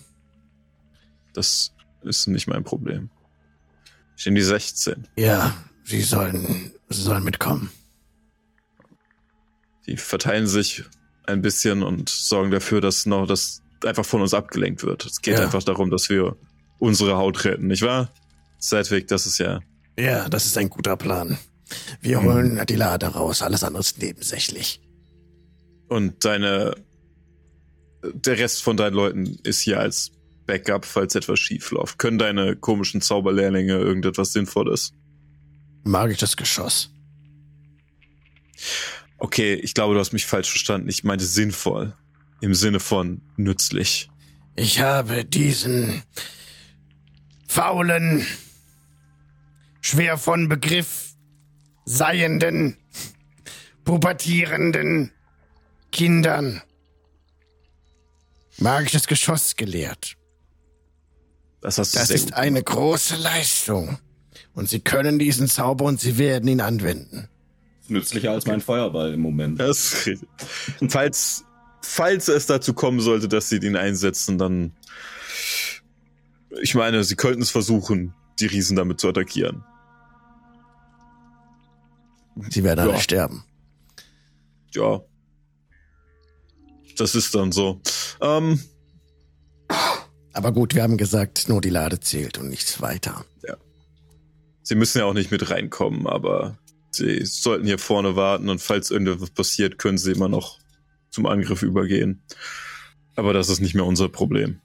das 1.35 1.73
ist 2.03 2.27
nicht 2.27 2.47
mein 2.49 2.65
Problem. 2.65 3.11
Ich 4.17 4.25
nehme 4.27 4.39
die 4.39 4.45
16. 4.45 5.07
Ja, 5.17 5.55
sie 5.85 6.01
sollen, 6.03 6.73
sie 6.89 7.03
sollen 7.03 7.23
mitkommen. 7.23 7.71
Die 9.87 9.97
verteilen 9.97 10.47
sich 10.47 10.85
ein 11.27 11.41
bisschen 11.43 11.83
und 11.83 12.09
sorgen 12.09 12.51
dafür, 12.51 12.81
dass 12.81 13.07
noch 13.07 13.27
das 13.27 13.63
einfach 13.85 14.05
von 14.05 14.21
uns 14.23 14.35
abgelenkt 14.35 14.83
wird. 14.83 15.05
Es 15.07 15.21
geht 15.21 15.35
Ja. 15.35 15.43
einfach 15.45 15.63
darum, 15.63 15.91
dass 15.91 16.09
wir 16.09 16.37
unsere 16.79 17.17
Haut 17.17 17.45
retten, 17.45 17.67
nicht 17.69 17.83
wahr? 17.83 18.11
Sedwick, 18.59 19.07
das 19.09 19.27
ist 19.27 19.39
ja. 19.39 19.61
Ja, 19.99 20.29
das 20.29 20.47
ist 20.47 20.57
ein 20.59 20.71
guter 20.71 20.97
Plan. 20.97 21.39
Wir 22.01 22.23
holen 22.23 22.61
die 22.69 22.77
Lade 22.77 23.07
raus, 23.07 23.43
alles 23.43 23.65
andere 23.65 23.81
ist 23.81 24.01
nebensächlich. 24.01 24.81
Und 25.89 26.25
deine. 26.25 26.75
Der 28.03 28.39
Rest 28.39 28.63
von 28.63 28.77
deinen 28.77 28.95
Leuten 28.95 29.39
ist 29.43 29.61
hier 29.61 29.81
als 29.81 30.13
Backup, 30.47 30.85
falls 30.85 31.17
etwas 31.17 31.41
schief 31.41 31.71
läuft. 31.73 31.99
Können 31.99 32.19
deine 32.19 32.55
komischen 32.55 33.01
Zauberlehrlinge 33.01 33.73
irgendetwas 33.73 34.33
Sinnvolles? 34.33 34.93
Magisches 35.83 36.37
Geschoss. 36.37 36.91
Okay, 39.19 39.55
ich 39.55 39.75
glaube, 39.75 39.95
du 39.95 40.01
hast 40.01 40.13
mich 40.13 40.27
falsch 40.27 40.49
verstanden. 40.49 40.89
Ich 40.89 41.03
meinte 41.03 41.25
sinnvoll. 41.25 41.95
Im 42.41 42.55
Sinne 42.55 42.79
von 42.79 43.21
nützlich. 43.37 44.09
Ich 44.55 44.81
habe 44.81 45.25
diesen 45.25 46.03
faulen, 47.49 48.25
schwer 49.81 50.19
von 50.19 50.49
Begriff 50.49 51.08
seienden, 51.89 52.77
pubertierenden 53.85 55.11
Kindern 55.91 56.63
magisches 58.59 59.07
Geschoss 59.07 59.57
gelehrt. 59.57 60.17
Das 61.61 61.79
hast 61.79 61.95
du 61.95 61.99
Das 61.99 62.11
ist 62.11 62.35
eine 62.35 62.63
große 62.63 63.17
Leistung. 63.17 63.99
Und 64.55 64.69
sie 64.69 64.81
können 64.81 65.19
diesen 65.19 65.49
Zauber 65.49 65.85
und 65.85 66.01
sie 66.01 66.19
werden 66.19 66.49
ihn 66.49 66.61
anwenden. 66.61 67.29
Nützlicher 67.89 68.33
als 68.33 68.47
mein 68.47 68.61
Feuerball 68.61 69.15
im 69.15 69.21
Moment. 69.21 69.59
Das 69.59 70.09
falls, 70.89 71.45
falls 71.81 72.29
es 72.29 72.47
dazu 72.47 72.75
kommen 72.75 73.01
sollte, 73.01 73.29
dass 73.29 73.49
sie 73.49 73.61
den 73.61 73.77
einsetzen, 73.77 74.37
dann. 74.37 74.73
Ich 76.61 76.75
meine, 76.75 77.05
sie 77.05 77.17
könnten 77.17 77.43
es 77.43 77.51
versuchen, 77.51 78.15
die 78.41 78.47
Riesen 78.47 78.77
damit 78.77 79.01
zu 79.01 79.09
attackieren. 79.09 79.65
Sie 82.51 82.65
werden 82.65 82.85
Ja. 82.87 82.93
alle 82.93 83.01
sterben. 83.01 83.45
Ja. 84.75 85.01
Das 86.97 87.15
ist 87.15 87.35
dann 87.35 87.53
so. 87.53 87.81
Ähm, 88.21 88.61
Aber 90.33 90.53
gut, 90.53 90.75
wir 90.75 90.83
haben 90.83 90.97
gesagt, 90.97 91.49
nur 91.49 91.61
die 91.61 91.71
Lade 91.71 92.01
zählt 92.01 92.39
und 92.39 92.49
nichts 92.49 92.81
weiter. 92.81 93.25
sie 94.63 94.75
müssen 94.75 94.99
ja 94.99 95.05
auch 95.07 95.15
nicht 95.15 95.31
mit 95.31 95.49
reinkommen, 95.51 96.07
aber 96.07 96.59
sie 96.91 97.25
sollten 97.25 97.65
hier 97.65 97.79
vorne 97.79 98.17
warten 98.17 98.51
und 98.51 98.61
falls 98.61 98.91
irgendwas 98.91 99.31
passiert, 99.31 99.79
können 99.79 99.97
sie 99.97 100.13
immer 100.13 100.29
noch 100.29 100.59
zum 101.11 101.25
Angriff 101.25 101.63
übergehen. 101.63 102.23
Aber 103.17 103.33
das 103.33 103.49
ist 103.49 103.61
nicht 103.61 103.75
mehr 103.75 103.87
unser 103.87 104.11
Problem. 104.11 104.61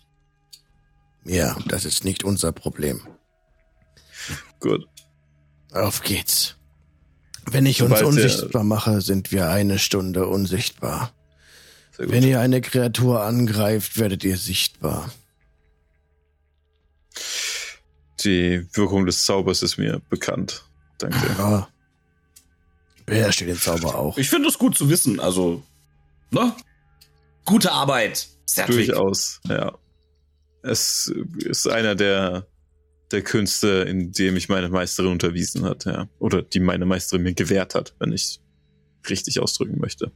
Ja, 1.24 1.58
das 1.68 1.86
ist 1.86 2.04
nicht 2.04 2.26
unser 2.26 2.52
Problem. 2.52 3.00
Gut. 4.60 4.86
Auf 5.72 6.02
geht's. 6.02 6.58
Wenn 7.52 7.66
ich 7.66 7.82
uns 7.82 8.00
der- 8.00 8.08
unsichtbar 8.08 8.64
mache, 8.64 9.02
sind 9.02 9.32
wir 9.32 9.50
eine 9.50 9.80
Stunde 9.80 10.28
unsichtbar. 10.28 11.14
Sehr. 11.96 12.10
Wenn 12.10 12.24
ihr 12.24 12.40
eine 12.40 12.62
Kreatur 12.62 13.22
angreift, 13.22 13.98
werdet 14.00 14.24
ihr 14.24 14.38
sichtbar. 14.38 15.12
Die 18.24 18.66
Wirkung 18.74 19.06
des 19.06 19.26
Zaubers 19.26 19.62
ist 19.62 19.78
mir 19.78 20.02
bekannt. 20.10 20.64
Danke. 20.98 21.18
Ja. 21.38 21.68
Beherrscht 23.06 23.42
ihr 23.42 23.48
den 23.48 23.58
Zauber 23.60 23.96
auch? 23.96 24.18
Ich 24.18 24.30
finde 24.30 24.48
es 24.48 24.58
gut 24.58 24.78
zu 24.78 24.90
wissen. 24.90 25.20
Also, 25.20 25.62
ne? 26.32 26.54
Gute 27.46 27.72
Arbeit. 27.72 28.28
Sertwig. 28.46 28.88
Durchaus, 28.88 29.42
ja. 29.48 29.74
Es 30.62 31.14
ist 31.40 31.68
einer 31.68 31.96
der, 31.96 32.48
der 33.14 33.22
Künste, 33.22 33.86
in 33.88 34.12
dem 34.12 34.34
mich 34.34 34.50
meine 34.50 34.70
Meisterin 34.70 35.12
unterwiesen 35.12 35.64
hat, 35.64 35.86
ja. 35.86 36.08
Oder 36.20 36.42
die 36.42 36.60
meine 36.60 36.86
Meisterin 36.86 37.24
mir 37.24 37.34
gewährt 37.34 37.76
hat, 37.76 37.94
wenn 38.00 38.12
ich 38.12 38.42
richtig 39.10 39.40
ausdrücken 39.40 39.80
möchte. 39.80 40.12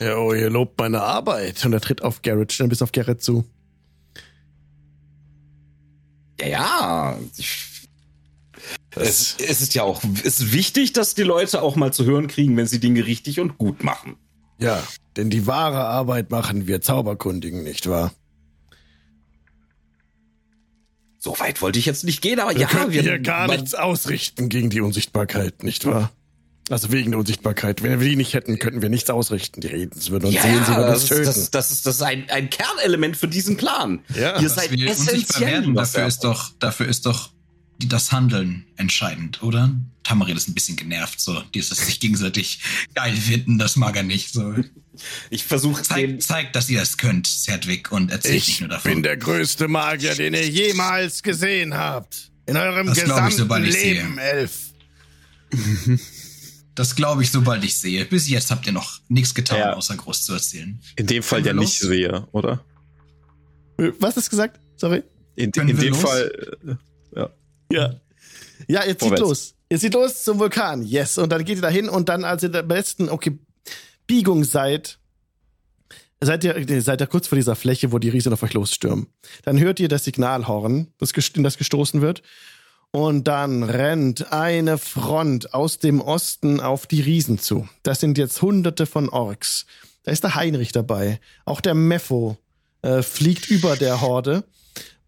Ja, 0.00 0.16
oh, 0.16 0.32
ihr 0.32 0.50
lobt 0.50 0.78
meine 0.78 1.02
Arbeit. 1.02 1.64
Und 1.64 1.72
er 1.72 1.80
tritt 1.80 2.02
auf 2.02 2.22
Garrett, 2.22 2.52
schnell 2.52 2.68
bis 2.68 2.82
auf 2.82 2.92
Garrett 2.92 3.22
zu. 3.22 3.44
Ja, 6.40 6.46
ja. 6.46 7.18
Ich, 7.36 7.68
es, 8.96 9.36
es 9.38 9.60
ist 9.60 9.74
ja 9.74 9.82
auch 9.82 10.02
es 10.24 10.40
ist 10.40 10.52
wichtig, 10.52 10.92
dass 10.92 11.14
die 11.14 11.22
Leute 11.22 11.62
auch 11.62 11.76
mal 11.76 11.92
zu 11.92 12.04
hören 12.04 12.26
kriegen, 12.26 12.56
wenn 12.56 12.66
sie 12.66 12.80
Dinge 12.80 13.06
richtig 13.06 13.40
und 13.40 13.58
gut 13.58 13.84
machen. 13.84 14.16
Ja, 14.58 14.82
denn 15.16 15.30
die 15.30 15.46
wahre 15.46 15.84
Arbeit 15.84 16.30
machen 16.30 16.66
wir 16.66 16.80
Zauberkundigen, 16.80 17.62
nicht 17.62 17.88
wahr? 17.88 18.12
So 21.18 21.38
weit 21.40 21.60
wollte 21.62 21.78
ich 21.78 21.86
jetzt 21.86 22.04
nicht 22.04 22.22
gehen, 22.22 22.38
aber 22.40 22.52
Wir 22.54 22.60
ja, 22.62 22.68
können 22.68 22.92
wir 22.92 23.02
hier 23.02 23.18
gar 23.18 23.48
nichts 23.48 23.74
ausrichten 23.74 24.48
gegen 24.48 24.70
die 24.70 24.80
Unsichtbarkeit, 24.80 25.62
nicht 25.64 25.84
wahr? 25.84 26.12
Also 26.70 26.92
wegen 26.92 27.10
der 27.12 27.18
Unsichtbarkeit. 27.20 27.82
Wenn 27.82 27.98
wir 27.98 28.08
die 28.08 28.14
nicht 28.16 28.34
hätten, 28.34 28.58
könnten 28.58 28.82
wir 28.82 28.90
nichts 28.90 29.08
ausrichten. 29.08 29.62
Die 29.62 29.68
reden, 29.68 29.98
sie 29.98 30.10
würden 30.10 30.26
uns 30.26 30.34
Ja, 30.34 30.42
sehen, 30.42 30.62
sie 30.66 30.76
würden 30.76 30.86
das, 30.86 31.00
uns 31.00 31.02
ist, 31.02 31.08
töten. 31.08 31.24
das, 31.24 31.36
ist, 31.38 31.54
das 31.54 31.70
ist 31.70 31.86
das 31.86 31.94
ist 31.96 32.02
ein, 32.02 32.28
ein 32.30 32.50
Kernelement 32.50 33.16
für 33.16 33.26
diesen 33.26 33.56
Plan. 33.56 34.00
Ja, 34.14 34.38
Ihr 34.38 34.50
seid 34.50 34.70
essentiell. 34.72 35.50
werden, 35.50 35.74
dafür 35.74 36.06
ist 36.06 36.24
doch, 36.24 36.50
dafür 36.58 36.86
ist 36.86 37.06
doch 37.06 37.30
das 37.78 38.10
Handeln 38.12 38.66
entscheidend, 38.76 39.42
oder? 39.42 39.72
Tamaril 40.02 40.36
ist 40.36 40.48
ein 40.48 40.54
bisschen 40.54 40.76
genervt, 40.76 41.20
so 41.20 41.40
dieses 41.54 41.78
sich 41.78 42.00
gegenseitig 42.00 42.60
geil 42.94 43.14
finden, 43.14 43.58
das 43.58 43.76
mag 43.76 43.94
er 43.96 44.02
nicht. 44.02 44.32
So. 44.32 44.54
ich 45.30 45.44
versuche 45.44 45.82
Zeig, 45.82 45.96
den. 46.06 46.20
zeigt, 46.20 46.56
dass 46.56 46.68
ihr 46.70 46.80
das 46.80 46.96
könnt, 46.96 47.26
Zerdwick, 47.26 47.92
und 47.92 48.10
erzählt 48.10 48.34
nicht 48.34 48.48
ich 48.48 48.60
nur 48.60 48.68
davon. 48.70 48.90
bin 48.92 49.02
der 49.02 49.16
größte 49.16 49.68
Magier, 49.68 50.14
den 50.14 50.34
ihr 50.34 50.48
jemals 50.48 51.22
gesehen 51.22 51.74
habt. 51.74 52.32
In 52.46 52.56
eurem 52.56 52.86
Das 52.86 52.96
glaub 52.96 53.06
ich, 53.08 53.14
gesamten 53.14 53.36
sobald 53.38 53.66
ich 53.66 53.74
sehe. 53.74 53.92
Leben, 53.94 54.18
Elf. 54.18 54.58
das 56.74 56.94
glaube 56.96 57.22
ich, 57.22 57.30
sobald 57.30 57.62
ich 57.64 57.76
sehe. 57.78 58.04
Bis 58.06 58.28
jetzt 58.28 58.50
habt 58.50 58.66
ihr 58.66 58.72
noch 58.72 59.00
nichts 59.08 59.34
getan, 59.34 59.58
Ja. 59.58 59.72
außer 59.74 59.96
groß 59.96 60.24
zu 60.24 60.32
erzählen. 60.34 60.80
In 60.96 61.06
dem 61.06 61.22
Fall 61.22 61.40
ja 61.40 61.46
wir 61.46 61.54
nicht 61.54 61.80
los? 61.82 61.90
sehe, 61.90 62.26
oder? 62.32 62.64
Was 63.98 64.16
hast 64.16 64.26
du 64.26 64.30
gesagt? 64.30 64.58
Sorry. 64.76 65.02
In, 65.36 65.50
in 65.50 65.76
dem 65.76 65.90
los? 65.92 66.00
Fall, 66.00 66.58
äh, 66.66 66.74
ja. 67.70 67.94
Ja. 68.66 68.84
Ihr 68.84 68.98
zieht 68.98 69.18
los. 69.18 69.54
Ihr 69.68 69.78
zieht 69.78 69.94
los 69.94 70.24
zum 70.24 70.38
Vulkan. 70.38 70.82
Yes. 70.82 71.18
Und 71.18 71.30
dann 71.30 71.44
geht 71.44 71.56
ihr 71.56 71.62
dahin 71.62 71.88
und 71.88 72.08
dann, 72.08 72.24
als 72.24 72.42
ihr 72.42 72.48
der 72.48 72.62
besten, 72.62 73.08
okay, 73.08 73.38
Biegung 74.06 74.44
seid, 74.44 74.98
seid 76.20 76.44
ihr, 76.44 76.82
seid 76.82 77.00
ihr 77.00 77.06
kurz 77.06 77.28
vor 77.28 77.36
dieser 77.36 77.54
Fläche, 77.54 77.92
wo 77.92 77.98
die 77.98 78.08
Riesen 78.08 78.32
auf 78.32 78.42
euch 78.42 78.54
losstürmen. 78.54 79.08
Dann 79.44 79.58
hört 79.58 79.80
ihr 79.80 79.88
das 79.88 80.04
Signalhorn, 80.04 80.88
das, 80.98 81.12
in 81.34 81.42
das 81.42 81.58
gestoßen 81.58 82.00
wird. 82.00 82.22
Und 82.90 83.28
dann 83.28 83.62
rennt 83.64 84.32
eine 84.32 84.78
Front 84.78 85.52
aus 85.52 85.78
dem 85.78 86.00
Osten 86.00 86.60
auf 86.60 86.86
die 86.86 87.02
Riesen 87.02 87.38
zu. 87.38 87.68
Das 87.82 88.00
sind 88.00 88.16
jetzt 88.16 88.40
hunderte 88.40 88.86
von 88.86 89.10
Orks. 89.10 89.66
Da 90.04 90.12
ist 90.12 90.24
der 90.24 90.34
Heinrich 90.34 90.72
dabei. 90.72 91.20
Auch 91.44 91.60
der 91.60 91.74
Mepho 91.74 92.38
äh, 92.80 93.02
fliegt 93.02 93.50
über 93.50 93.76
der 93.76 94.00
Horde. 94.00 94.44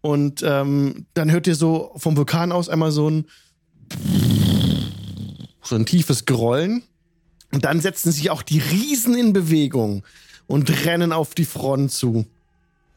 Und 0.01 0.43
ähm, 0.43 1.05
dann 1.13 1.31
hört 1.31 1.47
ihr 1.47 1.55
so 1.55 1.93
vom 1.95 2.17
Vulkan 2.17 2.51
aus 2.51 2.69
einmal 2.69 2.91
so 2.91 3.09
ein 3.09 3.25
so 5.63 5.75
ein 5.75 5.85
tiefes 5.85 6.25
Grollen. 6.25 6.83
Und 7.53 7.65
dann 7.65 7.79
setzen 7.81 8.11
sich 8.11 8.29
auch 8.29 8.41
die 8.41 8.59
Riesen 8.59 9.15
in 9.15 9.33
Bewegung 9.33 10.03
und 10.47 10.85
rennen 10.85 11.11
auf 11.11 11.35
die 11.35 11.45
Front 11.45 11.91
zu. 11.91 12.25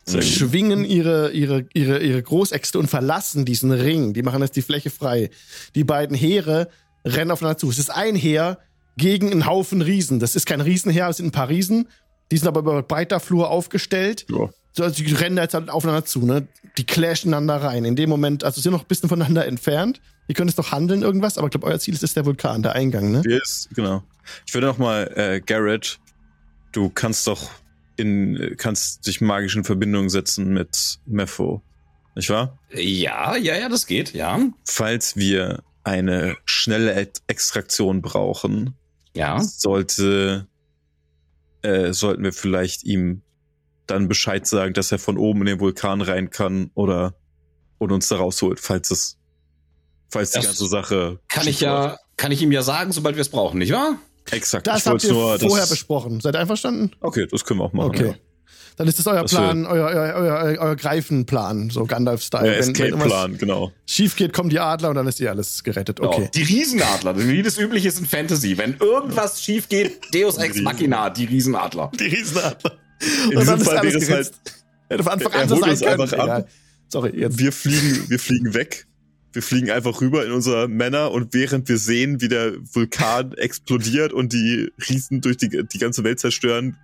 Sehr 0.06 0.20
gut. 0.20 0.28
schwingen 0.28 0.85
ihre, 0.85 1.32
ihre, 1.32 1.66
ihre, 1.72 2.02
ihre 2.02 2.22
Großäxte 2.22 2.78
und 2.78 2.89
verlassen 2.89 3.44
diesen 3.44 3.72
Ring. 3.72 4.12
Die 4.12 4.22
machen 4.22 4.43
jetzt 4.43 4.56
die 4.56 4.62
Fläche 4.62 4.90
frei. 4.90 5.31
Die 5.74 5.85
beiden 5.85 6.16
Heere 6.16 6.68
rennen 7.05 7.31
aufeinander 7.31 7.59
zu. 7.59 7.70
Es 7.70 7.78
ist 7.78 7.90
ein 7.90 8.14
Heer 8.14 8.59
gegen 8.97 9.31
einen 9.31 9.47
Haufen 9.47 9.82
Riesen. 9.82 10.20
Das 10.20 10.36
ist 10.36 10.47
kein 10.47 10.60
Riesenheer, 10.60 11.09
es 11.09 11.16
sind 11.16 11.26
ein 11.26 11.32
paar 11.32 11.48
Riesen. 11.48 11.89
Die 12.31 12.36
sind 12.36 12.48
aber 12.48 12.60
über 12.60 12.82
breiter 12.82 13.18
Flur 13.18 13.51
aufgestellt. 13.51 14.26
Ja. 14.31 14.51
So, 14.76 14.82
also 14.82 15.02
die 15.05 15.12
rennen 15.14 15.36
da 15.36 15.42
jetzt 15.42 15.55
halt 15.55 15.70
aufeinander 15.70 16.05
zu, 16.05 16.26
ne? 16.26 16.48
Die 16.78 16.84
clashen 16.84 17.32
einander 17.32 17.56
rein. 17.62 17.84
In 17.84 17.94
dem 17.96 18.10
Moment, 18.10 18.42
also 18.42 18.60
sind 18.60 18.72
noch 18.72 18.82
ein 18.82 18.88
bisschen 18.88 19.09
voneinander 19.09 19.46
entfernt. 19.46 20.01
Ihr 20.26 20.34
könnt 20.34 20.51
es 20.51 20.56
doch 20.56 20.72
handeln, 20.72 21.02
irgendwas, 21.02 21.38
aber 21.38 21.46
ich 21.46 21.52
glaube, 21.52 21.66
euer 21.66 21.78
Ziel 21.78 21.94
ist 21.94 22.02
es 22.02 22.14
der 22.14 22.24
Vulkan, 22.26 22.62
der 22.62 22.72
Eingang, 22.72 23.12
ne? 23.12 23.22
Hier 23.24 23.40
ist, 23.40 23.68
genau. 23.74 24.02
Ich 24.46 24.52
würde 24.55 24.66
noch 24.66 24.78
mal, 24.78 25.05
äh, 25.16 25.40
Garrett, 25.40 26.01
du 26.72 26.90
kannst 26.90 27.26
doch 27.28 27.51
in, 27.96 28.55
kannst 28.56 29.06
dich 29.06 29.20
magisch 29.20 29.55
in 29.55 29.62
Verbindung 29.64 30.09
setzen 30.10 30.52
mit 30.52 30.98
Mepho. 31.06 31.62
Nicht 32.16 32.30
wahr? 32.30 32.59
Ja, 32.72 33.36
ja, 33.36 33.56
ja, 33.56 33.68
das 33.68 33.86
geht, 33.86 34.12
ja. 34.12 34.40
Falls 34.64 35.14
wir 35.16 35.62
eine 35.84 36.36
schnelle 36.46 36.94
Ex- 36.94 37.22
Extraktion 37.28 38.02
brauchen, 38.02 38.74
Ja. 39.14 39.38
sollte, 39.40 40.48
äh, 41.62 41.92
sollten 41.92 42.24
wir 42.24 42.32
vielleicht 42.32 42.82
ihm 42.84 43.22
dann 43.86 44.09
Bescheid 44.09 44.47
sagen, 44.47 44.74
dass 44.74 44.93
er 44.93 44.98
von 44.98 45.19
oben 45.19 45.40
in 45.40 45.47
den 45.47 45.61
Vulkan 45.61 46.01
rein 46.01 46.31
kann 46.31 46.70
oder 46.74 47.15
und 47.78 47.93
uns 47.93 48.09
da 48.09 48.16
rausholt, 48.16 48.61
falls 48.61 48.90
es, 48.90 49.19
falls 50.09 50.31
die 50.31 50.39
Das 50.39 50.47
ganze 50.47 50.66
Sache 50.66 51.20
Kann 51.28 51.47
ich 51.47 51.61
ja, 51.61 51.98
kann 52.16 52.32
ich 52.32 52.40
ihm 52.40 52.52
ja 52.52 52.62
sagen, 52.62 52.93
sobald 52.93 53.16
wir 53.16 53.23
es 53.23 53.28
brauchen, 53.28 53.59
nicht 53.59 53.73
wahr? 53.73 53.98
Exakt. 54.31 54.66
Das 54.66 54.81
ich 54.81 54.86
habt 54.86 54.93
wollte 54.93 55.06
ihr 55.09 55.12
nur, 55.12 55.39
vorher 55.39 55.61
das, 55.61 55.70
besprochen. 55.70 56.20
Seid 56.20 56.35
ihr 56.35 56.40
einverstanden? 56.40 56.93
Okay, 57.01 57.27
das 57.31 57.44
können 57.44 57.61
wir 57.61 57.65
auch 57.65 57.73
machen. 57.73 57.90
Okay. 57.90 58.06
Ja. 58.09 58.15
Dann 58.77 58.89
ist 58.89 58.98
das 58.98 59.06
euer 59.06 59.23
Das 59.23 59.31
Plan, 59.31 59.66
euer, 59.66 59.86
euer, 59.86 60.15
euer, 60.16 60.59
euer, 60.59 60.77
Greifenplan, 60.77 61.70
so 61.70 61.85
Gandalf-Style. 61.85 62.56
Escape-Plan, 62.56 63.39
genau. 63.39 63.70
Schief 63.86 64.16
geht, 64.16 64.32
kommen 64.32 64.51
die 64.51 64.59
Adler 64.59 64.89
und 64.89 64.97
dann 64.97 65.06
ist 65.06 65.20
ihr 65.20 65.31
alles 65.31 65.62
gerettet. 65.62 66.01
Okay. 66.01 66.23
Ja, 66.23 66.28
Die 66.28 66.43
Riesenadler, 66.43 67.16
wie 67.16 67.43
das 67.43 67.56
üblich 67.56 67.85
ist 67.85 68.01
in 68.01 68.06
Fantasy. 68.06 68.59
Wenn 68.59 68.77
irgendwas 68.78 69.43
schief 69.43 69.69
geht, 69.69 70.12
Deus 70.12 70.39
Ex. 70.39 70.61
Machina, 70.61 71.11
die 71.11 71.27
Riesenadler. 71.27 71.93
Die 72.01 72.06
Riesenadler. 72.06 72.73
In 73.31 73.37
und 73.37 73.41
diesem 73.43 73.59
ist 73.59 73.65
Fall 73.65 73.79
alles 73.79 73.93
wäre 73.95 74.03
es 74.03 74.09
geritzt. 74.09 74.35
halt, 74.45 74.65
Hätte 74.89 75.03
von 75.03 75.12
Anfang 75.12 75.33
an 75.33 75.49
so 75.49 75.57
sein 75.57 75.71
uns 75.71 75.81
können. 75.81 76.01
einfach 76.01 76.19
ab. 76.19 76.25
Egal. 76.25 76.49
Sorry, 76.89 77.11
jetzt. 77.19 77.39
wir 77.39 77.53
fliegen, 77.53 78.09
wir 78.09 78.19
fliegen 78.19 78.55
weg. 78.55 78.87
Wir 79.33 79.43
fliegen 79.43 79.71
einfach 79.71 80.01
rüber 80.01 80.25
in 80.25 80.31
unser 80.31 80.69
Männer 80.69 81.11
und 81.11 81.35
während 81.35 81.69
wir 81.69 81.79
sehen, 81.79 82.21
wie 82.21 82.29
der 82.29 82.53
Vulkan 82.73 83.33
explodiert 83.37 84.12
und 84.12 84.33
die 84.33 84.71
Riesen 84.89 85.21
durch 85.21 85.37
die, 85.37 85.49
die 85.49 85.79
ganze 85.79 86.05
Welt 86.05 86.21
zerstören, 86.21 86.77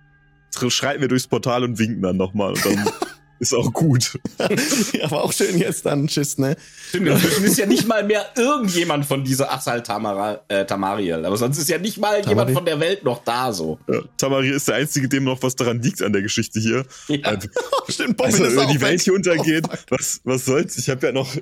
schreiten 0.67 0.99
wir 1.01 1.07
durchs 1.07 1.27
Portal 1.27 1.63
und 1.63 1.79
winken 1.79 2.01
dann 2.01 2.17
nochmal 2.17 2.49
und 2.49 2.65
dann 2.65 2.89
ist 3.41 3.53
auch 3.53 3.73
gut. 3.73 4.17
Ja, 4.93 5.05
aber 5.05 5.23
auch 5.23 5.33
schön 5.33 5.57
jetzt 5.57 5.85
dann. 5.85 6.07
Tschüss, 6.07 6.37
ne? 6.37 6.55
Stimmt, 6.89 7.07
inzwischen 7.07 7.43
ist 7.45 7.57
ja 7.57 7.65
nicht 7.65 7.87
mal 7.87 8.03
mehr 8.05 8.25
irgendjemand 8.35 9.05
von 9.05 9.23
dieser 9.23 9.51
Assal 9.53 9.81
Tamara, 9.83 10.41
äh, 10.47 10.65
Tamariel. 10.65 11.25
Aber 11.25 11.37
sonst 11.37 11.57
ist 11.57 11.69
ja 11.69 11.77
nicht 11.77 11.97
mal 11.97 12.17
jemand 12.19 12.27
Tamari. 12.29 12.53
von 12.53 12.65
der 12.65 12.79
Welt 12.79 13.03
noch 13.03 13.23
da 13.23 13.51
so. 13.53 13.79
Ja, 13.87 14.01
Tamari 14.17 14.49
ist 14.49 14.67
der 14.67 14.75
Einzige, 14.75 15.07
dem 15.09 15.23
noch 15.23 15.41
was 15.43 15.55
daran 15.55 15.81
liegt 15.81 16.01
an 16.01 16.13
der 16.13 16.21
Geschichte 16.21 16.59
hier. 16.59 16.85
Ja. 17.07 17.33
Äh, 17.33 17.39
Stimmt, 17.89 18.17
Bobbin 18.17 18.33
Also, 18.33 18.45
ist 18.45 18.55
wenn 18.55 18.65
auch 18.67 18.71
die 18.71 18.81
Welt 18.81 18.93
weg. 18.99 19.01
hier 19.01 19.13
untergeht, 19.13 19.65
Oh, 19.69 19.75
was, 19.89 20.21
was 20.23 20.45
soll's? 20.45 20.77
Ich 20.77 20.89
habe 20.89 21.05
ja 21.07 21.11
noch, 21.13 21.33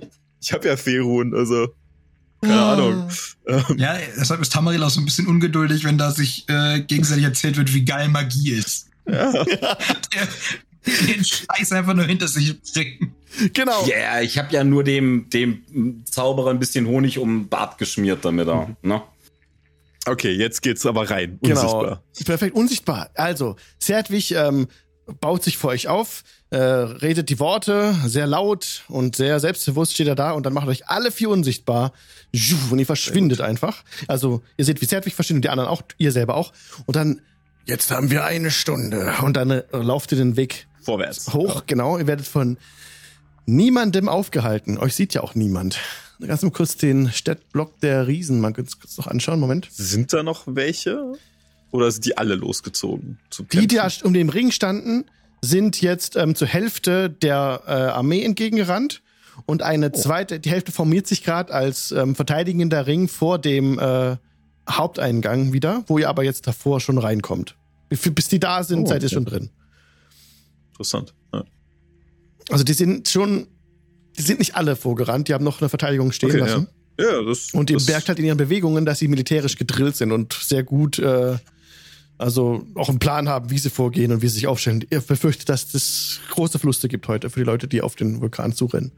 ich 0.41 0.53
habe 0.53 0.67
ja 0.67 0.77
Ferun, 0.77 1.34
also 1.35 1.67
keine 2.41 2.53
Ah. 2.55 2.73
Ahnung. 2.73 3.09
Ähm, 3.47 3.63
Ja, 3.77 3.97
deshalb 4.17 4.41
ist 4.41 4.53
Tamaril 4.53 4.81
auch 4.84 4.89
so 4.89 5.01
ein 5.01 5.05
bisschen 5.05 5.27
ungeduldig, 5.27 5.84
wenn 5.84 5.97
da 5.97 6.11
sich 6.11 6.45
äh, 6.47 6.80
gegenseitig 6.81 7.26
erzählt 7.26 7.57
wird, 7.57 7.73
wie 7.73 7.84
geil 7.84 8.07
Magie 8.09 8.51
ist. 8.51 8.88
ja. 9.07 9.31
Der, 9.43 10.27
den 11.07 11.23
Scheiß 11.23 11.72
einfach 11.72 11.93
nur 11.93 12.06
hinter 12.06 12.27
sich 12.27 12.56
bringen. 12.73 13.15
Genau. 13.53 13.85
Ja, 13.85 13.95
yeah, 13.95 14.22
ich 14.22 14.38
habe 14.38 14.51
ja 14.53 14.64
nur 14.64 14.84
dem, 14.84 15.30
dem 15.30 16.03
Zauberer 16.06 16.49
ein 16.49 16.60
bisschen 16.60 16.88
Honig 16.88 17.19
um 17.19 17.41
den 17.41 17.49
Bart 17.49 17.77
geschmiert, 17.77 18.26
damit 18.26 18.47
er, 18.47 18.76
ne? 18.81 19.01
Okay, 20.06 20.31
jetzt 20.31 20.61
geht's 20.61 20.85
aber 20.85 21.10
rein. 21.10 21.38
Genau. 21.41 21.61
Unsichtbar. 21.61 22.03
Perfekt, 22.26 22.56
unsichtbar. 22.56 23.10
Also, 23.14 23.56
Zerdwig 23.77 24.31
ähm, 24.31 24.68
baut 25.19 25.43
sich 25.43 25.57
vor 25.57 25.72
euch 25.72 25.88
auf, 25.88 26.23
äh, 26.49 26.57
redet 26.57 27.30
die 27.30 27.39
Worte 27.39 27.95
sehr 28.06 28.26
laut 28.26 28.84
und 28.88 29.15
sehr 29.15 29.39
selbstbewusst 29.39 29.93
steht 29.93 30.07
er 30.07 30.15
da 30.15 30.31
und 30.31 30.45
dann 30.45 30.53
macht 30.53 30.68
euch 30.68 30.88
alle 30.88 31.11
vier 31.11 31.30
unsichtbar. 31.30 31.93
Und 32.72 32.80
ihr 32.80 32.85
verschwindet 32.85 33.41
einfach. 33.41 33.84
Also, 34.07 34.41
ihr 34.57 34.65
seht, 34.65 34.81
wie 34.81 34.88
Zerdwig 34.88 35.14
verschwindet, 35.14 35.45
die 35.45 35.49
anderen 35.49 35.69
auch, 35.69 35.81
ihr 35.97 36.11
selber 36.11 36.35
auch. 36.35 36.53
Und 36.85 36.95
dann, 36.95 37.22
Jetzt 37.65 37.91
haben 37.91 38.10
wir 38.10 38.26
eine 38.26 38.49
Stunde. 38.49 39.14
und 39.22 39.34
dann 39.34 39.51
äh, 39.51 39.64
lauft 39.73 40.11
ihr 40.11 40.18
den 40.18 40.38
Weg 40.38 40.68
Vorwärts. 40.90 41.34
hoch, 41.34 41.64
genau. 41.68 41.98
Ihr 41.98 42.07
werdet 42.07 42.28
von 42.28 42.57
niemandem 43.45 44.10
aufgehalten. 44.10 44.78
Euch 44.78 44.95
sieht 44.95 45.14
ja 45.14 45.22
auch 45.22 45.36
niemand. 45.36 45.80
Ganz 46.26 46.41
mal 46.41 46.52
kurz 46.52 46.76
den 46.76 47.11
Stadtblock 47.11 47.80
der 47.80 48.07
Riesen 48.07 48.41
mal 48.41 48.52
kurz, 48.53 48.80
kurz 48.80 48.98
noch 48.98 49.07
anschauen. 49.07 49.40
Moment. 49.40 49.68
Sind 49.72 50.11
da 50.11 50.22
noch 50.24 50.44
welche? 50.48 51.14
Oder 51.72 51.91
sind 51.91 52.06
die 52.06 52.18
alle 52.18 52.36
losgezogen? 52.36 53.20
Die, 53.53 53.68
die 53.68 53.80
um 54.03 54.14
den 54.14 54.30
Ring 54.30 54.52
standen, 54.52 55.06
sind 55.41 55.82
jetzt 55.82 56.16
ähm, 56.18 56.36
zur 56.36 56.48
Hälfte 56.48 57.10
der 57.10 57.61
äh, 57.66 57.72
Armee 57.72 58.24
entgegengerannt. 58.24 59.02
Und 59.45 59.61
eine 59.61 59.94
zweite, 59.94 60.40
die 60.41 60.49
Hälfte 60.49 60.72
formiert 60.74 61.07
sich 61.07 61.24
gerade 61.24 61.53
als 61.53 61.91
ähm, 61.91 62.16
verteidigender 62.16 62.88
Ring 62.88 63.07
vor 63.07 63.40
dem 63.40 63.80
äh, 63.80 64.18
Haupteingang 64.70 65.53
wieder, 65.53 65.84
wo 65.88 65.98
ihr 65.98 66.10
aber 66.10 66.24
jetzt 66.24 66.45
davor 66.48 66.82
schon 66.82 66.98
reinkommt. 66.98 67.56
Bis 67.90 68.28
die 68.28 68.40
da 68.40 68.64
sind, 68.64 68.84
Oh, 68.84 68.86
seid 68.88 69.02
ihr 69.02 69.07
okay. 69.07 69.16
schon 69.16 69.26
drin. 69.26 69.49
Interessant. 70.80 71.14
Ja. 71.34 71.43
Also 72.49 72.64
die 72.64 72.72
sind 72.72 73.10
schon, 73.10 73.47
die 74.18 74.22
sind 74.22 74.39
nicht 74.39 74.56
alle 74.56 74.77
vorgerannt, 74.77 75.27
die 75.27 75.34
haben 75.34 75.43
noch 75.43 75.60
eine 75.60 75.68
Verteidigung 75.68 76.14
stehen 76.14 76.30
Okay, 76.30 76.39
lassen. 76.39 76.68
Ja, 76.97 77.22
das. 77.22 77.53
Und 77.53 77.69
ihr 77.69 77.76
das, 77.77 77.88
merkt 77.88 78.07
halt 78.07 78.18
in 78.19 78.26
ihren 78.26 78.38
Bewegungen, 78.38 78.85
dass 78.85 78.99
sie 78.99 79.10
militärisch 79.10 79.57
gedrillt 79.57 79.97
sind 79.97 80.14
und 80.14 80.34
sehr 80.34 80.64
gut, 80.64 80.99
äh, 80.99 81.38
also 82.18 82.65
auch 82.76 82.88
einen 82.88 82.99
Plan 82.99 83.27
haben, 83.27 83.49
wie 83.49 83.57
sie 83.57 83.69
vorgehen 83.69 84.14
und 84.14 84.22
wie 84.22 84.30
sie 84.30 84.35
sich 84.35 84.47
aufstellen. 84.47 84.85
Ihr 84.89 85.01
befürchtet, 85.01 85.49
dass 85.49 85.73
es 85.73 86.22
große 86.31 86.60
Verluste 86.60 86.88
gibt 86.88 87.10
heute 87.10 87.30
für 87.30 87.41
die 87.41 87.45
Leute, 87.45 87.68
die 87.68 87.81
auf 87.81 87.95
den 87.95 88.22
Vulkan 88.22 88.53
zurennen. 88.53 88.93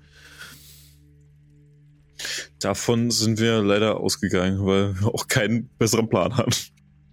Davon 2.60 3.10
sind 3.10 3.40
wir 3.40 3.64
leider 3.64 3.98
ausgegangen, 3.98 4.64
weil 4.66 4.94
wir 5.00 5.08
auch 5.08 5.28
keinen 5.28 5.70
besseren 5.80 6.08
Plan 6.08 6.38
haben. 6.38 6.52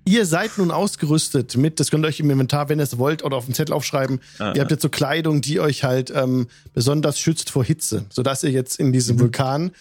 Ihr 0.09 0.25
seid 0.25 0.57
nun 0.57 0.71
ausgerüstet 0.71 1.59
mit, 1.59 1.81
das 1.81 1.91
könnt 1.91 2.03
ihr 2.07 2.09
euch 2.09 2.19
im 2.19 2.31
Inventar, 2.31 2.71
wenn 2.71 2.81
ihr 2.81 2.85
es 2.85 2.97
wollt, 2.97 3.23
oder 3.23 3.37
auf 3.37 3.45
dem 3.45 3.53
Zettel 3.53 3.75
aufschreiben. 3.75 4.21
Ah, 4.39 4.55
ihr 4.55 4.63
habt 4.63 4.71
jetzt 4.71 4.81
so 4.81 4.89
Kleidung, 4.89 5.43
die 5.43 5.61
euch 5.61 5.85
halt 5.85 6.11
ähm, 6.11 6.47
besonders 6.73 7.21
schützt 7.21 7.51
vor 7.51 7.63
Hitze, 7.63 8.07
sodass 8.09 8.43
ihr 8.43 8.51
jetzt 8.51 8.81
in 8.81 8.91
diesem 8.91 9.21
Vulkan 9.21 9.73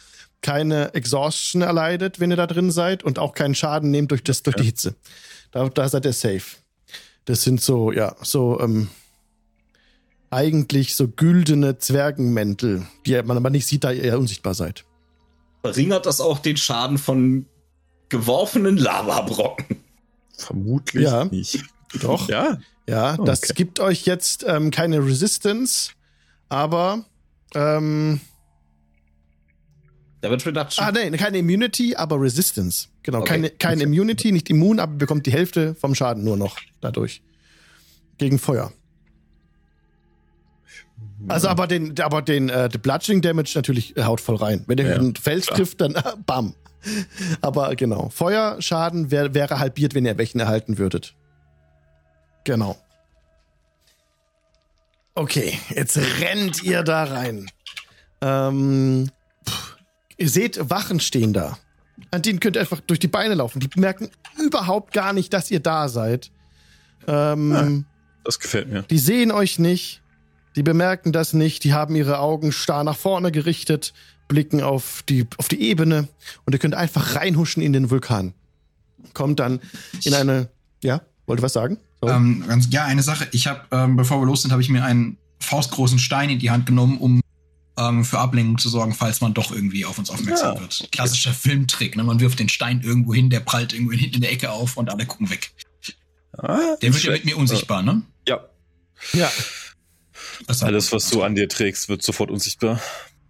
keine 0.41 0.93
Exhaustion 0.93 1.61
erleidet, 1.61 2.19
wenn 2.19 2.29
ihr 2.29 2.35
da 2.35 2.45
drin 2.45 2.71
seid 2.71 3.05
und 3.05 3.19
auch 3.19 3.35
keinen 3.35 3.55
Schaden 3.55 3.89
nehmt 3.89 4.11
durch, 4.11 4.21
das, 4.21 4.43
durch 4.43 4.57
die 4.57 4.65
Hitze. 4.65 4.95
Da, 5.51 5.69
da 5.69 5.87
seid 5.87 6.03
ihr 6.03 6.11
safe. 6.11 6.57
Das 7.23 7.43
sind 7.43 7.61
so, 7.61 7.93
ja, 7.93 8.13
so 8.21 8.59
ähm, 8.59 8.89
eigentlich 10.29 10.97
so 10.97 11.07
güldene 11.07 11.77
Zwergenmäntel, 11.77 12.85
die 13.05 13.21
man 13.23 13.37
aber 13.37 13.49
nicht 13.49 13.65
sieht, 13.65 13.85
da 13.85 13.93
ihr 13.93 14.19
unsichtbar 14.19 14.55
seid. 14.55 14.83
Verringert 15.61 16.05
das 16.05 16.19
auch 16.19 16.39
den 16.39 16.57
Schaden 16.57 16.97
von 16.97 17.45
geworfenen 18.09 18.75
Lavabrocken? 18.75 19.86
Vermutlich 20.37 21.03
Ja. 21.05 21.25
nicht. 21.25 21.63
Doch. 22.01 22.29
Ja. 22.29 22.57
Ja, 22.87 23.17
Oh, 23.19 23.25
das 23.25 23.43
okay. 23.43 23.53
gibt 23.55 23.79
euch 23.81 24.05
jetzt 24.05 24.45
ähm, 24.47 24.71
keine 24.71 25.05
Resistance, 25.05 25.91
aber 26.47 27.03
ähm, 27.53 28.21
Damage 30.21 30.45
Reduction. 30.47 30.85
ah 30.85 30.91
nee, 30.91 31.09
keine 31.17 31.39
Immunity, 31.39 31.95
aber 31.95 32.19
Resistance. 32.21 32.87
Genau, 33.03 33.19
Okay. 33.19 33.27
keine, 33.33 33.49
keine 33.51 33.83
Immunity, 33.83 34.31
nicht 34.31 34.49
immun, 34.49 34.79
aber 34.79 34.93
bekommt 34.93 35.25
die 35.25 35.31
Hälfte 35.33 35.75
vom 35.75 35.95
Schaden 35.95 36.23
nur 36.23 36.37
noch 36.37 36.57
dadurch. 36.81 37.21
Gegen 38.17 38.39
Feuer. 38.39 38.71
Also 41.27 41.47
aber 41.49 41.67
den, 41.67 41.99
aber 41.99 42.21
den, 42.21 42.49
äh, 42.49 42.69
Bludgeoning 42.81 43.21
Damage 43.21 43.51
natürlich 43.55 43.95
haut 43.99 44.21
voll 44.21 44.35
rein. 44.37 44.63
Wenn 44.67 44.77
ihr 44.77 44.87
Ja, 44.87 44.95
einen 44.95 45.15
Fels 45.15 45.45
trifft, 45.47 45.81
dann 45.81 45.95
äh, 45.95 46.01
bam. 46.25 46.55
Aber 47.41 47.75
genau. 47.75 48.09
Feuerschaden 48.09 49.11
wär, 49.11 49.33
wäre 49.33 49.59
halbiert, 49.59 49.93
wenn 49.95 50.05
ihr 50.05 50.17
welchen 50.17 50.39
erhalten 50.39 50.77
würdet. 50.77 51.15
Genau. 52.43 52.77
Okay, 55.15 55.57
jetzt 55.69 55.97
rennt 56.21 56.63
ihr 56.63 56.83
da 56.83 57.03
rein. 57.05 57.49
Ähm, 58.21 59.09
pff, 59.47 59.77
ihr 60.17 60.29
seht 60.29 60.69
Wachen 60.69 60.99
stehen 60.99 61.33
da. 61.33 61.57
An 62.11 62.21
denen 62.21 62.39
könnt 62.39 62.55
ihr 62.55 62.61
einfach 62.61 62.79
durch 62.81 62.99
die 62.99 63.07
Beine 63.07 63.33
laufen. 63.33 63.59
Die 63.59 63.69
merken 63.79 64.09
überhaupt 64.39 64.93
gar 64.93 65.13
nicht, 65.13 65.33
dass 65.33 65.49
ihr 65.49 65.59
da 65.59 65.89
seid. 65.89 66.31
Ähm, 67.07 67.85
Das 68.23 68.39
gefällt 68.39 68.69
mir. 68.69 68.83
die 68.83 68.99
sehen 68.99 69.31
euch 69.31 69.57
nicht. 69.57 70.03
Die 70.55 70.63
bemerken 70.63 71.11
das 71.11 71.33
nicht. 71.33 71.63
Die 71.63 71.73
haben 71.73 71.95
ihre 71.95 72.19
Augen 72.19 72.51
starr 72.51 72.83
nach 72.83 72.97
vorne 72.97 73.31
gerichtet, 73.31 73.93
blicken 74.27 74.61
auf 74.61 75.03
die, 75.07 75.25
auf 75.37 75.47
die 75.47 75.61
Ebene 75.61 76.07
und 76.45 76.53
ihr 76.53 76.59
könnt 76.59 76.75
einfach 76.75 77.15
reinhuschen 77.15 77.61
in 77.63 77.73
den 77.73 77.89
Vulkan. 77.89 78.33
Kommt 79.13 79.39
dann 79.39 79.59
in 80.03 80.13
eine, 80.13 80.49
ja, 80.83 81.01
wollte 81.25 81.41
was 81.43 81.53
sagen? 81.53 81.77
So. 82.01 82.09
Ähm, 82.09 82.43
ganz, 82.47 82.67
ja, 82.71 82.85
eine 82.85 83.01
Sache. 83.03 83.27
Ich 83.31 83.47
habe, 83.47 83.61
ähm, 83.71 83.95
bevor 83.95 84.19
wir 84.21 84.25
los 84.25 84.41
sind, 84.43 84.51
habe 84.51 84.61
ich 84.61 84.69
mir 84.69 84.83
einen 84.83 85.17
faustgroßen 85.39 85.97
Stein 85.99 86.29
in 86.29 86.39
die 86.39 86.51
Hand 86.51 86.65
genommen, 86.65 86.97
um 86.97 87.21
ähm, 87.77 88.03
für 88.05 88.19
Ablenkung 88.19 88.57
zu 88.57 88.69
sorgen, 88.69 88.93
falls 88.93 89.21
man 89.21 89.33
doch 89.33 89.51
irgendwie 89.51 89.85
auf 89.85 89.97
uns 89.97 90.09
aufmerksam 90.09 90.55
Ja. 90.55 90.61
wird. 90.61 90.89
Klassischer 90.91 91.33
Filmtrick. 91.33 91.95
Ne? 91.95 92.03
Man 92.03 92.19
wirft 92.19 92.39
den 92.39 92.49
Stein 92.49 92.81
irgendwo 92.81 93.13
hin, 93.13 93.29
der 93.29 93.39
prallt 93.39 93.73
irgendwo 93.73 93.93
hinten 93.93 94.15
in 94.15 94.21
der 94.21 94.31
Ecke 94.31 94.51
auf 94.51 94.77
und 94.77 94.89
alle 94.89 95.05
gucken 95.05 95.29
weg. 95.29 95.51
Ah, 96.37 96.75
Der 96.81 96.93
wird 96.93 97.03
ja 97.03 97.11
mit 97.13 97.25
mir 97.25 97.37
unsichtbar, 97.37 97.81
ne? 97.81 98.01
Ja, 98.27 98.41
ja, 99.13 99.31
Das 100.45 100.61
alles, 100.63 100.91
was 100.91 101.09
du 101.09 101.23
an 101.23 101.33
dir 101.35 101.47
trägst, 101.49 101.87
wird 101.89 102.03
sofort 102.03 102.29
unsichtbar 102.29 102.79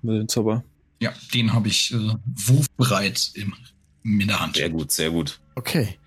mit 0.01 0.15
dem 0.17 0.27
Zauber. 0.27 0.63
Ja, 0.99 1.13
den 1.33 1.53
habe 1.53 1.67
ich 1.67 1.93
äh, 1.93 2.13
wurfbereit 2.35 3.31
im, 3.35 3.53
in 4.03 4.27
der 4.27 4.39
Hand. 4.39 4.55
Sehr 4.55 4.69
gut, 4.69 4.91
sehr 4.91 5.11
gut. 5.11 5.39
okay. 5.55 5.97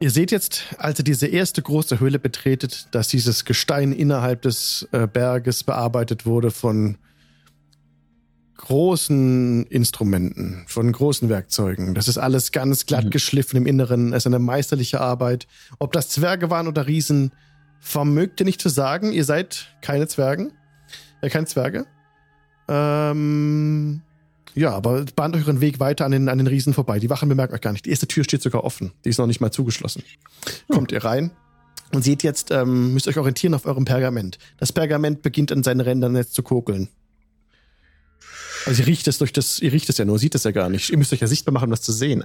Ihr 0.00 0.10
seht 0.10 0.32
jetzt, 0.32 0.74
als 0.76 0.98
ihr 0.98 1.04
diese 1.04 1.28
erste 1.28 1.62
große 1.62 1.98
Höhle 2.00 2.18
betretet, 2.18 2.88
dass 2.90 3.08
dieses 3.08 3.44
Gestein 3.46 3.92
innerhalb 3.92 4.42
des 4.42 4.86
äh, 4.92 5.06
Berges 5.06 5.64
bearbeitet 5.64 6.26
wurde 6.26 6.50
von 6.50 6.98
großen 8.56 9.64
Instrumenten, 9.66 10.64
von 10.66 10.90
großen 10.92 11.28
Werkzeugen. 11.28 11.94
Das 11.94 12.08
ist 12.08 12.18
alles 12.18 12.52
ganz 12.52 12.86
glatt 12.86 13.06
Mhm. 13.06 13.10
geschliffen 13.10 13.56
im 13.56 13.66
Inneren. 13.66 14.12
Es 14.12 14.22
ist 14.22 14.26
eine 14.26 14.38
meisterliche 14.38 15.00
Arbeit. 15.00 15.46
Ob 15.78 15.92
das 15.92 16.08
Zwerge 16.08 16.50
waren 16.50 16.68
oder 16.68 16.86
Riesen, 16.86 17.32
vermögt 17.80 18.40
ihr 18.40 18.46
nicht 18.46 18.60
zu 18.60 18.68
sagen. 18.68 19.12
Ihr 19.12 19.24
seid 19.24 19.74
keine 19.80 20.06
Zwergen. 20.08 20.52
Äh, 21.20 21.30
keine 21.30 21.46
Zwerge. 21.46 21.86
Ähm, 22.68 24.00
ja, 24.54 24.70
aber 24.70 25.04
bahnt 25.16 25.36
euren 25.36 25.60
Weg 25.60 25.80
weiter 25.80 26.04
an 26.04 26.12
den, 26.12 26.28
an 26.28 26.38
den 26.38 26.46
Riesen 26.46 26.74
vorbei. 26.74 26.98
Die 26.98 27.10
Wachen 27.10 27.28
bemerken 27.28 27.54
euch 27.54 27.60
gar 27.60 27.72
nicht. 27.72 27.86
Die 27.86 27.90
erste 27.90 28.06
Tür 28.06 28.24
steht 28.24 28.42
sogar 28.42 28.64
offen. 28.64 28.92
Die 29.04 29.08
ist 29.08 29.18
noch 29.18 29.26
nicht 29.26 29.40
mal 29.40 29.50
zugeschlossen. 29.50 30.02
Kommt 30.68 30.92
ihr 30.92 31.04
rein 31.04 31.32
und 31.92 32.02
seht 32.02 32.22
jetzt, 32.22 32.50
ähm, 32.50 32.94
müsst 32.94 33.08
euch 33.08 33.18
orientieren 33.18 33.54
auf 33.54 33.66
eurem 33.66 33.84
Pergament. 33.84 34.38
Das 34.58 34.72
Pergament 34.72 35.22
beginnt 35.22 35.50
an 35.52 35.62
seinen 35.62 35.80
Rändern 35.80 36.16
jetzt 36.16 36.34
zu 36.34 36.42
kokeln. 36.42 36.88
Also 38.66 38.82
ihr 38.82 38.86
riecht 38.86 39.08
es 39.08 39.18
durch 39.18 39.32
das, 39.32 39.58
ihr 39.60 39.72
riecht 39.72 39.88
es 39.88 39.98
ja 39.98 40.04
nur, 40.04 40.18
sieht 40.18 40.34
es 40.34 40.44
ja 40.44 40.50
gar 40.52 40.70
nicht. 40.70 40.90
Ihr 40.90 40.98
müsst 40.98 41.12
euch 41.12 41.20
ja 41.20 41.26
sichtbar 41.26 41.52
machen, 41.52 41.64
um 41.64 41.70
das 41.70 41.82
zu 41.82 41.92
sehen. 41.92 42.24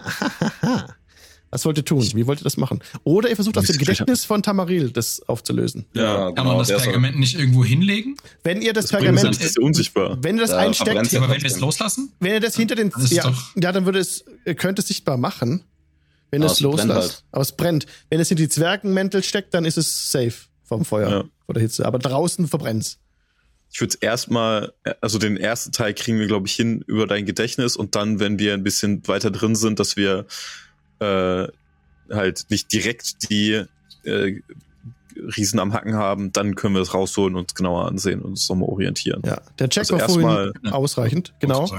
Was 1.51 1.65
wollt 1.65 1.77
ihr 1.77 1.85
tun? 1.85 2.07
Wie 2.13 2.27
wollt 2.27 2.41
ihr 2.41 2.43
das 2.43 2.57
machen? 2.57 2.79
Oder 3.03 3.29
ihr 3.29 3.35
versucht 3.35 3.57
aus 3.57 3.65
dem 3.65 3.77
Gedächtnis 3.77 4.23
von 4.25 4.43
Tamaril 4.43 4.91
das 4.91 5.21
aufzulösen. 5.27 5.85
Ja, 5.93 6.31
Kann 6.31 6.45
man 6.45 6.57
das 6.59 6.67
der 6.67 6.77
ist- 6.77 6.83
Pergament 6.83 7.17
nicht 7.19 7.37
irgendwo 7.39 7.65
hinlegen? 7.65 8.17
Wenn 8.43 8.61
ihr 8.61 8.73
das, 8.73 8.85
Das 8.85 8.91
Pergament, 8.91 9.25
uns 9.27 9.41
ist 9.43 9.57
unsichtbar. 9.57 10.17
wenn 10.21 10.35
ihr 10.37 10.41
das 10.41 10.51
Ja, 10.51 10.57
einsteckt, 10.57 10.89
aber 11.15 11.29
wenn 11.29 11.41
wir 11.41 11.49
es 11.49 11.59
loslassen? 11.59 12.11
wenn 12.19 12.33
ihr 12.33 12.39
das 12.39 12.55
hinter 12.55 12.75
den, 12.75 12.91
Das 12.91 13.09
ja, 13.09 13.33
ja, 13.55 13.71
dann 13.71 13.85
würde 13.85 13.99
es, 13.99 14.23
ihr 14.45 14.53
könnt 14.55 14.77
es 14.79 14.87
sichtbar 14.87 15.17
machen, 15.17 15.63
wenn 16.31 16.41
ihr 16.41 16.45
Aber 16.45 16.51
es 16.51 16.57
es 16.59 16.61
loslasst. 16.61 16.89
halt. 16.91 17.23
Aber 17.31 17.41
es 17.41 17.51
brennt. 17.53 17.87
Wenn 18.11 18.19
es 18.19 18.29
in 18.29 18.37
die 18.37 18.47
Zwergenmäntel 18.47 19.23
steckt, 19.23 19.53
dann 19.55 19.65
ist 19.65 19.77
es 19.77 20.11
safe 20.11 20.33
vom 20.63 20.85
Feuer, 20.85 21.09
Ja. 21.09 21.23
vor 21.45 21.53
der 21.55 21.63
Hitze. 21.63 21.85
Aber 21.87 21.97
draußen 21.97 22.47
verbrennt's. 22.47 22.99
Ich 23.71 23.81
würde 23.81 23.97
erstmal, 24.01 24.71
also 25.01 25.17
den 25.19 25.37
ersten 25.37 25.71
Teil 25.71 25.93
kriegen 25.95 26.19
wir, 26.19 26.27
glaube 26.27 26.47
ich, 26.47 26.53
hin 26.53 26.83
über 26.87 27.05
dein 27.07 27.25
Gedächtnis 27.25 27.75
und 27.75 27.95
dann, 27.95 28.19
wenn 28.19 28.37
wir 28.39 28.53
ein 28.53 28.63
bisschen 28.63 29.07
weiter 29.07 29.29
drin 29.31 29.55
sind, 29.55 29.79
dass 29.79 29.95
wir 29.95 30.25
äh, 30.99 31.47
halt 32.11 32.45
nicht 32.49 32.71
direkt 32.73 33.29
die 33.29 33.63
äh, 34.03 34.41
Riesen 35.37 35.59
am 35.59 35.73
Hacken 35.73 35.95
haben, 35.95 36.31
dann 36.31 36.55
können 36.55 36.75
wir 36.75 36.81
es 36.81 36.93
rausholen 36.93 37.35
und 37.35 37.41
uns 37.43 37.55
genauer 37.55 37.85
ansehen 37.87 38.21
und 38.21 38.31
uns 38.31 38.47
nochmal 38.49 38.69
orientieren. 38.69 39.21
Ja, 39.25 39.41
der 39.59 39.69
Check 39.69 39.81
Also 39.81 39.99
war 39.99 40.07
vorhin 40.09 40.29
erstmal- 40.53 40.73
ausreichend, 40.73 41.33
genau. 41.39 41.69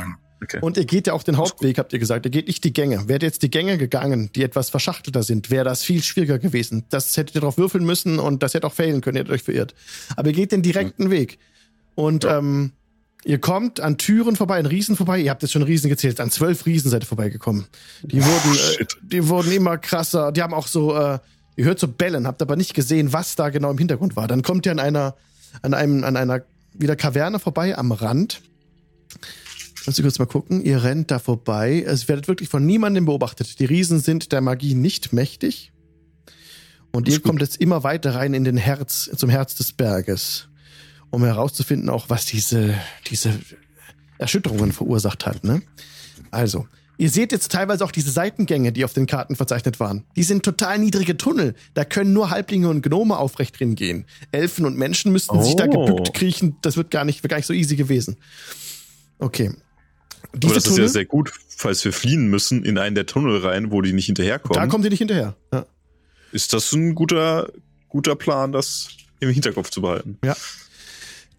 Okay. 0.42 0.58
Und 0.62 0.78
ihr 0.78 0.86
geht 0.86 1.06
ja 1.06 1.12
auch 1.12 1.22
den 1.22 1.36
Hauptweg, 1.36 1.76
habt 1.76 1.92
ihr 1.92 1.98
gesagt. 1.98 2.24
Ihr 2.24 2.30
geht 2.30 2.46
nicht 2.46 2.64
die 2.64 2.72
Gänge. 2.72 3.08
Wärt 3.08 3.22
ihr 3.22 3.26
jetzt 3.26 3.42
die 3.42 3.50
Gänge 3.50 3.76
gegangen, 3.76 4.30
die 4.34 4.42
etwas 4.42 4.70
verschachtelter 4.70 5.22
sind, 5.22 5.50
wäre 5.50 5.64
das 5.66 5.82
viel 5.84 6.02
schwieriger 6.02 6.38
gewesen. 6.38 6.84
Das 6.88 7.14
hättet 7.18 7.34
ihr 7.34 7.42
drauf 7.42 7.58
würfeln 7.58 7.84
müssen 7.84 8.18
und 8.18 8.42
das 8.42 8.54
hätte 8.54 8.66
auch 8.66 8.72
failen 8.72 9.02
können, 9.02 9.16
ihr 9.16 9.20
hättet 9.20 9.34
euch 9.34 9.42
verirrt. 9.42 9.74
Aber 10.16 10.28
ihr 10.28 10.34
geht 10.34 10.52
den 10.52 10.62
direkten 10.62 11.10
Weg. 11.10 11.38
Und 11.94 12.24
ähm, 12.24 12.72
ihr 13.24 13.38
kommt 13.38 13.80
an 13.80 13.98
Türen 13.98 14.36
vorbei, 14.36 14.58
an 14.58 14.66
Riesen 14.66 14.96
vorbei. 14.96 15.20
Ihr 15.20 15.30
habt 15.30 15.42
jetzt 15.42 15.52
schon 15.52 15.62
Riesen 15.62 15.88
gezählt. 15.88 16.20
An 16.20 16.30
zwölf 16.30 16.66
Riesen 16.66 16.90
seid 16.90 17.02
ihr 17.02 17.06
vorbeigekommen. 17.06 17.66
Die 18.02 18.22
wurden, 18.22 18.52
äh, 18.52 18.56
Shit. 18.56 18.96
die 19.02 19.28
wurden 19.28 19.52
immer 19.52 19.78
krasser. 19.78 20.32
Die 20.32 20.42
haben 20.42 20.54
auch 20.54 20.66
so, 20.66 20.96
äh, 20.96 21.18
ihr 21.56 21.64
hört 21.64 21.78
so 21.78 21.88
Bellen, 21.88 22.26
habt 22.26 22.42
aber 22.42 22.56
nicht 22.56 22.74
gesehen, 22.74 23.12
was 23.12 23.36
da 23.36 23.50
genau 23.50 23.70
im 23.70 23.78
Hintergrund 23.78 24.16
war. 24.16 24.28
Dann 24.28 24.42
kommt 24.42 24.66
ihr 24.66 24.72
an 24.72 24.80
einer, 24.80 25.16
an 25.62 25.74
einem, 25.74 26.04
an 26.04 26.16
einer 26.16 26.42
wieder 26.72 26.96
Kaverne 26.96 27.38
vorbei 27.38 27.76
am 27.76 27.92
Rand. 27.92 28.40
Lass 29.86 29.98
uns 29.98 30.02
kurz 30.02 30.18
mal 30.18 30.26
gucken. 30.26 30.62
Ihr 30.62 30.82
rennt 30.82 31.10
da 31.10 31.18
vorbei. 31.18 31.84
Es 31.86 32.08
werdet 32.08 32.28
wirklich 32.28 32.48
von 32.48 32.64
niemandem 32.64 33.06
beobachtet. 33.06 33.58
Die 33.58 33.64
Riesen 33.64 34.00
sind 34.00 34.32
der 34.32 34.40
Magie 34.40 34.74
nicht 34.74 35.12
mächtig. 35.12 35.72
Und 36.92 37.08
ihr 37.08 37.20
kommt 37.20 37.40
jetzt 37.40 37.60
immer 37.60 37.84
weiter 37.84 38.14
rein 38.14 38.34
in 38.34 38.44
den 38.44 38.56
Herz, 38.56 39.10
zum 39.16 39.30
Herz 39.30 39.54
des 39.54 39.72
Berges, 39.72 40.48
um 41.10 41.24
herauszufinden 41.24 41.88
auch, 41.88 42.08
was 42.08 42.26
diese, 42.26 42.74
diese 43.08 43.32
Erschütterungen 44.18 44.72
verursacht 44.72 45.26
hat, 45.26 45.44
ne? 45.44 45.62
Also, 46.30 46.68
ihr 46.98 47.10
seht 47.10 47.32
jetzt 47.32 47.50
teilweise 47.50 47.84
auch 47.84 47.90
diese 47.92 48.10
Seitengänge, 48.10 48.72
die 48.72 48.84
auf 48.84 48.92
den 48.92 49.06
Karten 49.06 49.34
verzeichnet 49.34 49.80
waren. 49.80 50.04
Die 50.16 50.22
sind 50.22 50.44
total 50.44 50.78
niedrige 50.78 51.16
Tunnel. 51.16 51.54
Da 51.74 51.84
können 51.84 52.12
nur 52.12 52.30
Halblinge 52.30 52.68
und 52.68 52.82
Gnome 52.82 53.16
aufrecht 53.18 53.58
drin 53.58 53.74
gehen. 53.74 54.04
Elfen 54.30 54.64
und 54.66 54.76
Menschen 54.76 55.10
müssten 55.10 55.42
sich 55.42 55.56
da 55.56 55.64
Oh. 55.68 55.86
gebückt 55.86 56.14
kriechen. 56.14 56.56
Das 56.62 56.76
wird 56.76 56.90
gar 56.90 57.04
nicht, 57.04 57.22
wäre 57.22 57.28
gar 57.30 57.38
nicht 57.38 57.46
so 57.46 57.52
easy 57.54 57.74
gewesen. 57.76 58.16
Okay. 59.18 59.50
Aber 60.28 60.38
Diese 60.38 60.54
das 60.54 60.64
ist 60.64 60.70
ja 60.70 60.76
Tunnel, 60.76 60.88
sehr 60.90 61.04
gut, 61.06 61.32
falls 61.48 61.84
wir 61.84 61.92
fliehen 61.92 62.28
müssen 62.28 62.64
in 62.64 62.78
einen 62.78 62.94
der 62.94 63.06
Tunnel 63.06 63.38
rein, 63.44 63.72
wo 63.72 63.80
die 63.82 63.92
nicht 63.92 64.06
hinterherkommen. 64.06 64.54
da 64.54 64.66
kommt 64.68 64.84
ihr 64.84 64.90
nicht 64.90 64.98
hinterher. 65.00 65.34
Ja. 65.52 65.66
ist 66.32 66.52
das 66.52 66.70
ein 66.72 66.94
guter, 66.94 67.50
guter 67.88 68.14
Plan, 68.14 68.52
das 68.52 68.88
im 69.18 69.30
Hinterkopf 69.30 69.70
zu 69.70 69.80
behalten. 69.82 70.18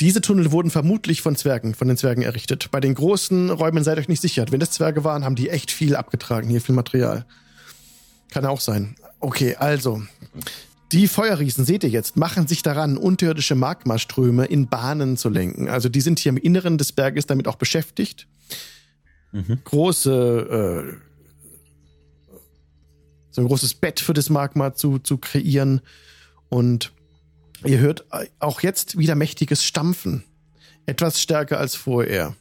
Diese 0.01 0.19
Tunnel 0.19 0.51
wurden 0.51 0.71
vermutlich 0.71 1.21
von 1.21 1.35
Zwergen, 1.35 1.75
von 1.75 1.87
den 1.87 1.95
Zwergen 1.95 2.23
errichtet. 2.23 2.69
Bei 2.71 2.79
den 2.79 2.95
großen 2.95 3.51
Räumen 3.51 3.83
seid 3.83 3.99
euch 3.99 4.07
nicht 4.07 4.21
sicher. 4.21 4.43
Wenn 4.49 4.59
das 4.59 4.71
Zwerge 4.71 5.03
waren, 5.03 5.23
haben 5.23 5.35
die 5.35 5.49
echt 5.49 5.69
viel 5.69 5.95
abgetragen, 5.95 6.49
hier 6.49 6.59
viel 6.59 6.73
Material. 6.73 7.23
Kann 8.31 8.45
auch 8.45 8.61
sein. 8.61 8.95
Okay, 9.19 9.55
also. 9.57 10.01
Die 10.91 11.07
Feuerriesen, 11.07 11.65
seht 11.65 11.83
ihr 11.83 11.89
jetzt, 11.89 12.17
machen 12.17 12.47
sich 12.47 12.63
daran, 12.63 12.97
unterirdische 12.97 13.53
Magmaströme 13.53 14.45
in 14.45 14.67
Bahnen 14.67 15.17
zu 15.17 15.29
lenken. 15.29 15.69
Also 15.69 15.87
die 15.87 16.01
sind 16.01 16.17
hier 16.17 16.31
im 16.31 16.37
Inneren 16.37 16.79
des 16.79 16.93
Berges 16.93 17.27
damit 17.27 17.47
auch 17.47 17.55
beschäftigt. 17.57 18.27
Mhm. 19.31 19.59
Große, 19.63 20.97
äh, 20.97 22.37
so 23.29 23.41
ein 23.41 23.47
großes 23.47 23.75
Bett 23.75 23.99
für 23.99 24.13
das 24.13 24.31
Magma 24.31 24.73
zu, 24.73 24.97
zu 24.97 25.19
kreieren. 25.19 25.81
Und 26.49 26.91
ihr 27.65 27.79
hört 27.79 28.05
auch 28.39 28.61
jetzt 28.61 28.97
wieder 28.97 29.15
mächtiges 29.15 29.63
Stampfen. 29.63 30.23
Etwas 30.85 31.21
stärker 31.21 31.59
als 31.59 31.75
vorher. 31.75 32.35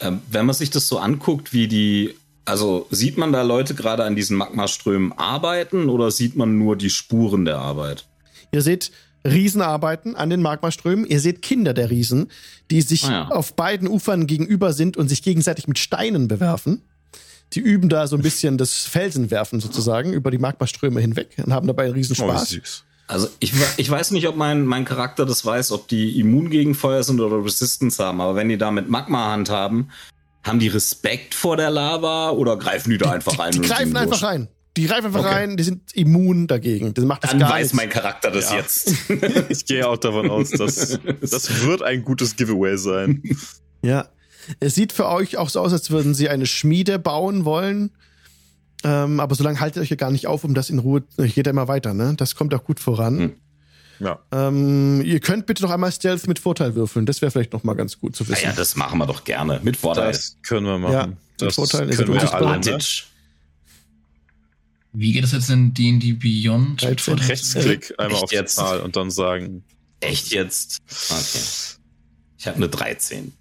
Ähm, 0.00 0.20
wenn 0.30 0.46
man 0.46 0.54
sich 0.54 0.70
das 0.70 0.88
so 0.88 0.98
anguckt, 0.98 1.52
wie 1.52 1.68
die, 1.68 2.14
also 2.44 2.86
sieht 2.90 3.16
man 3.18 3.32
da 3.32 3.42
Leute 3.42 3.74
gerade 3.74 4.04
an 4.04 4.16
diesen 4.16 4.36
Magmaströmen 4.36 5.12
arbeiten 5.12 5.88
oder 5.88 6.10
sieht 6.10 6.36
man 6.36 6.58
nur 6.58 6.76
die 6.76 6.90
Spuren 6.90 7.44
der 7.44 7.58
Arbeit? 7.58 8.06
Ihr 8.52 8.62
seht 8.62 8.90
Riesen 9.24 9.60
arbeiten 9.62 10.14
an 10.14 10.30
den 10.30 10.40
Magmaströmen. 10.42 11.04
Ihr 11.04 11.20
seht 11.20 11.42
Kinder 11.42 11.74
der 11.74 11.90
Riesen, 11.90 12.30
die 12.70 12.82
sich 12.82 13.04
Ah 13.04 13.10
ja. 13.10 13.28
auf 13.28 13.54
beiden 13.56 13.88
Ufern 13.88 14.26
gegenüber 14.26 14.72
sind 14.72 14.96
und 14.96 15.08
sich 15.08 15.22
gegenseitig 15.22 15.66
mit 15.68 15.78
Steinen 15.78 16.28
bewerfen. 16.28 16.82
Die 17.54 17.60
üben 17.60 17.88
da 17.88 18.06
so 18.06 18.14
ein 18.16 18.22
bisschen 18.22 18.58
das 18.58 18.84
Felsenwerfen 18.84 19.58
sozusagen 19.60 20.12
über 20.12 20.30
die 20.30 20.38
Magmaströme 20.38 21.00
hinweg 21.00 21.30
und 21.44 21.52
haben 21.52 21.66
dabei 21.66 21.84
einen 21.84 21.94
riesen 21.94 22.12
Oh, 22.20 22.28
Spaß. 22.28 22.50
süß. 22.50 22.84
Also 23.08 23.28
ich, 23.40 23.52
ich 23.78 23.90
weiß 23.90 24.10
nicht, 24.12 24.28
ob 24.28 24.36
mein, 24.36 24.64
mein 24.66 24.84
Charakter 24.84 25.24
das 25.26 25.44
weiß, 25.44 25.72
ob 25.72 25.88
die 25.88 26.20
immun 26.20 26.50
gegen 26.50 26.74
Feuer 26.74 27.02
sind 27.02 27.20
oder 27.20 27.42
Resistance 27.44 28.02
haben, 28.04 28.20
aber 28.20 28.36
wenn 28.36 28.48
die 28.50 28.58
da 28.58 28.70
mit 28.70 28.88
Magma 28.88 29.30
handhaben, 29.32 29.90
haben 30.44 30.58
die 30.58 30.68
Respekt 30.68 31.34
vor 31.34 31.56
der 31.56 31.70
Lava 31.70 32.30
oder 32.30 32.56
greifen 32.56 32.90
die 32.90 32.98
da 32.98 33.10
einfach 33.10 33.32
die, 33.32 33.38
rein? 33.40 33.52
die 33.52 33.58
und 33.60 33.66
greifen 33.66 33.96
einfach 33.96 34.22
rein. 34.22 34.48
Die 34.76 34.86
greifen 34.86 35.06
einfach 35.06 35.20
Okay. 35.24 35.28
rein, 35.34 35.56
die 35.56 35.64
sind 35.64 35.92
immun 35.96 36.46
dagegen. 36.46 36.94
Das 36.94 37.04
macht 37.04 37.24
das 37.24 37.30
Dann 37.30 37.40
gar 37.40 37.50
weiß 37.50 37.72
nichts. 37.72 37.74
mein 37.74 37.88
Charakter 37.88 38.30
das 38.30 38.50
Ja. 38.50 38.56
jetzt. 38.58 38.94
Ich 39.48 39.64
gehe 39.66 39.88
auch 39.88 39.96
davon 39.96 40.30
aus, 40.30 40.50
dass 40.50 40.98
das 41.20 41.64
wird 41.64 41.82
ein 41.82 42.04
gutes 42.04 42.36
Giveaway 42.36 42.76
sein. 42.76 43.22
Ja. 43.82 44.06
Es 44.60 44.74
sieht 44.74 44.92
für 44.92 45.08
euch 45.08 45.36
auch 45.36 45.48
so 45.48 45.60
aus, 45.60 45.72
als 45.72 45.90
würden 45.90 46.14
sie 46.14 46.28
eine 46.28 46.46
Schmiede 46.46 46.98
bauen 46.98 47.44
wollen. 47.44 47.90
Ähm, 48.84 49.20
aber 49.20 49.34
solange 49.34 49.60
haltet 49.60 49.82
euch 49.82 49.90
ja 49.90 49.96
gar 49.96 50.10
nicht 50.10 50.26
auf, 50.26 50.44
um 50.44 50.54
das 50.54 50.70
in 50.70 50.78
Ruhe. 50.78 51.02
Geht 51.16 51.46
ja 51.46 51.50
immer 51.50 51.68
weiter, 51.68 51.94
ne? 51.94 52.14
Das 52.16 52.34
kommt 52.34 52.54
auch 52.54 52.64
gut 52.64 52.80
voran. 52.80 53.18
Hm. 53.18 53.32
Ja. 54.00 54.20
Ähm, 54.30 55.02
ihr 55.04 55.18
könnt 55.18 55.46
bitte 55.46 55.64
noch 55.64 55.70
einmal 55.70 55.90
Stealth 55.90 56.28
mit 56.28 56.38
Vorteil 56.38 56.76
würfeln. 56.76 57.04
Das 57.04 57.20
wäre 57.20 57.32
vielleicht 57.32 57.52
noch 57.52 57.64
mal 57.64 57.74
ganz 57.74 57.98
gut 57.98 58.14
zu 58.14 58.28
wissen. 58.28 58.44
Naja, 58.44 58.54
das 58.56 58.76
machen 58.76 58.98
wir 58.98 59.06
doch 59.06 59.24
gerne. 59.24 59.60
Mit 59.64 59.76
Vorteil. 59.76 60.12
Das 60.12 60.36
können 60.42 60.66
wir 60.66 60.78
machen. 60.78 60.92
Ja, 60.92 61.06
mit 61.08 61.16
das 61.38 61.56
Vorteil 61.56 61.88
ist 61.88 61.98
können 61.98 62.16
es 62.16 62.22
wir 62.22 62.34
alle. 62.34 62.46
Ne? 62.46 62.52
Advantage. 62.52 63.04
Wie 64.92 65.12
geht 65.12 65.24
es 65.24 65.32
jetzt 65.32 65.50
in 65.50 65.74
D&D 65.74 66.12
Beyond? 66.12 66.82
13. 66.82 67.14
Rechtsklick 67.14 67.94
einmal 67.98 68.14
Echt 68.14 68.22
auf 68.22 68.30
die 68.30 68.36
jetzt? 68.36 68.54
Zahl 68.56 68.80
und 68.80 68.96
dann 68.96 69.10
sagen 69.10 69.64
Echt 70.00 70.30
jetzt? 70.30 70.78
Okay. 71.10 71.78
Ich 72.38 72.46
habe 72.46 72.56
eine 72.56 72.68
13. 72.68 73.32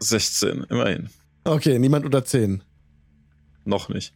16, 0.00 0.66
immerhin. 0.68 1.08
Okay, 1.44 1.78
niemand 1.78 2.04
unter 2.04 2.24
10. 2.24 2.62
Noch 3.64 3.88
nicht. 3.88 4.14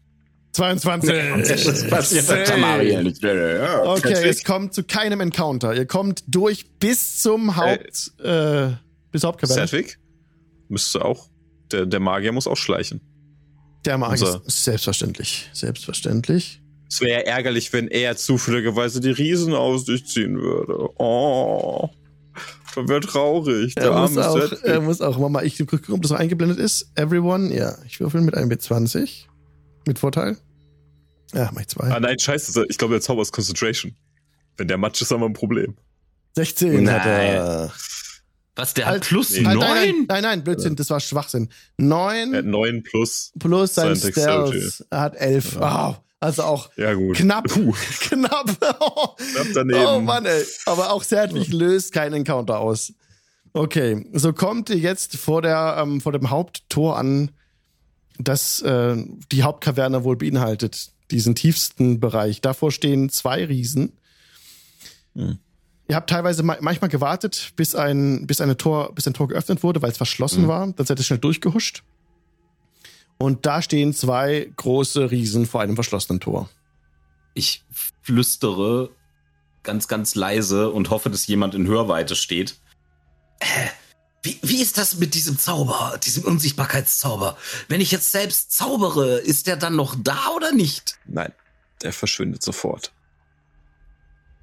22. 0.52 1.10
Das 1.46 1.86
passiert 1.88 2.26
bei 2.28 2.42
Tamariel 2.44 3.02
nicht. 3.02 3.22
Ja. 3.22 3.84
Okay, 3.84 4.12
es 4.26 4.42
kommt 4.42 4.72
zu 4.72 4.84
keinem 4.84 5.20
Encounter. 5.20 5.74
Ihr 5.74 5.84
kommt 5.86 6.24
durch 6.28 6.78
bis 6.78 7.20
zum 7.20 7.56
Haupt, 7.56 8.12
äh, 8.22 8.68
bis 9.12 9.20
zur 9.20 9.28
Hauptkaverne. 9.28 9.66
Sedwick 9.66 9.98
müsste 10.68 11.04
auch, 11.04 11.28
der, 11.70 11.84
der 11.84 12.00
Magier 12.00 12.32
muss 12.32 12.46
auch 12.46 12.56
schleichen. 12.56 13.00
Der 13.84 13.98
Magier 13.98 14.26
Unser- 14.26 14.42
ist 14.46 14.64
selbstverständlich. 14.64 15.50
Selbstverständlich. 15.52 16.62
Es 16.88 17.00
wäre 17.02 17.26
ärgerlich, 17.26 17.72
wenn 17.72 17.88
er 17.88 18.16
zufälligerweise 18.16 19.00
die 19.00 19.10
Riesen 19.10 19.52
aus 19.52 19.84
sich 19.86 20.06
ziehen 20.06 20.40
würde. 20.40 20.88
Oh. 20.98 21.90
Das 22.74 22.88
wäre 22.88 23.00
traurig. 23.00 23.74
Der 23.74 23.84
Er 23.90 24.00
muss, 24.00 24.16
arme 24.16 24.28
auch, 24.30 24.40
Sedwick. 24.48 24.64
er 24.64 24.80
muss 24.80 25.00
auch, 25.00 25.18
Mama, 25.18 25.42
ich 25.42 25.58
gucke, 25.66 25.92
ob 25.92 26.02
das 26.02 26.12
noch 26.12 26.18
eingeblendet 26.18 26.58
ist. 26.58 26.90
Everyone, 26.94 27.54
ja. 27.54 27.76
Ich 27.86 28.00
würfel 28.00 28.20
mit 28.22 28.34
einem 28.34 28.50
B20. 28.50 29.24
Mit 29.86 29.98
Vorteil. 29.98 30.36
Ja, 31.32 31.50
mach 31.54 31.60
ich 31.62 31.68
zwei. 31.68 31.90
Ah 31.90 32.00
nein, 32.00 32.18
scheiße. 32.18 32.66
Ich 32.68 32.78
glaube, 32.78 32.94
der 32.94 33.00
Zauber 33.00 33.22
ist 33.22 33.32
Concentration. 33.32 33.94
Wenn 34.56 34.68
der 34.68 34.78
Matsch 34.78 35.00
ist, 35.02 35.10
haben 35.10 35.20
wir 35.20 35.26
ein 35.26 35.32
Problem. 35.32 35.76
16 36.36 36.90
hat 36.90 37.06
er. 37.06 37.72
Was, 38.56 38.72
der 38.74 38.86
Halt, 38.86 39.02
hat 39.02 39.08
plus 39.08 39.30
nee. 39.32 39.44
Halt, 39.44 39.58
9? 39.58 39.66
nein, 39.68 39.76
nein, 39.76 40.04
nein, 40.08 40.22
nein, 40.22 40.44
Blödsinn, 40.44 40.76
das 40.76 40.88
war 40.88 40.98
Schwachsinn. 41.00 41.50
9 41.76 42.32
Er 42.32 42.38
hat 42.38 42.44
9 42.46 42.82
plus. 42.82 43.32
plus 43.38 43.74
sein. 43.74 43.94
Stealth. 43.96 44.84
Er 44.90 45.00
hat 45.00 45.16
11. 45.16 45.56
Wow. 45.60 46.00
Also 46.20 46.42
auch 46.44 46.70
Ja, 46.76 46.94
gut. 46.94 47.16
knapp. 47.16 47.44
Puh, 47.48 47.74
Knapp. 48.00 48.46
knapp 48.58 49.16
daneben. 49.54 49.84
Oh 49.86 50.00
Mann, 50.00 50.24
ey. 50.24 50.42
Aber 50.64 50.90
auch 50.90 51.02
Sedwig 51.04 51.52
löst 51.52 51.92
keinen 51.92 52.14
Encounter 52.14 52.58
aus. 52.58 52.94
Okay, 53.52 54.06
so 54.14 54.32
kommt 54.32 54.70
ihr 54.70 54.76
jetzt 54.78 55.16
vor, 55.16 55.42
der, 55.42 55.76
ähm, 55.78 56.00
vor 56.00 56.12
dem 56.12 56.30
Haupttor 56.30 56.96
an, 56.98 57.30
das 58.18 58.62
äh, 58.62 58.96
die 59.32 59.42
Hauptkaverne 59.42 60.04
wohl 60.04 60.16
beinhaltet. 60.16 60.92
Diesen 61.10 61.34
tiefsten 61.34 62.00
Bereich. 62.00 62.40
Davor 62.40 62.72
stehen 62.72 63.08
zwei 63.10 63.44
Riesen. 63.44 63.92
Hm. 65.14 65.38
Ihr 65.88 65.94
habt 65.94 66.10
teilweise 66.10 66.42
ma 66.42 66.56
manchmal 66.60 66.90
gewartet, 66.90 67.52
bis 67.54 67.76
ein, 67.76 68.26
bis, 68.26 68.40
eine 68.40 68.56
Tor, 68.56 68.92
bis 68.94 69.06
ein 69.06 69.14
Tor 69.14 69.28
geöffnet 69.28 69.62
wurde, 69.62 69.82
weil 69.82 69.90
es 69.90 69.96
verschlossen 69.96 70.42
Hm. 70.42 70.48
war. 70.48 70.72
Dann 70.72 70.86
seid 70.86 70.98
ihr 70.98 71.04
schnell 71.04 71.20
durchgehuscht. 71.20 71.84
Und 73.18 73.46
da 73.46 73.62
stehen 73.62 73.94
zwei 73.94 74.50
große 74.56 75.10
Riesen 75.10 75.46
vor 75.46 75.60
einem 75.62 75.74
verschlossenen 75.74 76.20
Tor. 76.20 76.50
Ich 77.34 77.64
flüstere 78.02 78.90
ganz, 79.62 79.88
ganz 79.88 80.14
leise 80.14 80.70
und 80.70 80.90
hoffe, 80.90 81.10
dass 81.10 81.26
jemand 81.26 81.54
in 81.54 81.66
Hörweite 81.66 82.14
steht. 82.14 82.56
Wie, 84.26 84.40
wie 84.42 84.60
ist 84.60 84.76
das 84.76 84.96
mit 84.98 85.14
diesem 85.14 85.38
Zauber, 85.38 86.00
diesem 86.04 86.24
Unsichtbarkeitszauber? 86.24 87.36
Wenn 87.68 87.80
ich 87.80 87.92
jetzt 87.92 88.10
selbst 88.10 88.50
zaubere, 88.50 89.18
ist 89.18 89.46
der 89.46 89.56
dann 89.56 89.76
noch 89.76 89.94
da 90.02 90.30
oder 90.34 90.50
nicht? 90.50 90.98
Nein, 91.06 91.32
der 91.82 91.92
verschwindet 91.92 92.42
sofort. 92.42 92.92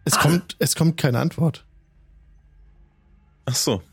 Es, 0.06 0.14
Ah. 0.14 0.22
kommt, 0.22 0.56
es 0.60 0.76
kommt 0.76 0.96
keine 0.98 1.20
Antwort. 1.20 1.66
Ach 3.46 3.56
so. 3.56 3.84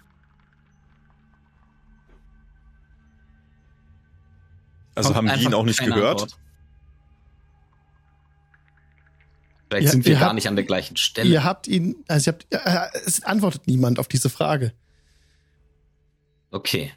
Also 4.95 5.13
Kommt 5.13 5.29
haben 5.31 5.39
die 5.39 5.45
ihn 5.45 5.55
auch 5.55 5.65
nicht 5.65 5.79
gehört? 5.81 6.23
Antwort. 6.23 6.37
Vielleicht 9.69 9.87
Ja, 9.87 9.91
sind 9.93 10.05
wir 10.05 10.15
gar 10.15 10.23
habt- 10.27 10.35
nicht 10.35 10.49
an 10.49 10.57
der 10.57 10.65
gleichen 10.65 10.97
Stelle. 10.97 11.31
Ihr 11.31 11.45
habt 11.45 11.69
ihn, 11.69 11.97
also 12.09 12.31
ihr 12.31 12.35
habt, 12.35 12.95
äh, 12.97 13.01
es 13.07 13.23
antwortet 13.23 13.67
niemand 13.67 13.99
auf 13.99 14.09
diese 14.09 14.29
Frage. 14.31 14.73
Okay. 16.51 16.93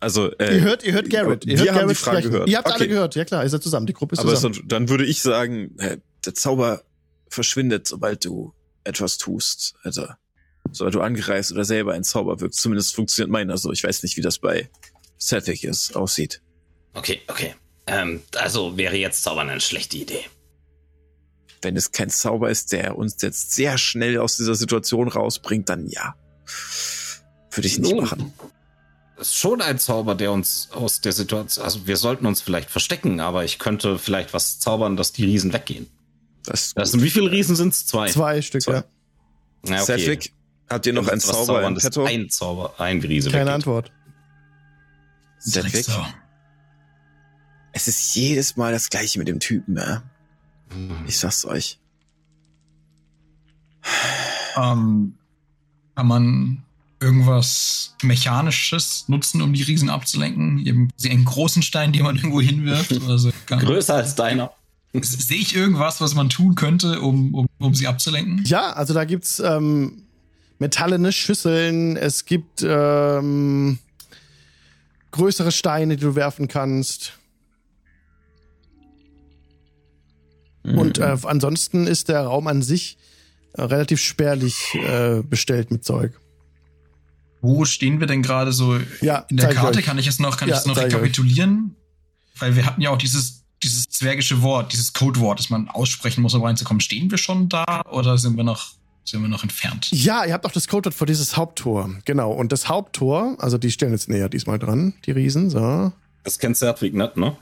Also, 0.00 0.30
äh, 0.38 0.56
ihr 0.56 0.60
hört, 0.62 0.82
ihr 0.84 0.92
hört 0.92 1.08
Garrett. 1.10 1.44
Ihr 1.46 1.58
wir 1.58 1.58
hört 1.58 1.68
haben 1.68 1.74
die 1.76 1.80
Garrett 1.80 1.96
Frage 1.96 2.16
sprechen. 2.18 2.32
gehört. 2.32 2.48
Ihr 2.48 2.58
habt 2.58 2.66
alle 2.66 2.76
Okay. 2.76 2.88
gehört, 2.88 3.14
ja 3.14 3.24
klar, 3.24 3.42
ihr 3.44 3.48
seid 3.48 3.62
zusammen, 3.62 3.86
die 3.86 3.92
Gruppe 3.94 4.14
ist 4.14 4.18
Aber 4.20 4.34
zusammen. 4.34 4.62
dann 4.66 4.88
würde 4.88 5.04
ich 5.04 5.22
sagen, 5.22 5.78
äh, 5.78 5.98
der 6.24 6.34
Zauber 6.34 6.82
verschwindet, 7.28 7.86
sobald 7.88 8.24
du 8.24 8.52
etwas 8.84 9.16
tust. 9.18 9.74
Also, 9.82 10.06
sobald 10.70 10.94
du 10.94 11.00
angereist 11.00 11.50
oder 11.52 11.64
selber 11.64 11.94
ein 11.94 12.04
Zauber 12.04 12.40
wirkst. 12.40 12.60
Zumindest 12.60 12.94
funktioniert 12.94 13.30
meiner 13.30 13.56
so. 13.56 13.72
Ich 13.72 13.82
weiß 13.84 14.02
nicht, 14.02 14.16
wie 14.16 14.20
das 14.22 14.38
bei 14.38 14.68
Celtic 15.18 15.64
ist, 15.64 15.96
aussieht. 15.96 16.42
Okay, 16.94 17.20
okay. 17.28 17.54
Ähm, 17.86 18.22
also 18.36 18.76
wäre 18.76 18.96
jetzt 18.96 19.22
Zaubern 19.22 19.48
eine 19.48 19.60
schlechte 19.60 19.96
Idee. 19.96 20.24
Wenn 21.62 21.76
es 21.76 21.90
kein 21.92 22.10
Zauber 22.10 22.50
ist, 22.50 22.72
der 22.72 22.98
uns 22.98 23.20
jetzt 23.22 23.52
sehr 23.52 23.78
schnell 23.78 24.18
aus 24.18 24.36
dieser 24.36 24.54
Situation 24.54 25.08
rausbringt, 25.08 25.68
dann 25.68 25.86
ja. 25.88 26.14
Würde 27.50 27.66
ich 27.66 27.78
nicht 27.78 27.92
Nun, 27.92 28.04
machen. 28.04 28.32
Das 29.16 29.28
ist 29.28 29.36
schon 29.38 29.62
ein 29.62 29.78
Zauber, 29.78 30.14
der 30.14 30.30
uns 30.30 30.68
aus 30.72 31.00
der 31.00 31.12
Situation. 31.12 31.64
Also 31.64 31.86
wir 31.86 31.96
sollten 31.96 32.26
uns 32.26 32.42
vielleicht 32.42 32.68
verstecken, 32.70 33.20
aber 33.20 33.44
ich 33.44 33.58
könnte 33.58 33.98
vielleicht 33.98 34.34
was 34.34 34.58
zaubern, 34.58 34.96
dass 34.96 35.12
die 35.12 35.24
Riesen 35.24 35.52
weggehen. 35.52 35.86
Das, 36.44 36.74
Das 36.74 36.92
sind 36.92 37.02
wie 37.02 37.10
viele 37.10 37.30
Riesen 37.30 37.56
sind 37.56 37.72
es? 37.72 37.86
Zwei. 37.86 38.08
Zwei 38.10 38.42
Stück, 38.42 38.62
Zwei. 38.62 38.72
ja. 38.74 38.84
Ja, 39.66 39.82
Cedric, 39.84 40.32
habt 40.68 40.86
ihr 40.86 40.92
noch 40.92 41.08
einen 41.08 41.16
müssen 41.16 41.28
was 41.28 41.36
Zauber 41.36 41.46
zaubern, 41.46 41.74
in 41.74 41.80
petto? 41.80 42.04
Ein 42.04 42.30
Zauber, 42.30 42.74
ein 42.78 43.00
Riese 43.00 43.30
Keine 43.30 43.42
weggeht. 43.46 43.54
Antwort. 43.54 43.92
Cedric? 45.40 45.86
Es 47.72 47.88
ist 47.88 48.14
jedes 48.14 48.56
Mal 48.56 48.72
das 48.72 48.90
gleiche 48.90 49.18
mit 49.18 49.28
dem 49.28 49.40
Typen, 49.40 49.76
ja. 49.76 50.02
Hm. 50.70 51.04
Ich 51.06 51.18
sag's 51.18 51.44
euch. 51.44 51.78
Ähm, 54.56 55.14
kann 55.94 56.06
man 56.06 56.62
irgendwas 57.00 57.94
Mechanisches 58.02 59.04
nutzen, 59.08 59.42
um 59.42 59.52
die 59.52 59.62
Riesen 59.62 59.90
abzulenken? 59.90 60.64
Eben 60.66 60.90
sie 60.96 61.10
einen 61.10 61.24
großen 61.24 61.62
Stein, 61.62 61.92
den 61.92 62.02
man 62.02 62.16
irgendwo 62.16 62.40
hinwirft? 62.40 62.92
Oder 62.92 63.18
so? 63.18 63.30
Größer 63.46 63.94
als 63.94 64.14
deiner. 64.14 64.50
Sehe 65.02 65.38
ich 65.38 65.54
irgendwas, 65.54 66.00
was 66.00 66.14
man 66.14 66.30
tun 66.30 66.54
könnte, 66.54 67.00
um, 67.00 67.34
um, 67.34 67.46
um 67.58 67.74
sie 67.74 67.86
abzulenken? 67.86 68.44
Ja, 68.46 68.72
also 68.72 68.94
da 68.94 69.04
gibt's 69.04 69.40
ähm, 69.40 70.04
metallene 70.58 71.12
Schüsseln, 71.12 71.98
es 71.98 72.24
gibt 72.24 72.64
ähm, 72.66 73.78
größere 75.10 75.52
Steine, 75.52 75.96
die 75.96 76.02
du 76.02 76.14
werfen 76.14 76.48
kannst. 76.48 77.12
Und 80.62 80.98
äh, 80.98 81.16
ansonsten 81.22 81.86
ist 81.86 82.08
der 82.08 82.22
Raum 82.22 82.48
an 82.48 82.62
sich 82.62 82.98
äh, 83.52 83.62
relativ 83.62 84.00
spärlich 84.00 84.74
äh, 84.74 85.22
bestellt 85.22 85.70
mit 85.70 85.84
Zeug. 85.84 86.18
Wo 87.46 87.64
stehen 87.64 88.00
wir 88.00 88.06
denn 88.06 88.22
gerade 88.22 88.52
so 88.52 88.78
Ja, 89.00 89.18
in 89.30 89.36
der 89.36 89.54
Karte? 89.54 89.78
euch. 89.78 89.84
Kann 89.84 89.98
ich 89.98 90.06
es 90.06 90.18
noch, 90.18 90.36
kann 90.36 90.48
Ja, 90.48 90.54
ich 90.56 90.60
es 90.60 90.66
noch 90.66 90.76
ich 90.76 90.82
euch. 90.84 90.86
rekapitulieren? 90.94 91.76
Weil 92.38 92.56
wir 92.56 92.66
hatten 92.66 92.80
ja 92.80 92.90
auch 92.90 92.98
dieses, 92.98 93.44
dieses 93.62 93.84
zwergische 93.88 94.42
Wort, 94.42 94.72
dieses 94.72 94.92
Codewort, 94.92 95.38
das 95.38 95.48
man 95.50 95.68
aussprechen 95.68 96.22
muss, 96.22 96.34
um 96.34 96.42
reinzukommen. 96.42 96.80
Stehen 96.80 97.10
wir 97.10 97.18
schon 97.18 97.48
da 97.48 97.82
oder 97.90 98.18
sind 98.18 98.36
wir 98.36 98.44
noch, 98.44 98.72
sind 99.04 99.22
wir 99.22 99.28
noch 99.28 99.42
entfernt? 99.42 99.88
Ja, 99.92 100.24
ihr 100.24 100.32
habt 100.34 100.44
auch 100.44 100.52
das 100.52 100.66
Codewort 100.68 100.94
für 100.94 101.06
dieses 101.06 101.36
Haupttor. 101.36 101.88
Genau. 102.04 102.32
Und 102.32 102.52
das 102.52 102.68
Haupttor, 102.68 103.36
also 103.38 103.58
die 103.58 103.70
stellen 103.70 103.92
jetzt 103.92 104.08
näher 104.08 104.28
diesmal 104.28 104.58
dran, 104.58 104.94
die 105.06 105.12
Riesen, 105.12 105.48
so. 105.48 105.92
Das 106.24 106.38
kennt 106.38 106.56
Zertwig 106.56 106.94
nicht, 106.94 107.16
ne? 107.16 107.36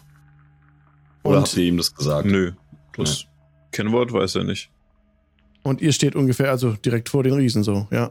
Oder 1.22 1.38
Und- 1.38 1.42
habt 1.44 1.56
ihr 1.56 1.64
ihm 1.64 1.78
das 1.78 1.94
gesagt? 1.94 2.26
Nö, 2.26 2.52
das 2.96 3.24
Kennwort 3.72 4.12
weiß 4.12 4.34
er 4.36 4.44
nicht. 4.44 4.68
Und 5.62 5.80
ihr 5.80 5.92
steht 5.94 6.14
ungefähr, 6.14 6.50
also 6.50 6.72
direkt 6.72 7.08
vor 7.08 7.22
den 7.22 7.32
Riesen, 7.32 7.64
so, 7.64 7.88
ja. 7.90 8.10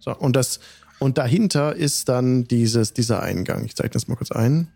So, 0.00 0.16
und 0.16 0.34
das, 0.34 0.58
und 1.04 1.18
dahinter 1.18 1.76
ist 1.76 2.08
dann 2.08 2.44
dieses, 2.44 2.94
dieser 2.94 3.22
Eingang. 3.22 3.66
Ich 3.66 3.76
zeige 3.76 3.90
das 3.90 4.08
mal 4.08 4.16
kurz 4.16 4.32
ein. 4.32 4.72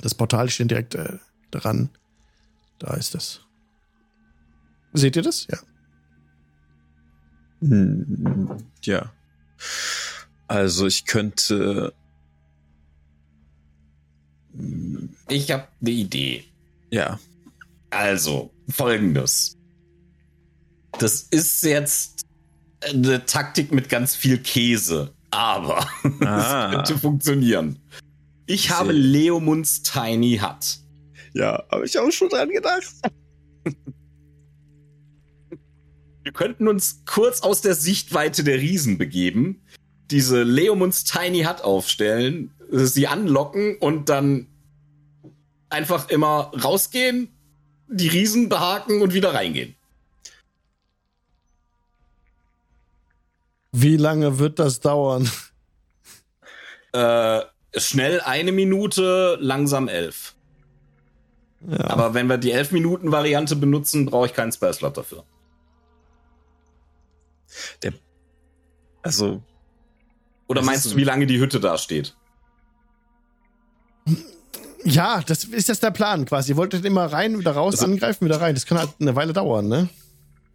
Das 0.00 0.14
Portal 0.14 0.48
steht 0.48 0.70
direkt 0.70 0.94
äh, 0.94 1.18
dran. 1.50 1.90
Da 2.78 2.94
ist 2.94 3.16
es. 3.16 3.40
Seht 4.92 5.16
ihr 5.16 5.22
das? 5.22 5.48
Ja. 5.50 5.58
Hm, 7.62 8.58
ja. 8.84 9.12
Also 10.46 10.86
ich 10.86 11.04
könnte. 11.04 11.92
hm, 14.52 15.16
Ich 15.28 15.50
habe 15.50 15.66
eine 15.80 15.90
Idee. 15.90 16.44
Ja. 16.90 17.18
Also, 17.90 18.52
folgendes. 18.68 19.56
Das 21.00 21.22
ist 21.22 21.64
jetzt 21.64 22.24
eine 22.80 23.24
Taktik 23.26 23.72
mit 23.72 23.88
ganz 23.88 24.14
viel 24.14 24.38
Käse, 24.38 25.12
aber 25.30 25.86
Ah. 26.20 26.68
es 26.70 26.74
könnte 26.74 26.98
funktionieren. 26.98 27.78
Ich 28.46 28.70
habe 28.70 28.92
Sehr- 28.92 29.00
Leomunds 29.02 29.82
Tiny 29.82 30.38
Hut. 30.42 30.78
Ja, 31.34 31.64
habe 31.70 31.84
ich 31.86 31.98
auch 31.98 32.10
schon 32.10 32.28
dran 32.30 32.48
gedacht. 32.48 32.86
Wir 36.22 36.32
könnten 36.32 36.68
uns 36.68 37.02
kurz 37.06 37.40
aus 37.40 37.60
der 37.62 37.74
Sichtweite 37.74 38.44
der 38.44 38.58
Riesen 38.58 38.98
begeben, 38.98 39.62
diese 40.10 40.42
Leomunds 40.42 41.04
Tiny 41.04 41.42
Hut 41.44 41.62
aufstellen, 41.62 42.50
sie 42.70 43.06
anlocken 43.06 43.76
und 43.78 44.08
dann 44.08 44.46
einfach 45.70 46.08
immer 46.10 46.52
rausgehen, 46.62 47.28
die 47.88 48.08
Riesen 48.08 48.48
behaken 48.48 49.00
und 49.00 49.14
wieder 49.14 49.32
reingehen. 49.34 49.74
Wie 53.80 53.96
lange 53.96 54.38
wird 54.38 54.58
das 54.58 54.80
dauern? 54.80 55.30
Äh, 56.92 57.40
schnell 57.76 58.20
eine 58.22 58.50
Minute, 58.52 59.36
langsam 59.40 59.88
elf. 59.88 60.34
Ja. 61.68 61.90
Aber 61.90 62.14
wenn 62.14 62.28
wir 62.28 62.38
die 62.38 62.52
elf 62.52 62.72
Minuten 62.72 63.12
Variante 63.12 63.56
benutzen, 63.56 64.06
brauche 64.06 64.26
ich 64.26 64.32
keinen 64.34 64.52
Spellslot 64.52 64.96
dafür. 64.96 65.24
Also, 69.02 69.42
Oder 70.48 70.62
meinst 70.62 70.86
ist 70.86 70.92
du, 70.92 70.96
wie 70.96 71.04
lange 71.04 71.26
die 71.26 71.38
Hütte 71.38 71.60
da 71.60 71.78
steht? 71.78 72.14
ja, 74.84 75.20
das 75.26 75.44
ist 75.44 75.68
das 75.68 75.80
der 75.80 75.90
Plan 75.90 76.24
quasi. 76.24 76.52
Ihr 76.52 76.56
wolltet 76.56 76.84
immer 76.84 77.06
rein, 77.06 77.38
wieder 77.38 77.52
raus, 77.52 77.74
Also- 77.74 77.86
angreifen, 77.86 78.24
wieder 78.24 78.40
rein. 78.40 78.54
Das 78.54 78.66
kann 78.66 78.78
halt 78.78 78.90
eine 79.00 79.14
Weile 79.16 79.32
dauern, 79.32 79.68
ne? 79.68 79.88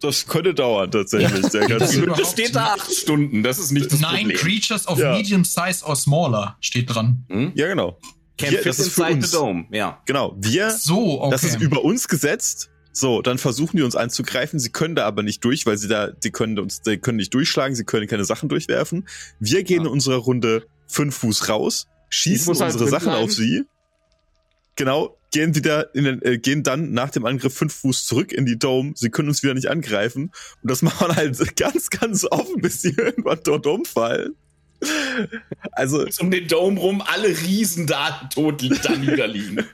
Das 0.04 0.28
könnte 0.28 0.54
dauern 0.54 0.92
tatsächlich. 0.92 1.48
Der 1.50 1.68
Das 1.80 1.96
überhaupt 1.96 2.26
steht 2.28 2.56
da 2.56 2.74
acht 2.74 2.92
Stunden, 2.94 3.44
das 3.44 3.58
ist 3.60 3.72
nicht 3.72 3.92
das 3.92 4.00
Nine 4.00 4.34
Problem. 4.34 4.38
creatures 4.38 4.88
of 4.88 5.00
Ja. 5.00 5.14
medium 5.14 5.44
size 5.44 5.84
or 5.86 5.96
smaller 5.96 6.58
steht 6.60 6.94
dran. 6.94 7.26
Hm? 7.30 7.52
ja, 7.56 7.68
genau. 7.68 7.98
Wir- 8.40 8.62
das 8.64 8.80
ist 8.80 8.94
für 8.94 9.04
uns. 9.06 9.32
the 9.32 9.38
dome, 9.38 9.66
ja. 9.72 10.02
Genau. 10.06 10.36
Wir, 10.40 10.72
So, 10.72 11.22
okay. 11.22 11.32
das 11.32 11.44
ist 11.44 11.62
über 11.62 11.84
uns 11.84 12.08
gesetzt. 12.08 12.70
So, 12.92 13.22
dann 13.24 13.38
versuchen 13.40 13.78
die 13.78 13.84
uns 13.84 13.96
anzugreifen. 13.96 14.60
Sie 14.60 14.70
können 14.70 14.96
da 14.96 15.06
aber 15.06 15.24
nicht 15.24 15.44
durch, 15.46 15.66
weil 15.66 15.78
sie 15.78 15.88
da, 15.88 16.08
die 16.12 16.30
können 16.32 16.60
uns, 16.60 16.82
die 16.82 16.98
können 16.98 17.18
nicht 17.18 17.34
durchschlagen, 17.34 17.76
sie 17.76 17.86
können 17.86 18.08
keine 18.08 18.26
Sachen 18.26 18.50
durchwerfen. 18.50 19.08
Wir 19.40 19.64
gehen 19.64 19.82
in 19.82 19.88
unserer 19.88 20.18
Runde 20.18 20.66
fünf 20.88 21.16
Fuß 21.18 21.50
raus, 21.50 21.88
schießen 22.10 22.54
halt 22.54 22.62
unsere 22.74 22.84
drin 22.84 22.92
Sachen 22.92 23.10
bleiben. 23.10 23.24
auf 23.24 23.32
sie. 23.32 23.64
Genau, 24.76 25.18
gehen 25.34 25.56
wieder 25.56 25.94
in 25.94 26.06
den, 26.06 26.22
äh, 26.22 26.38
gehen 26.38 26.64
dann 26.64 26.94
nach 26.94 27.10
dem 27.10 27.26
Angriff 27.26 27.54
fünf 27.54 27.74
Fuß 27.74 28.06
zurück 28.06 28.32
in 28.32 28.46
die 28.46 28.58
Dome. 28.58 28.94
Sie 28.96 29.10
können 29.10 29.28
uns 29.28 29.44
wieder 29.44 29.54
nicht 29.54 29.70
angreifen. 29.70 30.32
Und 30.62 30.72
das 30.72 30.82
machen 30.84 31.08
wir 31.08 31.16
halt 31.16 31.58
ganz, 31.58 31.90
ganz 31.90 32.24
offen, 32.24 32.62
bis 32.62 32.82
sie 32.82 32.90
irgendwann 32.98 33.40
dort 33.44 33.68
umfallen. 33.68 34.36
Also, 35.72 36.06
Um 36.20 36.30
den 36.30 36.48
Dome 36.48 36.78
rum 36.80 37.02
alle 37.02 37.30
Riesen 37.30 37.88
da 37.88 38.30
tot 38.34 38.62
da 38.84 38.96
niederliegen. 38.96 39.66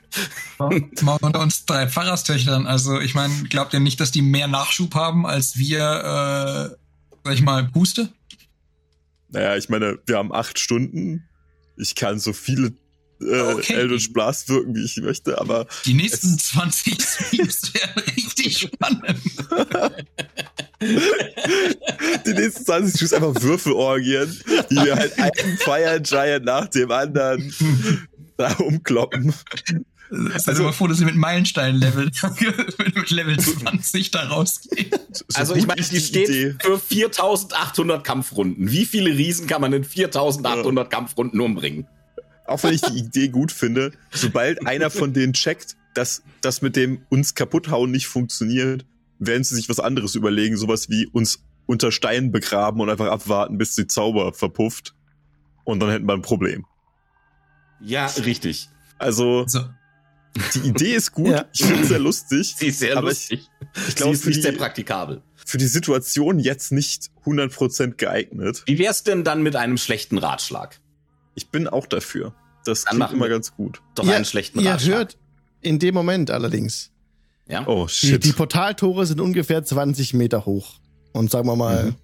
Mal 0.58 1.18
unter 1.20 1.40
uns 1.40 1.66
drei 1.66 1.88
Pfarrerstöchtern. 1.88 2.66
Also, 2.66 3.00
ich 3.00 3.14
meine, 3.14 3.34
glaubt 3.48 3.74
ihr 3.74 3.80
nicht, 3.80 3.98
dass 3.98 4.12
die 4.12 4.22
mehr 4.22 4.46
Nachschub 4.46 4.94
haben 4.94 5.26
als 5.26 5.58
wir, 5.58 5.80
äh, 5.80 6.76
sag 7.24 7.34
ich 7.34 7.42
mal, 7.42 7.64
Puste? 7.64 8.10
naja, 9.32 9.56
ich 9.56 9.68
meine, 9.68 9.98
wir 10.06 10.16
haben 10.16 10.32
acht 10.32 10.58
Stunden. 10.58 11.28
Ich 11.76 11.94
kann 11.94 12.18
so 12.18 12.32
viele 12.32 12.72
äh, 13.20 13.40
Okay. 13.54 13.74
Eldritch 13.74 14.12
Blast 14.12 14.48
wirken, 14.48 14.74
wie 14.74 14.84
ich 14.84 14.96
möchte, 14.98 15.38
aber 15.40 15.66
Die 15.84 15.94
nächsten 15.94 16.38
20 16.38 17.00
Streams 17.02 17.74
werden 17.74 18.02
richtig 18.16 18.58
spannend. 18.58 19.20
die 22.26 22.32
nächsten 22.32 22.64
20 22.64 22.94
Streams 22.94 23.12
einfach 23.12 23.42
Würfelorgien, 23.42 24.38
die 24.70 24.76
wir 24.76 24.96
halt 24.96 25.18
einen 25.18 25.58
Fire 25.58 26.00
Giant 26.02 26.44
nach 26.44 26.66
dem 26.68 26.90
anderen 26.90 27.52
da 28.36 28.52
umkloppen. 28.54 29.34
Also, 30.12 30.50
also 30.50 30.62
mal 30.64 30.72
froh, 30.72 30.88
dass 30.88 30.98
ihr 30.98 31.06
mit 31.06 31.14
Meilenstein-Level 31.14 32.10
mit 32.96 33.10
Level 33.10 33.38
20 33.38 34.10
da 34.10 34.24
rausgeht. 34.26 34.98
So 35.12 35.24
Also 35.34 35.54
ich 35.54 35.68
meine, 35.68 35.80
die 35.82 36.00
steht 36.00 36.28
Idee. 36.28 36.56
für 36.60 36.80
4800 36.80 38.02
Kampfrunden. 38.02 38.72
Wie 38.72 38.86
viele 38.86 39.10
Riesen 39.16 39.46
kann 39.46 39.60
man 39.60 39.72
in 39.72 39.84
4800 39.84 40.90
Kampfrunden 40.90 41.40
umbringen? 41.40 41.86
Auch 42.50 42.62
wenn 42.62 42.74
ich 42.74 42.80
die 42.82 42.98
Idee 42.98 43.28
gut 43.28 43.52
finde, 43.52 43.92
sobald 44.10 44.66
einer 44.66 44.90
von 44.90 45.12
denen 45.12 45.32
checkt, 45.32 45.76
dass 45.94 46.22
das 46.40 46.62
mit 46.62 46.76
dem 46.76 47.02
uns 47.08 47.34
kaputthauen 47.34 47.90
nicht 47.90 48.06
funktioniert, 48.06 48.84
werden 49.18 49.44
sie 49.44 49.54
sich 49.54 49.68
was 49.68 49.80
anderes 49.80 50.14
überlegen, 50.14 50.56
sowas 50.56 50.88
wie 50.88 51.06
uns 51.06 51.42
unter 51.66 51.92
Steinen 51.92 52.32
begraben 52.32 52.80
und 52.80 52.90
einfach 52.90 53.06
abwarten, 53.10 53.58
bis 53.58 53.74
die 53.74 53.86
Zauber 53.86 54.32
verpufft. 54.32 54.94
Und 55.64 55.80
dann 55.80 55.90
hätten 55.90 56.06
wir 56.06 56.14
ein 56.14 56.22
Problem. 56.22 56.64
Ja, 57.80 58.06
richtig. 58.06 58.68
Also, 58.98 59.44
So. 59.46 59.64
die 60.54 60.68
Idee 60.68 60.94
ist 60.94 61.12
gut, 61.12 61.28
Ja. 61.30 61.44
ich 61.52 61.64
finde 61.64 61.82
es 61.82 61.88
sehr 61.88 61.98
lustig. 61.98 62.54
Sie 62.58 62.66
ist 62.68 62.78
sehr 62.80 62.96
Aber 62.96 63.08
lustig. 63.08 63.48
Ich 63.88 63.94
glaube, 63.96 64.14
Sie 64.16 64.22
ist 64.22 64.26
nicht 64.26 64.42
sehr 64.42 64.52
praktikabel. 64.52 65.22
für 65.46 65.58
die 65.58 65.66
Situation 65.66 66.38
jetzt 66.38 66.72
nicht 66.72 67.10
100% 67.24 67.96
geeignet. 67.96 68.62
Wie 68.66 68.78
wär's 68.78 69.02
denn 69.04 69.22
dann 69.24 69.42
mit 69.42 69.56
einem 69.56 69.76
schlechten 69.78 70.18
Ratschlag? 70.18 70.80
Ich 71.34 71.48
bin 71.48 71.68
auch 71.68 71.86
dafür. 71.86 72.34
Das 72.64 72.84
Dann 72.84 72.96
klingt 72.96 73.12
immer 73.12 73.28
ganz 73.28 73.54
gut. 73.54 73.80
Doch 73.94 74.04
ihr, 74.04 74.16
einen 74.16 74.24
schlechten 74.24 74.60
ihr 74.60 74.72
Ratschlag. 74.72 74.96
hört 74.96 75.18
in 75.60 75.78
dem 75.78 75.94
Moment 75.94 76.30
allerdings, 76.30 76.90
ja? 77.48 77.66
Oh, 77.66 77.86
die, 77.86 77.92
shit. 77.92 78.24
die 78.24 78.32
Portaltore 78.32 79.06
sind 79.06 79.20
ungefähr 79.20 79.64
20 79.64 80.14
Meter 80.14 80.46
hoch. 80.46 80.74
Und 81.12 81.30
sagen 81.30 81.48
wir 81.48 81.56
mal, 81.56 81.94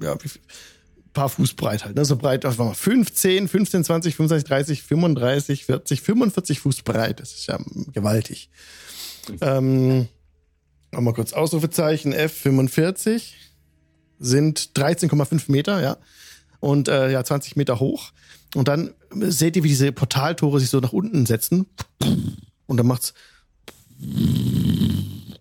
ja, 0.00 0.22
wie 0.22 0.28
viel? 0.28 0.42
paar 1.16 1.28
Fuß 1.30 1.54
breit 1.54 1.84
halt. 1.84 1.96
Ne? 1.96 2.04
So 2.04 2.16
breit, 2.16 2.44
war 2.44 2.66
mal, 2.66 2.74
15, 2.74 3.48
15, 3.48 3.84
20, 3.84 4.14
25, 4.14 4.48
30, 4.48 4.82
35, 4.82 5.64
40, 5.64 6.02
45 6.02 6.60
Fuß 6.60 6.82
breit. 6.82 7.20
Das 7.20 7.32
ist 7.32 7.46
ja 7.46 7.58
gewaltig. 7.92 8.50
Ähm, 9.40 10.08
mal 10.92 11.14
kurz 11.14 11.32
Ausrufezeichen 11.32 12.14
F45 12.14 13.32
sind 14.18 14.72
13,5 14.76 15.50
Meter, 15.50 15.82
ja. 15.82 15.96
Und 16.60 16.88
äh, 16.88 17.10
ja, 17.10 17.24
20 17.24 17.56
Meter 17.56 17.80
hoch. 17.80 18.12
Und 18.54 18.68
dann 18.68 18.94
seht 19.12 19.56
ihr, 19.56 19.64
wie 19.64 19.68
diese 19.68 19.92
Portaltore 19.92 20.60
sich 20.60 20.70
so 20.70 20.80
nach 20.80 20.92
unten 20.92 21.26
setzen. 21.26 21.66
Und 22.66 22.76
dann 22.78 22.86
macht's 22.86 23.12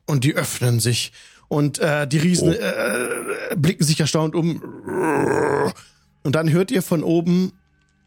und 0.06 0.24
die 0.24 0.34
öffnen 0.36 0.80
sich. 0.80 1.12
Und 1.48 1.80
äh, 1.80 2.08
die 2.08 2.18
Riesen 2.18 2.50
Oh. 2.50 2.52
äh, 2.54 3.56
blicken 3.56 3.84
sich 3.84 4.00
erstaunt 4.00 4.36
um. 4.36 4.62
Und 6.24 6.36
dann 6.36 6.50
hört 6.52 6.72
ihr 6.72 6.82
von 6.82 7.04
oben, 7.04 7.54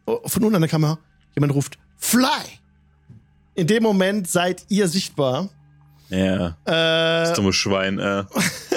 oh, 0.07 0.21
von 0.27 0.43
unten 0.43 0.57
an 0.57 0.63
der 0.63 0.71
Kamera, 0.71 0.99
jemand 1.35 1.55
ruft, 1.55 1.79
Fly! 1.97 2.27
In 3.55 3.67
dem 3.67 3.83
Moment 3.83 4.29
seid 4.29 4.65
ihr 4.69 4.87
sichtbar. 4.89 5.49
Ja. 6.11 6.57
Äh, 6.65 7.25
Das 7.27 7.35
dumme 7.35 7.53
Schwein, 7.53 7.99
äh. 7.99 8.25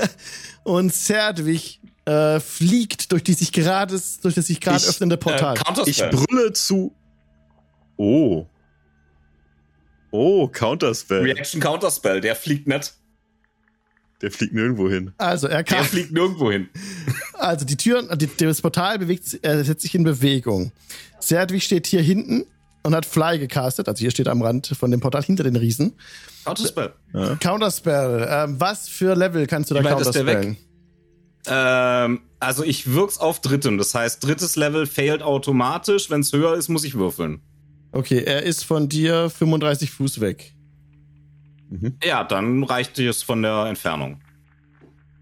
und 0.63 0.93
Zerdwig 0.93 1.79
äh, 2.05 2.39
fliegt 2.39 3.11
durch 3.11 3.23
die 3.23 3.33
sich 3.33 3.51
gerade 3.51 3.99
durch 4.21 4.35
das 4.35 4.47
sich 4.47 4.59
gerade 4.59 4.83
öffnende 4.85 5.17
Portal. 5.17 5.55
Äh, 5.55 5.59
Counterspell. 5.63 6.09
Ich 6.13 6.15
brülle 6.25 6.53
zu. 6.53 6.95
Oh. 7.97 8.45
Oh, 10.11 10.47
Counterspell. 10.47 11.21
Reaction 11.23 11.61
Counterspell, 11.61 12.19
der 12.21 12.35
fliegt 12.35 12.67
nicht. 12.67 12.93
Der 14.21 14.29
fliegt 14.31 14.53
nirgendwo 14.53 14.87
hin. 14.89 15.13
also 15.17 15.47
er 15.47 15.63
Der 15.63 15.77
kann, 15.77 15.85
fliegt 15.85 16.11
nirgendwo 16.11 16.51
hin. 16.51 16.69
also 17.33 17.65
die 17.65 17.77
Tür, 17.77 18.15
die, 18.15 18.29
das 18.37 18.61
Portal 18.61 18.99
bewegt, 18.99 19.25
sich- 19.25 19.43
äh, 19.43 19.63
setzt 19.63 19.81
sich 19.81 19.95
in 19.95 20.03
Bewegung. 20.03 20.71
Zerdwig 21.19 21.63
steht 21.63 21.87
hier 21.87 22.01
hinten 22.01 22.45
und 22.83 22.93
hat 22.93 23.05
Fly 23.05 23.39
gecastet. 23.39 23.87
Also 23.87 24.01
hier 24.01 24.11
steht 24.11 24.27
am 24.27 24.41
Rand 24.41 24.67
von 24.67 24.91
dem 24.91 24.99
Portal 24.99 25.23
hinter 25.23 25.43
den 25.43 25.55
Riesen. 25.55 25.93
Counterspell. 26.45 26.93
Counterspell. 27.39 28.27
Ähm, 28.29 28.59
was 28.59 28.89
für 28.89 29.15
Level 29.15 29.47
kannst 29.47 29.71
du 29.71 29.75
da 29.75 29.81
der 29.81 29.91
counterspellen? 29.93 30.57
Ähm, 31.47 32.21
also 32.39 32.63
ich 32.63 32.93
wirk's 32.93 33.17
auf 33.17 33.39
drittem. 33.39 33.77
Das 33.77 33.93
heißt, 33.95 34.23
drittes 34.23 34.55
Level 34.55 34.85
failt 34.85 35.23
automatisch. 35.23 36.09
Wenn 36.09 36.21
es 36.21 36.33
höher 36.33 36.55
ist, 36.55 36.69
muss 36.69 36.83
ich 36.83 36.95
würfeln. 36.95 37.41
Okay, 37.91 38.23
er 38.23 38.43
ist 38.43 38.63
von 38.63 38.87
dir 38.89 39.29
35 39.29 39.91
Fuß 39.91 40.21
weg. 40.21 40.53
Ja, 42.03 42.23
dann 42.23 42.63
reicht 42.63 42.99
es 42.99 43.23
von 43.23 43.41
der 43.41 43.65
Entfernung. 43.65 44.21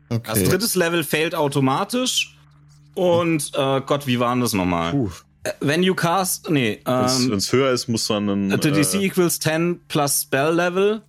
Okay. 0.10 0.30
Also 0.30 0.50
drittes 0.50 0.76
Level 0.76 1.04
failt 1.04 1.36
automatisch. 1.36 2.36
Und 2.96 3.52
äh, 3.56 3.82
Gott, 3.82 4.08
wie 4.08 4.20
war 4.20 4.34
denn 4.34 4.42
das 4.42 4.54
nochmal? 4.54 4.92
Puh. 4.92 5.10
Äh, 5.44 5.52
When 5.62 5.84
you 5.84 5.94
cast, 5.94 6.50
nee, 6.50 6.82
Wenn 6.84 7.32
ähm, 7.32 7.34
es 7.34 7.54
höher 7.54 7.72
ist, 7.72 7.88
muss 7.88 8.10
man 8.10 8.30
einen. 8.30 8.62
the 8.62 8.72
DC 8.72 8.96
Äh, 8.96 9.06
equals 9.06 9.40
10 9.40 9.82
plus 9.88 10.24
Spell 10.24 10.54
Level. 10.54 11.02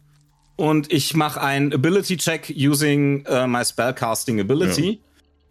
Und 0.61 0.93
ich 0.93 1.15
mache 1.15 1.41
ein 1.41 1.73
Ability 1.73 2.19
Check 2.19 2.53
using 2.55 3.25
äh, 3.25 3.47
my 3.47 3.65
Spellcasting 3.65 4.41
Ability. 4.41 5.01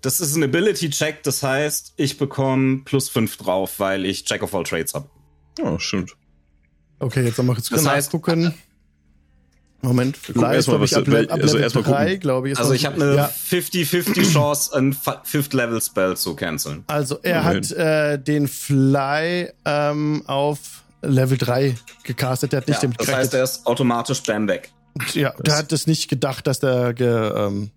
Das 0.01 0.19
ist 0.19 0.35
ein 0.35 0.43
Ability 0.43 0.91
Check, 0.91 1.23
das 1.23 1.41
heißt, 1.41 1.93
ich 1.97 2.17
bekomme 2.19 2.81
plus 2.85 3.09
5 3.09 3.35
drauf, 3.37 3.79
weil 3.79 4.05
ich 4.05 4.23
Jack 4.29 4.43
of 4.43 4.53
all 4.53 4.63
Trades 4.63 4.93
habe. 4.93 5.09
oh, 5.61 5.79
stimmt. 5.79 6.11
Okay, 6.99 7.23
jetzt 7.25 7.37
nochmal 7.39 7.55
kurz 7.55 7.69
Das 7.69 7.81
heißt- 7.87 8.05
nachgucken. 8.05 8.53
Moment, 9.81 10.15
vielleicht 10.17 10.65
glaube 10.67 10.85
ich, 10.85 10.95
ab, 10.95 11.07
Le- 11.07 11.21
ab 11.29 11.39
also 11.41 11.45
Level 11.55 11.61
erst 11.63 11.75
mal 11.75 11.81
3, 11.83 12.03
gucken. 12.05 12.19
glaube 12.19 12.47
ich. 12.49 12.51
ist 12.53 12.59
Also 12.59 12.73
ich 12.73 12.85
habe 12.85 13.01
eine 13.01 13.15
Ja, 13.15 13.31
50-50 13.49 14.31
Chance, 14.33 14.75
ein 14.77 14.93
Fa- 14.93 15.21
Fifth 15.23 15.53
Level 15.53 15.81
Spell 15.81 16.17
zu 16.17 16.35
canceln. 16.35 16.83
also 16.87 17.17
er 17.23 17.39
Immerhin. 17.41 17.63
hat 17.63 17.71
äh, 17.71 18.19
den 18.21 18.47
Fly 18.47 19.49
ähm, 19.65 20.21
auf 20.27 20.59
Level 21.01 21.37
3 21.37 21.75
gecastet. 22.03 22.51
Der 22.51 22.57
hat 22.61 22.67
nicht 22.67 22.75
Ja, 22.77 22.81
damit 22.89 22.99
das 22.99 23.07
heißt, 23.11 23.33
er 23.33 23.43
ist 23.43 23.65
automatisch 23.65 24.21
Bam 24.21 24.47
weg. 24.49 24.69
Ja, 25.13 25.33
der 25.39 25.57
hat 25.57 25.71
es 25.71 25.87
nicht 25.87 26.09
gedacht, 26.09 26.47
dass 26.47 26.59
der, 26.59 26.93
ge, 26.93 27.07
ähm, 27.07 27.71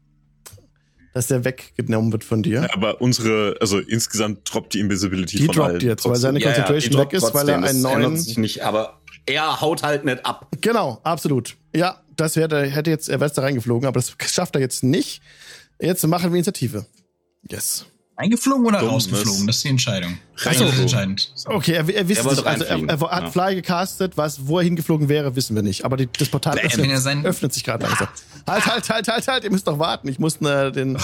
dass 1.15 1.27
der 1.27 1.45
weggenommen 1.45 2.13
wird 2.13 2.25
von 2.25 2.43
dir. 2.43 2.63
Ja, 2.63 2.69
aber 2.75 3.01
unsere, 3.01 3.57
also 3.61 3.79
insgesamt 3.79 4.41
droppt 4.53 4.75
die 4.75 4.81
Invisibility 4.81 5.37
Die 5.39 5.47
von 5.47 5.55
droppt 5.55 5.83
jetzt, 5.83 6.05
weil 6.05 6.17
seine 6.17 6.41
Ja, 6.41 6.47
ja, 6.47 6.55
Concentration 6.55 6.93
die 6.93 6.99
weg 6.99 7.13
ist, 7.13 7.35
weil 7.35 7.49
er 7.49 7.61
trotzdem, 7.61 7.65
einen 7.65 7.83
das 7.83 7.93
neuen. 7.93 8.17
sich 8.17 8.39
nicht, 8.39 8.63
aber 8.63 9.01
er 9.27 9.61
haut 9.61 9.83
halt 9.83 10.05
nicht 10.05 10.25
ab. 10.25 10.49
Genau, 10.61 11.01
absolut. 11.05 11.57
Ja, 11.75 12.01
das 12.17 12.37
wäre, 12.37 12.67
hätte 12.67 12.91
jetzt, 12.91 13.09
er 13.09 13.21
wäre 13.21 13.29
jetzt 13.29 13.39
da 13.39 13.43
reingeflogen, 13.43 13.87
aber 13.87 14.01
das 14.01 14.17
schafft 14.27 14.55
er 14.55 14.61
jetzt 14.61 14.83
nicht. 14.83 15.23
Jetzt 15.81 16.07
machen 16.07 16.31
wir 16.33 16.37
Initiative. 16.37 16.87
Yes. 17.51 17.87
Eingeflogen 18.23 18.67
oder 18.67 18.81
Dumm, 18.81 18.89
rausgeflogen? 18.91 19.47
Das 19.47 19.57
ist 19.57 19.65
die 19.65 19.69
Entscheidung. 19.69 20.19
Achso. 20.45 20.65
Das 20.65 20.75
ist 20.75 20.81
entscheidend. 20.81 21.33
Okay, 21.47 21.73
er, 21.73 21.89
er 21.89 22.09
wisst 22.09 22.25
Er 22.25 22.31
nicht, 22.31 22.47
also 22.47 22.65
er, 22.65 22.89
er 22.89 23.01
hat 23.11 23.23
Ja. 23.25 23.31
Fly 23.31 23.55
gecastet, 23.57 24.17
was, 24.17 24.47
wo 24.47 24.59
er 24.59 24.65
hingeflogen 24.65 25.09
wäre, 25.09 25.35
wissen 25.37 25.55
wir 25.57 25.63
nicht. 25.63 25.85
Aber 25.85 25.97
die, 25.97 26.09
das 26.19 26.29
Portal 26.29 26.57
Wenn 26.57 26.67
öffnet, 26.67 26.99
sein- 26.99 27.25
öffnet 27.27 27.53
sich 27.53 27.65
gerade 27.65 27.85
langsam. 27.87 28.09
Halt, 28.47 28.67
halt, 28.67 28.89
halt, 28.91 29.09
halt, 29.09 29.29
halt, 29.29 29.45
ihr 29.45 29.51
müsst 29.51 29.67
doch 29.67 29.79
warten. 29.79 30.09
Ich 30.09 30.19
muss 30.19 30.41
ne, 30.41 30.71
den 30.73 30.99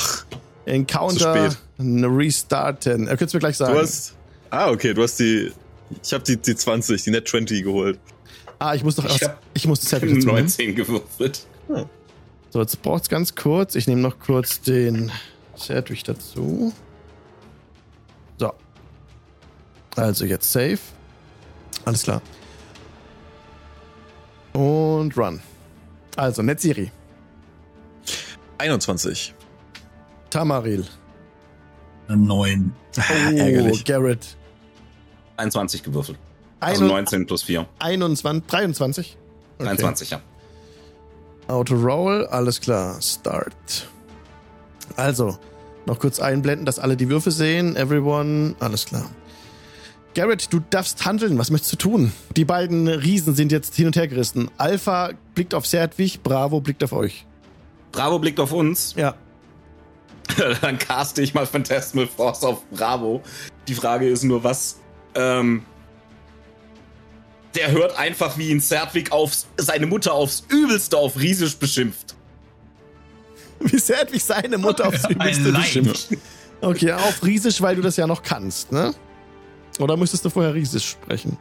Encounter 0.67 1.35
zu 1.35 1.51
spät. 1.51 1.59
restarten. 1.81 3.07
Er 3.09 3.17
könnt 3.17 3.33
mir 3.33 3.41
gleich 3.41 3.57
sagen. 3.57 3.75
Du 3.75 3.81
hast. 3.81 4.15
Ah, 4.51 4.71
okay, 4.71 4.95
du 4.95 5.03
hast 5.03 5.19
die. 5.21 5.53
Ich 6.03 6.13
habe 6.13 6.25
die, 6.25 6.37
die 6.37 6.55
20, 6.55 7.03
die 7.03 7.11
Net 7.11 7.27
20 7.29 7.63
geholt. 7.65 7.99
ah, 8.59 8.75
ich 8.75 8.85
muss 8.85 8.97
doch 8.97 9.05
Ich 9.07 9.23
erst, 9.23 9.35
ich 9.55 9.67
muss 9.67 9.81
das 9.81 9.89
Set 9.91 10.03
dazu 10.03 10.13
nehmen. 10.15 10.27
19 10.27 10.75
gewürfelt. 10.75 11.47
So, 12.51 12.61
jetzt 12.61 12.81
braucht's 12.83 13.09
ganz 13.09 13.35
kurz. 13.35 13.75
Ich 13.75 13.87
nehme 13.87 14.01
noch 14.03 14.19
kurz 14.19 14.61
den 14.61 15.11
Sedwig 15.57 16.03
dazu. 16.05 16.73
Also 19.99 20.25
jetzt 20.25 20.51
Save. 20.53 20.79
Alles 21.85 22.03
klar. 22.05 22.23
Und 24.53 25.17
Run. 25.17 25.41
Also, 26.17 26.43
Netziri. 26.43 26.91
21. 28.59 29.35
Tamaril. 30.31 30.85
Neun. 32.09 32.73
Oh, 32.97 33.01
ärgerlich. 33.37 33.85
Garrett. 33.85 34.37
21 35.37 35.83
gewürfelt. 35.83 36.19
Also 36.61 36.85
Einund- 36.85 36.89
19 36.89 37.27
plus 37.27 37.43
4. 37.45 37.67
21, 37.79 38.47
23. 38.49 39.17
Okay. 39.59 39.65
23, 39.69 40.11
ja. 40.11 40.21
Auto 41.49 41.75
Roll, 41.77 42.27
alles 42.27 42.61
klar. 42.61 43.01
Start. 43.01 43.89
Also, 44.97 45.39
noch 45.87 45.99
kurz 45.99 46.19
einblenden, 46.21 46.67
dass 46.67 46.79
alle 46.79 46.97
die 46.97 47.09
Würfe 47.09 47.31
sehen. 47.31 47.77
Everyone, 47.77 48.55
alles 48.61 48.87
klar. 48.87 49.09
Garrett, 50.19 50.53
du 50.53 50.59
darfst 50.59 51.05
handeln. 51.05 51.39
Was 51.39 51.53
möchtest 51.53 51.75
du 51.75 51.77
tun? 51.77 52.13
Die 52.37 52.45
beiden 52.45 52.89
Riesen 52.89 53.37
sind 53.37 53.53
jetzt 53.53 53.77
hin 53.77 53.87
und 53.87 53.95
her 53.95 54.09
gerissen. 54.09 54.51
Alpha 54.59 55.13
blickt 55.37 55.55
auf 55.55 55.65
Serdwig, 55.65 56.25
Bravo 56.25 56.61
blickt 56.61 56.83
auf 56.83 56.93
euch. 56.93 57.25
Bravo 57.93 58.19
blickt 58.19 58.41
auf 58.41 58.51
uns. 58.51 58.97
Ja. 58.97 59.15
Dann 60.61 60.77
caste 60.77 61.23
ich 61.23 61.35
mal 61.35 61.47
Phantasmal 61.47 62.09
Force 62.09 62.43
auf 62.43 62.69
Bravo. 62.73 63.23
Die 63.69 63.75
Frage 63.75 64.09
ist 64.09 64.25
nur, 64.25 64.43
was. 64.43 64.81
Ähm, 65.15 65.63
der 67.55 67.71
hört 67.71 67.97
einfach, 67.97 68.37
wie 68.39 68.51
ihn 68.51 68.61
Zertwig 68.61 69.13
aufs, 69.13 69.47
seine 69.57 69.87
Mutter 69.87 70.15
aufs 70.15 70.43
Übelste 70.49 70.97
auf 70.97 71.17
Riesisch 71.17 71.57
beschimpft. 71.57 72.17
Wie 73.61 73.79
Serdwig 73.79 74.25
seine 74.25 74.59
Mutter 74.59 74.89
aufs 74.89 75.05
Übelste 75.09 75.53
beschimpft. 75.53 76.09
Okay, 76.61 76.91
auf 76.91 77.23
Riesisch, 77.25 77.63
weil 77.63 77.77
du 77.77 77.83
das 77.83 77.97
ja 77.97 78.09
noch 78.09 78.25
kannst, 78.25 78.73
ne? 78.73 78.93
Oder 79.79 79.97
müsstest 79.97 80.25
du 80.25 80.31
vorher 80.31 80.55
Riesisch 80.55 80.91
sprechen? 80.91 81.37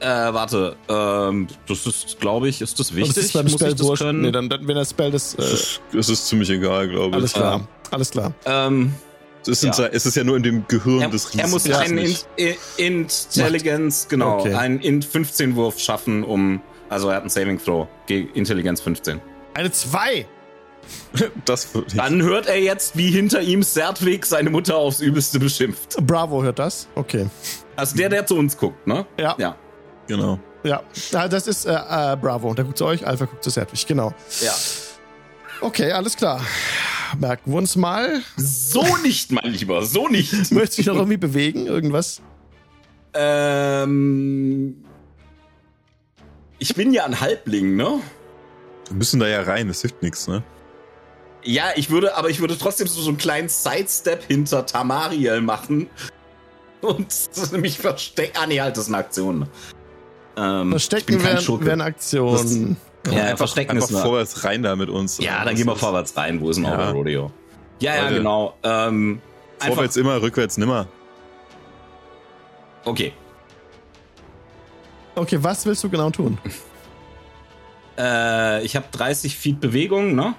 Äh, 0.00 0.06
warte. 0.08 0.76
Ähm, 0.88 1.46
das 1.66 1.86
ist, 1.86 2.20
glaube 2.20 2.48
ich, 2.48 2.60
ist 2.60 2.78
das 2.78 2.94
wichtig? 2.94 3.14
das 3.14 3.24
ist 3.24 3.32
beim 3.32 3.44
Muss 3.44 3.54
Spell 3.54 3.70
ich 3.72 3.74
das 3.76 3.98
können? 3.98 4.20
Nee, 4.22 4.30
dann, 4.32 4.48
dann, 4.50 4.66
wenn 4.68 4.76
der 4.76 4.84
Spell 4.84 5.10
das. 5.10 5.34
Äh, 5.34 5.96
Es 5.98 6.08
ist 6.10 6.26
ziemlich 6.28 6.50
egal, 6.50 6.88
glaube 6.88 7.08
ich. 7.10 7.14
alles 7.14 7.32
klar. 7.32 7.58
Ja. 7.60 7.68
Alles 7.92 8.10
klar. 8.10 8.32
ähm, 8.44 8.92
Es 9.42 9.62
ist, 9.62 9.78
Ja. 9.78 9.86
es 9.86 10.04
ist 10.04 10.16
ja 10.16 10.24
nur 10.24 10.36
in 10.36 10.42
dem 10.42 10.64
Gehirn 10.68 11.00
er, 11.02 11.08
des 11.08 11.28
Riesen. 11.28 11.40
er 11.40 11.48
muss 11.48 11.62
Das 11.62 11.72
ist 11.72 11.78
einen 11.90 11.98
Int, 11.98 12.26
I- 12.38 12.56
Intelligenz, 12.76 14.06
genau, 14.08 14.40
Okay. 14.40 14.54
einen 14.54 14.80
Int 14.80 15.04
15 15.04 15.56
Wurf 15.56 15.78
schaffen, 15.78 16.24
um. 16.24 16.60
Also 16.88 17.08
er 17.08 17.16
hat 17.16 17.22
einen 17.22 17.30
Saving 17.30 17.58
Throw. 17.62 17.86
Gegen 18.06 18.28
Intelligenz 18.34 18.80
15. 18.80 19.20
Eine 19.54 19.70
2! 19.72 20.26
Das. 21.44 21.68
Dann 21.94 22.22
hört 22.22 22.46
er 22.46 22.60
jetzt, 22.60 22.96
wie 22.96 23.10
hinter 23.10 23.40
ihm 23.40 23.62
Sertwig 23.62 24.26
seine 24.26 24.50
Mutter 24.50 24.76
aufs 24.76 25.00
Übelste 25.00 25.38
beschimpft. 25.38 25.96
Bravo 26.06 26.42
hört 26.42 26.58
das. 26.58 26.88
Okay. 26.94 27.26
Also 27.76 27.96
der, 27.96 28.08
der 28.08 28.26
zu 28.26 28.36
uns 28.36 28.56
guckt, 28.56 28.86
ne? 28.86 29.06
Ja. 29.18 29.34
Ja. 29.38 29.56
Genau. 30.06 30.38
Ja, 30.62 30.82
Ah, 31.12 31.28
das 31.28 31.46
ist 31.46 31.64
äh, 31.66 31.72
äh, 31.72 32.16
Bravo. 32.16 32.52
Der 32.54 32.64
guckt 32.64 32.78
zu 32.78 32.84
euch, 32.86 33.06
Alpha 33.06 33.26
guckt 33.26 33.42
zu 33.44 33.50
Serdwig. 33.50 33.86
Genau. 33.86 34.12
Ja. 34.40 34.52
Okay, 35.60 35.92
alles 35.92 36.16
klar. 36.16 36.40
Merken 37.18 37.52
wir 37.52 37.58
uns 37.58 37.76
mal. 37.76 38.20
So 38.36 38.84
nicht, 39.02 39.30
mein 39.32 39.52
Lieber, 39.52 39.84
so 39.86 40.08
nicht. 40.08 40.32
Möchtest 40.52 40.78
du 40.78 40.82
dich 40.82 40.86
noch 40.86 40.96
irgendwie 40.96 41.16
bewegen? 41.18 41.66
Irgendwas? 41.66 42.20
ähm. 43.14 44.76
Ich 46.58 46.74
bin 46.74 46.92
ja 46.92 47.04
ein 47.04 47.20
Halbling, 47.20 47.76
ne? 47.76 48.00
Wir 48.88 48.96
müssen 48.96 49.20
da 49.20 49.28
ja 49.28 49.42
rein, 49.42 49.68
das 49.68 49.82
hilft 49.82 50.02
nichts, 50.02 50.26
ne? 50.26 50.42
Ja, 51.46 51.66
ich 51.76 51.90
würde, 51.90 52.16
aber 52.16 52.28
ich 52.28 52.40
würde 52.40 52.58
trotzdem 52.58 52.86
so, 52.88 53.00
so 53.00 53.08
einen 53.08 53.18
kleinen 53.18 53.48
Sidestep 53.48 54.24
hinter 54.24 54.66
Tamariel 54.66 55.40
machen 55.40 55.88
und 56.80 57.06
mich 57.52 57.78
verstecken. 57.78 58.36
Ah, 58.40 58.46
nee, 58.46 58.60
halt, 58.60 58.76
das 58.76 58.84
ist 58.84 58.88
eine 58.90 58.98
Aktion. 58.98 59.48
Ähm, 60.36 60.64
ich 60.66 60.70
Verstecken 60.70 61.06
bin 61.18 61.22
kein 61.22 61.38
wäre 61.46 61.72
eine 61.72 61.84
Aktion. 61.84 62.76
Ja, 63.10 63.36
verstecken 63.36 63.70
Einfach 63.76 63.88
ist 63.90 63.98
vorwärts 64.00 64.44
rein 64.44 64.64
da 64.64 64.74
mit 64.74 64.90
uns. 64.90 65.18
Ja, 65.18 65.38
dann 65.38 65.46
Das 65.50 65.54
gehen 65.54 65.66
wir 65.66 65.74
ist- 65.74 65.80
vorwärts 65.80 66.16
rein. 66.16 66.40
Wo 66.40 66.50
ist 66.50 66.56
ein 66.56 66.64
Ja. 66.64 66.78
ja. 66.80 66.90
Rodeo? 66.90 67.30
Ja, 67.78 67.94
ja, 67.94 68.02
Leute. 68.02 68.14
genau. 68.16 68.54
Ähm, 68.64 69.20
einfach, 69.60 69.74
Vorwärts 69.76 69.96
immer, 69.96 70.20
rückwärts 70.20 70.58
nimmer. 70.58 70.88
okay. 72.84 73.12
Okay, 75.14 75.38
was 75.40 75.64
willst 75.64 75.82
du 75.84 75.88
genau 75.88 76.10
tun? 76.10 76.36
Äh, 77.96 78.62
ich 78.64 78.76
habe 78.76 78.86
30 78.92 79.36
Feet 79.36 79.60
Bewegung, 79.60 80.14
ne? 80.14 80.34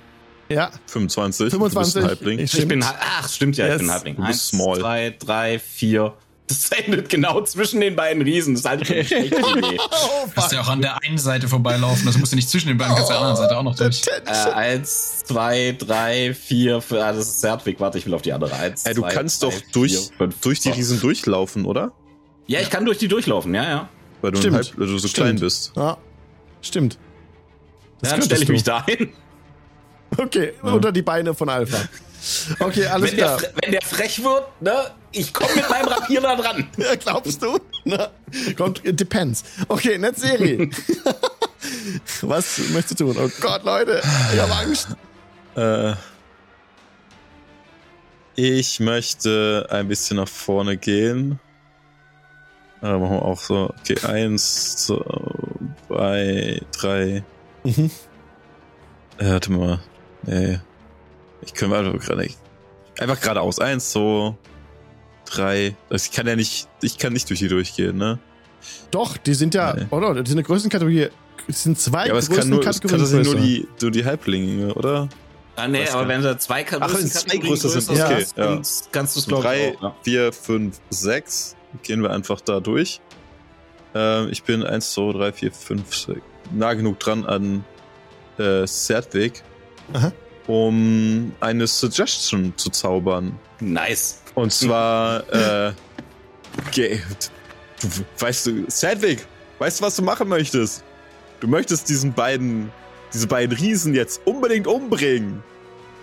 Ja, 0.49 0.72
25. 0.88 1.49
25. 1.52 1.52
Du 1.52 1.80
bist 1.80 1.98
ein 1.98 2.03
Halbling. 2.06 2.40
Ich- 2.40 2.57
Ich 2.57 2.68
bin, 2.68 2.84
ach, 2.84 3.30
stimmt 3.30 3.57
ja, 3.57 3.65
Yes. 3.65 3.76
ich 3.76 3.82
bin 3.82 3.91
Halbling. 3.91 4.15
Du 4.15 4.22
bist 4.22 4.30
Eins, 4.32 4.48
small. 4.48 4.80
zwei, 4.80 5.15
drei, 5.19 5.60
vier, 5.60 6.14
Das 6.48 6.69
endet 6.86 7.10
genau 7.10 7.41
zwischen 7.44 7.82
den 7.82 7.98
beiden 7.98 8.22
Riesen. 8.22 8.56
Das 8.56 8.64
halte 8.64 8.84
ich 8.84 8.88
für 8.88 8.94
eine 8.95 9.28
schlechte 9.28 9.36
Idee. 9.57 9.78
Oh, 9.80 10.28
Kannst 10.34 10.53
ja 10.53 10.61
auch 10.61 10.69
an 10.69 10.82
der 10.82 11.03
einen 11.03 11.18
Seite 11.18 11.49
vorbeilaufen. 11.49 12.06
Das 12.06 12.18
musst 12.18 12.32
du 12.32 12.38
nicht 12.38 12.49
zwischen 12.49 12.69
den 12.69 12.78
beiden, 12.78 12.95
kannst 12.95 13.10
du 13.10 13.15
an 13.15 13.19
der 13.22 13.28
anderen 13.30 13.44
Seite 13.49 13.57
auch 13.57 13.64
noch 13.64 13.76
durch. 13.76 14.02
Äh, 14.07 14.52
eins, 14.52 15.24
zwei, 15.26 15.76
drei, 15.78 16.34
vier, 16.34 16.80
fünf. 16.80 17.02
Ah, 17.02 17.11
das 17.11 17.28
ist 17.28 17.41
Zertwig. 17.41 17.82
Warte, 17.82 17.98
ich 17.98 18.06
will 18.06 18.14
auf 18.14 18.22
die 18.22 18.32
andere. 18.32 18.53
Eins, 18.56 18.86
Ey, 18.86 18.94
du 18.94 19.02
zwei, 19.02 19.10
kannst 19.10 19.44
drei, 19.44 19.49
doch 19.49 19.56
durch, 19.74 19.91
vier, 19.98 20.18
fünf. 20.18 20.40
durch 20.40 20.60
die. 20.61 20.69
Riesen 20.69 21.02
durchlaufen, 21.02 21.65
oder? 21.65 21.91
Ja, 22.48 22.61
ich 22.61 22.69
kann 22.69 22.86
durch 22.86 22.98
die 22.99 23.10
durchlaufen, 23.10 23.53
ja, 23.53 23.64
ja. 23.64 23.90
Weil 24.22 24.32
du, 24.32 24.38
Stimmt. 24.38 24.56
halb, 24.56 24.68
weil 24.80 24.88
du 24.88 24.98
so 24.98 25.07
Stimmt. 25.10 25.26
klein 25.26 25.40
bist. 25.41 25.74
Ja, 25.76 25.98
stimmt. 26.61 26.98
Das 27.99 28.11
ja 28.11 28.15
dann 28.18 28.26
stelle 28.26 28.41
ich 28.41 28.48
du. 28.48 28.53
mich 28.53 28.64
da 28.64 28.86
hin. 28.86 29.10
Okay, 30.16 30.54
unter 30.62 30.92
die 30.92 31.02
Beine 31.02 31.34
von 31.34 31.50
Alpha. 31.50 31.78
Okay, 32.60 32.86
alles 32.88 33.12
Wenn 33.12 33.18
der, 33.18 33.26
klar. 33.28 33.40
fre- 33.40 33.52
wenn 33.62 33.72
der 33.72 33.82
frech 33.82 34.24
wird, 34.24 34.62
ne, 34.62 34.92
ich 35.12 35.34
komme 35.34 35.54
mit 35.56 35.70
meinem 35.70 35.88
Rapier 35.88 36.22
da 36.22 36.36
dran. 36.36 36.68
Ja, 36.78 36.96
glaubst 36.96 37.42
du? 37.42 37.60
Na, 37.86 38.10
kommt, 38.58 38.84
it 38.86 39.00
depends. 39.00 39.44
Okay, 39.68 39.98
Netzserie. 39.98 40.70
Was 42.22 42.58
möchtest 42.70 43.00
du 43.00 43.14
tun? 43.14 43.18
Oh 43.20 43.30
Gott, 43.42 43.64
Leute, 43.64 44.02
ich 44.34 44.40
habe 44.40 44.54
Angst. 44.56 44.88
Äh, 45.56 45.94
ich 48.36 48.80
möchte 48.80 49.68
ein 49.70 49.88
bisschen 49.88 50.18
nach 50.18 50.28
vorne 50.28 50.78
gehen. 50.78 51.40
Äh, 52.82 52.98
machen 52.98 53.12
wir 53.12 53.22
auch 53.24 53.40
so. 53.40 53.74
Okay, 53.82 53.98
eins, 54.06 54.88
zwei, 55.88 56.62
drei. 56.80 57.24
Mhm. 57.64 57.90
Äh, 59.18 59.32
warte 59.32 59.52
mal. 59.52 59.80
Nee. 60.28 60.60
Ich 61.41 61.54
kann 61.54 61.70
mal 61.70 61.86
einfach 61.86 61.99
gerade 62.06 62.22
nicht. 62.22 62.38
Einfach 62.99 63.20
geradeaus. 63.20 63.60
Eins, 63.60 63.91
zwei, 63.91 64.36
drei. 65.26 65.76
Also 65.90 66.06
ich 66.06 66.12
kann 66.12 66.28
ja 66.28 66.36
nicht, 66.36 66.68
ich 66.82 66.98
kann 66.98 67.14
nicht 67.14 67.30
durch 67.30 67.40
die 67.40 67.48
durchgehen, 67.48 67.98
ne? 67.98 68.20
Doch, 68.91 69.18
die 69.18 69.34
sind 69.34 69.54
ja, 69.54 69.74
Nee. 69.74 69.86
oder? 69.91 70.14
Die 70.22 70.30
sind 70.30 70.38
eine 70.40 70.44
Größenkategorie. 70.45 71.10
Es 71.48 71.64
sind 71.64 71.80
zwei 71.80 72.06
Ja, 72.06 72.12
aber 72.12 72.20
es 72.20 72.30
kann 72.30 72.49
nur, 72.49 72.60
es 72.66 72.82
kann 72.82 72.90
Größenkategorien. 72.90 72.99
tatsächlich 72.99 73.26
nur 73.26 73.36
größer. 73.36 73.45
die, 73.78 73.84
nur 73.86 73.91
die 73.91 74.06
Halblinge, 74.06 74.74
oder? 74.74 75.10
Ah, 75.56 75.68
nee, 75.68 75.88
aber 75.90 76.08
wenn 76.08 76.22
sie 76.22 76.38
zwei 76.38 76.66
Ach, 76.80 76.94
wenn 76.94 77.08
zwei 77.08 77.38
größer 77.38 77.70
sind, 77.70 77.90
okay, 77.90 78.22
hast, 78.22 78.38
ja. 78.38 78.45
dann 78.45 78.62
kannst 78.91 79.16
du 79.16 79.20
es 79.20 79.26
So 79.26 79.30
glaube 79.30 79.44
drei, 79.44 79.76
auch, 79.78 79.82
ja. 79.82 79.95
vier, 80.04 80.34
fünf, 80.34 80.80
sechs. 80.90 81.56
Gehen 81.84 82.02
wir 82.02 82.12
einfach 82.12 82.41
da 82.41 82.60
durch. 82.60 82.99
Ähm, 83.95 84.30
ich 84.32 84.44
bin 84.44 84.64
eins, 84.64 84.91
zwei, 84.94 85.12
drei, 85.14 85.32
vier, 85.32 85.52
fünf, 85.52 85.95
sechs, 85.95 86.22
nah 86.52 86.74
genug 86.74 86.99
dran 86.99 87.26
an 87.26 87.64
äh, 88.38 88.68
Serdwig, 88.68 89.41
Aha. 89.94 90.12
um 90.48 91.32
eine 91.40 91.68
Suggestion 91.68 92.54
zu 92.58 92.70
zaubern. 92.70 93.38
Nice. 93.60 94.22
Und 94.36 94.52
zwar, 94.54 95.24
äh, 95.34 95.74
weißt 98.20 98.46
du, 98.48 98.66
Serdwig, 98.68 99.26
weißt 99.60 99.80
du, 99.80 99.84
was 99.86 99.96
du 99.96 100.02
machen 100.04 100.28
möchtest? 100.28 100.84
Du 101.40 101.48
möchtest 101.48 101.90
diesen 101.90 102.14
beiden, 102.14 102.72
diese 103.14 103.28
beiden 103.28 103.56
Riesen 103.56 103.94
jetzt 103.94 104.22
unbedingt 104.26 104.68
umbringen. 104.68 105.44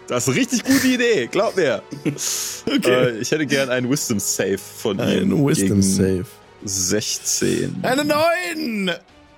Das 0.07 0.25
ist 0.25 0.29
eine 0.29 0.39
richtig 0.39 0.65
gute 0.65 0.87
Idee, 0.87 1.27
glaub 1.29 1.57
mir. 1.57 1.83
Okay. 2.67 2.91
Äh, 2.91 3.19
ich 3.19 3.31
hätte 3.31 3.47
gern 3.47 3.69
einen 3.69 3.91
Wisdom 3.91 4.19
Save 4.19 4.59
von 4.59 4.99
Ein 5.01 5.31
ihm. 5.31 5.47
Wisdom 5.47 5.83
Save. 5.83 6.25
16. 6.65 7.77
Eine 7.83 8.05
9! 8.05 8.91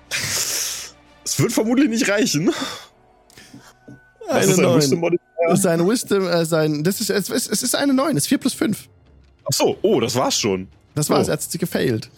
Es 0.09 1.39
wird 1.39 1.51
vermutlich 1.51 1.89
nicht 1.89 2.07
reichen. 2.09 2.51
Eine 4.29 4.45
ist 4.51 4.57
ein 4.57 4.63
9. 4.65 4.77
Wisdom 4.77 4.99
Modifier? 4.99 5.55
Sein 5.55 5.87
Wisdom, 5.87 6.27
äh, 6.27 6.45
sein, 6.45 6.83
das 6.83 6.99
ist, 7.01 7.09
es 7.09 7.29
ist, 7.29 7.51
es 7.51 7.63
ist 7.63 7.75
eine 7.75 7.93
9, 7.93 8.17
es 8.17 8.23
ist 8.23 8.27
4 8.29 8.37
plus 8.37 8.53
5. 8.53 8.87
Achso, 9.45 9.77
oh, 9.81 9.99
das 9.99 10.15
war's 10.15 10.37
schon. 10.37 10.67
Das 10.95 11.09
war's, 11.09 11.27
Oh. 11.27 11.31
er 11.31 11.33
hat 11.33 11.41
sie 11.41 11.57
gefailt. 11.57 12.09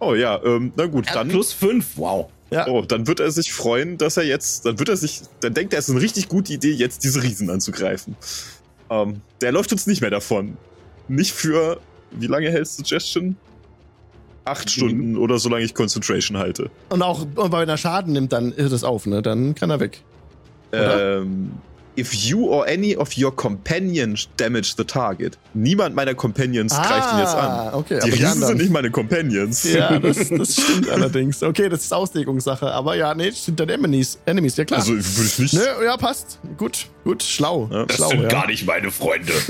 Oh 0.00 0.14
ja, 0.14 0.40
ähm, 0.44 0.72
na 0.76 0.86
gut, 0.86 1.06
dann. 1.12 1.28
plus 1.28 1.52
fünf. 1.52 1.96
Wow. 1.96 2.28
Ja. 2.50 2.66
Oh, 2.68 2.82
dann 2.82 3.06
wird 3.06 3.20
er 3.20 3.30
sich 3.30 3.52
freuen, 3.52 3.96
dass 3.96 4.16
er 4.16 4.24
jetzt, 4.24 4.66
dann 4.66 4.78
wird 4.78 4.88
er 4.88 4.96
sich, 4.96 5.22
dann 5.40 5.54
denkt 5.54 5.72
er, 5.72 5.78
es 5.78 5.88
ist 5.88 5.94
eine 5.94 6.02
richtig 6.02 6.28
gute 6.28 6.52
Idee, 6.52 6.72
jetzt 6.72 7.02
diese 7.02 7.22
Riesen 7.22 7.48
anzugreifen. 7.50 8.14
Ähm, 8.90 9.22
der 9.40 9.50
läuft 9.52 9.72
uns 9.72 9.86
nicht 9.86 10.02
mehr 10.02 10.10
davon. 10.10 10.56
Nicht 11.08 11.32
für, 11.32 11.80
wie 12.12 12.26
lange 12.26 12.50
hält 12.50 12.68
Suggestion? 12.68 13.36
Acht 14.44 14.70
Stunden 14.70 15.16
oder 15.16 15.38
solange 15.38 15.64
ich 15.64 15.72
Concentration 15.74 16.36
halte. 16.36 16.70
Und 16.90 17.00
auch 17.02 17.22
und 17.34 17.52
wenn 17.52 17.68
er 17.68 17.78
Schaden 17.78 18.12
nimmt, 18.12 18.32
dann 18.32 18.54
hört 18.54 18.72
es 18.72 18.84
auf, 18.84 19.06
ne? 19.06 19.22
Dann 19.22 19.54
kann 19.54 19.70
er 19.70 19.80
weg. 19.80 20.02
Ähm, 20.74 21.52
if 21.96 22.12
you 22.12 22.46
or 22.48 22.66
any 22.66 22.96
of 22.96 23.16
your 23.16 23.34
companions 23.34 24.28
damage 24.36 24.74
the 24.76 24.84
target. 24.84 25.38
Niemand 25.54 25.94
meiner 25.94 26.12
Companions 26.14 26.74
greift 26.74 27.12
ihn 27.12 27.18
jetzt 27.20 27.34
an. 27.36 27.50
Ah, 27.50 27.70
okay. 27.74 27.98
Die 27.98 28.02
aber 28.02 28.12
Riesen 28.12 28.26
anderen- 28.26 28.48
sind 28.48 28.58
nicht 28.58 28.72
meine 28.72 28.90
Companions. 28.90 29.62
Ja, 29.72 29.96
das, 30.00 30.28
das 30.28 30.54
stimmt 30.54 30.90
allerdings. 30.90 31.40
Okay, 31.42 31.68
das 31.68 31.84
ist 31.84 31.92
Auslegungssache. 31.94 32.66
Aber 32.72 32.96
ja, 32.96 33.14
nee, 33.14 33.30
das 33.30 33.44
sind 33.44 33.60
dann 33.60 33.68
Enemies. 33.68 34.18
Enemies, 34.26 34.56
ja 34.56 34.64
klar. 34.64 34.80
Also 34.80 34.92
würde 34.94 35.04
ich 35.28 35.38
nicht. 35.38 35.54
Nö, 35.54 35.84
ja, 35.84 35.96
passt. 35.96 36.40
Gut, 36.56 36.86
gut, 37.04 37.22
schlau. 37.22 37.68
Ja. 37.70 37.86
Das 37.86 37.96
schlau, 37.96 38.08
sind 38.08 38.22
ja. 38.22 38.28
gar 38.28 38.46
nicht 38.48 38.66
meine 38.66 38.90
Freunde. 38.90 39.32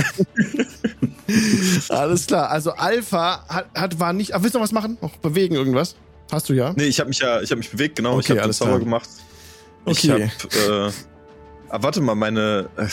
Alles 1.89 2.27
klar. 2.27 2.51
Also 2.51 2.73
Alpha 2.73 3.45
hat, 3.49 3.67
hat 3.75 3.99
war 4.01 4.13
nicht. 4.13 4.35
Ah, 4.35 4.43
willst 4.43 4.55
du 4.55 4.59
noch 4.59 4.65
was 4.65 4.73
machen? 4.73 4.99
Noch 5.01 5.17
bewegen 5.17 5.55
irgendwas? 5.55 5.97
Hast 6.31 6.49
du 6.49 6.53
ja? 6.53 6.75
Nee, 6.77 6.85
ich 6.85 7.01
habe 7.01 7.09
mich 7.09 7.21
ja, 7.21 7.41
ich 7.41 7.51
habe 7.51 7.59
mich 7.59 7.71
bewegt, 7.71 7.97
genau. 7.97 8.19
ich 8.19 8.27
Okay, 8.27 8.33
habe 8.33 8.41
den 8.41 8.45
alles 8.45 8.59
Zauber 8.59 8.71
klar. 8.73 8.81
gemacht. 8.81 9.09
Okay. 9.87 9.99
Ich 10.03 10.11
habe, 10.69 10.89
äh, 10.89 10.93
ah, 11.69 11.82
warte 11.82 12.01
mal, 12.01 12.15
meine, 12.15 12.69
äh, 12.77 12.86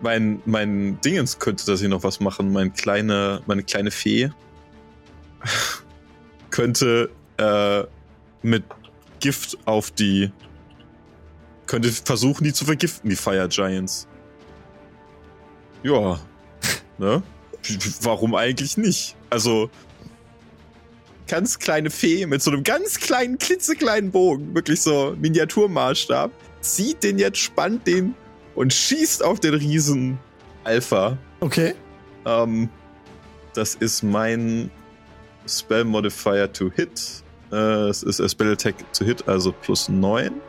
mein, 0.00 0.42
mein 0.44 1.00
Dingens 1.00 1.38
könnte 1.38 1.64
das 1.66 1.80
hier 1.80 1.88
noch 1.88 2.02
was 2.02 2.20
machen. 2.20 2.52
Mein 2.52 2.72
kleine, 2.72 3.42
meine 3.46 3.62
kleine 3.62 3.90
Fee 3.90 4.30
könnte 6.50 7.10
äh, 7.38 7.84
mit 8.42 8.64
Gift 9.20 9.58
auf 9.66 9.90
die, 9.90 10.30
könnte 11.66 11.90
versuchen, 11.92 12.44
die 12.44 12.52
zu 12.52 12.64
vergiften, 12.64 13.08
die 13.08 13.16
Fire 13.16 13.48
Giants. 13.48 14.08
Ja, 15.82 16.20
ne? 16.98 17.22
Warum 18.02 18.34
eigentlich 18.34 18.76
nicht? 18.76 19.16
Also, 19.30 19.70
ganz 21.28 21.58
kleine 21.58 21.90
Fee 21.90 22.26
mit 22.26 22.42
so 22.42 22.50
einem 22.50 22.64
ganz 22.64 22.98
kleinen, 22.98 23.38
klitzekleinen 23.38 24.10
Bogen, 24.10 24.54
wirklich 24.54 24.80
so 24.82 25.16
Miniaturmaßstab, 25.18 26.30
zieht 26.62 27.02
den 27.02 27.18
jetzt, 27.18 27.38
spannt 27.38 27.86
den 27.86 28.14
und 28.54 28.72
schießt 28.72 29.22
auf 29.24 29.40
den 29.40 29.54
Riesen 29.54 30.18
Alpha. 30.64 31.18
Okay. 31.40 31.74
Ähm, 32.24 32.68
das 33.54 33.74
ist 33.74 34.02
mein 34.02 34.70
Spell 35.46 35.84
Modifier 35.84 36.52
to 36.52 36.70
Hit. 36.74 37.22
Äh, 37.50 37.56
es 37.88 38.02
ist 38.02 38.30
Spell 38.30 38.52
Attack 38.52 38.74
to 38.92 39.04
Hit, 39.04 39.28
also 39.28 39.52
plus 39.52 39.88
9. 39.88 40.40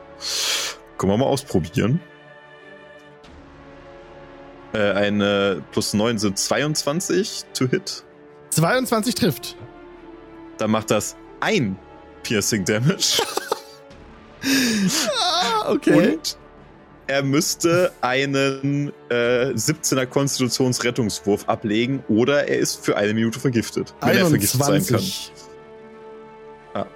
Können 0.97 1.11
wir 1.11 1.17
mal 1.17 1.25
ausprobieren. 1.25 1.99
Äh, 4.73 4.91
eine 4.91 5.63
plus 5.71 5.93
9 5.93 6.17
sind 6.17 6.37
22 6.37 7.43
to 7.53 7.67
Hit. 7.67 8.03
22 8.51 9.15
trifft. 9.15 9.57
Dann 10.57 10.71
macht 10.71 10.91
das 10.91 11.15
ein 11.39 11.77
Piercing 12.21 12.63
Damage. 12.63 13.21
Ah, 14.43 15.69
okay. 15.71 16.13
Und 16.15 16.37
er 17.07 17.23
müsste 17.23 17.91
einen 18.01 18.91
äh, 19.09 19.47
17er 19.51 20.05
Konstitutionsrettungswurf 20.05 21.47
ablegen 21.49 22.03
oder 22.07 22.47
er 22.47 22.57
ist 22.59 22.83
für 22.83 22.95
eine 22.97 23.13
Minute 23.13 23.39
vergiftet, 23.39 23.93
wenn 24.01 24.17
er 24.17 24.25
vergiftet 24.27 24.59
sein 24.63 24.85
kann. 24.85 24.95
21 24.95 25.31
hat 26.73 26.87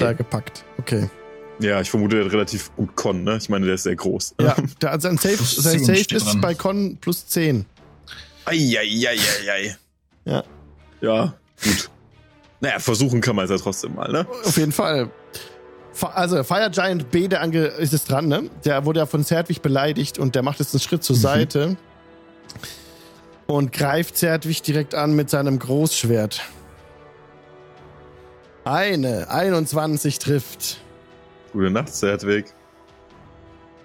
er 0.00 0.08
Okay. 0.08 0.14
gepackt. 0.14 0.64
Okay. 0.78 1.10
Ja, 1.58 1.80
ich 1.82 1.90
vermute, 1.90 2.18
er 2.18 2.24
hat 2.26 2.32
relativ 2.32 2.74
gut 2.76 2.96
Con, 2.96 3.24
ne? 3.24 3.36
Ich 3.38 3.48
meine, 3.50 3.66
der 3.66 3.74
ist 3.74 3.82
sehr 3.82 3.96
groß. 3.96 4.34
Ja, 4.40 4.56
der, 4.80 4.90
also 4.92 5.08
sein 5.08 5.18
Safe, 5.18 5.36
Plus 5.36 5.56
sein 5.56 5.84
10 5.84 5.84
Safe 5.84 6.14
ist 6.16 6.24
dran. 6.26 6.40
bei 6.40 6.54
Con 6.54 6.96
plus 6.98 7.26
10. 7.26 7.66
Eieieiei. 8.46 9.76
Ja. 10.24 10.44
Ja, 11.00 11.34
gut. 11.62 11.90
Naja, 12.60 12.78
versuchen 12.78 13.20
kann 13.20 13.36
man 13.36 13.44
es 13.44 13.50
ja 13.50 13.58
trotzdem 13.58 13.94
mal, 13.94 14.10
ne? 14.10 14.26
Auf 14.44 14.56
jeden 14.56 14.72
Fall. 14.72 15.10
Also, 16.02 16.42
Fire 16.44 16.70
Giant 16.70 17.10
B, 17.10 17.28
der 17.28 17.40
ange 17.40 17.64
ist 17.66 17.92
es 17.92 18.04
dran, 18.04 18.28
ne? 18.28 18.50
Der 18.64 18.84
wurde 18.84 19.00
ja 19.00 19.06
von 19.06 19.24
Zerdwig 19.24 19.62
beleidigt 19.62 20.18
und 20.18 20.34
der 20.34 20.42
macht 20.42 20.58
jetzt 20.60 20.74
einen 20.74 20.80
Schritt 20.80 21.02
zur 21.04 21.16
Mhm. 21.16 21.20
Seite 21.20 21.76
und 23.46 23.72
greift 23.72 24.16
Zerdwig 24.16 24.62
direkt 24.62 24.94
an 24.94 25.14
mit 25.14 25.30
seinem 25.30 25.58
Großschwert. 25.58 26.42
Eine, 28.64 29.30
21 29.30 30.18
trifft. 30.18 30.78
Gute 31.52 31.70
Nacht, 31.70 31.94
Zertwig. 31.94 32.46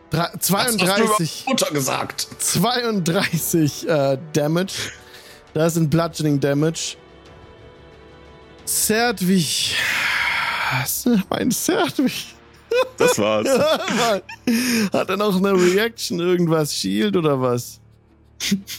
Du 0.09 0.17
32, 0.39 1.43
über 1.43 1.51
Mutter 1.51 1.71
gesagt? 1.71 2.27
32 2.39 3.88
äh, 3.88 4.17
Damage. 4.33 4.73
Das 5.53 5.75
sind 5.75 5.89
Bludgeoning 5.89 6.39
Damage. 6.39 6.97
Zerdwig. 8.65 9.75
Was? 10.72 11.07
Mein 11.30 11.52
Zerdwig. 11.52 12.35
Das 12.98 13.19
war's. 13.19 13.48
Hat 14.93 15.10
er 15.10 15.18
noch 15.18 15.35
eine 15.35 15.53
Reaction, 15.53 16.19
irgendwas? 16.19 16.73
Shield 16.73 17.18
oder 17.18 17.41
was? 17.41 17.80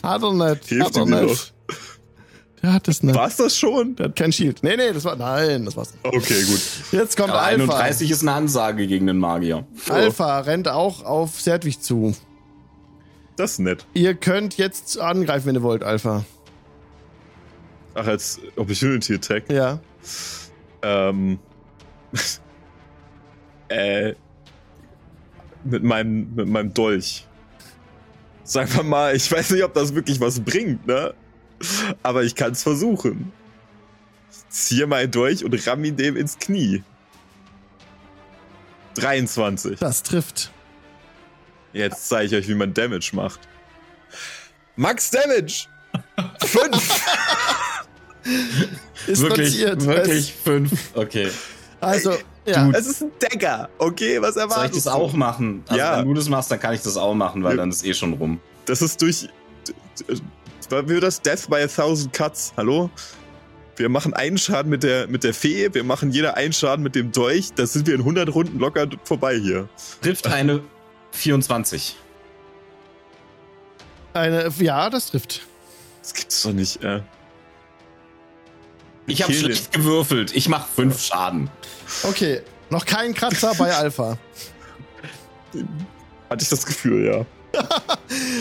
Hat 0.02 0.22
er 0.22 0.32
nicht. 0.32 0.64
Hilft 0.66 0.86
hat 0.86 0.96
er 0.96 1.22
nicht. 1.22 1.54
Der 2.62 2.72
hat 2.72 2.88
das 2.88 3.02
nicht. 3.02 3.14
War's 3.14 3.36
das 3.36 3.56
schon? 3.56 3.96
Der 3.96 4.06
hat 4.06 4.16
kein 4.16 4.32
Shield. 4.32 4.62
Nee, 4.62 4.76
nee, 4.76 4.92
das 4.92 5.04
war. 5.04 5.16
Nein, 5.16 5.64
das 5.64 5.76
war's. 5.76 5.94
Okay, 6.02 6.42
gut. 6.44 6.60
Jetzt 6.92 7.16
kommt 7.16 7.30
Aber 7.30 7.42
Alpha. 7.42 7.62
31 7.64 8.10
ist 8.10 8.22
eine 8.22 8.32
Ansage 8.32 8.86
gegen 8.86 9.06
den 9.06 9.18
Magier. 9.18 9.66
Alpha 9.88 10.40
rennt 10.40 10.68
auch 10.68 11.04
auf 11.04 11.40
Serdwig 11.40 11.82
zu. 11.82 12.16
Das 13.36 13.52
ist 13.52 13.58
nett. 13.60 13.84
Ihr 13.94 14.14
könnt 14.14 14.56
jetzt 14.58 14.98
angreifen, 14.98 15.46
wenn 15.46 15.54
ihr 15.56 15.62
wollt, 15.62 15.82
Alpha. 15.82 16.24
Ach, 17.94 18.06
als 18.06 18.40
Opportunity 18.56 19.14
Attack. 19.14 19.50
Ja. 19.50 19.80
Ähm. 20.82 21.38
äh. 23.68 24.14
Mit 25.64 25.84
meinem, 25.84 26.34
mit 26.34 26.48
meinem 26.48 26.74
Dolch. 26.74 27.26
Sag 28.42 28.74
mal 28.74 28.82
mal, 28.82 29.16
ich 29.16 29.30
weiß 29.30 29.50
nicht, 29.52 29.62
ob 29.62 29.74
das 29.74 29.94
wirklich 29.94 30.18
was 30.18 30.40
bringt, 30.40 30.86
ne? 30.86 31.14
Aber 32.02 32.24
ich 32.24 32.34
kann 32.34 32.52
es 32.52 32.64
versuchen. 32.64 33.32
Ich 34.30 34.48
ziehe 34.48 34.86
meinen 34.88 35.10
Dolch 35.10 35.44
und 35.44 35.66
ramm 35.66 35.84
ihn 35.84 35.96
dem 35.96 36.16
ins 36.16 36.38
Knie. 36.38 36.82
23. 38.94 39.78
Das 39.78 40.02
trifft. 40.02 40.50
Jetzt 41.72 42.08
zeige 42.08 42.26
ich 42.26 42.34
euch, 42.34 42.48
wie 42.48 42.54
man 42.54 42.74
Damage 42.74 43.10
macht. 43.12 43.40
Max 44.76 45.10
Damage! 45.10 45.66
5! 46.40 47.06
Ist 49.06 49.22
wirklich, 49.22 49.58
notiert. 49.58 49.84
wirklich 49.84 50.32
fünf. 50.32 50.90
Okay. 50.94 51.28
Also, 51.82 52.14
ja. 52.46 52.70
Es 52.72 52.86
ist 52.86 53.02
ein 53.02 53.10
Dagger, 53.18 53.68
okay? 53.78 54.20
Was 54.22 54.34
Soll 54.34 54.44
ich 54.46 54.50
erwartest 54.50 54.86
das 54.86 54.92
du? 54.94 54.98
auch 54.98 55.12
machen? 55.12 55.62
Also 55.66 55.78
Ja. 55.78 55.98
wenn 55.98 56.06
du 56.08 56.14
das 56.14 56.28
machst, 56.28 56.50
dann 56.50 56.60
kann 56.60 56.74
ich 56.74 56.80
das 56.82 56.96
auch 56.96 57.14
machen, 57.14 57.42
weil 57.44 57.52
Ja. 57.52 57.56
dann 57.58 57.70
ist 57.70 57.84
eh 57.84 57.92
schon 57.94 58.14
rum. 58.14 58.40
Das 58.66 58.82
ist 58.82 59.00
durch. 59.02 59.28
Wie 60.08 60.88
wird 60.88 61.02
das? 61.02 61.20
Death 61.20 61.48
by 61.50 61.56
a 61.56 61.66
thousand 61.66 62.12
cuts. 62.12 62.52
Hallo? 62.56 62.88
Wir 63.76 63.88
machen 63.88 64.14
einen 64.14 64.38
Schaden 64.38 64.70
mit 64.70 64.82
der, 64.82 65.08
mit 65.08 65.24
der 65.24 65.34
Fee, 65.34 65.72
wir 65.72 65.82
machen 65.82 66.10
jeder 66.10 66.36
einen 66.36 66.52
Schaden 66.52 66.82
mit 66.82 66.94
dem 66.94 67.10
Dolch. 67.10 67.52
Da 67.54 67.66
sind 67.66 67.86
wir 67.86 67.94
in 67.94 68.00
100 68.00 68.32
Runden 68.34 68.58
locker 68.58 68.86
vorbei 69.04 69.36
hier. 69.38 69.68
Trifft 70.02 70.26
eine 70.26 70.60
24. 71.12 71.96
Eine, 74.12 74.50
ja, 74.58 74.90
das 74.90 75.10
trifft. 75.10 75.42
Das 76.02 76.12
gibt's 76.14 76.42
doch 76.42 76.52
nicht, 76.52 76.82
äh. 76.84 77.00
Ich 79.06 79.22
habe 79.22 79.32
schlecht 79.32 79.72
gewürfelt. 79.72 80.34
Ich 80.34 80.48
mache 80.48 80.66
fünf 80.74 81.02
Schaden. 81.02 81.50
Okay, 82.04 82.40
noch 82.70 82.86
kein 82.86 83.14
Kratzer 83.14 83.52
bei 83.58 83.74
Alpha. 83.76 84.16
Hatte 86.30 86.42
ich 86.42 86.48
das 86.48 86.64
Gefühl, 86.64 87.04
ja. 87.06 87.26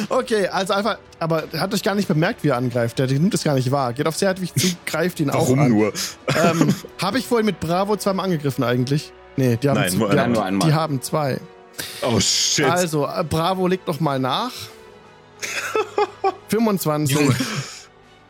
Okay, 0.10 0.48
also 0.48 0.74
Alpha, 0.74 0.98
aber 1.20 1.44
er 1.52 1.60
hat 1.62 1.74
euch 1.74 1.84
gar 1.84 1.96
nicht 1.96 2.08
bemerkt, 2.08 2.44
wie 2.44 2.50
er 2.50 2.58
angreift. 2.58 3.00
Der 3.00 3.08
nimmt 3.08 3.34
es 3.34 3.44
gar 3.44 3.56
nicht 3.56 3.72
wahr. 3.72 3.92
Geht 3.94 4.08
auf 4.08 4.16
Serdwig 4.16 4.52
zu, 4.58 4.68
greift 4.86 5.20
ihn 5.20 5.30
auch 5.30 5.42
Warum 5.50 5.68
nur? 5.70 5.94
Ähm, 6.28 6.74
Habe 7.02 7.20
ich 7.20 7.26
vorhin 7.26 7.46
mit 7.46 7.60
Bravo 7.60 7.98
zweimal 7.98 8.26
angegriffen 8.26 8.64
eigentlich? 8.64 9.12
Nee, 9.38 9.58
die 9.58 9.70
haben, 9.70 9.80
Nein, 9.80 9.98
nur 9.98 10.10
die, 10.10 10.18
einmal. 10.18 10.24
haben, 10.24 10.34
Nur 10.34 10.46
einmal. 10.46 10.68
die 10.68 10.74
haben 10.74 11.02
zwei. 11.02 11.40
Oh 12.02 12.20
shit. 12.20 12.66
Also, 12.66 13.08
äh, 13.08 13.24
Bravo 13.24 13.68
legt 13.68 13.88
noch 13.88 14.00
mal 14.00 14.20
nach. 14.20 14.52
25, 16.50 17.16
Junge. 17.18 17.36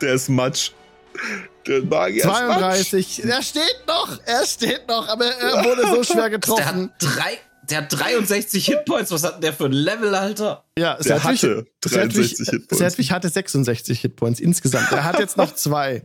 Der 0.00 0.14
ist 0.14 0.28
Matsch. 0.28 0.72
Der 1.66 1.82
Magier 1.82 2.18
ist 2.18 2.26
Matsch. 2.26 2.38
32. 2.38 3.24
Er 3.24 3.42
steht 3.42 3.82
noch, 3.86 4.18
er 4.26 4.44
steht 4.46 4.88
noch, 4.88 5.08
aber 5.08 5.26
er 5.26 5.64
wurde 5.64 5.82
so 5.88 6.02
schwer 6.02 6.22
Der 6.28 6.30
getroffen. 6.30 6.64
hat, 6.64 6.90
drei, 6.98 7.38
der 7.70 7.78
hat 7.78 7.92
63 7.92 8.66
Hitpoints. 8.66 9.10
Was 9.12 9.22
hat 9.24 9.34
denn 9.34 9.40
der 9.42 9.52
für 9.52 9.66
ein 9.66 9.72
Level, 9.72 10.14
Alter? 10.14 10.64
Ja, 10.78 10.94
Der 10.96 11.04
Serdwig- 11.20 11.24
hatte 11.42 11.66
63 11.82 12.36
Serdwig- 12.38 12.50
Hitpoints. 12.50 12.78
Serdwig 12.78 13.12
hatte 13.12 13.28
66 13.28 14.00
Hitpoints 14.00 14.40
insgesamt. 14.40 14.90
Er 14.90 15.04
hat 15.04 15.18
jetzt 15.20 15.36
noch 15.36 15.54
zwei. 15.54 16.02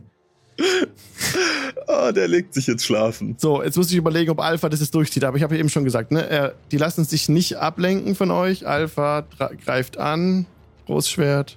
Oh, 1.86 2.10
der 2.12 2.28
legt 2.28 2.52
sich 2.54 2.66
jetzt 2.66 2.84
schlafen. 2.84 3.36
So, 3.38 3.62
jetzt 3.62 3.76
muss 3.76 3.90
ich 3.90 3.96
überlegen, 3.96 4.30
ob 4.30 4.40
Alpha 4.40 4.68
das 4.68 4.80
jetzt 4.80 4.94
durchzieht. 4.94 5.24
Aber 5.24 5.36
ich 5.36 5.42
habe 5.42 5.54
ja 5.54 5.60
eben 5.60 5.68
schon 5.68 5.84
gesagt, 5.84 6.10
ne, 6.12 6.28
er, 6.28 6.54
die 6.70 6.76
lassen 6.76 7.04
sich 7.04 7.28
nicht 7.28 7.56
ablenken 7.56 8.14
von 8.14 8.30
euch. 8.30 8.66
Alpha 8.66 9.24
greift 9.64 9.96
an. 9.98 10.46
Großschwert. 10.86 11.56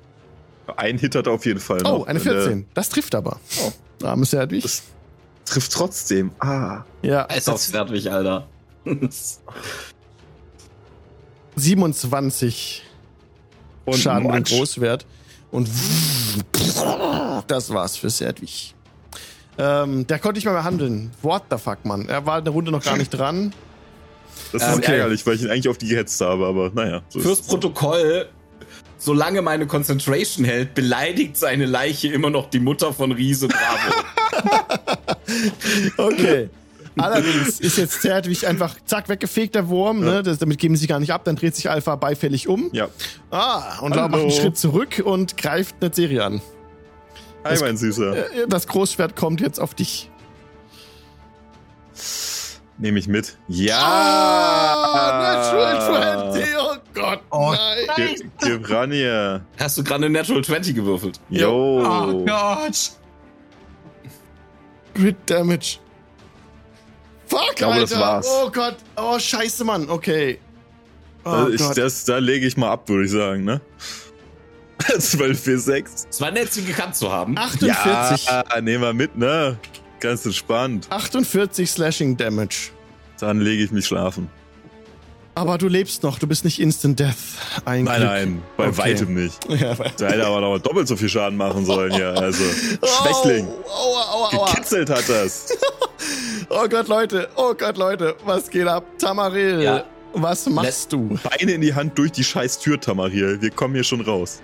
Ein 0.77 0.98
Hit 0.98 1.15
hat 1.15 1.27
er 1.27 1.34
auf 1.34 1.45
jeden 1.45 1.60
Fall 1.60 1.77
noch. 1.80 1.99
Oh, 1.99 2.03
eine 2.03 2.19
Wenn 2.23 2.34
der 2.34 2.41
14. 2.43 2.68
Das 2.73 2.89
trifft 2.89 3.15
aber. 3.15 3.39
Oh, 3.64 3.72
armes 4.06 4.31
Serdwig. 4.31 4.64
Das- 4.64 4.84
Trifft 5.45 5.72
trotzdem. 5.73 6.31
Ah. 6.39 6.84
Ja, 7.02 7.23
Ist 7.23 7.49
auf 7.49 7.61
fertig, 7.61 8.10
Alter. 8.11 8.48
27 11.56 12.84
Und 13.85 13.98
Schaden 13.98 14.27
Matsch. 14.27 14.52
Großschwert. 14.52 15.06
Und 15.52 15.68
das 17.48 17.73
war's 17.73 17.98
für 17.98 18.10
Serdwig. 18.10 18.73
Ähm, 19.57 20.07
der 20.07 20.19
konnte 20.19 20.38
nicht 20.38 20.45
mehr, 20.45 20.53
mehr 20.53 20.64
handeln. 20.64 21.11
What 21.22 21.43
the 21.52 21.57
fuck, 21.57 21.84
Mann. 21.84 22.07
Er 22.07 22.26
war 22.26 22.38
in 22.39 22.45
der 22.45 22.53
Runde 22.53 22.72
noch 22.72 22.84
gar 22.84 22.95
nicht 22.98 23.10
dran. 23.10 23.53
Das 24.53 24.61
ist 24.64 24.68
Ähm, 24.69 24.76
okay. 24.76 24.91
ärgerlich, 24.93 25.26
weil 25.26 25.35
ich 25.35 25.41
ihn 25.41 25.49
eigentlich 25.49 25.68
auf 25.68 25.77
die 25.77 25.88
gehetzt 25.88 26.22
habe, 26.22 26.45
aber 26.48 26.72
naja. 26.73 27.02
So 27.10 27.19
Fürs 27.19 27.39
ist 27.39 27.41
es. 27.41 27.48
Protokoll, 27.48 28.30
solange 29.02 29.41
meine 29.41 29.65
Concentration 29.68 30.45
hält, 30.45 30.73
beleidigt 30.76 31.36
seine 31.36 31.65
Leiche 31.65 32.07
immer 32.10 32.30
noch 32.30 32.49
die 32.49 32.60
Mutter 32.60 32.94
von 32.94 33.11
Riese 33.11 33.48
Bravo. 33.48 33.94
Okay. 35.98 36.49
Allerdings 36.98 37.60
ist 37.61 37.78
jetzt 37.78 38.02
Zerdwig 38.02 38.45
einfach 38.45 38.76
zack 38.86 39.07
weggefegt, 39.07 39.56
der 39.56 39.69
Wurm. 39.69 40.02
Ne? 40.02 40.23
Das, 40.23 40.40
damit 40.40 40.57
geben 40.60 40.76
sie 40.76 40.88
gar 40.88 40.99
nicht 40.99 41.11
ab. 41.11 41.23
Dann 41.23 41.38
dreht 41.38 41.56
sich 41.56 41.69
Alpha 41.69 41.95
beifällig 41.95 42.48
um. 42.49 42.69
Ja. 42.73 42.90
Ah, 43.30 43.80
und 43.80 43.95
Hallo. 43.95 44.10
macht 44.10 44.22
einen 44.22 44.32
Schritt 44.32 44.57
zurück 44.57 45.02
und 45.03 45.38
greift 45.38 45.76
eine 45.80 45.94
Serie 45.94 46.26
an. 46.26 46.41
Hi, 47.45 47.57
mein 47.61 47.78
Süßer. 47.78 48.18
Äh, 48.18 48.48
Das 48.49 48.68
Großschwert 48.68 49.15
kommt 49.15 49.40
jetzt 49.41 49.60
auf 49.60 49.73
dich. 49.73 50.10
Nehme 52.78 52.99
ich 52.99 53.07
mit. 53.07 53.38
Ja! 53.48 53.78
Natural 55.22 56.32
20. 56.34 56.56
Oh 56.94 57.00
Gott, 57.00 57.22
Oh, 57.30 57.54
nein. 57.54 58.16
Gib, 58.18 58.32
gib 58.42 58.70
ran 58.70 58.92
hier. 58.92 59.46
Hast 59.60 59.78
du 59.78 59.84
gerade 59.84 60.06
eine 60.06 60.10
Natural 60.18 60.44
20 60.44 60.76
gewürfelt? 60.76 61.20
Yo. 61.30 61.82
Oh 61.86 62.26
Gott. 62.26 62.92
Crit 64.94 65.16
Damage. 65.26 65.78
Fuck, 67.28 67.56
glaube, 67.56 67.74
Alter. 67.76 67.86
das 67.88 68.00
war's. 68.00 68.28
Oh 68.30 68.52
Gott. 68.52 68.76
Oh, 68.98 69.18
scheiße, 69.18 69.64
Mann. 69.64 69.90
Okay. 69.90 70.40
Oh 71.24 71.30
Also 71.30 71.50
ich, 71.54 71.62
Gott. 71.62 71.78
das, 71.78 72.04
da 72.06 72.18
lege 72.18 72.46
ich 72.46 72.58
mal 72.58 72.72
ab, 72.72 72.90
würde 72.90 73.06
ich 73.06 73.12
sagen, 73.12 73.46
ne? 73.46 73.62
12 75.00 75.40
für 75.42 75.60
6. 75.60 76.08
Es 76.10 76.20
war 76.20 76.32
nett, 76.32 76.52
sie 76.52 76.66
gekannt 76.66 76.96
zu 76.96 77.12
haben. 77.12 77.38
48. 77.38 78.26
Ja, 78.28 78.44
nehmen 78.62 78.84
wir 78.84 78.94
mit, 78.94 79.16
ne? 79.16 79.58
Ganz 80.00 80.26
entspannt. 80.26 80.88
48 80.90 81.70
Slashing 81.70 82.18
Damage. 82.18 82.72
Dann 83.20 83.40
lege 83.40 83.64
ich 83.64 83.72
mich 83.72 83.86
schlafen. 83.86 84.30
Aber 85.34 85.58
du 85.58 85.68
lebst 85.68 86.03
noch. 86.03 86.20
Du 86.20 86.28
bist 86.28 86.44
nicht 86.45 86.60
Instant 86.60 86.99
Death. 86.99 87.16
Ein 87.66 87.86
Nein, 87.86 87.98
Glück. 87.98 88.10
nein, 88.10 88.44
bei 88.58 88.68
Okay. 88.68 88.78
weitem 88.78 89.14
nicht. 89.14 89.38
Ja, 89.49 89.78
weil- 89.80 89.91
Der 89.99 90.10
hätte 90.12 90.26
aber 90.28 90.41
noch 90.41 90.60
doppelt 90.60 90.88
so 90.88 90.95
viel 90.98 91.10
Schaden 91.10 91.38
machen 91.38 91.66
sollen, 91.66 91.94
ja. 91.94 92.12
Also, 92.12 92.44
Schwächling. 93.03 93.48
Oh, 93.48 93.70
aua, 93.70 94.03
aua, 94.12 94.34
aua. 94.38 94.49
Gekitzelt 94.52 94.90
hat 94.90 95.08
das. 95.10 95.48
Oh 96.53 96.68
Gott, 96.68 96.90
Leute. 96.90 97.30
Oh 97.38 97.53
Gott, 97.53 97.78
Leute. 97.78 98.14
Was 98.26 98.49
geht 98.49 98.68
ab? 98.68 98.84
Tamaril. 98.98 99.62
Ja. 99.62 99.86
Was 100.14 100.45
machst 100.49 100.91
du? 100.91 101.18
Beine 101.24 101.53
in 101.53 101.62
die 101.62 101.74
Hand 101.74 101.98
durch 101.98 102.12
die 102.12 102.26
scheiß 102.26 102.60
Tür, 102.60 102.78
Tamariel. 102.82 103.41
Wir 103.41 103.52
kommen 103.52 103.74
hier 103.74 103.86
schon 103.86 104.02
raus. 104.02 104.41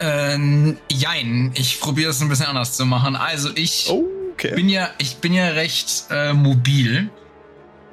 Ähm, 0.00 0.76
jein, 0.90 1.52
ich 1.54 1.78
probiere 1.78 2.10
es 2.10 2.20
ein 2.20 2.28
bisschen 2.28 2.46
anders 2.46 2.72
zu 2.72 2.84
machen. 2.86 3.14
Also 3.14 3.50
ich 3.54 3.86
Oh, 3.88 4.04
okay. 4.32 4.56
bin 4.56 4.68
ja, 4.68 4.90
ich 4.98 5.18
bin 5.18 5.32
ja 5.32 5.46
recht 5.50 6.06
äh, 6.10 6.32
mobil. 6.32 7.08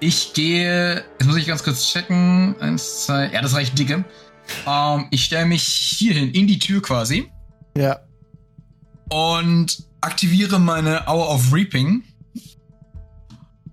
Ich 0.04 0.34
gehe, 0.34 0.96
jetzt 1.20 1.28
muss 1.28 1.38
ich 1.38 1.46
ganz 1.46 1.64
kurz 1.64 1.92
checken. 1.92 2.56
Eins, 2.60 3.06
zwei, 3.06 3.32
ja, 3.32 3.42
das 3.42 3.54
reicht 3.54 3.78
dicke. 3.78 4.04
Ähm, 4.68 5.06
ich 5.12 5.26
stelle 5.26 5.46
mich 5.46 5.62
hierhin, 5.64 6.32
in 6.32 6.48
die 6.48 6.58
Tür 6.60 6.82
quasi, 6.82 7.32
Ja. 7.78 8.00
und 9.10 9.84
aktiviere 10.02 10.60
meine 10.60 11.08
Hour 11.08 11.30
of 11.30 11.54
Reaping. 11.54 12.04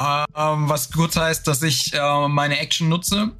Ähm, 0.01 0.69
was 0.69 0.93
kurz 0.93 1.17
heißt, 1.17 1.47
dass 1.49 1.63
ich 1.63 1.93
äh, 1.95 2.29
meine 2.29 2.59
Action 2.61 2.89
nutze 2.89 3.33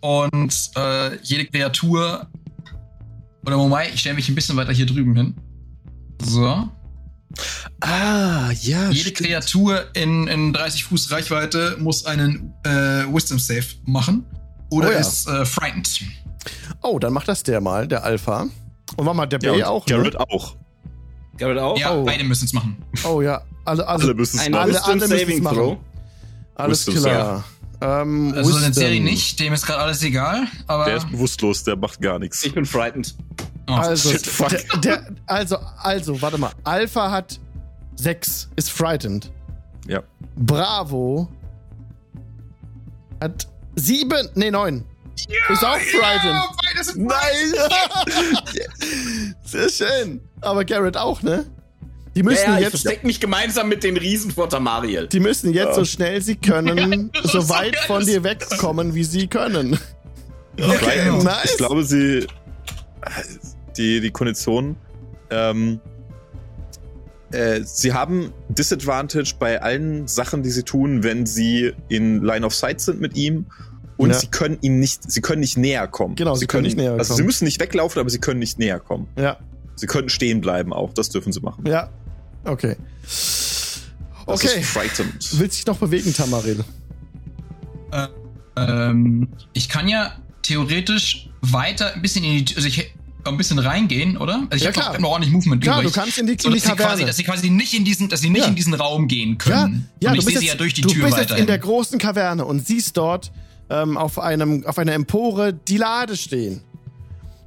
und 0.00 0.70
äh, 0.76 1.16
jede 1.22 1.46
Kreatur 1.46 2.28
oder 3.46 3.58
wobei, 3.58 3.88
ich 3.92 4.00
stelle 4.00 4.14
mich 4.14 4.28
ein 4.28 4.34
bisschen 4.36 4.56
weiter 4.56 4.72
hier 4.72 4.86
drüben 4.86 5.16
hin. 5.16 5.34
So. 6.22 6.68
Ah, 7.80 8.50
ja. 8.60 8.90
Jede 8.90 9.12
Kreatur 9.12 9.84
in, 9.94 10.26
in 10.28 10.52
30 10.52 10.84
Fuß 10.84 11.10
Reichweite 11.10 11.76
muss 11.80 12.06
einen 12.06 12.54
äh, 12.64 12.68
Wisdom 13.12 13.38
Save 13.38 13.64
machen. 13.84 14.24
Oder 14.70 14.88
Oh 14.88 14.92
ja. 14.92 14.98
ist 14.98 15.28
äh, 15.28 15.44
frightened. 15.44 16.00
Oh, 16.82 16.98
dann 16.98 17.12
macht 17.12 17.28
das 17.28 17.42
der 17.42 17.60
mal, 17.60 17.86
der 17.88 18.04
Alpha. 18.04 18.46
Und 18.96 19.06
war 19.06 19.14
mal 19.14 19.26
der 19.26 19.40
Ja, 19.42 19.52
und 19.52 19.62
auch. 19.64 19.86
Garrett 19.86 20.14
Ne? 20.14 20.20
auch. 20.20 20.56
Garrett 21.38 21.58
auch? 21.58 21.78
Ja, 21.78 21.92
Oh. 21.94 22.04
beide 22.04 22.24
müssen 22.24 22.44
es 22.44 22.52
machen. 22.52 22.76
Oh 23.04 23.20
ja. 23.22 23.42
Also, 23.64 23.84
also 23.84 24.06
Alle 24.06 24.14
müssen 24.14 24.38
es 24.38 24.48
machen. 24.50 24.60
alle- 24.62 24.84
alle 24.84 25.06
Saving 25.08 25.42
machen. 25.42 25.56
Throw. 25.56 25.76
Alles 26.54 26.86
Wisdom 26.86 27.02
klar. 27.02 27.44
Ähm, 27.80 28.32
Also 28.36 28.50
Wisdom. 28.50 28.62
den 28.64 28.72
Serie 28.74 29.00
nicht, 29.00 29.40
dem 29.40 29.52
ist 29.52 29.66
gerade 29.66 29.80
alles 29.80 30.02
egal. 30.02 30.46
Aber 30.66 30.84
Der 30.86 30.96
ist 30.98 31.10
bewusstlos, 31.10 31.64
der 31.64 31.76
macht 31.76 32.00
gar 32.00 32.18
nichts. 32.18 32.44
Ich 32.44 32.54
bin 32.54 32.64
frightened. 32.64 33.14
Oh, 33.68 33.72
Also, 33.72 34.10
shit, 34.10 34.26
fuck. 34.26 34.48
Der, 34.50 34.60
der, 34.80 35.06
also, 35.26 35.56
also, 35.82 36.20
warte 36.20 36.38
mal. 36.38 36.52
Alpha 36.64 37.10
hat 37.10 37.40
6, 37.96 38.50
ist 38.56 38.70
frightened. 38.70 39.30
Ja. 39.86 40.02
Bravo 40.36 41.28
hat 43.20 43.46
7, 43.76 44.28
nee, 44.34 44.50
9. 44.50 44.84
ist 45.48 45.64
auch 45.64 45.78
frightened. 45.78 46.42
beide 46.62 46.84
sind 46.84 47.06
Nein! 47.06 47.54
Sehr 49.44 49.68
schön. 49.68 50.20
Aber 50.40 50.64
Garrett 50.64 50.96
auch, 50.96 51.22
ne? 51.22 51.46
Die 52.14 52.22
müssen 52.22 52.42
Ja, 52.44 52.50
ja, 52.50 52.56
ich 52.58 52.62
jetzt, 52.64 52.70
versteck 52.82 53.04
mich 53.04 53.20
gemeinsam 53.20 53.68
mit 53.68 53.82
den 53.82 53.96
Riesen 53.96 54.30
vor 54.30 54.48
Tamariel. 54.48 55.08
die 55.08 55.20
müssen 55.20 55.52
jetzt 55.52 55.74
so 55.74 55.84
schnell 55.84 56.20
sie 56.22 56.36
können, 56.36 57.10
so 57.24 57.40
so 57.40 57.48
weit 57.48 57.72
geil. 57.74 57.82
von 57.86 58.06
dir 58.06 58.22
wegkommen, 58.22 58.94
wie 58.94 59.04
sie 59.04 59.26
können. 59.26 59.78
Weil, 60.56 61.12
nice. 61.22 61.52
Ich 61.52 61.56
glaube, 61.56 61.82
sie. 61.84 62.26
Die, 63.76 64.00
die 64.00 64.10
Kondition. 64.10 64.76
Ähm, 65.30 65.80
äh, 67.32 67.60
sie 67.64 67.92
haben 67.92 68.32
Disadvantage 68.48 69.34
bei 69.38 69.60
allen 69.60 70.06
Sachen, 70.06 70.42
die 70.42 70.50
sie 70.50 70.62
tun, 70.62 71.02
wenn 71.02 71.26
sie 71.26 71.72
in 71.88 72.22
Line 72.22 72.46
of 72.46 72.54
Sight 72.54 72.80
sind 72.80 73.00
mit 73.00 73.16
ihm. 73.16 73.46
Und 73.96 74.10
Ja. 74.10 74.18
sie 74.18 74.26
können 74.26 74.58
ihm 74.60 74.80
nicht, 74.80 75.10
sie 75.10 75.20
können 75.20 75.40
nicht 75.40 75.56
näher 75.56 75.86
kommen. 75.86 76.14
Genau, 76.16 76.34
sie 76.34 76.46
können 76.46 76.64
nicht 76.64 76.76
näher 76.76 76.92
Also 76.94 77.08
kommen. 77.14 77.16
sie 77.18 77.22
müssen 77.24 77.44
nicht 77.44 77.60
weglaufen, 77.60 78.00
aber 78.00 78.10
sie 78.10 78.18
können 78.18 78.40
nicht 78.40 78.58
näher 78.58 78.80
kommen. 78.80 79.06
Ja, 79.18 79.38
Sie 79.76 79.86
können 79.88 80.08
stehen 80.08 80.40
bleiben 80.40 80.72
auch, 80.72 80.92
das 80.94 81.10
dürfen 81.10 81.32
sie 81.32 81.40
machen. 81.40 81.64
ja. 81.66 81.88
Okay. 82.44 82.76
Das 83.02 83.90
Okay. 84.26 84.60
ist 84.60 84.68
frightened. 84.68 85.38
Willst 85.40 85.58
dich 85.58 85.66
noch 85.66 85.78
bewegen, 85.78 86.12
Tamaril? 86.14 86.62
Äh, 87.90 88.06
ähm, 88.56 89.28
ich 89.52 89.68
kann 89.68 89.88
ja 89.88 90.12
theoretisch 90.42 91.30
weiter 91.42 91.94
ein 91.94 92.02
bisschen 92.02 92.22
in 92.24 92.44
die, 92.44 92.56
also 92.56 92.68
ich 92.68 92.94
ein 93.26 93.36
bisschen 93.36 93.58
reingehen, 93.58 94.16
oder? 94.16 94.46
Also 94.50 94.68
ich 94.68 94.74
Ja, 94.76 94.82
habe 94.82 94.94
hab 94.94 95.00
noch 95.00 95.10
ordentlich 95.10 95.32
Movement 95.32 95.62
Klar, 95.62 95.80
übrig. 95.80 95.92
du 95.92 96.00
kannst 96.00 96.18
in 96.18 96.26
die, 96.26 96.36
so, 96.40 96.48
in 96.48 96.54
die 96.54 96.60
dass, 96.60 96.68
quasi, 96.70 96.82
Kaverne. 96.82 97.06
dass 97.06 97.16
sie 97.16 97.24
quasi 97.24 97.50
nicht 97.50 97.74
in 97.74 97.84
diesen, 97.84 98.08
dass 98.08 98.20
sie 98.20 98.30
nicht 98.30 98.42
Ja. 98.42 98.48
in 98.48 98.54
diesen 98.54 98.74
Raum 98.74 99.08
gehen 99.08 99.30
Ja, 99.30 99.36
können. 99.62 99.88
ja 100.00 100.10
und 100.10 100.16
du 100.16 100.20
ich 100.20 100.24
bist 100.26 100.26
sehe 100.26 100.38
sie 100.38 100.44
jetzt, 100.46 100.52
ja 100.54 100.58
durch 100.58 100.74
die 100.74 100.82
du 100.82 100.88
Tür 100.88 101.04
bist 101.06 101.16
jetzt 101.16 101.24
weiterhin. 101.30 101.42
in 101.42 101.46
der 101.46 101.58
großen 101.58 101.98
Kaverne 101.98 102.44
und 102.44 102.66
siehst 102.66 102.96
dort 102.96 103.32
ähm, 103.70 103.96
auf, 103.96 104.18
einem, 104.18 104.64
auf 104.66 104.78
einer 104.78 104.92
Empore 104.92 105.52
die 105.54 105.78
Lade 105.78 106.16
stehen. 106.16 106.60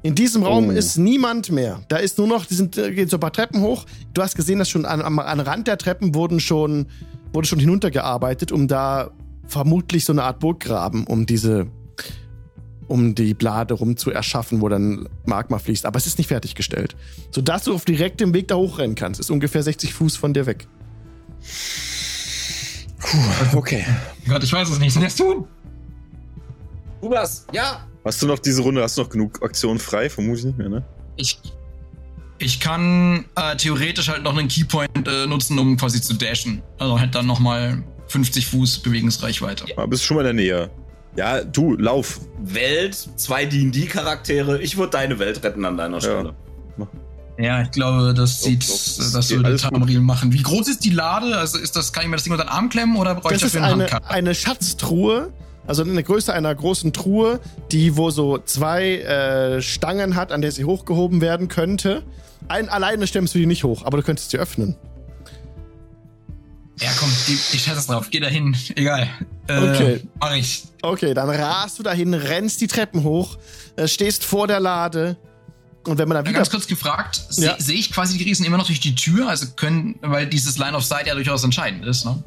In 0.03 0.15
diesem 0.15 0.43
Raum 0.43 0.69
Oh. 0.69 0.71
ist 0.71 0.97
niemand 0.97 1.51
mehr. 1.51 1.81
Da 1.89 1.97
ist 1.97 2.17
nur 2.17 2.27
noch, 2.27 2.45
die 2.45 2.53
sind, 2.55 2.77
äh, 2.77 2.91
gehen 2.93 3.09
so 3.09 3.17
ein 3.17 3.19
paar 3.19 3.33
Treppen 3.33 3.61
hoch. 3.61 3.85
Du 4.13 4.21
hast 4.21 4.35
gesehen, 4.35 4.57
dass 4.59 4.69
schon 4.69 4.85
an, 4.85 5.01
am, 5.01 5.19
am 5.19 5.39
Rand 5.39 5.67
der 5.67 5.77
Treppen 5.77 6.15
wurden 6.15 6.39
schon, 6.39 6.87
wurde 7.33 7.47
schon 7.47 7.59
hinuntergearbeitet, 7.59 8.51
um 8.51 8.67
da 8.67 9.11
vermutlich 9.47 10.05
so 10.05 10.13
eine 10.13 10.23
Art 10.23 10.39
Burggraben, 10.39 11.05
um 11.05 11.25
diese, 11.25 11.67
um 12.87 13.15
die 13.15 13.33
Blade 13.33 13.73
rum 13.73 13.97
zu 13.97 14.11
erschaffen, 14.11 14.61
wo 14.61 14.69
dann 14.69 15.07
Magma 15.25 15.59
fließt. 15.59 15.85
Aber 15.85 15.97
es 15.97 16.07
ist 16.07 16.17
nicht 16.17 16.27
fertiggestellt. 16.27 16.95
Sodass 17.31 17.63
du 17.65 17.73
auf 17.73 17.85
direktem 17.85 18.33
Weg 18.33 18.47
da 18.47 18.55
hochrennen 18.55 18.95
kannst. 18.95 19.19
Ist 19.19 19.29
ungefähr 19.29 19.63
60 19.63 19.93
Fuß 19.93 20.15
von 20.15 20.33
dir 20.33 20.45
weg. 20.45 20.67
Okay. 23.53 23.85
Gott, 24.27 24.43
ich 24.43 24.51
weiß 24.51 24.69
es 24.69 24.79
nicht. 24.79 24.99
Lässt 24.99 25.19
tun? 25.19 25.45
Ubas, 27.01 27.45
ja. 27.53 27.85
Hast 28.03 28.21
du 28.21 28.27
noch 28.27 28.39
diese 28.39 28.61
Runde, 28.61 28.81
hast 28.81 28.97
du 28.97 29.03
noch 29.03 29.09
genug 29.09 29.43
Aktionen 29.43 29.79
frei? 29.79 30.09
Vermute 30.09 30.39
ich 30.39 30.45
nicht 30.45 30.57
mehr, 30.57 30.69
ne? 30.69 30.85
Ich, 31.17 31.39
ich 32.39 32.59
kann 32.59 33.25
äh, 33.35 33.55
theoretisch 33.55 34.09
halt 34.09 34.23
noch 34.23 34.35
einen 34.35 34.47
Keypoint 34.47 35.07
äh, 35.07 35.27
nutzen, 35.27 35.59
um 35.59 35.77
quasi 35.77 36.01
zu 36.01 36.13
dashen. 36.13 36.63
Also 36.79 36.99
halt 36.99 37.15
dann 37.15 37.25
nochmal 37.25 37.83
50 38.07 38.47
Fuß 38.47 38.79
Bewegungsreichweite. 38.79 39.65
Aber 39.75 39.87
bist 39.87 40.03
schon 40.03 40.17
mal 40.17 40.25
in 40.25 40.37
der 40.37 40.45
Nähe. 40.45 40.71
Ja, 41.15 41.43
du, 41.43 41.75
lauf. 41.75 42.19
Welt, 42.39 42.95
zwei 43.15 43.45
D&D-Charaktere. 43.45 44.61
Ich 44.61 44.77
würde 44.77 44.91
deine 44.91 45.17
Welt 45.19 45.43
retten 45.43 45.65
an 45.65 45.77
deiner 45.77 45.99
Stelle. 46.01 46.35
Ja, 47.39 47.61
ich 47.61 47.69
glaube, 47.71 48.13
das 48.15 48.41
sieht, 48.41 48.63
doch, 48.63 48.73
das, 48.73 48.97
das 48.97 49.11
das 49.11 49.31
würde. 49.31 49.55
Tamriel 49.57 49.99
machen. 49.99 50.33
Wie 50.33 50.41
groß 50.41 50.67
ist 50.69 50.83
die 50.83 50.89
Lade? 50.89 51.37
Also 51.37 51.59
ist 51.59 51.75
das, 51.75 51.93
kann 51.93 52.03
ich 52.03 52.09
mir 52.09 52.15
das 52.15 52.23
Ding 52.23 52.33
unter 52.33 52.45
den 52.45 52.49
Arm 52.49 52.69
klemmen 52.69 52.97
oder 52.97 53.13
brauche 53.13 53.33
ich 53.33 53.39
Das 53.39 53.47
ist 53.47 53.55
dafür 53.55 53.67
einen 53.67 53.81
eine, 53.81 53.91
Handcup? 53.91 54.11
eine 54.11 54.33
Schatztruhe, 54.35 55.31
also 55.67 55.83
eine 55.83 56.01
Größe 56.03 56.33
einer 56.33 56.53
großen 56.55 56.93
Truhe, 56.93 57.39
die 57.71 57.95
wo 57.95 58.09
so 58.09 58.39
zwei 58.39 58.97
äh, 59.01 59.61
Stangen 59.61 60.15
hat, 60.15 60.31
an 60.31 60.41
der 60.41 60.51
sie 60.51 60.65
hochgehoben 60.65 61.21
werden 61.21 61.47
könnte. 61.47 62.01
Ein, 62.47 62.69
alleine 62.69 63.05
stemmst 63.05 63.35
du 63.35 63.39
die 63.39 63.45
nicht 63.45 63.63
hoch, 63.63 63.85
aber 63.85 63.97
du 63.97 64.03
könntest 64.03 64.31
sie 64.31 64.39
öffnen. 64.39 64.75
Ja, 66.79 66.89
komm, 66.99 67.11
die, 67.27 67.33
ich 67.33 67.63
scheiße 67.63 67.87
drauf. 67.87 68.07
Geh 68.11 68.19
dahin. 68.19 68.55
Egal. 68.75 69.07
Äh, 69.47 69.57
Okay. 69.59 70.01
Mach 70.19 70.35
ich. 70.35 70.63
Okay, 70.81 71.13
dann 71.13 71.29
rast 71.29 71.79
du 71.79 71.83
dahin, 71.83 72.13
rennst 72.13 72.61
die 72.61 72.67
Treppen 72.67 73.03
hoch, 73.03 73.37
äh, 73.77 73.87
stehst 73.87 74.23
vor 74.23 74.47
der 74.47 74.59
Lade. 74.59 75.17
Und 75.85 75.97
wenn 75.97 76.07
man 76.07 76.15
dann 76.15 76.25
Ja, 76.25 76.29
wieder. 76.31 76.39
ganz 76.39 76.49
kurz 76.51 76.67
gefragt, 76.67 77.21
Ja. 77.31 77.55
se- 77.57 77.63
sehe 77.63 77.75
ich 77.79 77.91
quasi 77.91 78.17
die 78.17 78.23
Riesen 78.25 78.45
immer 78.45 78.57
noch 78.57 78.67
durch 78.67 78.79
die 78.81 78.93
Tür? 78.93 79.27
Also 79.29 79.47
können, 79.55 79.95
weil 80.01 80.27
dieses 80.27 80.57
Line 80.57 80.75
of 80.75 80.83
Sight 80.83 81.07
ja 81.07 81.15
durchaus 81.15 81.43
entscheidend 81.43 81.85
ist, 81.85 82.05
ne? 82.05 82.21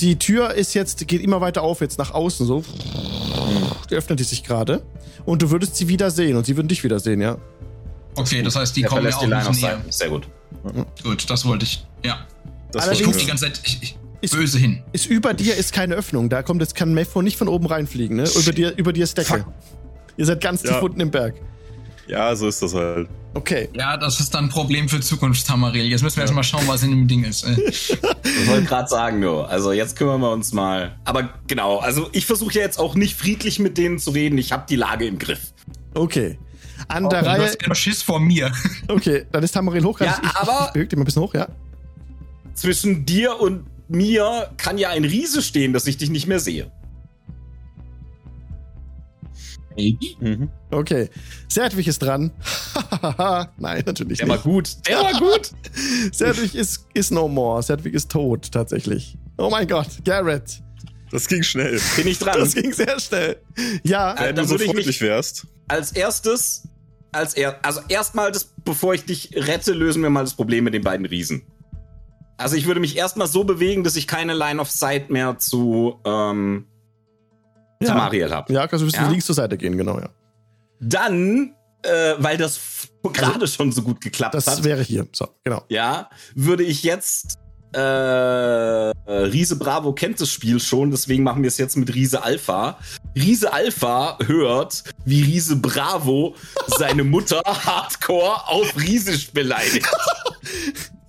Die 0.00 0.18
Tür 0.18 0.54
ist 0.54 0.74
jetzt, 0.74 1.06
geht 1.08 1.20
immer 1.22 1.40
weiter 1.40 1.62
auf, 1.62 1.80
jetzt 1.80 1.98
nach 1.98 2.12
außen 2.12 2.46
so. 2.46 2.62
Die 3.90 3.94
öffnet 3.94 4.20
die 4.20 4.24
sich 4.24 4.44
gerade. 4.44 4.82
Und 5.26 5.42
du 5.42 5.50
würdest 5.50 5.76
sie 5.76 5.88
wieder 5.88 6.10
sehen 6.10 6.36
und 6.36 6.46
sie 6.46 6.56
würden 6.56 6.68
dich 6.68 6.84
wieder 6.84 7.00
sehen, 7.00 7.20
ja. 7.20 7.36
Okay, 8.14 8.42
das 8.42 8.56
heißt, 8.56 8.76
die 8.76 8.82
Er 8.82 8.88
kommen 8.88 9.02
verlässt 9.02 9.18
auch 9.18 9.24
die 9.24 9.30
Line 9.30 9.48
of. 9.48 9.56
Sight. 9.56 9.78
Sehr 9.94 10.08
gut. 10.08 10.28
Gut, 11.02 11.28
das 11.28 11.44
wollte 11.44 11.64
ich. 11.64 11.84
Ja. 12.04 12.26
Das 12.72 12.84
Allerdings- 12.84 13.00
Ich 13.08 13.12
guck 13.12 13.20
die 13.20 13.26
ganze 13.26 13.44
Zeit 13.46 13.60
ich, 13.64 13.82
ich, 13.82 13.98
Ist- 14.20 14.34
böse 14.34 14.58
hin. 14.58 14.82
Ist 14.92 15.06
über 15.06 15.34
dir 15.34 15.56
ist 15.56 15.72
keine 15.72 15.94
Öffnung. 15.94 16.28
Da 16.28 16.42
kommt 16.42 16.60
jetzt 16.60 16.74
kann 16.74 16.92
Mepho 16.94 17.22
nicht 17.22 17.36
von 17.36 17.48
oben 17.48 17.66
reinfliegen, 17.66 18.16
ne? 18.16 18.28
Über 18.36 18.52
dir, 18.52 18.76
über 18.76 18.92
dir 18.92 19.04
ist 19.04 19.16
Decke. 19.18 19.38
Fuck. 19.38 19.46
Ihr 20.16 20.26
seid 20.26 20.40
ganz 20.40 20.62
tief 20.62 20.70
Ja. 20.72 20.80
unten 20.80 21.00
im 21.00 21.10
Berg. 21.10 21.34
Ja, 22.06 22.34
so 22.34 22.48
ist 22.48 22.60
das 22.60 22.74
halt. 22.74 23.08
Okay. 23.34 23.68
Ja, 23.74 23.96
das 23.96 24.18
ist 24.18 24.34
dann 24.34 24.46
ein 24.46 24.48
Problem 24.50 24.88
für 24.88 24.98
Zukunft, 25.00 25.46
Tamaril. 25.46 25.84
Jetzt 25.84 26.02
müssen 26.02 26.16
wir 26.16 26.22
erst 26.22 26.34
mal 26.34 26.42
schauen, 26.42 26.66
was 26.66 26.82
in 26.82 26.90
dem 26.90 27.06
Ding 27.06 27.22
ist. 27.22 27.46
Ich 27.46 27.96
wollte 28.48 28.64
gerade 28.64 28.88
sagen, 28.88 29.20
nur. 29.20 29.48
Also 29.48 29.70
jetzt 29.70 29.94
kümmern 29.96 30.20
wir 30.20 30.32
uns 30.32 30.52
mal. 30.52 30.96
Aber 31.04 31.28
genau, 31.46 31.78
also 31.78 32.08
ich 32.10 32.26
versuche 32.26 32.54
ja 32.54 32.62
jetzt 32.62 32.78
auch 32.80 32.96
nicht 32.96 33.16
friedlich 33.16 33.60
mit 33.60 33.78
denen 33.78 34.00
zu 34.00 34.10
reden. 34.10 34.36
Ich 34.38 34.50
habe 34.50 34.64
die 34.68 34.74
Lage 34.74 35.06
im 35.06 35.18
Griff. 35.20 35.52
Okay. 35.94 36.38
An 36.88 37.08
der 37.08 37.20
du 37.22 37.26
Reihe. 37.28 37.42
hast 37.44 37.58
ja 37.64 37.74
Schiss 37.76 38.02
vor 38.02 38.18
mir. 38.18 38.50
Okay, 38.88 39.26
dann 39.30 39.44
ist 39.44 39.52
Tamaril 39.52 39.84
hoch. 39.84 40.00
Ja, 40.00 40.18
ich, 40.20 40.28
ich, 40.28 40.36
aber- 40.36 40.64
Ich 40.66 40.72
bewege 40.72 40.88
dich 40.88 40.96
mal 40.96 41.02
ein 41.02 41.04
bisschen 41.04 41.22
hoch, 41.22 41.34
ja. 41.34 41.46
Zwischen 42.60 43.06
dir 43.06 43.40
und 43.40 43.64
mir 43.88 44.50
kann 44.58 44.76
ja 44.76 44.90
ein 44.90 45.04
Riese 45.04 45.40
stehen, 45.40 45.72
dass 45.72 45.86
ich 45.86 45.96
dich 45.96 46.10
nicht 46.10 46.26
mehr 46.26 46.40
sehe. 46.40 46.70
Mhm. 50.20 50.50
Okay. 50.70 51.08
Serdwig 51.48 51.86
ist 51.88 52.00
dran. 52.00 52.32
Nein, 53.56 53.82
natürlich 53.86 54.18
Der 54.18 54.28
war 54.28 54.36
nicht. 54.36 54.44
gut. 54.44 54.76
Der 54.86 54.98
war 54.98 55.12
gut. 55.18 55.52
Serdwig 56.12 56.54
ist, 56.54 56.86
ist 56.92 57.10
no 57.12 57.28
more. 57.28 57.62
Serdwig 57.62 57.94
ist 57.94 58.10
tot, 58.10 58.52
tatsächlich. 58.52 59.16
Oh 59.38 59.48
mein 59.50 59.66
Gott, 59.66 59.88
Garrett. 60.04 60.60
Das 61.10 61.28
ging 61.28 61.42
schnell. 61.42 61.80
Bin 61.96 62.06
ich 62.08 62.18
dran. 62.18 62.38
Das 62.38 62.54
ging 62.54 62.72
sehr 62.74 63.00
schnell. 63.00 63.36
Ja, 63.82 64.14
Äh, 64.16 64.28
Wenn 64.28 64.36
du 64.36 64.44
so 64.44 64.50
würde 64.50 64.64
ich 64.64 64.68
mich- 64.68 64.76
freundlich 64.76 65.00
wärst. 65.00 65.46
Als 65.68 65.92
erstes, 65.92 66.68
als 67.10 67.32
er, 67.34 67.64
also 67.64 67.80
erstmal, 67.88 68.32
das, 68.32 68.52
bevor 68.64 68.92
ich 68.92 69.04
dich 69.06 69.30
rette, 69.34 69.72
lösen 69.72 70.02
wir 70.02 70.10
mal 70.10 70.24
das 70.24 70.34
Problem 70.34 70.64
mit 70.64 70.74
den 70.74 70.82
beiden 70.82 71.06
Riesen. 71.06 71.42
Also 72.40 72.56
ich 72.56 72.66
würde 72.66 72.80
mich 72.80 72.96
erstmal 72.96 73.26
so 73.26 73.44
bewegen, 73.44 73.84
dass 73.84 73.96
ich 73.96 74.06
keine 74.06 74.34
Line 74.34 74.60
of 74.60 74.70
Sight 74.70 75.10
mehr 75.10 75.38
zu 75.38 76.00
ähm, 76.04 76.66
ja. 77.80 77.88
Tamariel 77.88 78.30
habe. 78.30 78.52
Ja, 78.52 78.66
kannst 78.66 78.82
du 78.82 78.86
ein 78.86 78.90
bisschen 78.90 79.04
Ja? 79.04 79.10
links 79.10 79.26
zur 79.26 79.34
Seite 79.34 79.56
gehen, 79.56 79.76
genau, 79.76 79.98
ja. 79.98 80.08
Dann, 80.80 81.54
äh, 81.82 82.14
weil 82.18 82.36
das 82.38 82.56
f- 82.56 82.88
gerade 83.12 83.46
schon 83.46 83.72
so 83.72 83.82
gut 83.82 84.00
geklappt 84.00 84.34
Das 84.34 84.46
hat, 84.46 84.64
wäre 84.64 84.82
hier. 84.82 85.06
So, 85.12 85.28
genau. 85.44 85.62
ja, 85.68 86.08
würde 86.34 86.62
ich 86.64 86.82
jetzt 86.82 87.38
äh, 87.72 87.80
Riese 87.80 89.56
Bravo 89.56 89.92
kennt 89.92 90.20
das 90.20 90.30
Spiel 90.30 90.60
schon, 90.60 90.90
deswegen 90.90 91.22
machen 91.22 91.42
wir 91.42 91.48
es 91.48 91.58
jetzt 91.58 91.76
mit 91.76 91.94
Riese 91.94 92.22
Alpha. 92.22 92.78
Riese 93.16 93.52
Alpha 93.52 94.18
hört, 94.26 94.84
wie 95.04 95.22
Riese 95.22 95.56
Bravo 95.56 96.34
seine 96.78 97.04
Mutter 97.04 97.42
hardcore 97.46 98.48
auf 98.48 98.72
Riesisch 98.76 99.30
beleidigt. 99.30 99.86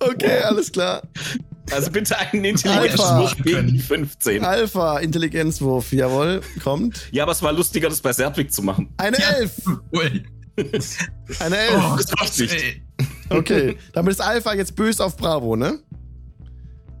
Okay, 0.04 0.40
alles 0.42 0.72
klar. 0.72 1.00
Also 1.70 1.90
bitte 1.92 2.18
einen. 2.18 2.44
Intelligenzwurf 2.44 3.36
gegen 3.36 3.68
die 3.68 3.78
15. 3.78 4.44
Alpha, 4.44 4.98
Intelligenzwurf, 4.98 5.92
jawohl, 5.92 6.40
kommt. 6.62 7.06
Ja, 7.12 7.22
aber 7.22 7.30
es 7.30 7.40
war 7.40 7.52
lustiger, 7.52 7.88
das 7.88 8.00
bei 8.00 8.12
Sertwig 8.12 8.52
zu 8.52 8.62
machen. 8.62 8.92
Eine 8.96 9.18
Ja. 9.20 9.28
Elf. 9.30 9.52
Ui. 9.94 10.24
Eine 11.38 11.56
Elf. 11.56 11.74
Oh, 11.76 11.96
das 11.96 12.10
macht 12.18 12.36
nicht. 12.40 12.82
Okay, 13.30 13.76
damit 13.92 14.12
ist 14.12 14.20
Alpha 14.20 14.54
jetzt 14.54 14.74
böse 14.74 15.04
auf 15.04 15.16
Bravo, 15.16 15.54
ne? 15.54 15.78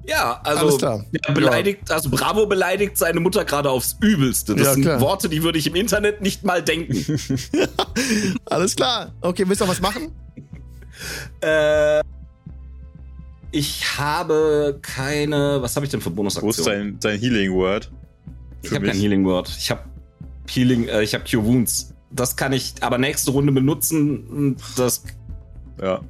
Ja, 0.04 0.40
also 0.42 0.62
Alles 0.66 0.78
klar. 0.78 1.04
er 1.12 1.32
beleidigt, 1.32 1.90
also 1.90 2.10
Bravo 2.10 2.46
beleidigt 2.46 2.98
seine 2.98 3.20
Mutter 3.20 3.44
gerade 3.44 3.70
aufs 3.70 3.96
Übelste. 4.00 4.54
Das 4.56 4.66
Ja, 4.66 4.72
sind 4.74 4.82
klar. 4.82 5.00
Worte, 5.00 5.28
die 5.28 5.42
würde 5.44 5.58
ich 5.58 5.66
im 5.68 5.76
Internet 5.76 6.20
nicht 6.20 6.42
mal 6.44 6.62
denken. 6.62 6.96
Alles 8.46 8.74
klar. 8.74 9.12
Okay, 9.20 9.44
willst 9.46 9.60
du 9.60 9.64
noch 9.66 9.72
was 9.72 9.80
machen? 9.80 10.10
Äh, 11.40 12.00
ich 13.52 13.98
habe 13.98 14.78
keine. 14.82 15.62
Was 15.62 15.76
habe 15.76 15.86
ich 15.86 15.90
denn 15.92 16.00
für 16.00 16.06
Wo 16.06 16.26
ist 16.26 16.34
Bonusaktionen? 16.40 16.98
dein, 16.98 17.00
dein 17.00 17.20
Healing 17.20 17.52
Word? 17.52 17.90
Ich 18.62 18.72
habe 18.72 18.86
kein? 18.86 18.96
Healing 18.96 19.24
Word. 19.24 19.48
Ich 19.56 19.70
habe 19.70 19.82
Healing. 20.48 20.88
Äh, 20.88 21.02
ich 21.02 21.14
habe 21.14 21.24
Cure 21.28 21.44
Wounds. 21.44 21.92
das 22.10 22.36
kann 22.36 22.52
ich 22.52 22.74
aber 22.80 22.98
nächste 22.98 23.30
Runde 23.30 23.52
benutzen. 23.52 24.56
Das, 24.76 25.02
Ja. 25.80 26.00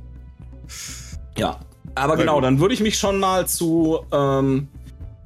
ja. 1.36 1.60
Aber 1.94 2.14
Na 2.14 2.20
genau, 2.20 2.40
dann 2.40 2.58
würde 2.60 2.74
ich 2.74 2.80
mich 2.80 2.98
schon 2.98 3.18
mal 3.20 3.46
zu, 3.46 4.00
ähm, 4.12 4.68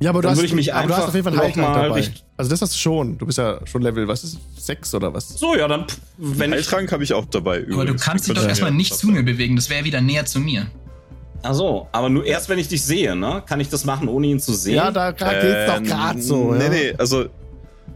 Ja, 0.00 0.10
aber 0.10 0.20
du 0.20 0.22
Dann 0.22 0.32
hast, 0.32 0.38
würde 0.38 0.46
ich 0.48 0.52
mich 0.54 0.74
aber 0.74 0.88
du 0.88 0.94
hast 0.96 1.08
auf 1.08 1.14
jeden 1.14 1.24
Fall 1.24 1.32
einen 1.32 1.42
Heiltrank 1.42 1.68
mal 1.74 1.82
dabei. 1.84 1.94
richt- 2.00 2.24
Also 2.36 2.50
das 2.50 2.60
hast 2.60 2.74
du 2.74 2.78
schon. 2.78 3.16
Du 3.16 3.24
bist 3.24 3.38
ja 3.38 3.60
schon 3.66 3.80
Level, 3.82 4.06
was 4.08 4.24
ist, 4.24 4.38
sechs 4.58 4.92
oder 4.94 5.14
was? 5.14 5.28
so, 5.38 5.56
ja, 5.56 5.66
dann, 5.68 5.86
pff, 5.88 5.98
wenn 6.18 6.50
ich, 6.52 6.56
Heiltrank 6.58 6.92
habe 6.92 7.02
ich 7.02 7.14
auch 7.14 7.24
dabei. 7.26 7.58
Aber 7.58 7.66
du 7.66 7.72
übrigens. 7.72 8.02
kannst 8.02 8.26
dich 8.28 8.34
doch 8.34 8.46
erstmal 8.46 8.70
ja- 8.72 8.76
nicht 8.76 8.94
zu 8.94 9.06
mir 9.08 9.22
bewegen. 9.22 9.56
Das 9.56 9.70
wäre 9.70 9.84
wieder 9.84 10.00
näher 10.00 10.26
zu 10.26 10.38
mir. 10.40 10.66
ach 11.42 11.54
so, 11.54 11.86
aber 11.92 12.08
nur 12.10 12.24
erst, 12.26 12.48
wenn 12.48 12.58
ich 12.58 12.66
dich 12.68 12.82
sehe, 12.84 13.14
ne? 13.14 13.42
Kann 13.46 13.60
ich 13.60 13.68
das 13.68 13.84
machen, 13.84 14.08
ohne 14.08 14.26
ihn 14.26 14.40
zu 14.40 14.52
sehen? 14.52 14.74
Ja, 14.74 14.90
da 14.90 15.10
gra- 15.10 15.40
geht's 15.40 15.72
doch 15.72 15.82
gerade 15.82 16.20
so. 16.20 16.52
Ähm, 16.52 16.58
Nee, 16.58 16.64
ja. 16.64 16.70
nee, 16.70 16.94
also 16.98 17.26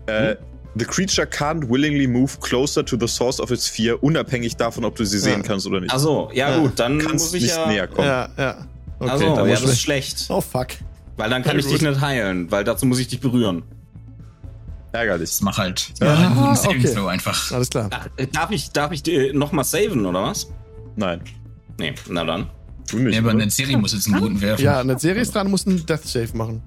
äh, 0.07 0.37
The 0.79 0.85
creature 0.85 1.27
can't 1.27 1.69
willingly 1.69 2.07
move 2.07 2.39
closer 2.41 2.85
to 2.85 2.97
the 2.99 3.09
source 3.09 3.41
of 3.41 3.51
its 3.51 3.67
fear, 3.69 4.01
unabhängig 4.03 4.57
davon, 4.57 4.85
ob 4.85 4.95
du 4.97 5.05
sie 5.05 5.19
sehen 5.19 5.43
kannst 5.43 5.67
oder 5.67 5.81
nicht. 5.81 5.93
Ach 5.93 5.99
so, 5.99 6.31
ja, 6.33 6.51
Ja. 6.51 6.59
gut, 6.59 6.73
dann 6.79 6.99
kannst 7.01 7.25
muss 7.27 7.35
ich 7.35 7.43
nicht 7.43 7.57
ja. 7.57 7.67
näher 7.67 7.89
kommen. 7.89 8.07
Ja, 8.07 8.29
ja. 8.39 8.67
Okay, 9.01 9.11
also, 9.11 9.35
dann 9.35 9.49
ja, 9.49 9.55
das 9.55 9.65
ist 9.65 9.81
schlecht. 9.81 10.27
Oh 10.29 10.41
fuck. 10.41 10.69
Weil 11.17 11.29
dann 11.31 11.43
kann 11.43 11.55
Ja, 11.59 11.59
ich 11.61 11.67
dich 11.67 11.83
nicht 11.83 12.01
heilen, 12.01 12.51
weil 12.53 12.63
dazu 12.65 12.87
muss 12.87 12.99
ich 13.01 13.09
dich 13.09 13.21
berühren. 13.21 13.63
Ärgerlich. 14.93 15.31
Das 15.31 15.41
mach 15.43 15.59
halt. 15.59 15.93
Ja, 16.01 16.15
einen 16.15 16.57
Saving 16.57 16.81
okay. 16.85 16.95
Throw 16.95 17.07
einfach. 17.09 17.53
Alles 17.53 17.71
klar. 17.71 17.89
Äh, 18.17 18.27
darf 18.29 18.51
ich, 18.51 18.71
darf 18.71 18.93
ich 18.93 19.07
äh, 19.09 19.33
nochmal 19.33 19.65
saven, 19.65 20.05
oder 20.07 20.23
was? 20.23 20.49
Nein, 20.97 21.21
Nee, 21.79 21.95
na 22.09 22.25
dann. 22.25 22.49
tu 22.89 22.99
nicht. 22.99 23.15
Ja, 23.15 23.21
aber 23.21 23.31
eine 23.31 23.49
Serie 23.51 23.77
muss 23.79 23.93
jetzt 23.93 24.07
einen 24.09 24.21
guten 24.21 24.41
werfen. 24.41 24.63
Ja, 24.65 24.81
eine 24.81 24.99
Serie 24.99 25.23
ist 25.23 25.35
dran, 25.35 25.51
muss 25.51 25.67
einen 25.67 25.85
Death 25.87 26.05
Save 26.07 26.37
machen. 26.37 26.63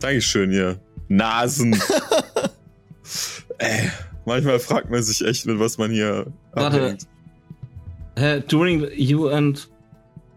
Dankeschön 0.00 0.50
hier. 0.50 0.78
Nasen. 1.08 1.76
Ey, 3.62 3.90
manchmal 4.24 4.58
fragt 4.58 4.90
man 4.90 5.02
sich 5.02 5.24
echt, 5.24 5.46
mit 5.46 5.58
was 5.58 5.78
man 5.78 5.90
hier 5.90 6.26
Warte. 6.52 6.76
abhängt. 6.78 7.06
Äh, 8.16 8.40
during 8.42 8.86
you 8.94 9.28
and. 9.28 9.68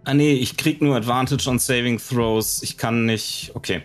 Ah, 0.06 0.14
nee, 0.14 0.34
ich 0.34 0.56
krieg 0.56 0.82
nur 0.82 0.96
Advantage 0.96 1.50
on 1.50 1.58
Saving 1.60 2.00
Throws. 2.00 2.62
Ich 2.62 2.78
kann 2.78 3.06
nicht. 3.06 3.52
Okay. 3.56 3.82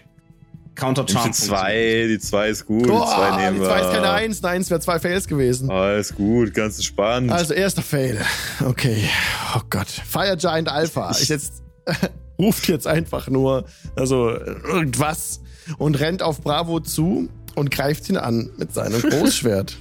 Counter 0.75 1.07
Charm. 1.09 1.25
für 1.27 1.31
zwei, 1.33 2.07
die 2.09 2.19
zwei 2.19 2.49
ist 2.49 2.65
gut, 2.67 2.87
die 2.87 2.91
Oh, 2.91 3.05
zwei 3.05 3.31
die 3.33 3.37
nehmen 3.45 3.61
wir. 3.61 3.67
zwei 3.67 3.81
ist 3.81 3.91
keine 3.93 4.11
Eins, 4.11 4.43
eine 4.45 4.53
Eins 4.55 4.71
wäre 4.71 4.81
zwei 4.81 4.99
Fails 4.99 5.27
gewesen. 5.27 5.71
Alles 5.71 6.15
gut, 6.15 6.55
ganz 6.55 6.77
entspannt. 6.77 7.31
Also 7.31 7.53
erster 7.55 7.83
Fail. 7.83 8.19
Okay. 8.65 9.05
Oh 9.57 9.61
Gott. 9.69 9.89
Fire 9.89 10.37
Giant 10.39 10.69
Alpha. 10.71 11.11
Ich 11.21 11.29
jetzt 11.29 11.63
ruft 12.39 12.69
jetzt 12.69 12.87
einfach 12.87 13.29
nur 13.29 13.65
also 13.95 14.31
irgendwas 14.31 15.41
und 15.77 15.99
rennt 16.01 16.23
auf 16.23 16.41
Bravo 16.41 16.81
zu 16.81 17.29
und 17.55 17.71
greift 17.71 18.09
ihn 18.09 18.17
an 18.17 18.51
mit 18.57 18.73
seinem 18.75 19.01
Großschwert. 19.11 19.77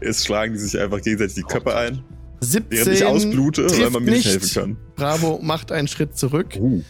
Jetzt 0.00 0.26
schlagen 0.26 0.52
die 0.52 0.58
sich 0.58 0.78
einfach 0.78 1.00
gegenseitig 1.00 1.34
die 1.36 1.42
Köpfe 1.42 1.76
ein, 1.76 2.02
17 2.40 2.70
während 2.70 2.92
ich 2.92 3.04
ausblute, 3.04 3.70
weil 3.80 3.90
man 3.90 4.04
mir 4.04 4.10
nicht 4.12 4.26
helfen 4.26 4.50
kann. 4.54 4.76
Bravo 4.96 5.38
macht 5.42 5.72
einen 5.72 5.88
Schritt 5.88 6.16
zurück. 6.18 6.54
Uh. 6.58 6.82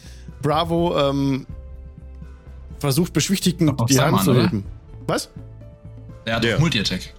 Bravo 0.42 0.98
ähm, 0.98 1.46
versucht 2.78 3.12
beschwichtigend 3.12 3.70
die 3.88 4.00
Hand 4.00 4.18
Saman, 4.18 4.24
zu 4.24 4.30
oder? 4.32 4.42
heben. 4.44 4.64
Was? 5.06 5.30
Der 6.26 6.36
hat 6.36 6.44
Ja. 6.44 6.52
doch 6.54 6.60
Multi-Attack. 6.60 7.14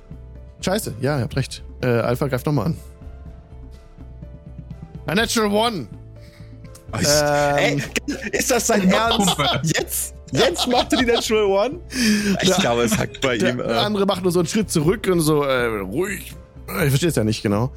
Scheiße, 0.61 0.95
ja, 1.02 1.18
ihr 1.18 1.24
habt 1.24 1.36
recht. 1.36 1.64
Äh, 1.82 1.88
Alpha 1.88 2.28
greift 2.28 2.45
nochmal 2.45 2.65
an. 2.68 2.78
A 5.06 5.15
Natural 5.15 5.49
One. 5.52 5.88
Ähm, 6.94 7.56
Ey, 7.57 7.84
ist 8.34 8.52
das 8.52 8.68
sein 8.68 8.90
Ernst? 8.90 9.36
Jetzt? 9.64 10.14
Jetzt 10.32 10.68
macht 10.68 10.91
er 10.94 10.99
die 10.99 11.06
Natural 11.06 11.45
One? 11.45 11.80
Ich 12.41 12.56
glaube, 12.58 12.84
es 12.84 12.98
hackt 12.98 13.22
bei 13.22 13.38
Der, 13.38 13.52
ihm. 13.52 13.58
der 13.58 13.68
Äh, 13.68 13.74
andere 13.80 14.06
macht 14.06 14.24
nur 14.24 14.32
so 14.32 14.40
einen 14.40 14.48
Schritt 14.48 14.70
zurück 14.72 15.08
und 15.12 15.22
so, 15.22 15.44
äh, 15.44 15.66
ruhig. 15.80 16.34
Ich 16.84 16.90
verstehe 16.90 17.08
es 17.08 17.16
ja 17.16 17.24
nicht 17.24 17.41
genau. 17.44 17.72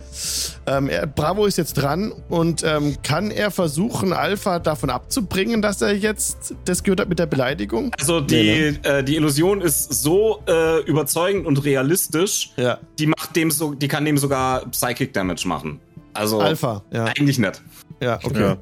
Ähm, 0.66 0.88
er, 0.88 1.06
Bravo 1.06 1.46
ist 1.46 1.56
jetzt 1.56 1.74
dran 1.74 2.12
und 2.28 2.64
ähm, 2.64 2.96
kann 3.04 3.30
er 3.30 3.52
versuchen, 3.52 4.12
Alpha 4.12 4.58
davon 4.58 4.90
abzubringen, 4.90 5.62
dass 5.62 5.80
er 5.80 5.92
jetzt 5.94 6.56
das 6.64 6.82
gehört 6.82 6.98
hat 6.98 7.08
mit 7.08 7.20
der 7.20 7.26
Beleidigung? 7.26 7.92
Also 8.00 8.20
die, 8.20 8.34
Nee, 8.82 8.88
äh, 8.88 9.04
die 9.04 9.14
Illusion 9.14 9.60
ist 9.60 9.92
so 10.02 10.42
äh, 10.48 10.80
überzeugend 10.86 11.46
und 11.46 11.64
realistisch, 11.64 12.50
Ja. 12.56 12.78
die 12.98 13.06
macht 13.06 13.36
dem 13.36 13.52
so, 13.52 13.74
die 13.74 13.86
kann 13.86 14.04
dem 14.04 14.18
sogar 14.18 14.66
Psychic 14.70 15.12
Damage 15.12 15.46
machen. 15.46 15.78
Also 16.12 16.40
Alpha, 16.40 16.82
ja. 16.92 17.04
eigentlich 17.04 17.38
nicht. 17.38 17.62
Ja, 18.00 18.18
okay. 18.22 18.40
Ja. 18.40 18.56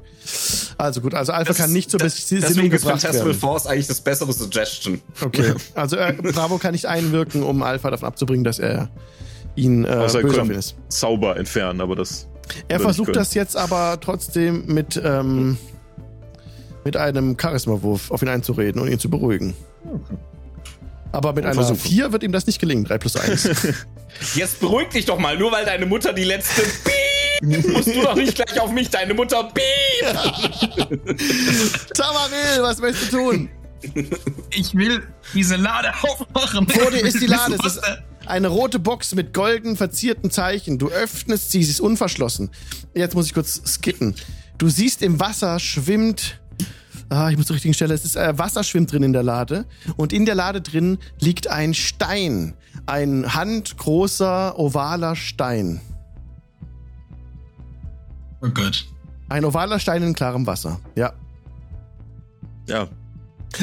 Also 0.76 1.00
gut, 1.00 1.14
also 1.14 1.32
Alpha 1.32 1.54
kann 1.54 1.72
nicht 1.72 1.94
das, 1.94 2.02
Besinnung 2.02 2.42
Deswegen 2.42 2.74
ist 2.74 2.84
Fantastical 2.84 3.26
werden. 3.26 3.38
Force 3.38 3.66
eigentlich 3.66 3.86
das 3.86 4.00
bessere 4.00 4.32
Suggestion. 4.32 5.00
Okay. 5.20 5.54
Also 5.74 5.96
äh, 5.96 6.12
Bravo 6.12 6.58
kann 6.58 6.72
nicht 6.72 6.86
einwirken, 6.86 7.42
um 7.42 7.62
Alpha 7.62 7.90
davon 7.90 8.08
abzubringen, 8.08 8.44
dass 8.44 8.58
er 8.58 8.90
ihn 9.54 9.84
äh, 9.84 9.88
Außer 9.88 10.22
böse 10.22 10.42
auf 10.42 10.48
ihn 10.48 10.54
ist. 10.54 10.76
Zauber 10.88 11.36
entfernen, 11.36 11.80
aber 11.80 11.96
das. 11.96 12.28
Er 12.68 12.80
versucht 12.80 13.14
das 13.14 13.34
jetzt 13.34 13.56
aber 13.56 13.98
trotzdem 14.00 14.66
mit, 14.66 15.00
ähm, 15.02 15.56
mit 16.84 16.96
einem 16.96 17.36
Charisma-Wurf 17.40 18.10
auf 18.10 18.22
ihn 18.22 18.28
einzureden 18.28 18.80
und 18.80 18.88
ihn 18.88 18.98
zu 18.98 19.10
beruhigen. 19.10 19.54
Aber 21.12 21.32
mit 21.32 21.44
Und 21.44 21.50
einer 21.50 21.64
versuchen. 21.64 21.78
4 21.78 22.12
wird 22.12 22.22
ihm 22.22 22.32
das 22.32 22.46
nicht 22.46 22.58
gelingen. 22.58 22.84
3 22.84 22.98
plus 22.98 23.16
1. 23.16 23.48
Jetzt 24.34 24.60
beruhig 24.60 24.88
dich 24.88 25.04
doch 25.04 25.18
mal, 25.18 25.38
nur 25.38 25.52
weil 25.52 25.64
deine 25.64 25.86
Mutter 25.86 26.12
die 26.12 26.24
letzte 26.24 26.62
Piep, 26.62 26.92
musst 27.42 27.86
du 27.88 28.02
doch 28.02 28.14
nicht 28.14 28.34
gleich 28.34 28.60
auf 28.60 28.70
mich, 28.70 28.90
deine 28.90 29.14
Mutter 29.14 29.44
Piep. 29.44 30.06
Tamaril, 31.94 32.62
was 32.62 32.80
möchtest 32.80 33.12
du 33.12 33.18
tun? 33.18 33.48
Ich 34.50 34.74
will 34.74 35.06
diese 35.34 35.56
Lade 35.56 35.92
aufmachen. 36.02 36.68
Vor 36.68 36.90
dir 36.90 37.00
ist 37.00 37.20
die 37.20 37.26
Lade. 37.26 37.56
Es 37.64 37.76
ist 37.76 37.80
eine 38.26 38.48
rote 38.48 38.78
Box 38.78 39.14
mit 39.14 39.32
golden 39.32 39.76
verzierten 39.76 40.30
Zeichen. 40.30 40.78
Du 40.78 40.88
öffnest 40.88 41.50
sie, 41.50 41.62
sie 41.62 41.70
ist 41.70 41.80
unverschlossen. 41.80 42.50
Jetzt 42.94 43.14
muss 43.14 43.26
ich 43.26 43.34
kurz 43.34 43.62
skippen. 43.64 44.14
Du 44.58 44.68
siehst 44.68 45.02
im 45.02 45.20
Wasser 45.20 45.58
schwimmt. 45.60 46.40
Ah, 47.08 47.30
ich 47.30 47.36
muss 47.38 47.46
zur 47.46 47.54
richtigen 47.54 47.74
Stelle. 47.74 47.94
Es 47.94 48.04
ist 48.04 48.16
äh, 48.16 48.36
Wasser 48.36 48.64
schwimmt 48.64 48.92
drin 48.92 49.02
in 49.02 49.12
der 49.12 49.22
Lade. 49.22 49.64
Und 49.96 50.12
in 50.12 50.26
der 50.26 50.34
Lade 50.34 50.60
drin 50.60 50.98
liegt 51.20 51.48
ein 51.48 51.72
Stein. 51.72 52.54
Ein 52.86 53.34
handgroßer, 53.34 54.58
ovaler 54.58 55.16
Stein. 55.16 55.80
Oh 58.42 58.48
Gott. 58.48 58.86
Ein 59.28 59.44
ovaler 59.44 59.78
Stein 59.78 60.02
in 60.02 60.14
klarem 60.14 60.46
Wasser. 60.46 60.80
Ja. 60.94 61.12
Ja. 62.66 62.88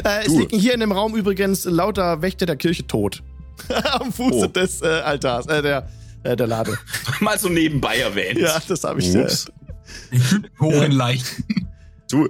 Äh, 0.03 0.26
es 0.26 0.27
liegen 0.30 0.57
hier 0.60 0.73
in 0.73 0.80
dem 0.80 0.91
Raum 0.91 1.15
übrigens 1.15 1.65
lauter 1.65 2.22
Wächter 2.22 2.45
der 2.45 2.56
Kirche 2.56 2.85
tot. 2.88 3.23
Am 3.99 4.11
Fuße 4.11 4.45
Oh. 4.45 4.47
des 4.47 4.81
äh, 4.81 4.88
Altars, 4.88 5.45
äh, 5.47 5.61
der, 5.61 5.88
äh, 6.23 6.35
der 6.35 6.47
Lade. 6.47 6.77
Mal 7.19 7.38
so 7.39 7.49
nebenbei 7.49 7.97
erwähnt. 7.97 8.39
Ja, 8.39 8.60
das 8.68 8.84
habe 8.84 8.99
ich. 8.99 9.14
Äh, 9.15 9.23
Ups. 9.23 9.45
Hoch 10.60 10.81
in 10.84 10.91
leicht. 10.91 11.26
Du, 12.10 12.27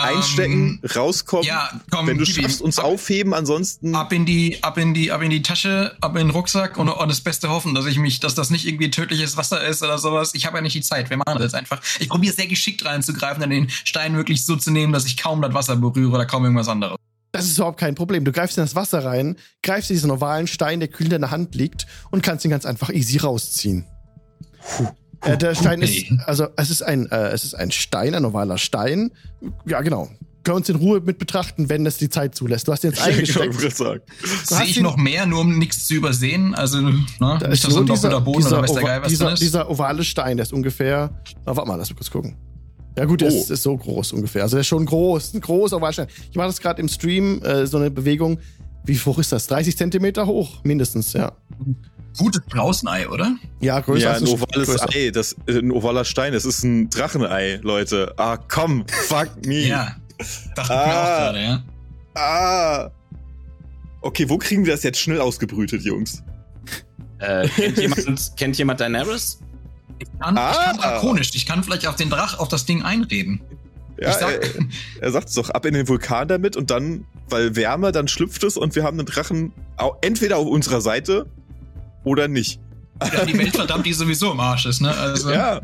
einstecken, 0.00 0.80
rauskommen. 0.94 1.44
Ähm, 1.44 1.48
Ja, 1.48 1.80
komm, 1.90 2.06
Wenn 2.06 2.18
du 2.18 2.24
schaffst, 2.26 2.60
uns 2.60 2.78
ab, 2.78 2.84
aufheben, 2.84 3.34
ansonsten. 3.34 3.94
ab 3.94 4.12
in 4.12 4.24
die, 4.26 4.62
ab 4.62 4.78
in 4.78 4.94
die, 4.94 5.12
ab 5.12 5.22
in 5.22 5.30
die 5.30 5.42
Tasche, 5.42 5.96
ab 6.00 6.12
in 6.12 6.26
den 6.28 6.30
Rucksack 6.30 6.78
und, 6.78 6.88
und 6.88 7.08
das 7.08 7.20
Beste 7.20 7.50
hoffen, 7.50 7.74
dass 7.74 7.86
ich 7.86 7.98
mich, 7.98 8.20
dass 8.20 8.34
das 8.34 8.50
nicht 8.50 8.66
irgendwie 8.66 8.90
tödliches 8.90 9.36
Wasser 9.36 9.66
ist 9.66 9.82
oder 9.82 9.98
sowas. 9.98 10.34
Ich 10.34 10.46
habe 10.46 10.58
ja 10.58 10.62
nicht 10.62 10.74
die 10.74 10.80
Zeit. 10.82 11.10
Wir 11.10 11.16
machen 11.16 11.34
das 11.34 11.42
jetzt 11.42 11.54
einfach. 11.54 11.80
Ich 12.00 12.08
probiere 12.08 12.34
sehr 12.34 12.46
geschickt 12.46 12.84
reinzugreifen, 12.84 13.40
dann 13.40 13.50
den 13.50 13.68
Stein 13.70 14.16
wirklich 14.16 14.44
so 14.44 14.56
zu 14.56 14.70
nehmen, 14.70 14.92
dass 14.92 15.04
ich 15.04 15.16
kaum 15.16 15.42
das 15.42 15.54
Wasser 15.54 15.76
berühre 15.76 16.12
oder 16.12 16.26
kaum 16.26 16.44
irgendwas 16.44 16.68
anderes. 16.68 16.96
Das 17.32 17.46
ist 17.46 17.56
überhaupt 17.56 17.80
kein 17.80 17.94
Problem. 17.94 18.24
Du 18.26 18.32
greifst 18.32 18.58
in 18.58 18.62
das 18.64 18.74
Wasser 18.74 19.04
rein, 19.04 19.36
greifst 19.62 19.90
in 19.90 19.96
diesen 19.96 20.10
ovalen 20.10 20.46
Stein, 20.46 20.80
der 20.80 20.88
kühl 20.88 21.06
in 21.06 21.10
deiner 21.12 21.30
Hand 21.30 21.54
liegt 21.54 21.86
und 22.10 22.22
kannst 22.22 22.44
ihn 22.44 22.50
ganz 22.50 22.66
einfach 22.66 22.90
easy 22.90 23.16
rausziehen. 23.18 23.86
Äh, 25.24 25.38
der 25.38 25.54
Stein 25.54 25.82
ist, 25.82 26.06
also 26.26 26.46
es 26.56 26.70
ist 26.70 26.82
ein, 26.82 27.10
äh, 27.10 27.28
es 27.28 27.44
ist 27.44 27.54
ein 27.54 27.70
Stein, 27.70 28.14
ein 28.14 28.24
ovaler 28.24 28.58
Stein. 28.58 29.12
Ja, 29.66 29.80
genau. 29.82 30.08
Können 30.44 30.54
wir 30.54 30.56
uns 30.56 30.68
in 30.68 30.76
Ruhe 30.76 31.00
mit 31.00 31.18
betrachten, 31.18 31.68
wenn 31.68 31.84
das 31.84 31.98
die 31.98 32.08
Zeit 32.08 32.34
zulässt. 32.34 32.66
Du 32.66 32.72
hast 32.72 32.82
jetzt 32.82 32.98
ich 32.98 33.04
eingesteckt. 33.04 33.56
gerade 33.58 33.74
sagen. 33.74 34.00
Sehe 34.44 34.64
ich 34.64 34.76
ihn- 34.76 34.82
noch 34.82 34.96
mehr, 34.96 35.24
nur 35.26 35.42
um 35.42 35.56
nichts 35.56 35.86
zu 35.86 35.94
übersehen? 35.94 36.54
Also, 36.56 36.80
ne? 36.80 36.92
Da 37.20 37.34
nicht, 37.36 37.52
ist 37.52 37.64
dass 37.64 37.70
nur 37.74 37.82
ein 37.82 37.86
dieser, 37.86 38.20
Boden 38.20 38.38
dieser, 38.38 38.58
oder 38.58 38.62
weiß 38.62 38.72
der 38.72 38.82
Geil, 38.82 39.02
was 39.02 39.08
dieser, 39.08 39.34
dieser 39.34 39.70
ovale 39.70 40.02
Stein, 40.02 40.36
der 40.38 40.42
ist 40.44 40.52
ungefähr. 40.52 41.10
Oh, 41.46 41.54
warte 41.54 41.68
mal, 41.68 41.76
lass 41.76 41.90
mich 41.90 41.96
kurz 41.96 42.10
gucken. 42.10 42.36
Ja 42.98 43.04
gut, 43.04 43.20
der 43.20 43.30
Oh. 43.32 43.36
ist, 43.36 43.50
ist 43.52 43.62
so 43.62 43.76
groß 43.76 44.12
ungefähr. 44.14 44.42
Also 44.42 44.56
der 44.56 44.62
ist 44.62 44.66
schon 44.66 44.84
groß, 44.84 45.34
ein 45.34 45.40
großer 45.40 45.76
ovaler 45.76 45.92
Stein. 45.92 46.08
Ich 46.30 46.36
mache 46.36 46.48
das 46.48 46.60
gerade 46.60 46.80
im 46.82 46.88
Stream, 46.88 47.40
äh, 47.44 47.64
so 47.68 47.76
eine 47.78 47.92
Bewegung. 47.92 48.38
Wie 48.84 48.98
hoch 48.98 49.20
ist 49.20 49.30
das? 49.30 49.46
30 49.46 49.76
Zentimeter 49.76 50.26
hoch, 50.26 50.64
mindestens, 50.64 51.12
ja. 51.12 51.32
Gutes 52.18 52.42
Brausenei, 52.48 53.08
oder? 53.08 53.36
Ja, 53.60 53.80
größer 53.80 54.02
Ja, 54.04 54.10
als 54.12 54.22
ein 54.22 54.28
ovales 54.28 54.68
größer. 54.68 54.88
Ei, 54.94 55.10
das, 55.10 55.34
äh, 55.46 55.58
ein 55.58 55.70
ovaler 55.72 56.04
Stein, 56.04 56.32
das 56.32 56.44
ist 56.44 56.62
ein 56.62 56.90
Drachenei, 56.90 57.58
Leute. 57.62 58.12
Ah, 58.18 58.36
komm, 58.36 58.84
fuck 58.88 59.30
me. 59.46 59.60
Ja. 59.66 59.96
Dachte 60.54 60.62
ich 60.62 60.68
mir 60.68 60.74
Ah. 60.76 61.02
auch 61.02 61.18
gerade, 61.32 61.42
ja. 61.42 61.62
Ah. 62.14 62.90
Okay, 64.02 64.28
wo 64.28 64.36
kriegen 64.38 64.64
wir 64.66 64.72
das 64.72 64.82
jetzt 64.82 64.98
schnell 64.98 65.20
ausgebrütet, 65.20 65.82
Jungs? 65.82 66.22
Äh, 67.18 67.48
kennt, 67.48 67.78
jemand, 67.78 68.32
kennt 68.36 68.58
jemand 68.58 68.80
Daenerys? 68.80 69.38
Ich 69.98 70.08
kann, 70.18 70.34
ich 70.34 70.40
Ah. 70.40 70.52
kann 70.64 70.76
drakonisch. 70.78 71.30
Ich 71.34 71.46
kann 71.46 71.62
vielleicht 71.64 71.86
auf 71.86 71.96
den 71.96 72.10
Drach, 72.10 72.38
auf 72.38 72.48
das 72.48 72.66
Ding 72.66 72.82
einreden. 72.82 73.40
Ja, 74.00 74.10
ich 74.10 74.16
sag, 74.16 74.32
er, 74.42 74.50
er 75.00 75.12
sagt 75.12 75.28
es 75.28 75.34
doch, 75.34 75.50
ab 75.50 75.64
in 75.64 75.74
den 75.74 75.86
Vulkan 75.86 76.26
damit 76.26 76.56
und 76.56 76.70
dann, 76.70 77.04
weil 77.28 77.54
Wärme, 77.54 77.92
dann 77.92 78.08
schlüpft 78.08 78.42
es 78.42 78.56
und 78.56 78.74
wir 78.74 78.82
haben 78.82 78.98
einen 78.98 79.06
Drachen 79.06 79.52
entweder 80.00 80.38
auf 80.38 80.46
unserer 80.48 80.80
Seite 80.80 81.26
oder 82.04 82.28
nicht. 82.28 82.60
Ja, 83.12 83.24
die 83.24 83.36
Welt 83.36 83.54
verdammt, 83.56 83.84
die 83.86 83.92
sowieso 83.92 84.30
im 84.32 84.40
Arsch 84.40 84.66
ist, 84.66 84.80
ne? 84.80 84.94
Also, 84.96 85.30
Ja. 85.32 85.60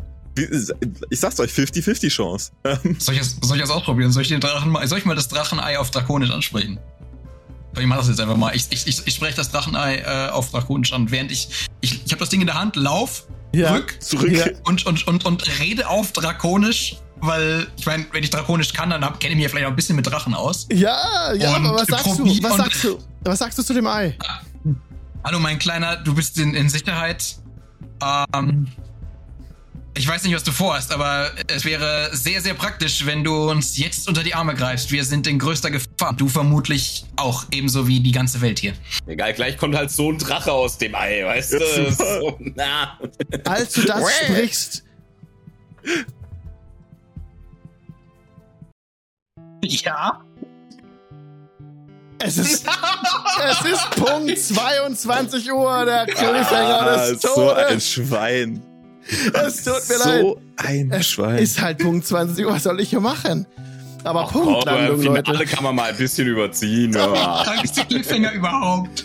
Ich 1.09 1.19
sag's 1.19 1.39
euch, 1.39 1.51
50-50 1.51 2.09
Chance. 2.09 2.51
Soll 2.99 3.15
ich, 3.15 3.19
das, 3.19 3.35
soll 3.41 3.57
ich 3.57 3.63
das 3.63 3.71
ausprobieren? 3.71 4.11
Soll 4.11 4.21
ich, 4.23 4.29
den 4.29 4.39
Drachen 4.39 4.71
mal, 4.71 4.87
soll 4.87 4.97
ich 4.99 5.05
mal 5.05 5.15
das 5.15 5.27
Drachenei 5.27 5.77
auf 5.77 5.91
Drakonisch 5.91 6.31
ansprechen? 6.31 6.79
Ich 7.77 7.85
mach 7.85 7.97
das 7.97 8.07
jetzt 8.07 8.21
einfach 8.21 8.37
mal. 8.37 8.55
Ich, 8.55 8.67
ich, 8.69 8.87
ich, 8.87 9.05
ich 9.05 9.13
spreche 9.15 9.35
das 9.35 9.51
Drachenei 9.51 9.97
äh, 9.97 10.29
auf 10.29 10.49
Drakonisch 10.51 10.93
an, 10.93 11.11
während 11.11 11.31
ich. 11.31 11.49
Ich, 11.81 12.05
ich 12.05 12.11
habe 12.11 12.19
das 12.19 12.29
Ding 12.29 12.39
in 12.41 12.47
der 12.47 12.57
Hand, 12.59 12.75
lauf, 12.77 13.25
Ja. 13.53 13.73
rück 13.73 13.97
Zurück. 14.01 14.31
Ja. 14.31 14.45
und, 14.63 14.85
und, 14.85 15.07
und, 15.07 15.25
und 15.25 15.59
rede 15.59 15.89
auf 15.89 16.13
Drakonisch, 16.13 16.95
weil 17.21 17.67
ich 17.77 17.85
meine, 17.85 18.05
wenn 18.13 18.23
ich 18.23 18.29
Drakonisch 18.29 18.71
kann, 18.71 18.89
dann 18.91 19.01
kenne 19.19 19.31
ich 19.31 19.35
mich 19.35 19.43
ja 19.43 19.49
vielleicht 19.49 19.65
auch 19.65 19.71
ein 19.71 19.75
bisschen 19.75 19.95
mit 19.97 20.07
Drachen 20.07 20.33
aus. 20.33 20.67
Ja, 20.71 21.33
ja, 21.33 21.55
Und 21.57 21.65
aber 21.65 21.79
was 21.79 21.87
sagst 21.87 22.17
du? 22.19 22.43
Was 22.43 22.55
sagst 22.57 22.83
du? 22.85 22.97
Was 23.23 23.39
sagst 23.39 23.57
du 23.57 23.63
zu 23.63 23.73
dem 23.73 23.87
Ei? 23.87 24.15
Hallo, 25.23 25.39
mein 25.39 25.59
Kleiner, 25.59 25.97
du 25.97 26.15
bist 26.15 26.37
in, 26.39 26.53
in 26.53 26.69
Sicherheit. 26.69 27.35
Ähm, 28.33 28.67
ich 29.95 30.07
weiß 30.07 30.23
nicht, 30.23 30.33
was 30.33 30.43
du 30.43 30.51
vorhast, 30.51 30.93
aber 30.93 31.31
es 31.47 31.65
wäre 31.65 32.09
sehr, 32.13 32.41
sehr 32.41 32.53
praktisch, 32.53 33.05
wenn 33.05 33.23
du 33.23 33.49
uns 33.49 33.77
jetzt 33.77 34.07
unter 34.07 34.23
die 34.23 34.33
Arme 34.33 34.55
greifst. 34.55 34.91
Wir 34.91 35.03
sind 35.03 35.27
in 35.27 35.37
größter 35.37 35.71
Gefahr. 35.71 36.13
Du 36.15 36.29
vermutlich 36.29 37.05
auch, 37.17 37.43
ebenso 37.51 37.87
wie 37.87 37.99
die 37.99 38.13
ganze 38.13 38.39
Welt 38.39 38.59
hier. 38.59 38.73
Egal, 39.07 39.33
gleich 39.33 39.57
kommt 39.57 39.75
halt 39.75 39.91
so 39.91 40.09
ein 40.11 40.17
Drache 40.17 40.53
aus 40.53 40.77
dem 40.77 40.95
Ei, 40.95 41.25
weißt 41.25 41.53
du? 41.53 41.91
So, 41.91 42.39
na. 42.55 42.97
Als 43.43 43.73
du 43.73 43.81
das 43.81 44.09
sprichst, 44.23 44.83
Ja? 49.69 50.23
Es 52.19 52.37
ist, 52.37 52.65
es 53.49 53.71
ist 53.71 53.89
Punkt 53.91 54.37
22 54.37 55.51
Uhr, 55.51 55.85
der 55.85 56.05
Cliffhanger 56.05 56.81
Ah, 56.81 57.07
des 57.09 57.21
so 57.21 57.51
ein 57.51 57.67
Todes. 57.67 57.87
Schwein. 57.89 58.61
Es 59.33 59.63
tut 59.63 59.73
mir 59.89 59.97
leid. 59.97 60.21
So 60.21 60.41
ein 60.57 60.91
Es 60.91 61.07
Schwein. 61.07 61.37
ist 61.39 61.61
halt 61.61 61.77
Punkt 61.79 62.05
20 62.05 62.45
Uhr, 62.45 62.51
was 62.53 62.63
soll 62.63 62.79
ich 62.79 62.89
hier 62.89 62.99
machen? 62.99 63.45
Aber 64.03 64.29
Komm, 64.31 64.43
Punktlandung, 64.45 64.99
Finale 64.99 65.23
Leute. 65.25 65.45
kann 65.45 65.63
man 65.63 65.75
mal 65.75 65.89
ein 65.89 65.97
bisschen 65.97 66.27
überziehen. 66.27 66.93
Ja. 66.93 67.43
Sag 67.45 67.63
ich 67.65 67.71
der 67.71 67.85
Cliffhanger 67.85 68.31
überhaupt? 68.33 69.03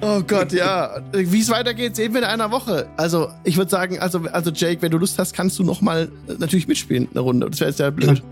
Oh 0.00 0.20
Gott, 0.22 0.52
ja. 0.52 1.00
Wie 1.12 1.40
es 1.40 1.48
weitergeht, 1.50 1.94
sehen 1.96 2.12
wir 2.14 2.20
in 2.22 2.26
einer 2.26 2.50
Woche. 2.50 2.88
Also, 2.96 3.28
ich 3.44 3.56
würde 3.56 3.70
sagen, 3.70 3.98
also, 3.98 4.20
also 4.32 4.50
Jake, 4.50 4.80
wenn 4.82 4.90
du 4.90 4.98
Lust 4.98 5.18
hast, 5.18 5.34
kannst 5.34 5.58
du 5.58 5.64
noch 5.64 5.80
mal 5.82 6.08
äh, 6.28 6.32
natürlich 6.38 6.66
mitspielen 6.68 7.08
eine 7.10 7.20
Runde. 7.20 7.48
Das 7.50 7.60
wäre 7.60 7.70
jetzt 7.70 7.80
ja 7.80 7.90
blöd. 7.90 8.22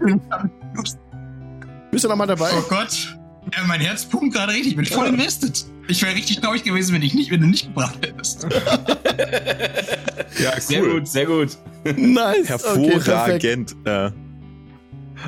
Bist 1.90 2.04
du 2.04 2.08
noch 2.08 2.16
mal 2.16 2.26
dabei? 2.26 2.50
Oh 2.56 2.62
Gott. 2.68 3.16
Ja, 3.52 3.64
mein 3.66 3.80
Herz 3.80 4.04
pumpt 4.06 4.34
gerade 4.34 4.52
richtig. 4.52 4.70
Ich 4.72 4.76
bin 4.76 4.86
voll 4.86 5.06
invested. 5.08 5.64
Ich 5.88 6.02
wäre 6.02 6.14
richtig 6.14 6.40
traurig 6.40 6.62
gewesen, 6.64 6.94
wenn 6.94 7.02
ich 7.02 7.14
nicht, 7.14 7.30
wenn 7.30 7.40
du 7.40 7.46
nicht 7.46 7.66
gebracht 7.66 7.98
hättest. 8.04 8.44
ja, 10.42 10.60
Sehr 10.60 10.82
gut, 10.82 11.06
sehr 11.08 11.26
gut. 11.26 11.56
Nice. 11.96 12.50
Okay. 12.64 12.90
Hervorragend. 12.92 13.76
ja. 13.86 14.12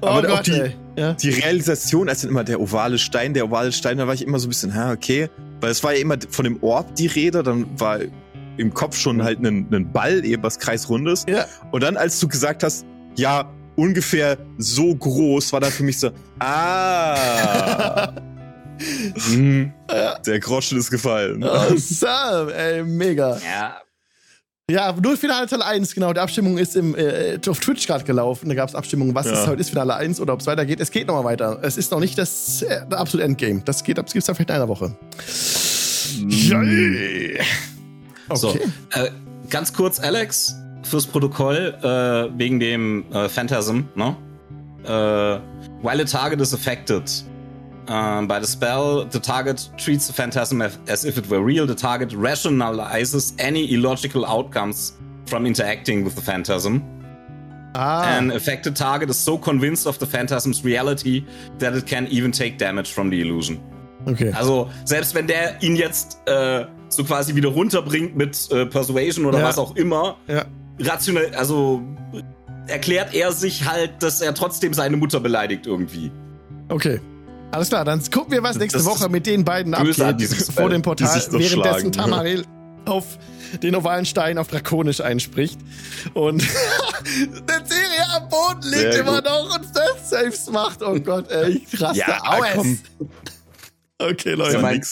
Oh 0.02 0.06
Aber 0.06 0.28
auch 0.28 0.36
Gott, 0.36 0.46
die- 0.46 0.52
ey. 0.52 0.76
Ja. 0.98 1.12
Die 1.12 1.28
Realisation, 1.28 2.08
als 2.08 2.22
dann 2.22 2.30
immer 2.30 2.42
der 2.42 2.58
ovale 2.58 2.98
Stein, 2.98 3.34
der 3.34 3.44
ovale 3.44 3.70
Stein, 3.70 3.98
da 3.98 4.06
war 4.06 4.14
ich 4.14 4.22
immer 4.26 4.38
so 4.38 4.46
ein 4.46 4.48
bisschen, 4.48 4.74
ha, 4.74 4.92
okay. 4.92 5.28
Weil 5.60 5.70
es 5.70 5.84
war 5.84 5.92
ja 5.92 6.00
immer 6.00 6.16
von 6.30 6.44
dem 6.44 6.62
Orb 6.62 6.94
die 6.96 7.06
Rede, 7.06 7.42
dann 7.42 7.66
war 7.78 7.98
im 8.56 8.72
Kopf 8.72 8.96
schon 8.96 9.22
halt 9.22 9.38
ein, 9.40 9.68
ein 9.70 9.92
Ball, 9.92 10.24
eben 10.24 10.42
was 10.42 10.58
kreisrundes. 10.58 11.26
Ja. 11.28 11.44
Und 11.70 11.82
dann, 11.82 11.98
als 11.98 12.18
du 12.18 12.28
gesagt 12.28 12.62
hast, 12.62 12.86
ja, 13.14 13.50
ungefähr 13.76 14.36
so 14.58 14.94
groß, 14.94 15.52
war 15.52 15.60
dann 15.60 15.70
für 15.70 15.82
mich 15.84 15.98
so, 16.00 16.10
ah. 16.40 18.12
hm, 19.28 19.72
der 20.26 20.40
Groschen 20.40 20.78
ist 20.78 20.90
gefallen. 20.90 21.42
Awesome, 21.44 22.52
ey, 22.54 22.82
mega. 22.82 23.38
Ja, 23.38 23.76
Ja, 24.68 24.92
nur 25.00 25.16
Finale 25.16 25.46
Teil 25.46 25.62
1, 25.62 25.94
genau. 25.94 26.12
Die 26.12 26.18
Abstimmung 26.20 26.58
ist 26.58 26.74
im, 26.74 26.96
äh, 26.96 27.38
auf 27.48 27.60
Twitch 27.60 27.86
gerade 27.86 28.02
gelaufen. 28.04 28.48
Da 28.48 28.54
gab 28.56 28.68
es 28.68 28.74
Abstimmungen, 28.74 29.14
was 29.14 29.26
Ja. 29.26 29.32
es 29.34 29.46
heute 29.46 29.60
ist, 29.60 29.68
Finale 29.70 29.94
1 29.94 30.18
oder 30.20 30.32
ob 30.32 30.40
es 30.40 30.46
weitergeht. 30.48 30.80
Es 30.80 30.90
geht 30.90 31.06
nochmal 31.06 31.22
weiter. 31.24 31.60
Es 31.62 31.76
ist 31.76 31.92
noch 31.92 32.00
nicht 32.00 32.18
das 32.18 32.62
äh, 32.62 32.80
absolute 32.90 33.24
Endgame. 33.28 33.62
Das 33.64 33.84
geht, 33.84 33.96
das 33.96 34.12
gibt's 34.12 34.26
dann 34.26 34.34
vielleicht 34.34 34.50
in 34.50 34.56
einer 34.56 34.68
Woche. 34.68 34.96
So, 38.34 38.48
Okay. 38.50 38.60
äh, 38.94 39.10
ganz 39.50 39.72
kurz, 39.72 40.00
Alex, 40.00 40.54
fürs 40.86 41.06
Protokoll, 41.06 41.74
äh, 41.82 42.38
wegen 42.38 42.58
dem 42.60 43.04
äh, 43.12 43.28
Phantasm, 43.28 43.88
ne? 43.94 44.16
Äh, 44.84 44.88
while 45.82 46.00
a 46.00 46.04
target 46.04 46.40
is 46.40 46.54
affected 46.54 47.02
uh, 47.88 48.22
by 48.26 48.38
the 48.40 48.46
spell, 48.46 49.04
the 49.10 49.18
target 49.20 49.68
treats 49.76 50.06
the 50.06 50.12
phantasm 50.12 50.60
as, 50.62 50.78
as 50.88 51.04
if 51.04 51.18
it 51.18 51.28
were 51.28 51.44
real. 51.44 51.66
The 51.66 51.74
target 51.74 52.12
rationalizes 52.12 53.34
any 53.38 53.64
illogical 53.72 54.24
outcomes 54.24 54.92
from 55.26 55.44
interacting 55.46 56.04
with 56.04 56.14
the 56.14 56.22
phantasm. 56.22 56.82
Ah, 57.74 58.16
An 58.16 58.30
affected 58.30 58.74
target 58.76 59.10
is 59.10 59.18
so 59.18 59.36
convinced 59.36 59.86
of 59.86 59.98
the 59.98 60.06
phantasm's 60.06 60.64
reality 60.64 61.24
that 61.58 61.74
it 61.74 61.86
can 61.86 62.06
even 62.08 62.32
take 62.32 62.56
damage 62.58 62.92
from 62.92 63.10
the 63.10 63.20
illusion. 63.20 63.60
okay. 64.06 64.32
Also, 64.32 64.70
selbst 64.84 65.14
wenn 65.14 65.26
der 65.26 65.60
ihn 65.62 65.74
jetzt 65.76 66.18
äh, 66.26 66.64
so 66.88 67.02
quasi 67.04 67.34
wieder 67.34 67.48
runterbringt 67.48 68.16
mit 68.16 68.48
äh, 68.52 68.64
Persuasion 68.66 69.26
oder 69.26 69.40
Ja. 69.40 69.48
was 69.48 69.58
auch 69.58 69.74
immer, 69.76 70.16
Ja. 70.28 70.44
Rationell, 70.80 71.34
also 71.34 71.82
erklärt 72.66 73.14
er 73.14 73.32
sich 73.32 73.64
halt, 73.64 74.02
dass 74.02 74.20
er 74.20 74.34
trotzdem 74.34 74.74
seine 74.74 74.96
Mutter 74.96 75.20
beleidigt 75.20 75.66
irgendwie. 75.66 76.10
Okay. 76.68 77.00
Alles 77.52 77.68
klar, 77.68 77.84
dann 77.84 78.02
gucken 78.10 78.32
wir, 78.32 78.42
was 78.42 78.56
nächste 78.58 78.78
Das 78.78 78.86
Woche 78.86 79.08
mit 79.08 79.24
den 79.26 79.44
beiden 79.44 79.72
an 79.74 79.88
abgeht 79.88 80.28
Spell, 80.30 80.46
vor 80.54 80.68
dem 80.68 80.82
Portal, 80.82 81.08
währenddessen. 81.30 81.92
Tamaril 81.92 82.44
auf 82.86 83.18
den 83.62 83.74
ovalen 83.76 84.04
Stein 84.04 84.36
auf 84.38 84.48
Drakonisch 84.48 85.00
einspricht 85.00 85.58
und 86.14 86.42
der 87.48 87.64
Serie 87.64 88.04
am 88.16 88.28
Boden 88.28 88.62
liegt 88.68 88.92
Sehr 88.92 89.00
immer 89.00 89.16
gut. 89.22 89.24
noch 89.24 89.54
und 89.56 89.64
Death 89.74 90.04
Saves 90.04 90.50
macht. 90.50 90.82
Oh 90.82 90.98
Gott, 91.00 91.30
ey, 91.30 91.62
ich 91.70 91.80
raste 91.80 91.98
Ja, 92.00 92.20
aus. 92.24 92.66
Okay, 93.98 94.32
Leute. 94.32 94.54
ja 94.54 94.60
mein-. 94.60 94.82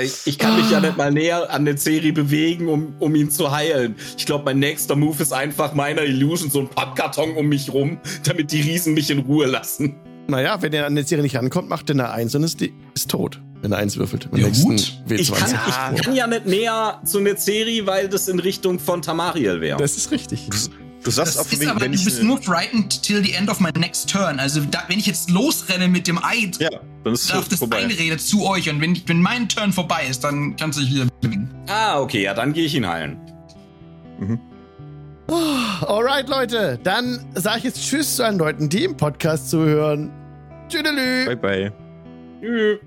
Ich, 0.00 0.26
ich 0.26 0.38
kann 0.38 0.56
mich 0.56 0.70
ja 0.70 0.80
nicht 0.80 0.96
mal 0.96 1.10
näher 1.10 1.50
an 1.50 1.64
den 1.64 1.76
Seri 1.76 2.12
bewegen, 2.12 2.68
um, 2.68 2.94
um 2.98 3.14
ihn 3.14 3.30
zu 3.30 3.50
heilen. 3.50 3.96
Ich 4.16 4.26
glaube, 4.26 4.44
mein 4.44 4.58
nächster 4.58 4.96
Move 4.96 5.22
ist 5.22 5.32
einfach 5.32 5.74
meiner 5.74 6.02
Illusion 6.02 6.50
so 6.50 6.60
ein 6.60 6.68
Pappkarton 6.68 7.32
um 7.36 7.48
mich 7.48 7.72
rum, 7.72 7.98
damit 8.24 8.52
die 8.52 8.60
Riesen 8.60 8.94
mich 8.94 9.10
in 9.10 9.20
Ruhe 9.20 9.46
lassen. 9.46 9.96
Naja, 10.28 10.60
wenn 10.62 10.72
er 10.72 10.86
an 10.86 10.94
der 10.94 11.04
Serie 11.04 11.22
nicht 11.22 11.36
rankommt, 11.36 11.68
macht 11.68 11.90
er 11.90 11.94
eine 11.94 12.10
1 12.10 12.34
und 12.36 12.44
ist, 12.44 12.60
die, 12.60 12.72
ist 12.94 13.10
tot, 13.10 13.40
wenn 13.62 13.72
er 13.72 13.78
1 13.78 13.96
würfelt. 13.96 14.28
Im 14.30 14.38
Ja, 14.38 14.46
nächsten 14.46 14.68
gut. 14.68 14.92
W20. 15.08 15.20
Ich 15.20 15.32
kann, 15.32 15.94
ich 15.96 16.02
kann 16.02 16.14
ja 16.14 16.26
nicht 16.26 16.46
näher 16.46 17.00
zu 17.04 17.20
Nezeri, 17.20 17.86
weil 17.86 18.08
das 18.08 18.28
in 18.28 18.38
Richtung 18.38 18.78
von 18.78 19.02
Tamariel 19.02 19.60
wäre. 19.60 19.78
das 19.78 19.96
ist 19.96 20.10
richtig. 20.12 20.48
Du 21.02 21.10
sagst 21.10 21.36
Das 21.36 21.46
auch 21.46 21.48
von 21.48 21.60
ist 21.60 21.66
aber, 21.68 21.80
wenn 21.80 21.92
du 21.92 21.98
ich. 21.98 22.04
bist 22.04 22.18
ne- 22.18 22.24
nur 22.28 22.42
frightened 22.42 23.02
till 23.02 23.24
the 23.24 23.32
end 23.32 23.48
of 23.48 23.58
my 23.60 23.70
next 23.78 24.10
turn. 24.10 24.38
Also, 24.38 24.60
da, 24.70 24.84
wenn 24.88 24.98
ich 24.98 25.06
jetzt 25.06 25.30
losrenne 25.30 25.88
mit 25.88 26.06
dem 26.06 26.22
Eid, 26.22 26.58
ja, 26.60 26.68
dann 27.04 27.14
ist 27.14 27.30
darf 27.30 27.48
das 27.48 27.58
vorbei. 27.60 27.78
Einrede 27.84 28.18
zu 28.18 28.46
euch. 28.46 28.68
Und 28.68 28.80
wenn, 28.82 29.00
wenn 29.06 29.22
mein 29.22 29.48
Turn 29.48 29.72
vorbei 29.72 30.06
ist, 30.08 30.24
dann 30.24 30.56
kannst 30.56 30.78
du 30.78 30.82
dich 30.84 30.94
wieder 30.94 31.06
bewegen. 31.22 31.48
Ah, 31.68 31.98
okay, 32.00 32.22
ja, 32.22 32.34
dann 32.34 32.52
gehe 32.52 32.64
ich 32.66 32.74
ihn 32.74 32.86
heilen. 32.86 33.18
Alright, 35.86 36.28
Leute, 36.28 36.78
dann 36.82 37.24
sage 37.34 37.58
ich 37.58 37.64
jetzt 37.64 37.82
Tschüss 37.82 38.16
zu 38.16 38.24
allen 38.24 38.38
Leuten, 38.38 38.68
die 38.68 38.84
im 38.84 38.96
Podcast 38.96 39.48
zuhören. 39.48 40.10
Tschüdelü. 40.68 41.24
Bye, 41.26 41.36
bye. 41.36 41.72
Tschüss. 42.40 42.78